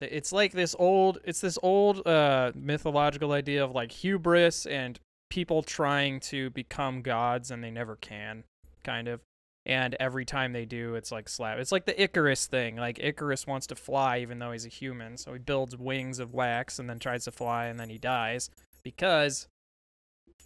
it's 0.00 0.32
like 0.32 0.52
this 0.52 0.74
old, 0.78 1.18
it's 1.24 1.40
this 1.40 1.58
old 1.62 2.06
uh 2.06 2.52
mythological 2.54 3.32
idea 3.32 3.62
of 3.64 3.72
like 3.72 3.92
hubris 3.92 4.64
and 4.66 4.98
people 5.28 5.62
trying 5.62 6.18
to 6.20 6.50
become 6.50 7.02
gods 7.02 7.50
and 7.50 7.62
they 7.62 7.70
never 7.70 7.96
can, 7.96 8.44
kind 8.84 9.08
of. 9.08 9.20
And 9.66 9.94
every 10.00 10.24
time 10.24 10.52
they 10.52 10.64
do, 10.64 10.94
it's 10.94 11.12
like 11.12 11.28
slap. 11.28 11.58
It's 11.58 11.72
like 11.72 11.84
the 11.84 12.02
Icarus 12.02 12.46
thing. 12.46 12.76
Like 12.76 12.98
Icarus 12.98 13.46
wants 13.46 13.66
to 13.68 13.74
fly 13.74 14.18
even 14.18 14.38
though 14.38 14.52
he's 14.52 14.64
a 14.64 14.70
human, 14.70 15.16
so 15.16 15.32
he 15.32 15.38
builds 15.38 15.76
wings 15.76 16.18
of 16.18 16.32
wax 16.32 16.78
and 16.78 16.88
then 16.88 16.98
tries 16.98 17.24
to 17.24 17.30
fly 17.30 17.66
and 17.66 17.78
then 17.78 17.90
he 17.90 17.98
dies 17.98 18.50
because 18.82 19.48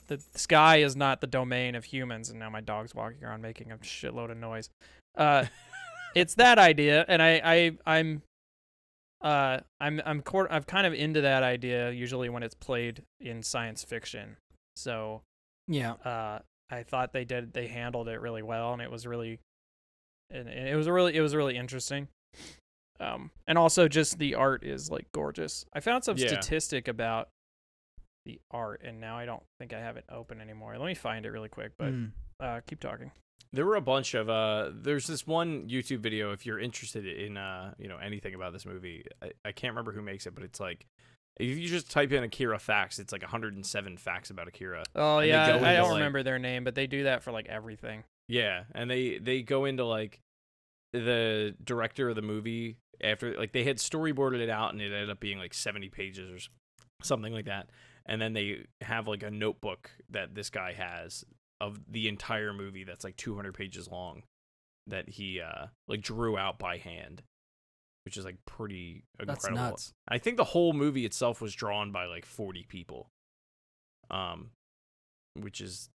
the 0.08 0.20
sky 0.34 0.78
is 0.78 0.96
not 0.96 1.20
the 1.20 1.26
domain 1.26 1.74
of 1.74 1.84
humans. 1.84 2.30
And 2.30 2.38
now 2.38 2.50
my 2.50 2.60
dog's 2.60 2.94
walking 2.94 3.24
around 3.24 3.42
making 3.42 3.72
a 3.72 3.76
shitload 3.78 4.30
of 4.30 4.36
noise. 4.36 4.70
Uh, 5.16 5.46
it's 6.14 6.34
that 6.34 6.58
idea, 6.58 7.04
and 7.08 7.22
I, 7.22 7.40
I, 7.44 7.72
I'm, 7.86 8.22
uh, 9.20 9.60
I'm, 9.80 10.02
I'm, 10.04 10.22
cor- 10.22 10.52
I'm 10.52 10.64
kind 10.64 10.86
of 10.86 10.92
into 10.92 11.22
that 11.22 11.42
idea 11.42 11.90
usually 11.90 12.28
when 12.28 12.42
it's 12.42 12.54
played 12.54 13.02
in 13.20 13.42
science 13.42 13.82
fiction. 13.84 14.36
So, 14.76 15.22
yeah. 15.68 15.92
uh, 16.04 16.40
I 16.70 16.82
thought 16.82 17.12
they 17.12 17.24
did, 17.24 17.52
they 17.52 17.66
handled 17.66 18.08
it 18.08 18.20
really 18.20 18.42
well, 18.42 18.72
and 18.72 18.80
it 18.82 18.90
was 18.90 19.06
really, 19.06 19.38
and, 20.30 20.48
and 20.48 20.68
it 20.68 20.74
was 20.76 20.88
really, 20.88 21.14
it 21.14 21.20
was 21.20 21.34
really 21.34 21.56
interesting. 21.56 22.08
Um, 23.00 23.30
and 23.46 23.58
also 23.58 23.88
just 23.88 24.18
the 24.18 24.34
art 24.36 24.64
is 24.64 24.90
like 24.90 25.06
gorgeous. 25.12 25.64
I 25.72 25.80
found 25.80 26.04
some 26.04 26.16
Yeah. 26.16 26.28
statistic 26.28 26.88
about 26.88 27.28
the 28.24 28.40
art, 28.50 28.80
and 28.84 29.00
now 29.00 29.18
I 29.18 29.26
don't 29.26 29.42
think 29.58 29.72
I 29.74 29.80
have 29.80 29.96
it 29.96 30.04
open 30.08 30.40
anymore. 30.40 30.78
Let 30.78 30.86
me 30.86 30.94
find 30.94 31.26
it 31.26 31.30
really 31.30 31.48
quick, 31.48 31.72
but 31.76 31.92
Mm. 31.92 32.12
uh, 32.40 32.60
keep 32.66 32.80
talking. 32.80 33.10
There 33.52 33.66
were 33.66 33.76
a 33.76 33.80
bunch 33.80 34.14
of 34.14 34.28
uh 34.28 34.70
there's 34.74 35.06
this 35.06 35.26
one 35.28 35.68
YouTube 35.68 36.00
video 36.00 36.32
if 36.32 36.44
you're 36.44 36.58
interested 36.58 37.06
in 37.06 37.36
uh 37.36 37.72
you 37.78 37.86
know 37.86 37.98
anything 37.98 38.34
about 38.34 38.52
this 38.52 38.66
movie. 38.66 39.04
I, 39.22 39.30
I 39.44 39.52
can't 39.52 39.72
remember 39.72 39.92
who 39.92 40.02
makes 40.02 40.26
it, 40.26 40.34
but 40.34 40.42
it's 40.42 40.58
like 40.58 40.86
if 41.40 41.58
you 41.58 41.68
just 41.68 41.90
type 41.90 42.12
in 42.12 42.22
Akira 42.22 42.58
facts, 42.58 42.98
it's 42.98 43.12
like 43.12 43.22
107 43.22 43.96
facts 43.96 44.30
about 44.30 44.48
Akira. 44.48 44.84
Oh 44.94 45.18
And 45.18 45.28
yeah, 45.28 45.46
I, 45.62 45.72
I 45.72 45.76
don't 45.76 45.90
like- 45.90 45.98
remember 45.98 46.22
their 46.22 46.38
name, 46.38 46.64
but 46.64 46.74
they 46.74 46.86
do 46.86 47.04
that 47.04 47.22
for 47.22 47.32
like 47.32 47.46
everything. 47.46 48.04
Yeah, 48.28 48.64
and 48.74 48.90
they 48.90 49.18
they 49.18 49.42
go 49.42 49.64
into 49.64 49.84
like 49.84 50.20
the 50.92 51.54
director 51.62 52.08
of 52.08 52.16
the 52.16 52.22
movie 52.22 52.76
after 53.02 53.36
like 53.36 53.52
they 53.52 53.64
had 53.64 53.78
storyboarded 53.78 54.40
it 54.40 54.48
out 54.48 54.72
and 54.72 54.80
it 54.80 54.86
ended 54.92 55.10
up 55.10 55.20
being 55.20 55.38
like 55.38 55.52
70 55.52 55.88
pages 55.88 56.30
or 56.30 56.38
something 57.04 57.32
like 57.32 57.46
that. 57.46 57.68
And 58.06 58.20
then 58.20 58.32
they 58.32 58.66
have 58.82 59.08
like 59.08 59.22
a 59.22 59.30
notebook 59.30 59.90
that 60.10 60.34
this 60.34 60.50
guy 60.50 60.72
has 60.74 61.24
of 61.60 61.80
the 61.90 62.08
entire 62.08 62.52
movie 62.52 62.84
that's 62.84 63.04
like 63.04 63.16
200 63.16 63.54
pages 63.54 63.88
long 63.88 64.22
that 64.86 65.08
he 65.08 65.40
uh 65.40 65.66
like 65.88 66.02
drew 66.02 66.36
out 66.38 66.58
by 66.58 66.76
hand, 66.76 67.22
which 68.04 68.16
is 68.16 68.24
like 68.24 68.36
pretty 68.46 69.04
incredible. 69.18 69.34
That's 69.34 69.44
incredible. 69.46 69.70
nuts. 69.72 69.92
I 70.08 70.18
think 70.18 70.36
the 70.36 70.44
whole 70.44 70.72
movie 70.72 71.04
itself 71.06 71.40
was 71.40 71.54
drawn 71.54 71.90
by 71.92 72.06
like 72.06 72.24
40 72.24 72.64
people. 72.68 73.08
Um 74.10 74.50
which 75.34 75.60
is 75.60 75.88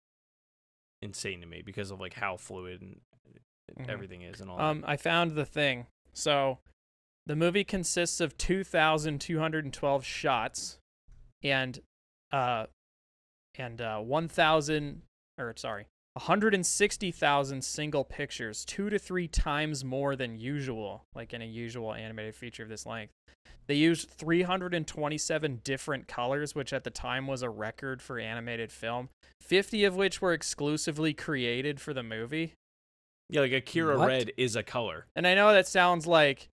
insane 1.02 1.40
to 1.40 1.46
me 1.46 1.62
because 1.64 1.90
of 1.90 2.00
like 2.00 2.14
how 2.14 2.36
fluid 2.36 2.80
and 2.82 3.00
Mhm. 3.76 3.88
everything 3.88 4.22
is 4.22 4.40
and 4.40 4.50
all 4.50 4.58
Um, 4.60 4.82
I 4.86 4.96
found 4.96 5.32
the 5.32 5.44
thing. 5.44 5.86
So, 6.14 6.58
the 7.26 7.36
movie 7.36 7.64
consists 7.64 8.18
of 8.20 8.36
two 8.38 8.64
thousand 8.64 9.20
two 9.20 9.38
hundred 9.38 9.64
and 9.66 9.74
twelve 9.74 10.04
shots, 10.06 10.78
and 11.42 11.78
uh, 12.32 12.66
and 13.56 13.80
uh, 13.80 14.00
one 14.00 14.26
thousand 14.26 15.02
or 15.36 15.54
sorry, 15.56 15.86
one 16.18 16.26
hundred 16.26 16.52
and 16.52 16.66
sixty 16.66 17.12
thousand 17.12 17.62
single 17.62 18.02
pictures, 18.04 18.64
two 18.64 18.90
to 18.90 18.98
three 18.98 19.28
times 19.28 19.84
more 19.84 20.16
than 20.16 20.36
usual, 20.36 21.04
like 21.14 21.32
in 21.32 21.42
a 21.42 21.46
usual 21.46 21.94
animated 21.94 22.34
feature 22.34 22.64
of 22.64 22.68
this 22.68 22.84
length. 22.84 23.12
They 23.68 23.74
used 23.74 24.08
327 24.08 25.60
different 25.62 26.08
colors, 26.08 26.54
which 26.54 26.72
at 26.72 26.84
the 26.84 26.90
time 26.90 27.26
was 27.26 27.42
a 27.42 27.50
record 27.50 28.00
for 28.00 28.18
animated 28.18 28.72
film. 28.72 29.10
50 29.42 29.84
of 29.84 29.94
which 29.94 30.22
were 30.22 30.32
exclusively 30.32 31.12
created 31.12 31.78
for 31.78 31.92
the 31.92 32.02
movie. 32.02 32.54
Yeah, 33.28 33.42
like 33.42 33.52
Akira 33.52 33.98
What? 33.98 34.08
Red 34.08 34.32
is 34.38 34.56
a 34.56 34.62
color. 34.62 35.06
And 35.14 35.26
I 35.26 35.34
know 35.34 35.52
that 35.52 35.68
sounds 35.68 36.06
like 36.06 36.48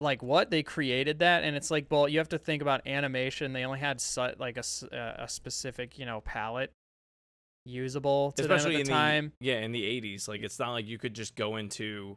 like 0.00 0.22
what 0.22 0.50
they 0.50 0.64
created 0.64 1.20
that 1.20 1.44
and 1.44 1.54
it's 1.54 1.70
like 1.70 1.86
well 1.88 2.08
you 2.08 2.18
have 2.18 2.28
to 2.28 2.38
think 2.38 2.60
about 2.60 2.84
animation 2.88 3.52
they 3.52 3.64
only 3.64 3.78
had 3.78 4.00
su- 4.00 4.34
like 4.36 4.56
a, 4.56 4.58
s- 4.58 4.82
uh, 4.92 5.14
a 5.20 5.28
specific 5.28 5.96
you 5.96 6.04
know 6.04 6.20
palette 6.22 6.72
usable 7.64 8.32
to 8.32 8.42
Especially 8.42 8.72
them 8.72 8.76
at 8.76 8.80
in 8.80 8.86
the 8.86 8.92
time 8.92 9.32
the 9.40 9.46
yeah, 9.46 9.58
in 9.60 9.72
the 9.72 9.82
80s. 9.82 10.28
Like 10.28 10.42
it's 10.42 10.58
not 10.58 10.72
like 10.72 10.86
you 10.86 10.98
could 10.98 11.14
just 11.14 11.34
go 11.36 11.56
into 11.56 12.16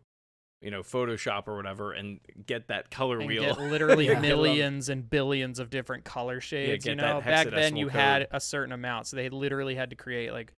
you 0.61 0.71
know, 0.71 0.81
Photoshop 0.81 1.47
or 1.47 1.57
whatever 1.57 1.91
and 1.91 2.19
get 2.45 2.69
that 2.69 2.89
color 2.89 3.19
and 3.19 3.27
wheel. 3.27 3.43
get 3.55 3.59
literally 3.69 4.07
Yeah. 4.07 4.19
millions 4.19 4.89
and 4.89 5.07
billions 5.07 5.59
of 5.59 5.69
different 5.69 6.05
color 6.05 6.39
shades 6.41 6.85
you 6.87 6.95
know 6.95 7.21
back 7.21 7.49
then 7.51 7.73
hexadecimal 7.75 7.77
you 7.79 7.87
had 7.89 8.27
a 8.31 8.39
certain 8.39 8.71
amount 8.71 9.05
so 9.07 9.15
they 9.15 9.29
literally 9.29 9.75
had 9.75 9.91
to 9.91 9.95
create 9.95 10.31
like 10.31 10.53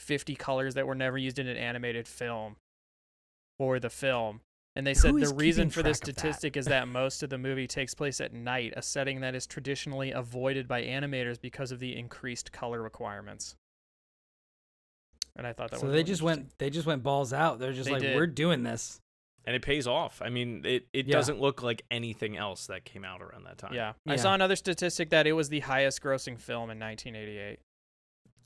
50 0.00 0.34
colors 0.34 0.74
that 0.74 0.86
were 0.88 0.94
never 0.96 1.16
used 1.18 1.38
in 1.38 1.46
an 1.46 1.56
animated 1.56 2.08
film 2.08 2.56
for 3.58 3.78
the 3.78 3.90
film 3.90 4.40
and 4.74 4.84
they 4.84 4.94
said 4.94 5.12
Who 5.12 5.18
is 5.18 5.30
the 5.30 5.36
reason 5.36 5.70
for 5.70 5.84
this 5.84 6.00
track 6.00 6.08
of 6.08 6.14
that? 6.16 6.20
statistic 6.20 6.56
is 6.56 6.66
that 6.66 6.88
most 6.88 7.22
of 7.22 7.30
the 7.30 7.38
movie 7.38 7.68
takes 7.68 7.94
place 7.94 8.20
at 8.20 8.32
night 8.32 8.72
a 8.76 8.82
setting 8.82 9.20
that 9.20 9.36
is 9.36 9.46
traditionally 9.46 10.10
avoided 10.10 10.66
by 10.66 10.82
animators 10.82 11.40
because 11.40 11.70
of 11.70 11.78
the 11.78 11.96
increased 11.96 12.50
color 12.50 12.82
requirements 12.82 13.54
and 15.36 15.46
i 15.46 15.52
thought 15.52 15.70
that 15.70 15.76
was. 15.76 15.80
So 15.80 15.86
was 15.88 15.94
they 15.94 16.02
just 16.02 16.22
went 16.22 16.56
they 16.58 16.70
just 16.70 16.86
went 16.86 17.02
balls 17.02 17.32
out. 17.32 17.58
They're 17.58 17.72
just 17.72 17.86
They 17.86 17.92
like 17.92 18.02
did. 18.02 18.16
we're 18.16 18.26
doing 18.26 18.62
this. 18.62 19.00
and 19.46 19.54
it 19.54 19.60
pays 19.62 19.86
off. 19.86 20.22
I 20.24 20.30
mean, 20.30 20.62
it, 20.64 20.86
it 20.92 21.06
Yeah. 21.06 21.12
doesn't 21.16 21.38
look 21.40 21.62
like 21.62 21.82
anything 21.90 22.36
else 22.36 22.66
that 22.68 22.84
came 22.84 23.04
out 23.04 23.20
around 23.20 23.44
that 23.44 23.58
time. 23.58 23.74
yeah. 23.74 23.92
i 24.06 24.16
saw 24.16 24.32
another 24.34 24.56
statistic 24.56 25.10
that 25.10 25.26
it 25.26 25.32
was 25.32 25.48
the 25.50 25.60
highest 25.60 26.00
grossing 26.02 26.38
film 26.38 26.70
in 26.70 26.78
1988 26.78 27.58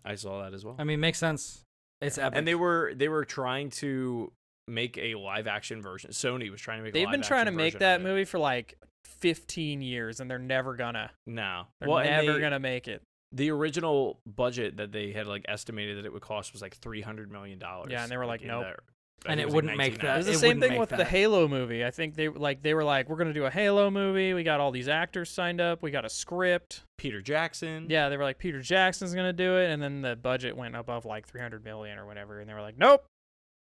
I 0.04 0.14
saw 0.14 0.42
that 0.42 0.54
as 0.54 0.64
well. 0.64 0.76
I 0.78 0.84
mean, 0.84 1.00
makes 1.00 1.18
sense. 1.18 1.62
It's 2.00 2.16
epic. 2.18 2.38
and 2.38 2.46
they 2.48 2.54
were 2.54 2.92
they 2.94 3.08
were 3.08 3.24
trying 3.24 3.70
to 3.70 4.32
make 4.68 4.96
a 4.96 5.14
live 5.16 5.46
action 5.46 5.82
version. 5.82 6.10
Sony 6.12 6.50
was 6.50 6.60
trying 6.60 6.78
to 6.78 6.84
make. 6.84 6.94
They've 6.94 7.10
been 7.10 7.20
live 7.20 7.28
trying 7.28 7.46
to 7.46 7.50
make 7.52 7.78
that 7.80 8.00
movie 8.00 8.24
for 8.24 8.38
like 8.38 8.78
15 9.04 9.82
years, 9.82 10.20
and 10.20 10.30
they're 10.30 10.38
never 10.38 10.74
gonna. 10.76 11.10
No. 11.26 11.64
They're 11.80 11.88
well, 11.88 12.04
never 12.04 12.34
they- 12.34 12.40
gonna 12.40 12.60
make 12.60 12.86
it. 12.88 13.02
The 13.32 13.50
original 13.50 14.20
budget 14.26 14.76
that 14.78 14.90
they 14.92 15.12
had 15.12 15.26
like 15.26 15.44
estimated 15.48 15.98
that 15.98 16.06
it 16.06 16.12
would 16.12 16.22
cost 16.22 16.52
was 16.52 16.62
like 16.62 16.76
three 16.76 17.00
hundred 17.02 17.30
million 17.30 17.58
dollars. 17.58 17.90
Yeah, 17.90 18.02
and 18.02 18.10
they 18.10 18.16
were 18.16 18.26
like, 18.26 18.42
in 18.42 18.48
nope. 18.48 18.64
that- 18.64 18.80
And 19.26 19.38
think 19.40 19.50
it 19.50 19.54
wouldn't 19.54 19.76
make 19.76 20.00
that- 20.00 20.14
It 20.14 20.16
was 20.18 20.26
the 20.26 20.32
it 20.32 20.38
same 20.38 20.60
thing 20.60 20.70
make 20.70 20.80
with 20.80 20.90
the. 20.90 21.04
Halo 21.04 21.48
movie. 21.48 21.84
I 21.84 21.90
think 21.90 22.14
they 22.14 22.28
like 22.28 22.62
they 22.62 22.72
were 22.72 22.84
like, 22.84 23.08
we're 23.08 23.16
gonna 23.16 23.32
do 23.34 23.44
a 23.46 23.50
Halo 23.50 23.90
movie. 23.90 24.32
We 24.32 24.44
got 24.44 24.60
all 24.60 24.70
these 24.70 24.88
actors 24.88 25.28
signed 25.30 25.60
up. 25.60 25.82
We 25.82 25.90
got 25.90 26.04
a 26.04 26.08
script. 26.08 26.84
Peter 26.96 27.20
Jackson. 27.20 27.86
Yeah, 27.90 28.08
they 28.08 28.16
were 28.16 28.22
like 28.24 28.38
Peter 28.38 28.60
Jackson's 28.62 29.14
gonna 29.14 29.32
do 29.32 29.56
it, 29.58 29.70
and 29.70 29.82
then 29.82 30.02
the 30.02 30.16
budget 30.16 30.56
went 30.56 30.76
above 30.76 31.04
like 31.04 31.26
300 31.26 31.64
million 31.64 31.98
or 31.98 32.06
whatever, 32.06 32.40
and 32.40 32.48
they 32.48 32.54
were 32.54 32.62
like, 32.62 32.78
nope. 32.78 33.04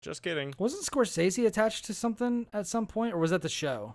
Just 0.03 0.23
kidding. 0.23 0.53
Wasn't 0.59 0.85
Scorsese 0.85 1.47
attached 1.47 1.85
to 1.87 1.95
something 1.95 2.47
at 2.53 2.67
some 2.67 2.87
point, 2.87 3.15
or 3.15 3.19
was 3.19 3.31
that 3.31 3.41
the 3.43 3.49
show? 3.49 3.95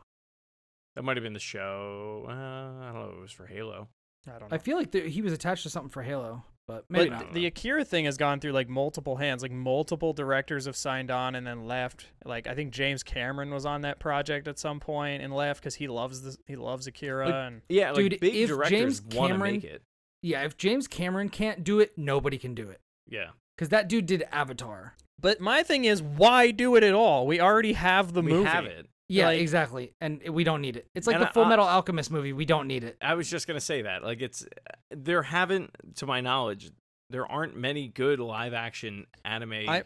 That 0.96 1.04
might 1.04 1.18
have 1.18 1.24
been 1.24 1.34
the 1.34 1.40
show. 1.40 2.26
Uh, 2.28 2.32
I 2.32 2.92
don't 2.92 3.02
know. 3.02 3.14
It 3.18 3.22
was 3.22 3.32
for 3.32 3.46
Halo. 3.46 3.90
I 4.28 4.32
don't 4.40 4.42
know. 4.52 4.56
I 4.56 4.58
feel 4.58 4.78
like 4.78 4.92
the, 4.92 5.02
he 5.10 5.22
was 5.22 5.34
attached 5.34 5.64
to 5.64 5.70
something 5.70 5.90
for 5.90 6.04
Halo, 6.04 6.44
but 6.68 6.86
maybe 6.90 7.10
but 7.10 7.20
not. 7.26 7.34
the 7.34 7.46
Akira 7.46 7.84
thing 7.86 8.06
has 8.06 8.18
gone 8.18 8.40
through 8.40 8.52
like 8.52 8.70
multiple 8.70 9.16
hands. 9.16 9.42
Like 9.42 9.52
multiple 9.52 10.14
directors 10.14 10.66
have 10.66 10.76
signed 10.76 11.10
on 11.10 11.36
and 11.36 11.48
then 11.48 11.66
left. 11.66 12.08
Like 12.26 12.46
I 12.48 12.54
think 12.54 12.72
James 12.72 13.02
Cameron 13.04 13.52
was 13.52 13.66
on 13.66 13.82
that 13.82 14.00
project 14.00 14.48
at 14.48 14.60
some 14.60 14.80
point 14.80 15.24
and 15.24 15.34
left 15.34 15.62
because 15.62 15.76
he 15.76 15.88
loves 15.88 16.22
the 16.22 16.38
he 16.48 16.56
loves 16.56 16.86
Akira 16.88 17.26
Like, 17.26 17.34
and 17.34 17.62
Yeah, 17.70 17.92
like 17.92 18.10
Dude, 18.10 18.20
big 18.20 18.36
if 18.36 18.50
directors 18.50 19.00
James 19.00 19.02
want 19.16 19.30
to 19.30 19.34
Cameron- 19.36 19.54
make 19.54 19.64
it. 19.64 19.82
yeah, 20.22 20.44
if 20.44 20.58
James 20.58 20.88
Cameron 20.88 21.30
can't 21.30 21.64
do 21.64 21.80
it, 21.80 21.98
nobody 21.98 22.38
can 22.38 22.54
do 22.54 22.70
it. 22.70 22.82
Yeah. 23.08 23.30
Because 23.56 23.70
that 23.70 23.88
dude 23.90 24.06
did 24.06 24.24
Avatar. 24.32 24.96
But 25.22 25.42
my 25.42 25.64
thing 25.64 25.84
is, 25.84 26.02
why 26.02 26.52
do 26.52 26.76
it 26.78 26.84
at 26.84 26.94
all? 26.94 27.28
We 27.28 27.42
already 27.42 27.74
have 27.74 28.14
the 28.14 28.22
we 28.22 28.32
movie. 28.32 28.48
have 28.48 28.66
it. 28.66 28.86
Yeah, 29.10 29.28
Like- 29.28 29.42
exactly. 29.42 29.92
And 30.00 30.22
we 30.30 30.44
don't 30.44 30.62
need 30.62 30.78
it. 30.78 30.86
It's 30.94 31.08
like 31.08 31.20
the 31.20 31.26
Full 31.28 31.46
I- 31.46 31.50
Metal 31.50 31.66
Alchemist 31.66 32.12
movie. 32.12 32.32
We 32.32 32.46
don't 32.46 32.68
need 32.68 32.84
it. 32.84 32.96
I 33.02 33.16
was 33.16 33.30
just 33.30 33.48
gonna 33.48 33.60
say 33.60 33.82
that. 33.82 34.04
Like 34.04 34.22
it's 34.22 34.46
there 34.92 35.24
haven't, 35.24 35.72
to 35.96 36.06
my 36.06 36.22
knowledge, 36.22 36.72
there 37.10 37.26
aren't 37.26 37.58
many 37.58 37.88
good 37.88 38.20
live 38.20 38.54
action 38.54 39.08
anime. 39.26 39.54
I- 39.68 39.84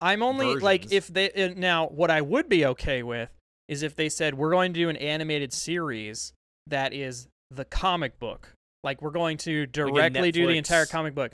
I'm 0.00 0.22
only 0.22 0.56
like 0.56 0.92
if 0.92 1.06
they 1.06 1.30
uh, 1.30 1.54
now 1.56 1.86
what 1.86 2.10
I 2.10 2.20
would 2.20 2.48
be 2.48 2.66
okay 2.66 3.02
with 3.02 3.30
is 3.68 3.82
if 3.82 3.94
they 3.96 4.08
said 4.08 4.34
we're 4.34 4.50
going 4.50 4.72
to 4.74 4.80
do 4.80 4.88
an 4.88 4.96
animated 4.96 5.52
series 5.52 6.32
that 6.66 6.92
is 6.92 7.28
the 7.50 7.64
comic 7.64 8.18
book. 8.18 8.52
Like 8.82 9.00
we're 9.00 9.10
going 9.10 9.38
to 9.38 9.66
directly 9.66 10.32
do 10.32 10.46
the 10.46 10.58
entire 10.58 10.86
comic 10.86 11.14
book. 11.14 11.32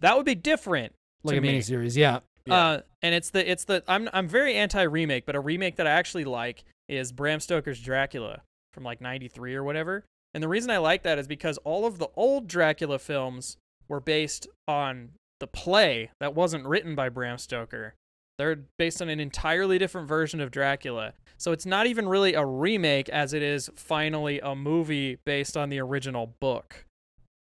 That 0.00 0.16
would 0.16 0.26
be 0.26 0.34
different. 0.34 0.92
Like 1.24 1.36
a 1.38 1.40
me. 1.40 1.58
miniseries, 1.58 1.96
yeah. 1.96 2.20
Yeah. 2.48 2.66
Uh, 2.66 2.80
and 3.02 3.14
it's 3.14 3.30
the 3.30 3.50
it's 3.50 3.64
the 3.64 3.82
I'm 3.86 4.08
I'm 4.12 4.28
very 4.28 4.54
anti 4.54 4.82
remake, 4.82 5.26
but 5.26 5.36
a 5.36 5.40
remake 5.40 5.76
that 5.76 5.86
I 5.86 5.90
actually 5.90 6.24
like 6.24 6.64
is 6.88 7.12
Bram 7.12 7.40
Stoker's 7.40 7.80
Dracula 7.80 8.42
from 8.72 8.84
like 8.84 9.00
'93 9.00 9.54
or 9.54 9.64
whatever. 9.64 10.04
And 10.34 10.42
the 10.42 10.48
reason 10.48 10.70
I 10.70 10.78
like 10.78 11.02
that 11.02 11.18
is 11.18 11.26
because 11.26 11.58
all 11.58 11.86
of 11.86 11.98
the 11.98 12.08
old 12.14 12.48
Dracula 12.48 12.98
films 12.98 13.56
were 13.88 14.00
based 14.00 14.46
on 14.66 15.10
the 15.40 15.46
play 15.46 16.10
that 16.20 16.34
wasn't 16.34 16.66
written 16.66 16.94
by 16.94 17.08
Bram 17.08 17.38
Stoker. 17.38 17.94
They're 18.38 18.60
based 18.78 19.02
on 19.02 19.08
an 19.08 19.20
entirely 19.20 19.78
different 19.78 20.06
version 20.06 20.40
of 20.40 20.50
Dracula. 20.50 21.14
So 21.38 21.52
it's 21.52 21.66
not 21.66 21.86
even 21.86 22.08
really 22.08 22.34
a 22.34 22.44
remake 22.44 23.08
as 23.08 23.32
it 23.32 23.42
is 23.42 23.70
finally 23.74 24.38
a 24.40 24.54
movie 24.54 25.18
based 25.24 25.56
on 25.56 25.70
the 25.70 25.80
original 25.80 26.34
book. 26.40 26.84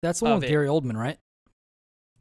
That's 0.02 0.20
the 0.20 0.26
one 0.26 0.34
with 0.36 0.44
it. 0.44 0.48
Gary 0.48 0.68
Oldman, 0.68 0.96
right? 0.96 1.18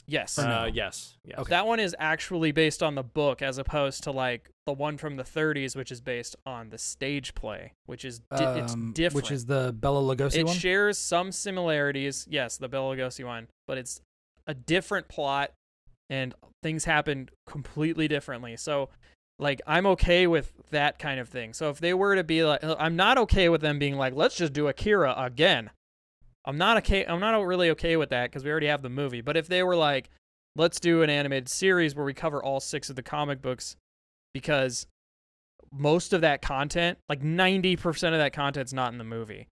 Yes. 0.09 0.37
No? 0.37 0.43
uh, 0.43 0.69
yes. 0.73 1.17
Yes. 1.23 1.39
Okay. 1.39 1.49
That 1.51 1.67
one 1.67 1.79
is 1.79 1.95
actually 1.99 2.51
based 2.51 2.81
on 2.81 2.95
the 2.95 3.03
book 3.03 3.41
as 3.41 3.57
opposed 3.57 4.03
to 4.03 4.11
like 4.11 4.49
the 4.65 4.73
one 4.73 4.97
from 4.97 5.15
the 5.15 5.23
30s 5.23 5.75
which 5.75 5.91
is 5.91 6.01
based 6.01 6.35
on 6.45 6.69
the 6.69 6.77
stage 6.77 7.35
play, 7.35 7.73
which 7.85 8.03
is 8.03 8.19
di- 8.35 8.59
it's 8.59 8.73
Um, 8.73 8.91
different. 8.93 9.15
Which 9.25 9.31
is 9.31 9.45
the 9.45 9.73
Bela 9.77 10.01
Lugosi 10.01 10.37
it 10.37 10.45
one? 10.45 10.55
It 10.55 10.59
shares 10.59 10.97
some 10.97 11.31
similarities, 11.31 12.27
yes, 12.29 12.57
the 12.57 12.67
Bela 12.67 12.95
Lugosi 12.95 13.23
one, 13.25 13.47
but 13.67 13.77
it's 13.77 14.01
a 14.47 14.53
different 14.53 15.07
plot 15.07 15.51
and 16.09 16.33
things 16.63 16.85
happen 16.85 17.29
completely 17.45 18.07
differently. 18.07 18.57
So 18.57 18.89
like 19.37 19.61
I'm 19.67 19.85
okay 19.87 20.27
with 20.27 20.51
that 20.71 20.99
kind 20.99 21.19
of 21.19 21.29
thing. 21.29 21.53
So 21.53 21.69
if 21.69 21.79
they 21.79 21.93
were 21.93 22.15
to 22.15 22.23
be 22.23 22.43
like 22.43 22.61
I'm 22.63 22.95
not 22.95 23.17
okay 23.19 23.47
with 23.49 23.61
them 23.61 23.79
being 23.79 23.95
like 23.95 24.13
let's 24.15 24.35
just 24.35 24.53
do 24.53 24.67
Akira 24.67 25.13
again. 25.17 25.69
I'm 26.49 26.57
not 26.57 26.77
okay 26.77 27.05
I'm 27.05 27.19
not 27.19 27.37
really 27.45 27.69
okay 27.71 27.95
with 27.97 28.09
that 28.09 28.31
cuz 28.31 28.43
we 28.43 28.51
already 28.51 28.67
have 28.67 28.81
the 28.81 28.89
movie. 28.89 29.21
But 29.21 29.37
if 29.37 29.47
they 29.47 29.63
were 29.63 29.75
like 29.75 30.09
let's 30.55 30.79
do 30.79 31.03
an 31.03 31.09
animated 31.09 31.47
series 31.47 31.95
where 31.95 32.03
we 32.05 32.13
cover 32.13 32.43
all 32.43 32.59
6 32.59 32.89
of 32.89 32.95
the 32.95 33.03
comic 33.03 33.41
books 33.41 33.75
because 34.33 34.87
most 35.71 36.11
of 36.13 36.21
that 36.21 36.41
content, 36.41 36.97
like 37.07 37.21
90% 37.21 37.85
of 38.13 38.17
that 38.19 38.33
content's 38.33 38.73
not 38.73 38.91
in 38.91 38.97
the 38.97 39.03
movie. 39.03 39.47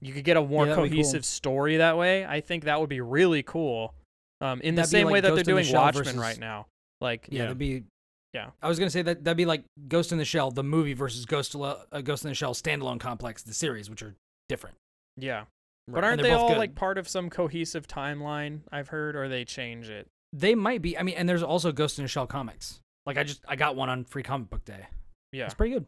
You 0.00 0.12
could 0.14 0.24
get 0.24 0.36
a 0.36 0.40
more 0.40 0.64
Yeah, 0.66 0.70
that'd 0.76 0.84
cool. 0.84 0.88
cohesive 0.88 1.24
story 1.24 1.76
that 1.78 1.98
way. 1.98 2.24
I 2.24 2.40
think 2.40 2.64
that 2.64 2.80
would 2.80 2.88
be 2.88 3.00
really 3.00 3.42
cool. 3.42 3.94
Um, 4.40 4.60
in 4.62 4.74
the 4.74 4.82
That'd 4.82 4.92
be 4.92 4.98
same 4.98 5.06
like 5.06 5.12
way 5.14 5.20
that 5.20 5.28
Ghost 5.30 5.44
they're 5.44 5.58
in 5.58 5.64
the 5.64 5.70
doing 5.70 5.74
Watchmen 5.74 6.04
versus- 6.04 6.18
right 6.18 6.38
now. 6.38 6.66
Like, 7.00 7.28
yeah, 7.30 7.36
Yeah. 7.38 7.42
that'd 7.46 7.58
be. 7.58 7.84
Yeah. 8.32 8.50
I 8.62 8.68
was 8.68 8.78
gonna 8.78 8.90
say 8.90 9.02
that 9.02 9.24
that'd 9.24 9.36
be 9.36 9.44
like 9.44 9.64
Ghost 9.88 10.12
in 10.12 10.18
the 10.18 10.24
Shell, 10.24 10.52
the 10.52 10.62
movie, 10.62 10.94
versus 10.94 11.26
Ghost, 11.26 11.54
uh, 11.56 12.00
Ghost 12.02 12.24
in 12.24 12.30
the 12.30 12.34
Shell 12.34 12.54
standalone 12.54 13.00
complex, 13.00 13.42
the 13.42 13.52
series, 13.52 13.90
which 13.90 14.02
are 14.02 14.14
different. 14.48 14.76
yeah. 15.16 15.44
But 15.92 16.04
aren't 16.04 16.22
they 16.22 16.32
all 16.32 16.48
good. 16.48 16.58
like 16.58 16.74
part 16.74 16.98
of 16.98 17.08
some 17.08 17.30
cohesive 17.30 17.86
timeline? 17.86 18.60
I've 18.70 18.88
heard, 18.88 19.16
or 19.16 19.28
they 19.28 19.44
change 19.44 19.88
it. 19.88 20.06
They 20.32 20.54
might 20.54 20.82
be. 20.82 20.96
I 20.96 21.02
mean, 21.02 21.16
and 21.16 21.28
there's 21.28 21.42
also 21.42 21.72
Ghost 21.72 21.98
in 21.98 22.04
the 22.04 22.08
Shell 22.08 22.26
comics. 22.26 22.80
Like 23.06 23.18
I 23.18 23.24
just 23.24 23.42
I 23.48 23.56
got 23.56 23.76
one 23.76 23.88
on 23.88 24.04
Free 24.04 24.22
Comic 24.22 24.50
Book 24.50 24.64
Day. 24.64 24.86
Yeah, 25.32 25.46
It's 25.46 25.54
pretty 25.54 25.74
good. 25.74 25.86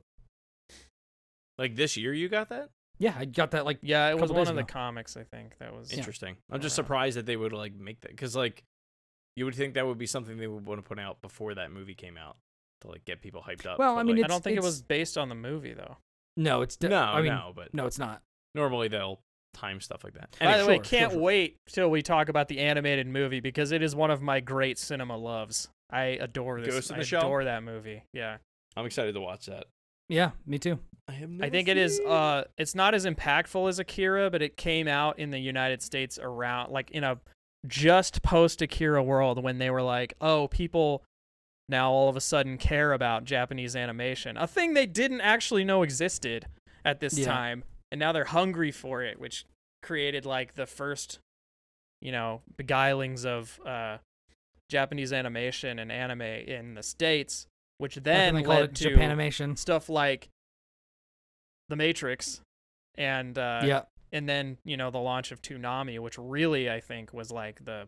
Like 1.59 1.76
this 1.76 1.96
year, 1.96 2.12
you 2.12 2.28
got 2.28 2.48
that? 2.48 2.70
Yeah, 2.98 3.14
I 3.18 3.24
got 3.24 3.53
that 3.53 3.64
like 3.64 3.78
yeah. 3.82 4.09
It 4.11 4.18
was 4.18 4.30
one 4.30 4.40
days 4.44 4.50
of 4.50 4.57
the 4.57 4.64
comics. 4.64 5.16
I 5.16 5.24
think 5.24 5.57
that 5.59 5.74
was. 5.74 5.92
Interesting. 5.92 6.36
I'm 6.50 6.61
just 6.61 6.76
surprised 6.76 7.16
that 7.16 7.26
they 7.26 7.36
would 7.36 7.53
like 7.53 7.74
make 7.74 8.00
that 8.03 8.11
because 8.11 8.36
like 8.36 8.62
you 9.36 9.44
would 9.44 9.55
think 9.55 9.74
that 9.74 9.86
would 9.86 9.98
be 9.98 10.07
something 10.07 10.36
they 10.36 10.46
would 10.46 10.66
want 10.66 10.78
to 10.78 10.88
put 10.88 10.98
out 10.98 11.20
before 11.20 11.55
that 11.55 11.72
movie 11.72 11.94
came 11.94 12.16
out 12.16 12.36
to 12.82 12.88
like 12.88 13.05
get 13.05 13.20
people 13.20 13.42
hyped 13.42 13.66
up. 13.66 13.78
Well, 13.78 13.94
but, 13.94 14.00
I 14.00 14.03
mean, 14.05 14.16
like, 14.16 14.26
I 14.26 14.28
don't 14.28 14.42
think 14.44 14.57
it 14.57 14.62
was 14.62 14.82
based 14.82 15.18
on 15.18 15.28
the 15.28 15.34
movie 15.34 15.72
though. 15.72 15.96
no, 16.36 16.62
it's 16.62 16.76
de- 16.76 16.88
no, 16.88 17.00
I 17.03 17.22
mean, 17.22 17.32
no, 17.32 17.53
but 17.55 17.74
no, 17.74 17.86
it's 17.86 17.98
not. 17.98 18.22
normally 18.55 18.88
they'll 18.88 19.20
time 19.55 19.80
stuff 19.80 20.05
like 20.05 20.14
that. 20.14 20.36
By 20.40 20.59
the 20.59 20.66
way, 20.66 20.76
sure, 20.76 20.84
can't 20.84 21.11
sure, 21.12 21.18
sure. 21.18 21.20
wait 21.22 21.57
till 21.68 21.90
we 21.90 22.03
talk 22.03 22.28
about 22.28 22.48
the 22.48 22.59
animated 22.61 23.07
movie 23.07 23.40
because 23.40 23.72
it 23.72 23.82
is 23.82 23.94
one 23.94 24.11
of 24.11 24.22
my 24.22 24.40
great 24.40 24.78
cinema 24.78 25.16
loves. 25.16 25.68
I 25.90 26.18
adore 26.20 26.61
this. 26.61 26.74
Ghost 26.74 26.90
in 26.90 27.00
I 27.00 27.03
Shell? 27.03 27.20
adore 27.22 27.44
that 27.44 27.62
movie. 27.62 28.03
Yeah. 28.12 28.38
I'm 28.76 28.86
excited 28.86 29.14
to 29.14 29.20
watch 29.20 29.46
that. 29.46 29.66
Yeah, 30.09 30.30
me 30.46 30.59
too. 30.59 30.78
I 31.09 31.12
have 31.12 31.30
I 31.40 31.50
think 31.50 31.68
it 31.68 31.76
is 31.76 32.00
uh 32.00 32.44
it's 32.57 32.74
not 32.74 32.94
as 32.94 33.05
impactful 33.07 33.68
as 33.68 33.78
Akira, 33.78 34.30
but 34.30 34.40
it 34.42 34.57
came 34.57 34.89
out 34.89 35.18
in 35.18 35.31
the 35.31 35.39
United 35.39 35.82
States 35.82 36.18
around 36.20 36.70
like 36.70 36.90
in 36.90 37.05
a 37.05 37.18
just 37.66 38.22
post 38.22 38.62
Akira 38.62 39.02
world 39.02 39.43
when 39.43 39.59
they 39.59 39.70
were 39.70 39.82
like, 39.82 40.14
"Oh, 40.20 40.48
people 40.48 41.05
now 41.68 41.90
all 41.93 42.09
of 42.09 42.16
a 42.16 42.20
sudden 42.20 42.59
care 42.59 42.93
about 42.93 43.24
Japanese 43.24 43.76
animation." 43.76 44.36
A 44.36 44.47
thing 44.47 44.74
they 44.74 44.86
didn't 44.86 45.20
actually 45.20 45.64
know 45.64 45.82
existed 45.82 46.47
at 46.85 47.01
this 47.01 47.18
Yeah. 47.18 47.26
time, 47.26 47.64
and 47.90 47.98
now 47.98 48.12
they're 48.12 48.24
hungry 48.24 48.70
for 48.72 49.02
it, 49.02 49.20
which 49.20 49.44
created 49.82 50.24
like 50.24 50.54
the 50.54 50.66
first 50.66 51.18
you 52.00 52.10
know, 52.10 52.42
beguilings 52.56 53.24
of 53.24 53.60
uh 53.64 53.98
Japanese 54.68 55.12
animation 55.12 55.78
and 55.78 55.92
anime 55.92 56.22
in 56.22 56.74
the 56.74 56.82
states, 56.82 57.46
which 57.78 57.94
then 57.96 58.42
led 58.42 58.74
to 58.76 58.90
Japanimation. 58.90 59.56
stuff 59.56 59.88
like 59.88 60.28
The 61.68 61.76
Matrix 61.76 62.40
and 62.96 63.38
uh 63.38 63.62
yeah, 63.64 63.82
and 64.10 64.28
then, 64.28 64.59
you 64.64 64.76
know, 64.76 64.90
the 64.90 64.98
launch 64.98 65.30
of 65.30 65.40
Toonami, 65.40 65.98
which 66.00 66.18
really 66.18 66.68
I 66.68 66.80
think 66.80 67.12
was 67.12 67.30
like 67.30 67.64
the 67.64 67.86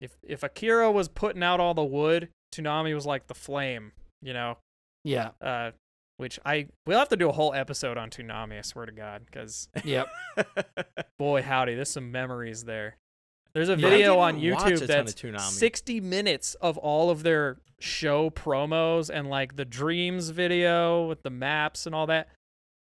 if 0.00 0.16
if 0.22 0.42
Akira 0.42 0.90
was 0.90 1.08
putting 1.08 1.42
out 1.42 1.60
all 1.60 1.74
the 1.74 1.84
wood, 1.84 2.30
Toonami 2.52 2.94
was 2.94 3.06
like 3.06 3.28
the 3.28 3.34
flame, 3.34 3.92
you 4.22 4.32
know. 4.32 4.58
yeah, 5.04 5.30
Uh 5.40 5.70
which 6.16 6.38
I 6.44 6.68
we'll 6.86 6.98
have 6.98 7.08
to 7.10 7.16
do 7.16 7.28
a 7.28 7.32
whole 7.32 7.54
episode 7.54 7.96
on 7.96 8.10
Toonami, 8.10 8.58
I 8.58 8.62
swear 8.62 8.86
to 8.86 8.92
God, 8.92 9.30
cuz 9.32 9.68
yep. 9.84 10.08
boy 11.18 11.42
howdy, 11.42 11.74
there's 11.74 11.90
some 11.90 12.10
memories 12.12 12.64
there. 12.64 12.96
There's 13.52 13.68
a 13.68 13.72
Yeah. 13.72 13.88
Video 13.88 14.14
didn't 14.14 14.20
on 14.20 14.40
YouTube 14.40 14.56
a 14.56 14.56
ton 14.56 14.72
of 14.72 14.86
that's 14.88 15.14
60 15.54 16.00
minutes 16.00 16.54
of 16.56 16.76
all 16.78 17.10
of 17.10 17.22
their 17.22 17.58
show 17.80 18.30
promos 18.30 19.10
and 19.10 19.28
like 19.28 19.56
the 19.56 19.64
dreams 19.64 20.30
video 20.30 21.06
with 21.06 21.22
the 21.22 21.30
maps 21.30 21.86
and 21.86 21.94
all 21.94 22.06
that. 22.06 22.28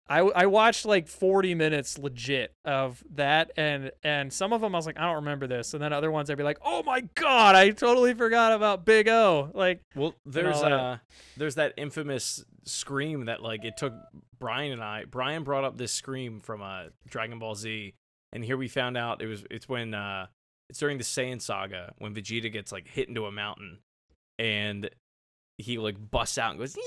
I, 0.10 0.20
I 0.20 0.46
watched 0.46 0.86
like 0.86 1.08
40 1.08 1.54
minutes 1.56 1.98
legit 1.98 2.54
of 2.64 3.04
that 3.16 3.52
and 3.58 3.92
and 4.04 4.32
some 4.32 4.54
of 4.54 4.62
them 4.62 4.74
I 4.74 4.78
was 4.78 4.86
like 4.86 4.98
I 4.98 5.04
don't 5.06 5.16
remember 5.16 5.48
this. 5.48 5.74
And 5.74 5.84
then 5.84 5.92
other 5.92 6.12
ones 6.12 6.30
I'd 6.30 6.38
be 6.38 6.44
like 6.44 6.60
oh 6.64 6.84
my 6.84 7.02
god 7.16 7.56
I 7.56 7.72
totally 7.72 8.14
forgot 8.14 8.54
about 8.54 8.86
Big 8.86 9.08
O. 9.08 9.52
Like 9.54 9.82
Well, 9.96 10.14
there's 10.26 10.62
uh 10.62 10.98
there's 11.36 11.56
that 11.56 11.74
infamous 11.78 12.44
scream 12.64 13.26
that 13.26 13.42
like 13.42 13.66
it 13.66 13.78
took 13.78 13.94
Brian 14.40 14.72
and 14.72 14.84
I. 14.84 15.06
Brian 15.06 15.44
brought 15.44 15.64
up 15.64 15.78
this 15.78 15.92
scream 15.92 16.40
from 16.40 16.62
uh 16.62 16.86
Dragon 17.10 17.40
Ball 17.40 17.56
Z, 17.56 17.94
and 18.34 18.44
here 18.44 18.58
we 18.58 18.68
found 18.68 18.98
out 18.98 19.22
it 19.22 19.28
was 19.28 19.44
it's 19.50 19.68
when 19.68 19.94
uh 19.94 20.28
it's 20.70 20.80
during 20.80 20.98
the 20.98 21.04
Saiyan 21.04 21.42
saga 21.42 21.94
when 21.98 22.14
Vegeta 22.14 22.52
gets 22.52 22.72
like 22.72 22.88
hit 22.88 23.08
into 23.08 23.26
a 23.26 23.32
mountain, 23.32 23.80
and 24.38 24.90
he 25.58 25.78
like 25.78 25.96
busts 26.12 26.38
out 26.38 26.52
and 26.52 26.60
goes 26.60 26.78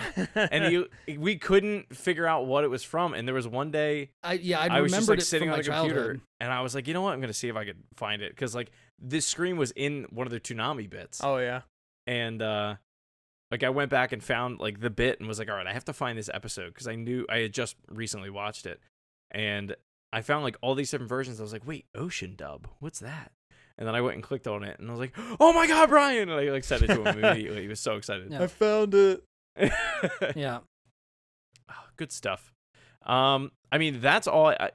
and 0.34 0.72
you, 0.72 0.88
we 1.18 1.36
couldn't 1.36 1.94
figure 1.94 2.26
out 2.26 2.46
what 2.46 2.64
it 2.64 2.68
was 2.68 2.82
from. 2.82 3.14
And 3.14 3.26
there 3.26 3.34
was 3.34 3.48
one 3.48 3.70
day 3.70 4.10
I 4.22 4.34
yeah, 4.34 4.60
I, 4.60 4.78
I 4.78 4.80
was 4.80 4.92
just 4.92 5.08
like 5.08 5.20
sitting 5.20 5.48
on 5.48 5.56
my 5.56 5.62
the 5.62 5.70
computer, 5.70 5.94
childhood. 5.94 6.20
and 6.40 6.52
I 6.52 6.60
was 6.60 6.74
like, 6.74 6.88
you 6.88 6.94
know 6.94 7.02
what? 7.02 7.14
I'm 7.14 7.20
gonna 7.20 7.32
see 7.32 7.48
if 7.48 7.56
I 7.56 7.64
could 7.64 7.82
find 7.96 8.22
it 8.22 8.30
because 8.30 8.54
like 8.54 8.70
this 9.00 9.26
screen 9.26 9.56
was 9.56 9.72
in 9.72 10.06
one 10.10 10.26
of 10.26 10.32
the 10.32 10.40
Toonami 10.40 10.88
bits, 10.88 11.20
oh 11.22 11.38
yeah. 11.38 11.62
and 12.06 12.40
uh, 12.42 12.76
like 13.50 13.62
I 13.62 13.70
went 13.70 13.90
back 13.90 14.12
and 14.12 14.22
found 14.22 14.60
like 14.60 14.80
the 14.80 14.90
bit 14.90 15.18
and 15.20 15.28
was 15.28 15.38
like, 15.38 15.50
all 15.50 15.56
right, 15.56 15.66
I 15.66 15.72
have 15.72 15.84
to 15.86 15.92
find 15.92 16.16
this 16.16 16.30
episode 16.32 16.68
because 16.68 16.88
I 16.88 16.94
knew 16.94 17.26
I 17.28 17.38
had 17.38 17.52
just 17.52 17.76
recently 17.88 18.30
watched 18.30 18.66
it, 18.66 18.80
and 19.30 19.76
I 20.12 20.22
found 20.22 20.44
like 20.44 20.56
all 20.62 20.74
these 20.74 20.90
different 20.90 21.08
versions. 21.08 21.40
I 21.40 21.42
was 21.42 21.52
like, 21.52 21.66
wait, 21.66 21.86
Ocean 21.94 22.34
Dub, 22.36 22.68
what's 22.80 23.00
that? 23.00 23.32
And 23.78 23.88
then 23.88 23.94
I 23.94 24.00
went 24.00 24.14
and 24.14 24.22
clicked 24.22 24.46
on 24.46 24.62
it, 24.62 24.78
and 24.78 24.88
I 24.88 24.92
was 24.92 25.00
like, 25.00 25.16
"Oh 25.40 25.52
my 25.52 25.66
god, 25.66 25.88
Brian!" 25.88 26.28
And 26.28 26.38
I 26.38 26.50
like 26.50 26.64
sent 26.64 26.82
it 26.82 26.88
to 26.88 27.02
him 27.02 27.06
immediately. 27.18 27.62
He 27.62 27.68
was 27.68 27.80
so 27.80 27.96
excited. 27.96 28.30
Yeah. 28.30 28.46
found 28.46 28.94
it. 28.94 29.24
Yeah. 30.36 30.60
Oh, 31.70 31.84
good 31.96 32.12
stuff. 32.12 32.52
Um, 33.04 33.52
I 33.70 33.78
mean, 33.78 34.00
that's 34.00 34.26
all. 34.26 34.48
I, 34.48 34.70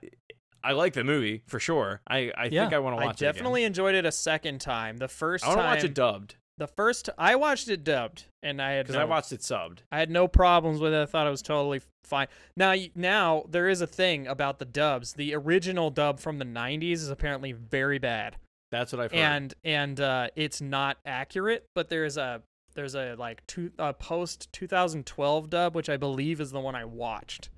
I, 0.63 0.73
like 0.73 0.93
the 0.93 1.03
movie 1.03 1.43
for 1.47 1.59
sure. 1.59 2.01
I, 2.07 2.31
I 2.37 2.45
Yeah, 2.45 2.63
think 2.63 2.73
I 2.73 2.79
want 2.79 2.97
to 2.97 3.05
watch 3.05 3.21
it. 3.21 3.25
I 3.25 3.27
watch 3.27 3.35
definitely 3.35 3.63
enjoyed 3.63 3.95
it 3.95 4.05
a 4.05 4.11
second 4.11 4.59
time. 4.59 4.97
The 4.97 5.07
first 5.07 5.43
it. 5.43 5.47
Again. 5.47 5.59
I 5.59 5.63
want 5.67 5.79
to 5.79 5.85
watch 5.85 5.89
it 5.91 5.93
dubbed 5.93 6.35
the 6.57 6.67
first 6.67 7.09
I 7.17 7.35
watched 7.35 7.69
it 7.69 7.83
dubbed, 7.83 8.25
and 8.41 8.61
I 8.61 8.73
had 8.73 8.85
because 8.85 8.95
no, 8.95 9.01
I 9.01 9.05
watched 9.05 9.31
it 9.31 9.41
subbed. 9.41 9.79
I 9.91 9.99
had 9.99 10.09
no 10.09 10.27
problems 10.27 10.79
with 10.79 10.93
it. 10.93 11.01
I 11.01 11.05
thought 11.05 11.27
it 11.27 11.31
was 11.31 11.41
totally 11.41 11.81
fine. 12.03 12.27
Now, 12.55 12.73
now 12.95 13.45
there 13.49 13.69
is 13.69 13.81
a 13.81 13.87
thing 13.87 14.27
about 14.27 14.59
the 14.59 14.65
dubs. 14.65 15.13
The 15.13 15.35
original 15.35 15.91
dub 15.91 16.19
from 16.19 16.39
the 16.39 16.45
'90s 16.45 16.93
is 16.93 17.09
apparently 17.09 17.51
very 17.51 17.99
bad, 17.99 18.37
That's 18.71 18.91
what 18.91 19.01
I've 19.01 19.11
heard. 19.11 19.19
and 19.19 19.53
and 19.63 19.99
uh, 20.01 20.29
it's 20.35 20.59
not 20.59 20.97
accurate. 21.05 21.65
But 21.75 21.89
there's 21.89 22.17
a 22.17 22.41
there's 22.77 22.95
a 22.95 23.15
like 23.17 23.45
two 23.47 23.71
post 23.99 24.47
2012 24.53 25.49
dub, 25.49 25.75
which 25.75 25.89
I 25.89 25.97
believe 25.97 26.39
is 26.39 26.51
the 26.51 26.61
one 26.61 26.75
I 26.75 26.85
watched, 26.85 27.49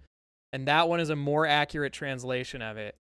and 0.51 0.67
that 0.67 0.89
one 0.89 0.99
is 0.99 1.11
a 1.11 1.15
more 1.15 1.45
accurate 1.45 1.93
translation 1.93 2.63
of 2.63 2.77
it. 2.77 2.95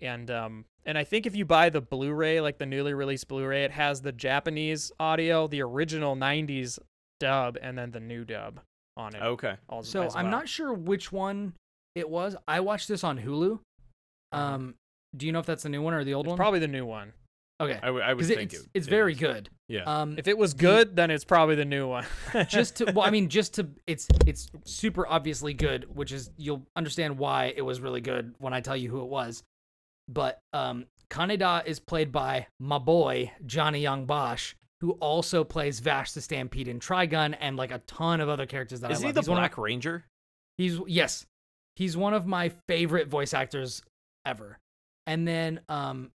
And 0.00 0.30
um 0.30 0.64
and 0.84 0.98
I 0.98 1.04
think 1.04 1.24
if 1.24 1.34
you 1.34 1.46
buy 1.46 1.70
the 1.70 1.80
Blu-ray, 1.80 2.42
like 2.42 2.58
the 2.58 2.66
newly 2.66 2.92
released 2.92 3.28
Blu-ray, 3.28 3.64
it 3.64 3.70
has 3.70 4.02
the 4.02 4.12
Japanese 4.12 4.92
audio, 5.00 5.46
the 5.46 5.62
original 5.62 6.14
'90s 6.16 6.78
dub, 7.20 7.56
and 7.62 7.78
then 7.78 7.92
the 7.92 8.00
new 8.00 8.24
dub 8.24 8.60
on 8.96 9.14
it. 9.14 9.22
okay, 9.22 9.54
als- 9.70 9.88
So 9.88 10.02
as 10.02 10.14
I'm 10.14 10.30
not 10.30 10.48
sure 10.48 10.74
which 10.74 11.10
one 11.10 11.54
it 11.94 12.10
was. 12.10 12.36
I 12.46 12.60
watched 12.60 12.88
this 12.88 13.02
on 13.04 13.18
Hulu. 13.20 13.60
Um, 14.32 14.74
do 15.16 15.26
you 15.26 15.32
know 15.32 15.38
if 15.38 15.46
that's 15.46 15.62
the 15.62 15.68
new 15.68 15.80
one 15.80 15.94
or 15.94 16.02
the 16.04 16.12
old 16.14 16.26
It's 16.26 16.30
one? 16.30 16.36
probably 16.36 16.58
the 16.58 16.66
new 16.68 16.84
one. 16.84 17.12
Okay. 17.64 17.78
I, 17.82 17.86
w- 17.86 18.04
I 18.04 18.14
would 18.14 18.26
think 18.26 18.52
it's 18.52 18.54
it, 18.62 18.68
it's 18.74 18.86
it 18.86 18.90
very 18.90 19.12
is. 19.12 19.18
good. 19.18 19.50
Yeah. 19.68 19.82
Um, 19.84 20.16
If 20.18 20.28
it 20.28 20.36
was 20.36 20.52
the- 20.54 20.60
good, 20.60 20.96
then 20.96 21.10
it's 21.10 21.24
probably 21.24 21.54
the 21.54 21.64
new 21.64 21.88
one. 21.88 22.04
just 22.48 22.76
to 22.76 22.92
well, 22.92 23.06
I 23.06 23.10
mean, 23.10 23.28
just 23.28 23.54
to 23.54 23.68
it's 23.86 24.08
it's 24.26 24.50
super 24.64 25.06
obviously 25.06 25.54
good, 25.54 25.86
which 25.94 26.12
is 26.12 26.30
you'll 26.36 26.66
understand 26.76 27.18
why 27.18 27.52
it 27.56 27.62
was 27.62 27.80
really 27.80 28.00
good 28.00 28.34
when 28.38 28.52
I 28.52 28.60
tell 28.60 28.76
you 28.76 28.90
who 28.90 29.00
it 29.02 29.08
was. 29.08 29.42
But 30.08 30.38
um, 30.52 30.86
Kaneda 31.10 31.64
is 31.66 31.80
played 31.80 32.12
by 32.12 32.46
my 32.60 32.78
boy 32.78 33.32
Johnny 33.46 33.80
Yong 33.80 34.04
Bosch, 34.04 34.54
who 34.80 34.92
also 35.00 35.44
plays 35.44 35.80
Vash 35.80 36.12
the 36.12 36.20
Stampede 36.20 36.68
in 36.68 36.78
Trigun 36.78 37.34
and 37.40 37.56
like 37.56 37.70
a 37.70 37.78
ton 37.86 38.20
of 38.20 38.28
other 38.28 38.44
characters 38.46 38.80
that 38.80 38.90
is 38.90 39.02
I 39.02 39.06
he 39.06 39.12
the 39.12 39.20
he's 39.20 39.28
one 39.28 39.38
of 39.38 39.42
Black 39.42 39.56
Ranger? 39.58 40.04
He's 40.58 40.78
yes, 40.86 41.24
he's 41.76 41.96
one 41.96 42.12
of 42.12 42.26
my 42.26 42.52
favorite 42.68 43.08
voice 43.08 43.32
actors 43.32 43.82
ever. 44.26 44.58
And 45.06 45.26
then 45.26 45.60
um, 45.68 46.10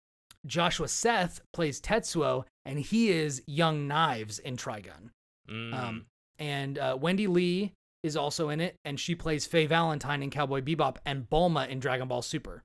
Joshua 0.46 0.88
Seth 0.88 1.40
plays 1.52 1.80
Tetsuo, 1.80 2.44
and 2.64 2.78
he 2.78 3.10
is 3.10 3.42
Young 3.46 3.86
Knives 3.86 4.38
in 4.38 4.56
Trigun. 4.56 5.10
Mm. 5.50 5.74
Um, 5.74 6.06
and 6.38 6.78
uh, 6.78 6.96
Wendee 7.00 7.28
Lee 7.28 7.72
is 8.02 8.16
also 8.16 8.48
in 8.50 8.60
it, 8.60 8.76
and 8.84 8.98
she 8.98 9.14
plays 9.14 9.46
Faye 9.46 9.66
Valentine 9.66 10.22
in 10.22 10.30
Cowboy 10.30 10.60
Bebop 10.60 10.96
and 11.06 11.28
Bulma 11.28 11.68
in 11.68 11.80
Dragon 11.80 12.08
Ball 12.08 12.22
Super. 12.22 12.62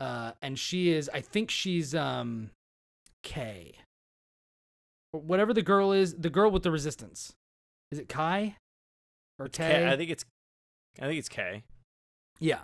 Uh, 0.00 0.32
and 0.42 0.58
she 0.58 0.90
is, 0.90 1.10
I 1.12 1.20
think 1.20 1.50
she's 1.50 1.94
um, 1.94 2.50
Kei. 3.22 3.74
Whatever 5.10 5.52
the 5.52 5.62
girl 5.62 5.92
is, 5.92 6.14
the 6.14 6.30
girl 6.30 6.50
with 6.50 6.62
the 6.62 6.70
resistance. 6.70 7.32
Is 7.90 7.98
it 7.98 8.08
Kai? 8.08 8.56
Or 9.38 9.48
Tay? 9.48 9.88
I 9.88 9.96
think 9.96 10.10
it's 10.10 10.24
I 11.00 11.06
think 11.06 11.18
it's 11.18 11.28
Kei. 11.28 11.62
Yeah. 12.40 12.60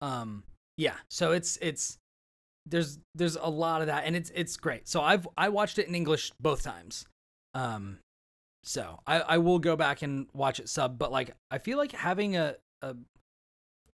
Um 0.00 0.44
yeah, 0.76 0.94
so 1.08 1.32
it's 1.32 1.58
it's 1.60 1.98
there's 2.66 2.98
there's 3.14 3.36
a 3.36 3.48
lot 3.50 3.80
of 3.82 3.88
that 3.88 4.04
and 4.06 4.16
it's 4.16 4.30
it's 4.34 4.56
great. 4.56 4.88
So 4.88 5.00
I've 5.02 5.28
I 5.36 5.48
watched 5.50 5.78
it 5.78 5.86
in 5.88 5.94
English 5.94 6.32
both 6.40 6.62
times. 6.62 7.06
Um 7.54 7.98
so 8.62 9.00
I 9.06 9.20
I 9.20 9.38
will 9.38 9.58
go 9.58 9.76
back 9.76 10.02
and 10.02 10.26
watch 10.32 10.58
it 10.60 10.68
sub, 10.68 10.98
but 10.98 11.12
like 11.12 11.34
I 11.50 11.58
feel 11.58 11.76
like 11.78 11.92
having 11.92 12.36
a 12.36 12.56
a 12.82 12.96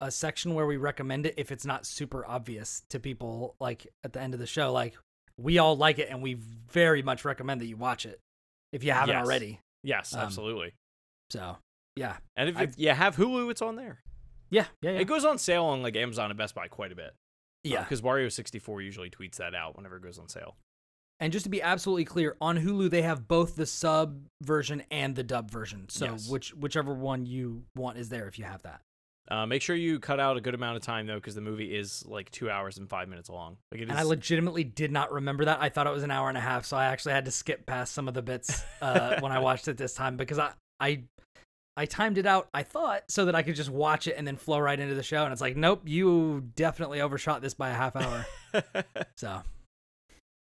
a 0.02 0.12
section 0.12 0.54
where 0.54 0.66
we 0.66 0.78
recommend 0.78 1.26
it 1.26 1.34
if 1.38 1.52
it's 1.52 1.66
not 1.66 1.86
super 1.86 2.26
obvious 2.26 2.84
to 2.90 3.00
people 3.00 3.56
like 3.60 3.88
at 4.04 4.14
the 4.14 4.22
end 4.22 4.34
of 4.34 4.40
the 4.40 4.46
show 4.48 4.72
like 4.72 4.96
we 5.38 5.58
all 5.58 5.76
like 5.76 6.00
it 6.00 6.08
and 6.10 6.22
we 6.22 6.36
very 6.36 7.02
much 7.02 7.26
recommend 7.26 7.60
that 7.62 7.66
you 7.66 7.76
watch 7.78 8.06
it 8.06 8.20
if 8.72 8.84
you 8.84 8.92
haven't 8.92 9.16
Yes. 9.16 9.26
already. 9.26 9.60
Yes, 9.84 10.14
Um, 10.14 10.20
absolutely. 10.20 10.74
So, 11.32 11.58
yeah. 11.96 12.18
And 12.36 12.50
if 12.50 12.58
I- 12.58 12.68
you 12.78 12.90
have 12.92 13.16
Hulu, 13.16 13.50
it's 13.50 13.62
on 13.62 13.76
there. 13.78 14.02
Yeah, 14.50 14.66
yeah, 14.82 14.92
yeah. 14.92 15.00
It 15.00 15.06
goes 15.06 15.24
on 15.26 15.38
sale 15.38 15.66
on 15.66 15.82
like 15.82 15.96
Amazon 15.96 16.30
and 16.30 16.38
Best 16.38 16.56
Buy 16.56 16.68
quite 16.68 16.92
a 16.92 16.96
bit. 16.96 17.14
Yeah. 17.64 17.82
because 17.84 18.02
Wario 18.02 18.32
sixty 18.32 18.60
four 18.60 18.82
usually 18.82 19.10
tweets 19.10 19.36
that 19.36 19.54
out 19.56 19.76
whenever 19.78 19.98
it 19.98 20.04
goes 20.04 20.18
on 20.20 20.28
sale. 20.30 20.56
And 21.22 21.34
just 21.34 21.44
to 21.44 21.50
be 21.50 21.62
absolutely 21.62 22.06
clear, 22.06 22.38
on 22.40 22.58
Hulu 22.58 22.90
they 22.90 23.02
have 23.02 23.28
both 23.28 23.56
the 23.56 23.66
sub 23.66 24.26
version 24.42 24.84
and 24.90 25.16
the 25.16 25.24
dub 25.24 25.52
version. 25.52 25.88
So 25.90 26.06
Yes. 26.06 26.30
which 26.30 26.54
whichever 26.54 26.94
one 26.94 27.26
you 27.26 27.64
want 27.76 27.98
is 27.98 28.10
there 28.10 28.28
if 28.28 28.40
you 28.40 28.46
have 28.46 28.62
that. 28.64 28.82
Uh, 29.30 29.46
make 29.46 29.62
sure 29.62 29.76
you 29.76 30.00
cut 30.00 30.20
out 30.20 30.38
a 30.38 30.42
good 30.42 30.56
amount 30.56 30.76
of 30.78 30.82
time 30.82 31.06
though, 31.06 31.16
because 31.16 31.36
the 31.36 31.42
movie 31.42 31.76
is 31.78 32.04
like 32.08 32.32
two 32.32 32.50
hours 32.50 32.80
and 32.80 32.90
five 32.90 33.08
minutes 33.08 33.30
long. 33.30 33.58
Like 33.72 33.82
it 33.82 33.84
is. 33.84 33.90
And 33.92 34.00
I 34.00 34.04
legitimately 34.04 34.64
did 34.64 34.92
not 34.92 35.12
remember 35.12 35.46
that. 35.46 35.60
I 35.62 35.70
thought 35.70 35.86
it 35.86 35.94
was 35.94 36.02
an 36.04 36.10
hour 36.10 36.30
and 36.30 36.38
a 36.38 36.42
half, 36.42 36.66
so 36.66 36.76
I 36.78 36.86
actually 36.86 37.14
had 37.14 37.26
to 37.26 37.32
skip 37.32 37.66
past 37.68 37.94
some 37.94 38.08
of 38.08 38.16
the 38.16 38.24
bits 38.24 38.64
uh, 38.82 39.20
when 39.20 39.32
I 39.32 39.38
watched 39.48 39.68
it 39.68 39.78
this 39.78 39.94
time 39.94 40.18
because 40.18 40.40
I 40.40 40.54
I 40.80 41.04
I 41.80 41.86
timed 41.86 42.18
it 42.18 42.26
out. 42.26 42.50
I 42.54 42.64
thought 42.64 43.04
so 43.10 43.26
that 43.26 43.36
I 43.36 43.42
could 43.42 43.56
just 43.56 43.70
watch 43.70 44.06
it 44.08 44.16
and 44.18 44.28
then 44.28 44.36
flow 44.36 44.60
right 44.60 44.78
into 44.78 44.96
the 44.96 45.04
show. 45.04 45.24
And 45.24 45.32
it's 45.32 45.42
like, 45.42 45.56
nope, 45.56 45.84
you 45.86 46.44
definitely 46.56 47.00
overshot 47.00 47.42
this 47.42 47.54
by 47.54 47.70
a 47.70 47.74
half 47.74 47.96
hour. 47.96 48.26
So 49.16 49.42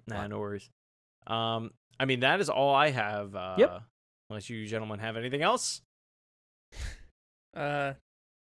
nah, 0.08 0.26
no 0.28 0.40
worries. 0.40 0.70
Um, 1.28 1.72
I 2.00 2.06
mean 2.06 2.22
that 2.22 2.40
is 2.40 2.50
all 2.50 2.74
I 2.74 2.90
have. 2.90 3.36
Uh, 3.36 3.56
Yep. 3.60 3.84
Unless 4.30 4.50
you 4.50 4.66
gentlemen 4.66 5.00
have 5.00 5.16
anything 5.16 5.42
else. 5.44 5.82
Uh, 7.56 7.94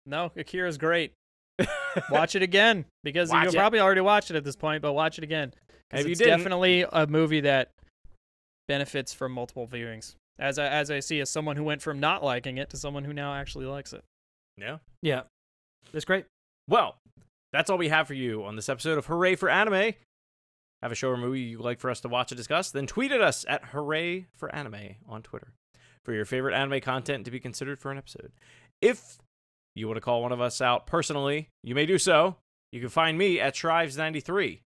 no, 0.06 0.32
Akira's 0.36 0.78
great. 0.78 1.14
Watch 2.10 2.36
it 2.36 2.42
again 2.42 2.86
because 3.04 3.30
Watch 3.30 3.44
you 3.46 3.50
it. 3.52 3.56
probably 3.56 3.80
already 3.80 4.02
watched 4.02 4.32
it 4.32 4.36
at 4.36 4.44
this 4.44 4.56
point, 4.56 4.82
but 4.82 4.94
watch 4.94 5.18
it 5.20 5.24
again. 5.24 5.54
'Cause 5.92 6.00
If 6.02 6.06
you 6.08 6.12
it's 6.14 6.20
didn't- 6.20 6.40
definitely 6.40 6.86
a 6.92 7.06
movie 7.08 7.42
that 7.42 7.70
benefits 8.68 9.14
from 9.14 9.32
multiple 9.34 9.68
viewings. 9.68 10.16
As 10.40 10.58
I, 10.58 10.68
as 10.68 10.90
I 10.90 11.00
see, 11.00 11.20
as 11.20 11.30
someone 11.30 11.56
who 11.56 11.64
went 11.64 11.82
from 11.82 12.00
not 12.00 12.24
liking 12.24 12.58
it 12.58 12.70
to 12.72 12.78
someone 12.78 13.04
who 13.04 13.14
now 13.14 13.34
actually 13.34 13.66
likes 13.66 13.94
it. 13.94 14.04
Yeah. 14.58 14.78
yeah, 15.02 15.22
it's 15.94 16.06
great. 16.06 16.26
Well, 16.68 16.98
that's 17.52 17.70
all 17.70 17.78
we 17.78 17.90
have 17.90 18.08
for 18.08 18.14
you 18.14 18.44
on 18.44 18.56
this 18.56 18.70
episode 18.70 18.98
of 18.98 19.06
Hooray 19.06 19.36
for 19.36 19.50
Anime. 19.50 19.94
Have 20.82 20.92
a 20.92 20.96
show 20.96 21.10
or 21.10 21.18
movie 21.18 21.42
you'd 21.42 21.62
like 21.62 21.80
for 21.80 21.90
us 21.90 22.02
to 22.02 22.10
watch 22.10 22.32
and 22.32 22.38
discuss? 22.38 22.72
Then 22.72 22.88
tweet 22.88 23.12
at 23.12 23.22
us 23.22 23.46
at 23.48 23.66
Hooray 23.66 24.26
for 24.36 24.54
Anime 24.54 24.96
on 25.08 25.22
Twitter 25.22 25.54
for 26.04 26.14
your 26.14 26.26
favorite 26.26 26.54
anime 26.54 26.82
content 26.82 27.26
to 27.26 27.32
be 27.32 27.40
considered 27.40 27.80
for 27.80 27.92
an 27.92 27.98
episode. 27.98 28.32
If 28.82 29.18
you 29.76 29.88
want 29.88 29.98
to 29.98 30.02
call 30.02 30.22
one 30.22 30.32
of 30.32 30.42
us 30.42 30.62
out 30.62 30.86
personally, 30.86 31.50
you 31.64 31.74
may 31.74 31.86
do 31.86 31.98
so. 31.98 32.36
You 32.72 32.82
can 32.82 32.90
find 32.90 33.18
me 33.18 33.40
at 33.40 33.56
Shrives93. 33.56 34.60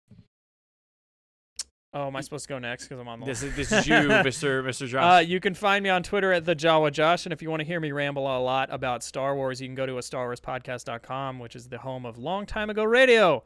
Oh, 1.95 2.07
am 2.07 2.15
I 2.17 2.21
supposed 2.21 2.43
to 2.43 2.49
go 2.49 2.59
next 2.59 2.89
because 2.89 2.99
I'm 2.99 3.07
on 3.07 3.21
the 3.21 3.25
This 3.25 3.41
is 3.41 3.55
this 3.55 3.71
is 3.71 3.87
you, 3.87 3.95
Mr. 3.95 4.61
Mr. 4.61 4.83
Uh, 4.83 4.87
Josh. 4.87 5.27
you 5.27 5.39
can 5.39 5.53
find 5.53 5.81
me 5.81 5.89
on 5.89 6.03
Twitter 6.03 6.33
at 6.33 6.43
the 6.43 6.53
Jawa 6.53 6.91
Josh, 6.91 7.25
and 7.25 7.31
if 7.31 7.41
you 7.41 7.49
want 7.49 7.61
to 7.61 7.65
hear 7.65 7.79
me 7.79 7.93
ramble 7.93 8.23
a 8.23 8.39
lot 8.39 8.67
about 8.69 9.01
Star 9.01 9.33
Wars, 9.33 9.61
you 9.61 9.67
can 9.69 9.75
go 9.75 9.85
to 9.85 9.97
a 9.97 10.01
StarWarsPodcast.com, 10.01 11.39
which 11.39 11.55
is 11.55 11.69
the 11.69 11.77
home 11.77 12.05
of 12.05 12.17
Long 12.17 12.45
Time 12.45 12.69
Ago 12.69 12.83
Radio. 12.83 13.45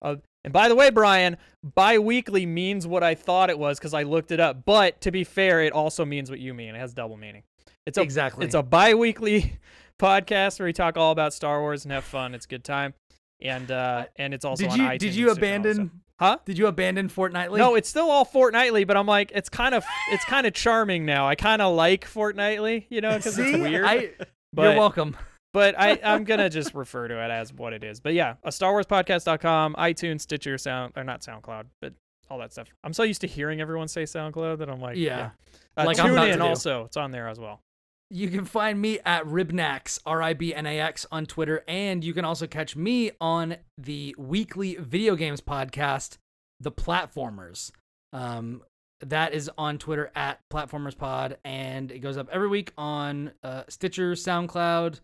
Uh, 0.00 0.16
and 0.44 0.52
by 0.52 0.68
the 0.68 0.76
way, 0.76 0.90
Brian, 0.90 1.38
bi-weekly 1.74 2.46
means 2.46 2.86
what 2.86 3.02
I 3.02 3.16
thought 3.16 3.50
it 3.50 3.58
was 3.58 3.80
because 3.80 3.94
I 3.94 4.04
looked 4.04 4.30
it 4.30 4.38
up. 4.38 4.64
But 4.64 5.00
to 5.00 5.10
be 5.10 5.24
fair, 5.24 5.64
it 5.64 5.72
also 5.72 6.04
means 6.04 6.30
what 6.30 6.38
you 6.38 6.54
mean. 6.54 6.76
It 6.76 6.78
has 6.78 6.94
double 6.94 7.16
meaning. 7.16 7.42
It's 7.84 7.98
a 7.98 8.02
exactly. 8.02 8.46
it's 8.46 8.54
a 8.54 8.62
bi-weekly 8.62 9.58
podcast 9.98 10.60
where 10.60 10.66
we 10.66 10.72
talk 10.72 10.96
all 10.96 11.10
about 11.10 11.34
Star 11.34 11.60
Wars 11.60 11.84
and 11.84 11.90
have 11.90 12.04
fun. 12.04 12.32
It's 12.32 12.46
a 12.46 12.48
good 12.48 12.62
time, 12.62 12.94
and 13.40 13.68
uh, 13.72 14.04
and 14.14 14.32
it's 14.32 14.44
also 14.44 14.62
did 14.62 14.72
on 14.72 14.78
you 14.78 14.84
iTunes 14.84 14.98
did 14.98 15.14
you 15.16 15.30
Stitcher 15.30 15.30
and 15.30 15.30
all 15.30 15.34
that 15.34 15.70
abandon. 15.70 16.00
Huh? 16.18 16.38
Did 16.44 16.58
you 16.58 16.66
abandon 16.66 17.08
Fortnightly? 17.08 17.58
No, 17.60 17.76
it's 17.76 17.88
still 17.88 18.10
all 18.10 18.24
fortnightly, 18.24 18.84
but 18.84 18.96
I'm 18.96 19.06
like, 19.06 19.30
it's 19.34 19.48
kind 19.48 19.74
of 19.74 19.84
it's 20.10 20.24
kind 20.24 20.46
of 20.46 20.52
charming 20.52 21.06
now. 21.06 21.28
I 21.28 21.34
kind 21.36 21.62
of 21.62 21.74
like 21.76 22.04
fortnightly, 22.04 22.86
you 22.90 23.00
know, 23.00 23.16
because 23.16 23.38
it's 23.38 23.56
weird. 23.56 23.84
I, 23.84 24.10
but 24.52 24.62
you're 24.62 24.76
welcome. 24.78 25.16
but 25.52 25.78
I 25.78 26.00
I'm 26.04 26.24
gonna 26.24 26.50
just 26.50 26.74
refer 26.74 27.06
to 27.06 27.24
it 27.24 27.30
as 27.30 27.52
what 27.52 27.72
it 27.72 27.84
is. 27.84 28.00
But 28.00 28.14
yeah, 28.14 28.34
a 28.42 28.50
Star 28.50 28.72
Wars 28.72 28.86
podcast.com, 28.86 29.76
iTunes, 29.78 30.22
Stitcher, 30.22 30.58
Sound 30.58 30.92
or 30.96 31.04
not 31.04 31.20
SoundCloud, 31.20 31.66
but 31.80 31.92
all 32.28 32.38
that 32.38 32.52
stuff. 32.52 32.66
I'm 32.82 32.92
so 32.92 33.04
used 33.04 33.20
to 33.20 33.26
hearing 33.28 33.60
everyone 33.60 33.86
say 33.88 34.02
SoundCloud 34.02 34.58
that 34.58 34.68
I'm 34.68 34.80
like, 34.80 34.96
Yeah. 34.96 35.30
Uh, 35.76 35.84
Like 35.86 36.00
I'm 36.00 36.14
tune 36.14 36.28
in 36.30 36.42
also, 36.42 36.84
it's 36.86 36.96
on 36.96 37.12
there 37.12 37.28
as 37.28 37.38
well. 37.38 37.60
You 38.10 38.28
can 38.30 38.46
find 38.46 38.80
me 38.80 39.00
at 39.04 39.24
Ribnax, 39.24 39.98
R 40.06 40.22
I 40.22 40.32
B 40.32 40.54
N 40.54 40.66
A 40.66 40.80
X, 40.80 41.06
on 41.12 41.26
Twitter. 41.26 41.62
And 41.68 42.02
you 42.02 42.14
can 42.14 42.24
also 42.24 42.46
catch 42.46 42.74
me 42.74 43.10
on 43.20 43.56
the 43.76 44.14
weekly 44.18 44.76
video 44.76 45.14
games 45.14 45.42
podcast, 45.42 46.16
The 46.60 46.72
Platformers. 46.72 47.70
Um, 48.12 48.62
that 49.00 49.34
is 49.34 49.50
on 49.58 49.78
Twitter 49.78 50.10
at 50.16 50.40
PlatformersPod. 50.50 51.36
And 51.44 51.92
it 51.92 51.98
goes 51.98 52.16
up 52.16 52.28
every 52.32 52.48
week 52.48 52.72
on 52.78 53.32
uh, 53.44 53.64
Stitcher, 53.68 54.12
SoundCloud, 54.12 55.00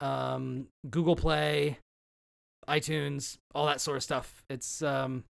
um, 0.00 0.68
Google 0.88 1.16
Play, 1.16 1.78
iTunes, 2.66 3.36
all 3.54 3.66
that 3.66 3.80
sort 3.80 3.98
of 3.98 4.02
stuff. 4.02 4.42
It's 4.48 4.82
um, 4.82 5.24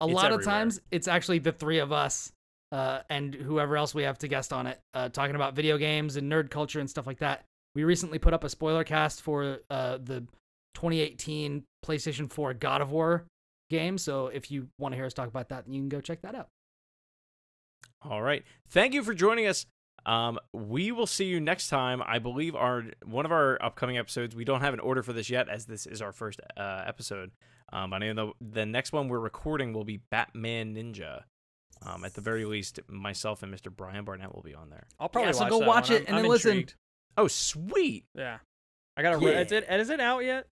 a 0.00 0.06
It's 0.06 0.14
lot 0.14 0.32
of 0.32 0.44
times 0.44 0.80
it's 0.90 1.08
actually 1.08 1.40
the 1.40 1.52
three 1.52 1.78
of 1.78 1.92
us 1.92 2.32
uh, 2.72 3.00
and 3.08 3.34
whoever 3.34 3.76
else 3.76 3.94
we 3.94 4.02
have 4.02 4.18
to 4.18 4.28
guest 4.28 4.52
on 4.52 4.66
it, 4.66 4.80
uh, 4.94 5.08
talking 5.08 5.36
about 5.36 5.54
video 5.54 5.78
games 5.78 6.16
and 6.16 6.30
nerd 6.30 6.50
culture 6.50 6.80
and 6.80 6.88
stuff 6.88 7.06
like 7.06 7.18
that. 7.18 7.44
We 7.74 7.84
recently 7.84 8.18
put 8.18 8.34
up 8.34 8.44
a 8.44 8.48
spoiler 8.48 8.84
cast 8.84 9.22
for 9.22 9.58
uh, 9.70 9.98
the 9.98 10.20
2018 10.74 11.64
PlayStation 11.84 12.30
4 12.30 12.54
God 12.54 12.80
of 12.80 12.90
War 12.90 13.24
game. 13.70 13.98
So 13.98 14.28
if 14.28 14.50
you 14.50 14.68
want 14.78 14.92
to 14.92 14.96
hear 14.96 15.06
us 15.06 15.14
talk 15.14 15.28
about 15.28 15.48
that, 15.50 15.68
you 15.68 15.80
can 15.80 15.88
go 15.88 16.00
check 16.00 16.22
that 16.22 16.34
out. 16.34 16.48
All 18.02 18.22
right. 18.22 18.44
Thank 18.68 18.94
you 18.94 19.02
for 19.02 19.14
joining 19.14 19.46
us. 19.46 19.66
Um, 20.06 20.38
we 20.52 20.92
will 20.92 21.06
see 21.06 21.26
you 21.26 21.40
next 21.40 21.68
time. 21.68 22.02
I 22.04 22.18
believe 22.18 22.54
our 22.54 22.84
one 23.04 23.26
of 23.26 23.32
our 23.32 23.62
upcoming 23.62 23.98
episodes. 23.98 24.34
We 24.34 24.44
don't 24.44 24.60
have 24.60 24.72
an 24.72 24.80
order 24.80 25.02
for 25.02 25.12
this 25.12 25.28
yet, 25.28 25.48
as 25.48 25.66
this 25.66 25.84
is 25.84 26.00
our 26.00 26.12
first 26.12 26.40
uh, 26.56 26.84
episode. 26.86 27.32
Um, 27.72 27.90
but 27.90 28.02
I 28.02 28.12
know 28.12 28.34
the, 28.40 28.60
the 28.60 28.66
next 28.66 28.92
one 28.92 29.08
we're 29.08 29.18
recording 29.18 29.72
will 29.72 29.84
be 29.84 30.00
Batman 30.10 30.74
Ninja. 30.74 31.22
Um, 31.86 32.04
at 32.04 32.14
the 32.14 32.20
very 32.20 32.44
least, 32.44 32.80
myself 32.88 33.42
and 33.42 33.54
Mr. 33.54 33.74
Brian 33.74 34.04
Barnett 34.04 34.34
will 34.34 34.42
be 34.42 34.54
on 34.54 34.68
there. 34.70 34.86
I'll 34.98 35.08
probably 35.08 35.32
so 35.32 35.40
watch 35.40 35.50
go 35.50 35.58
that 35.60 35.68
watch 35.68 35.88
one. 35.90 35.96
it 35.96 36.00
I'm- 36.00 36.04
and 36.08 36.16
I'm 36.16 36.22
then 36.22 36.30
listen. 36.30 36.50
intrigued. 36.50 36.74
Oh, 37.16 37.28
sweet! 37.28 38.04
Yeah, 38.14 38.38
I 38.96 39.02
gotta. 39.02 39.20
Yeah. 39.24 39.28
Re- 39.34 39.42
is 39.42 39.52
it 39.52 39.66
is 39.68 39.90
it 39.90 40.00
out 40.00 40.20
yet? 40.24 40.46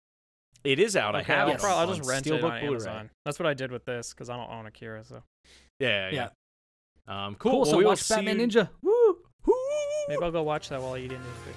It 0.64 0.78
is 0.80 0.96
out. 0.96 1.14
Okay, 1.14 1.32
I 1.32 1.36
have 1.36 1.48
I'll, 1.48 1.54
it. 1.54 1.60
prob- 1.60 1.78
I'll 1.88 1.94
just 1.94 2.08
rent 2.08 2.24
Steelbook 2.26 2.38
it 2.38 2.44
on 2.44 2.50
Blu-ray. 2.60 2.66
Amazon. 2.66 3.10
That's 3.24 3.38
what 3.38 3.46
I 3.46 3.54
did 3.54 3.70
with 3.70 3.84
this 3.84 4.12
because 4.12 4.30
I 4.30 4.36
don't 4.36 4.50
own 4.50 4.66
Akira. 4.66 5.04
So 5.04 5.22
Yeah, 5.78 6.10
yeah. 6.10 6.28
Yeah. 7.08 7.26
Um, 7.26 7.34
cool. 7.36 7.50
Cool. 7.52 7.60
Well, 7.60 7.70
so 7.70 7.76
we 7.76 7.84
will 7.84 7.90
watch 7.90 8.08
Batman 8.08 8.40
you- 8.40 8.46
Ninja. 8.48 8.68
Woo! 8.82 9.18
maybe 10.08 10.22
I'll 10.22 10.32
go 10.32 10.42
watch 10.42 10.68
that 10.70 10.80
while 10.82 10.96
eating 10.96 11.20
this. 11.22 11.56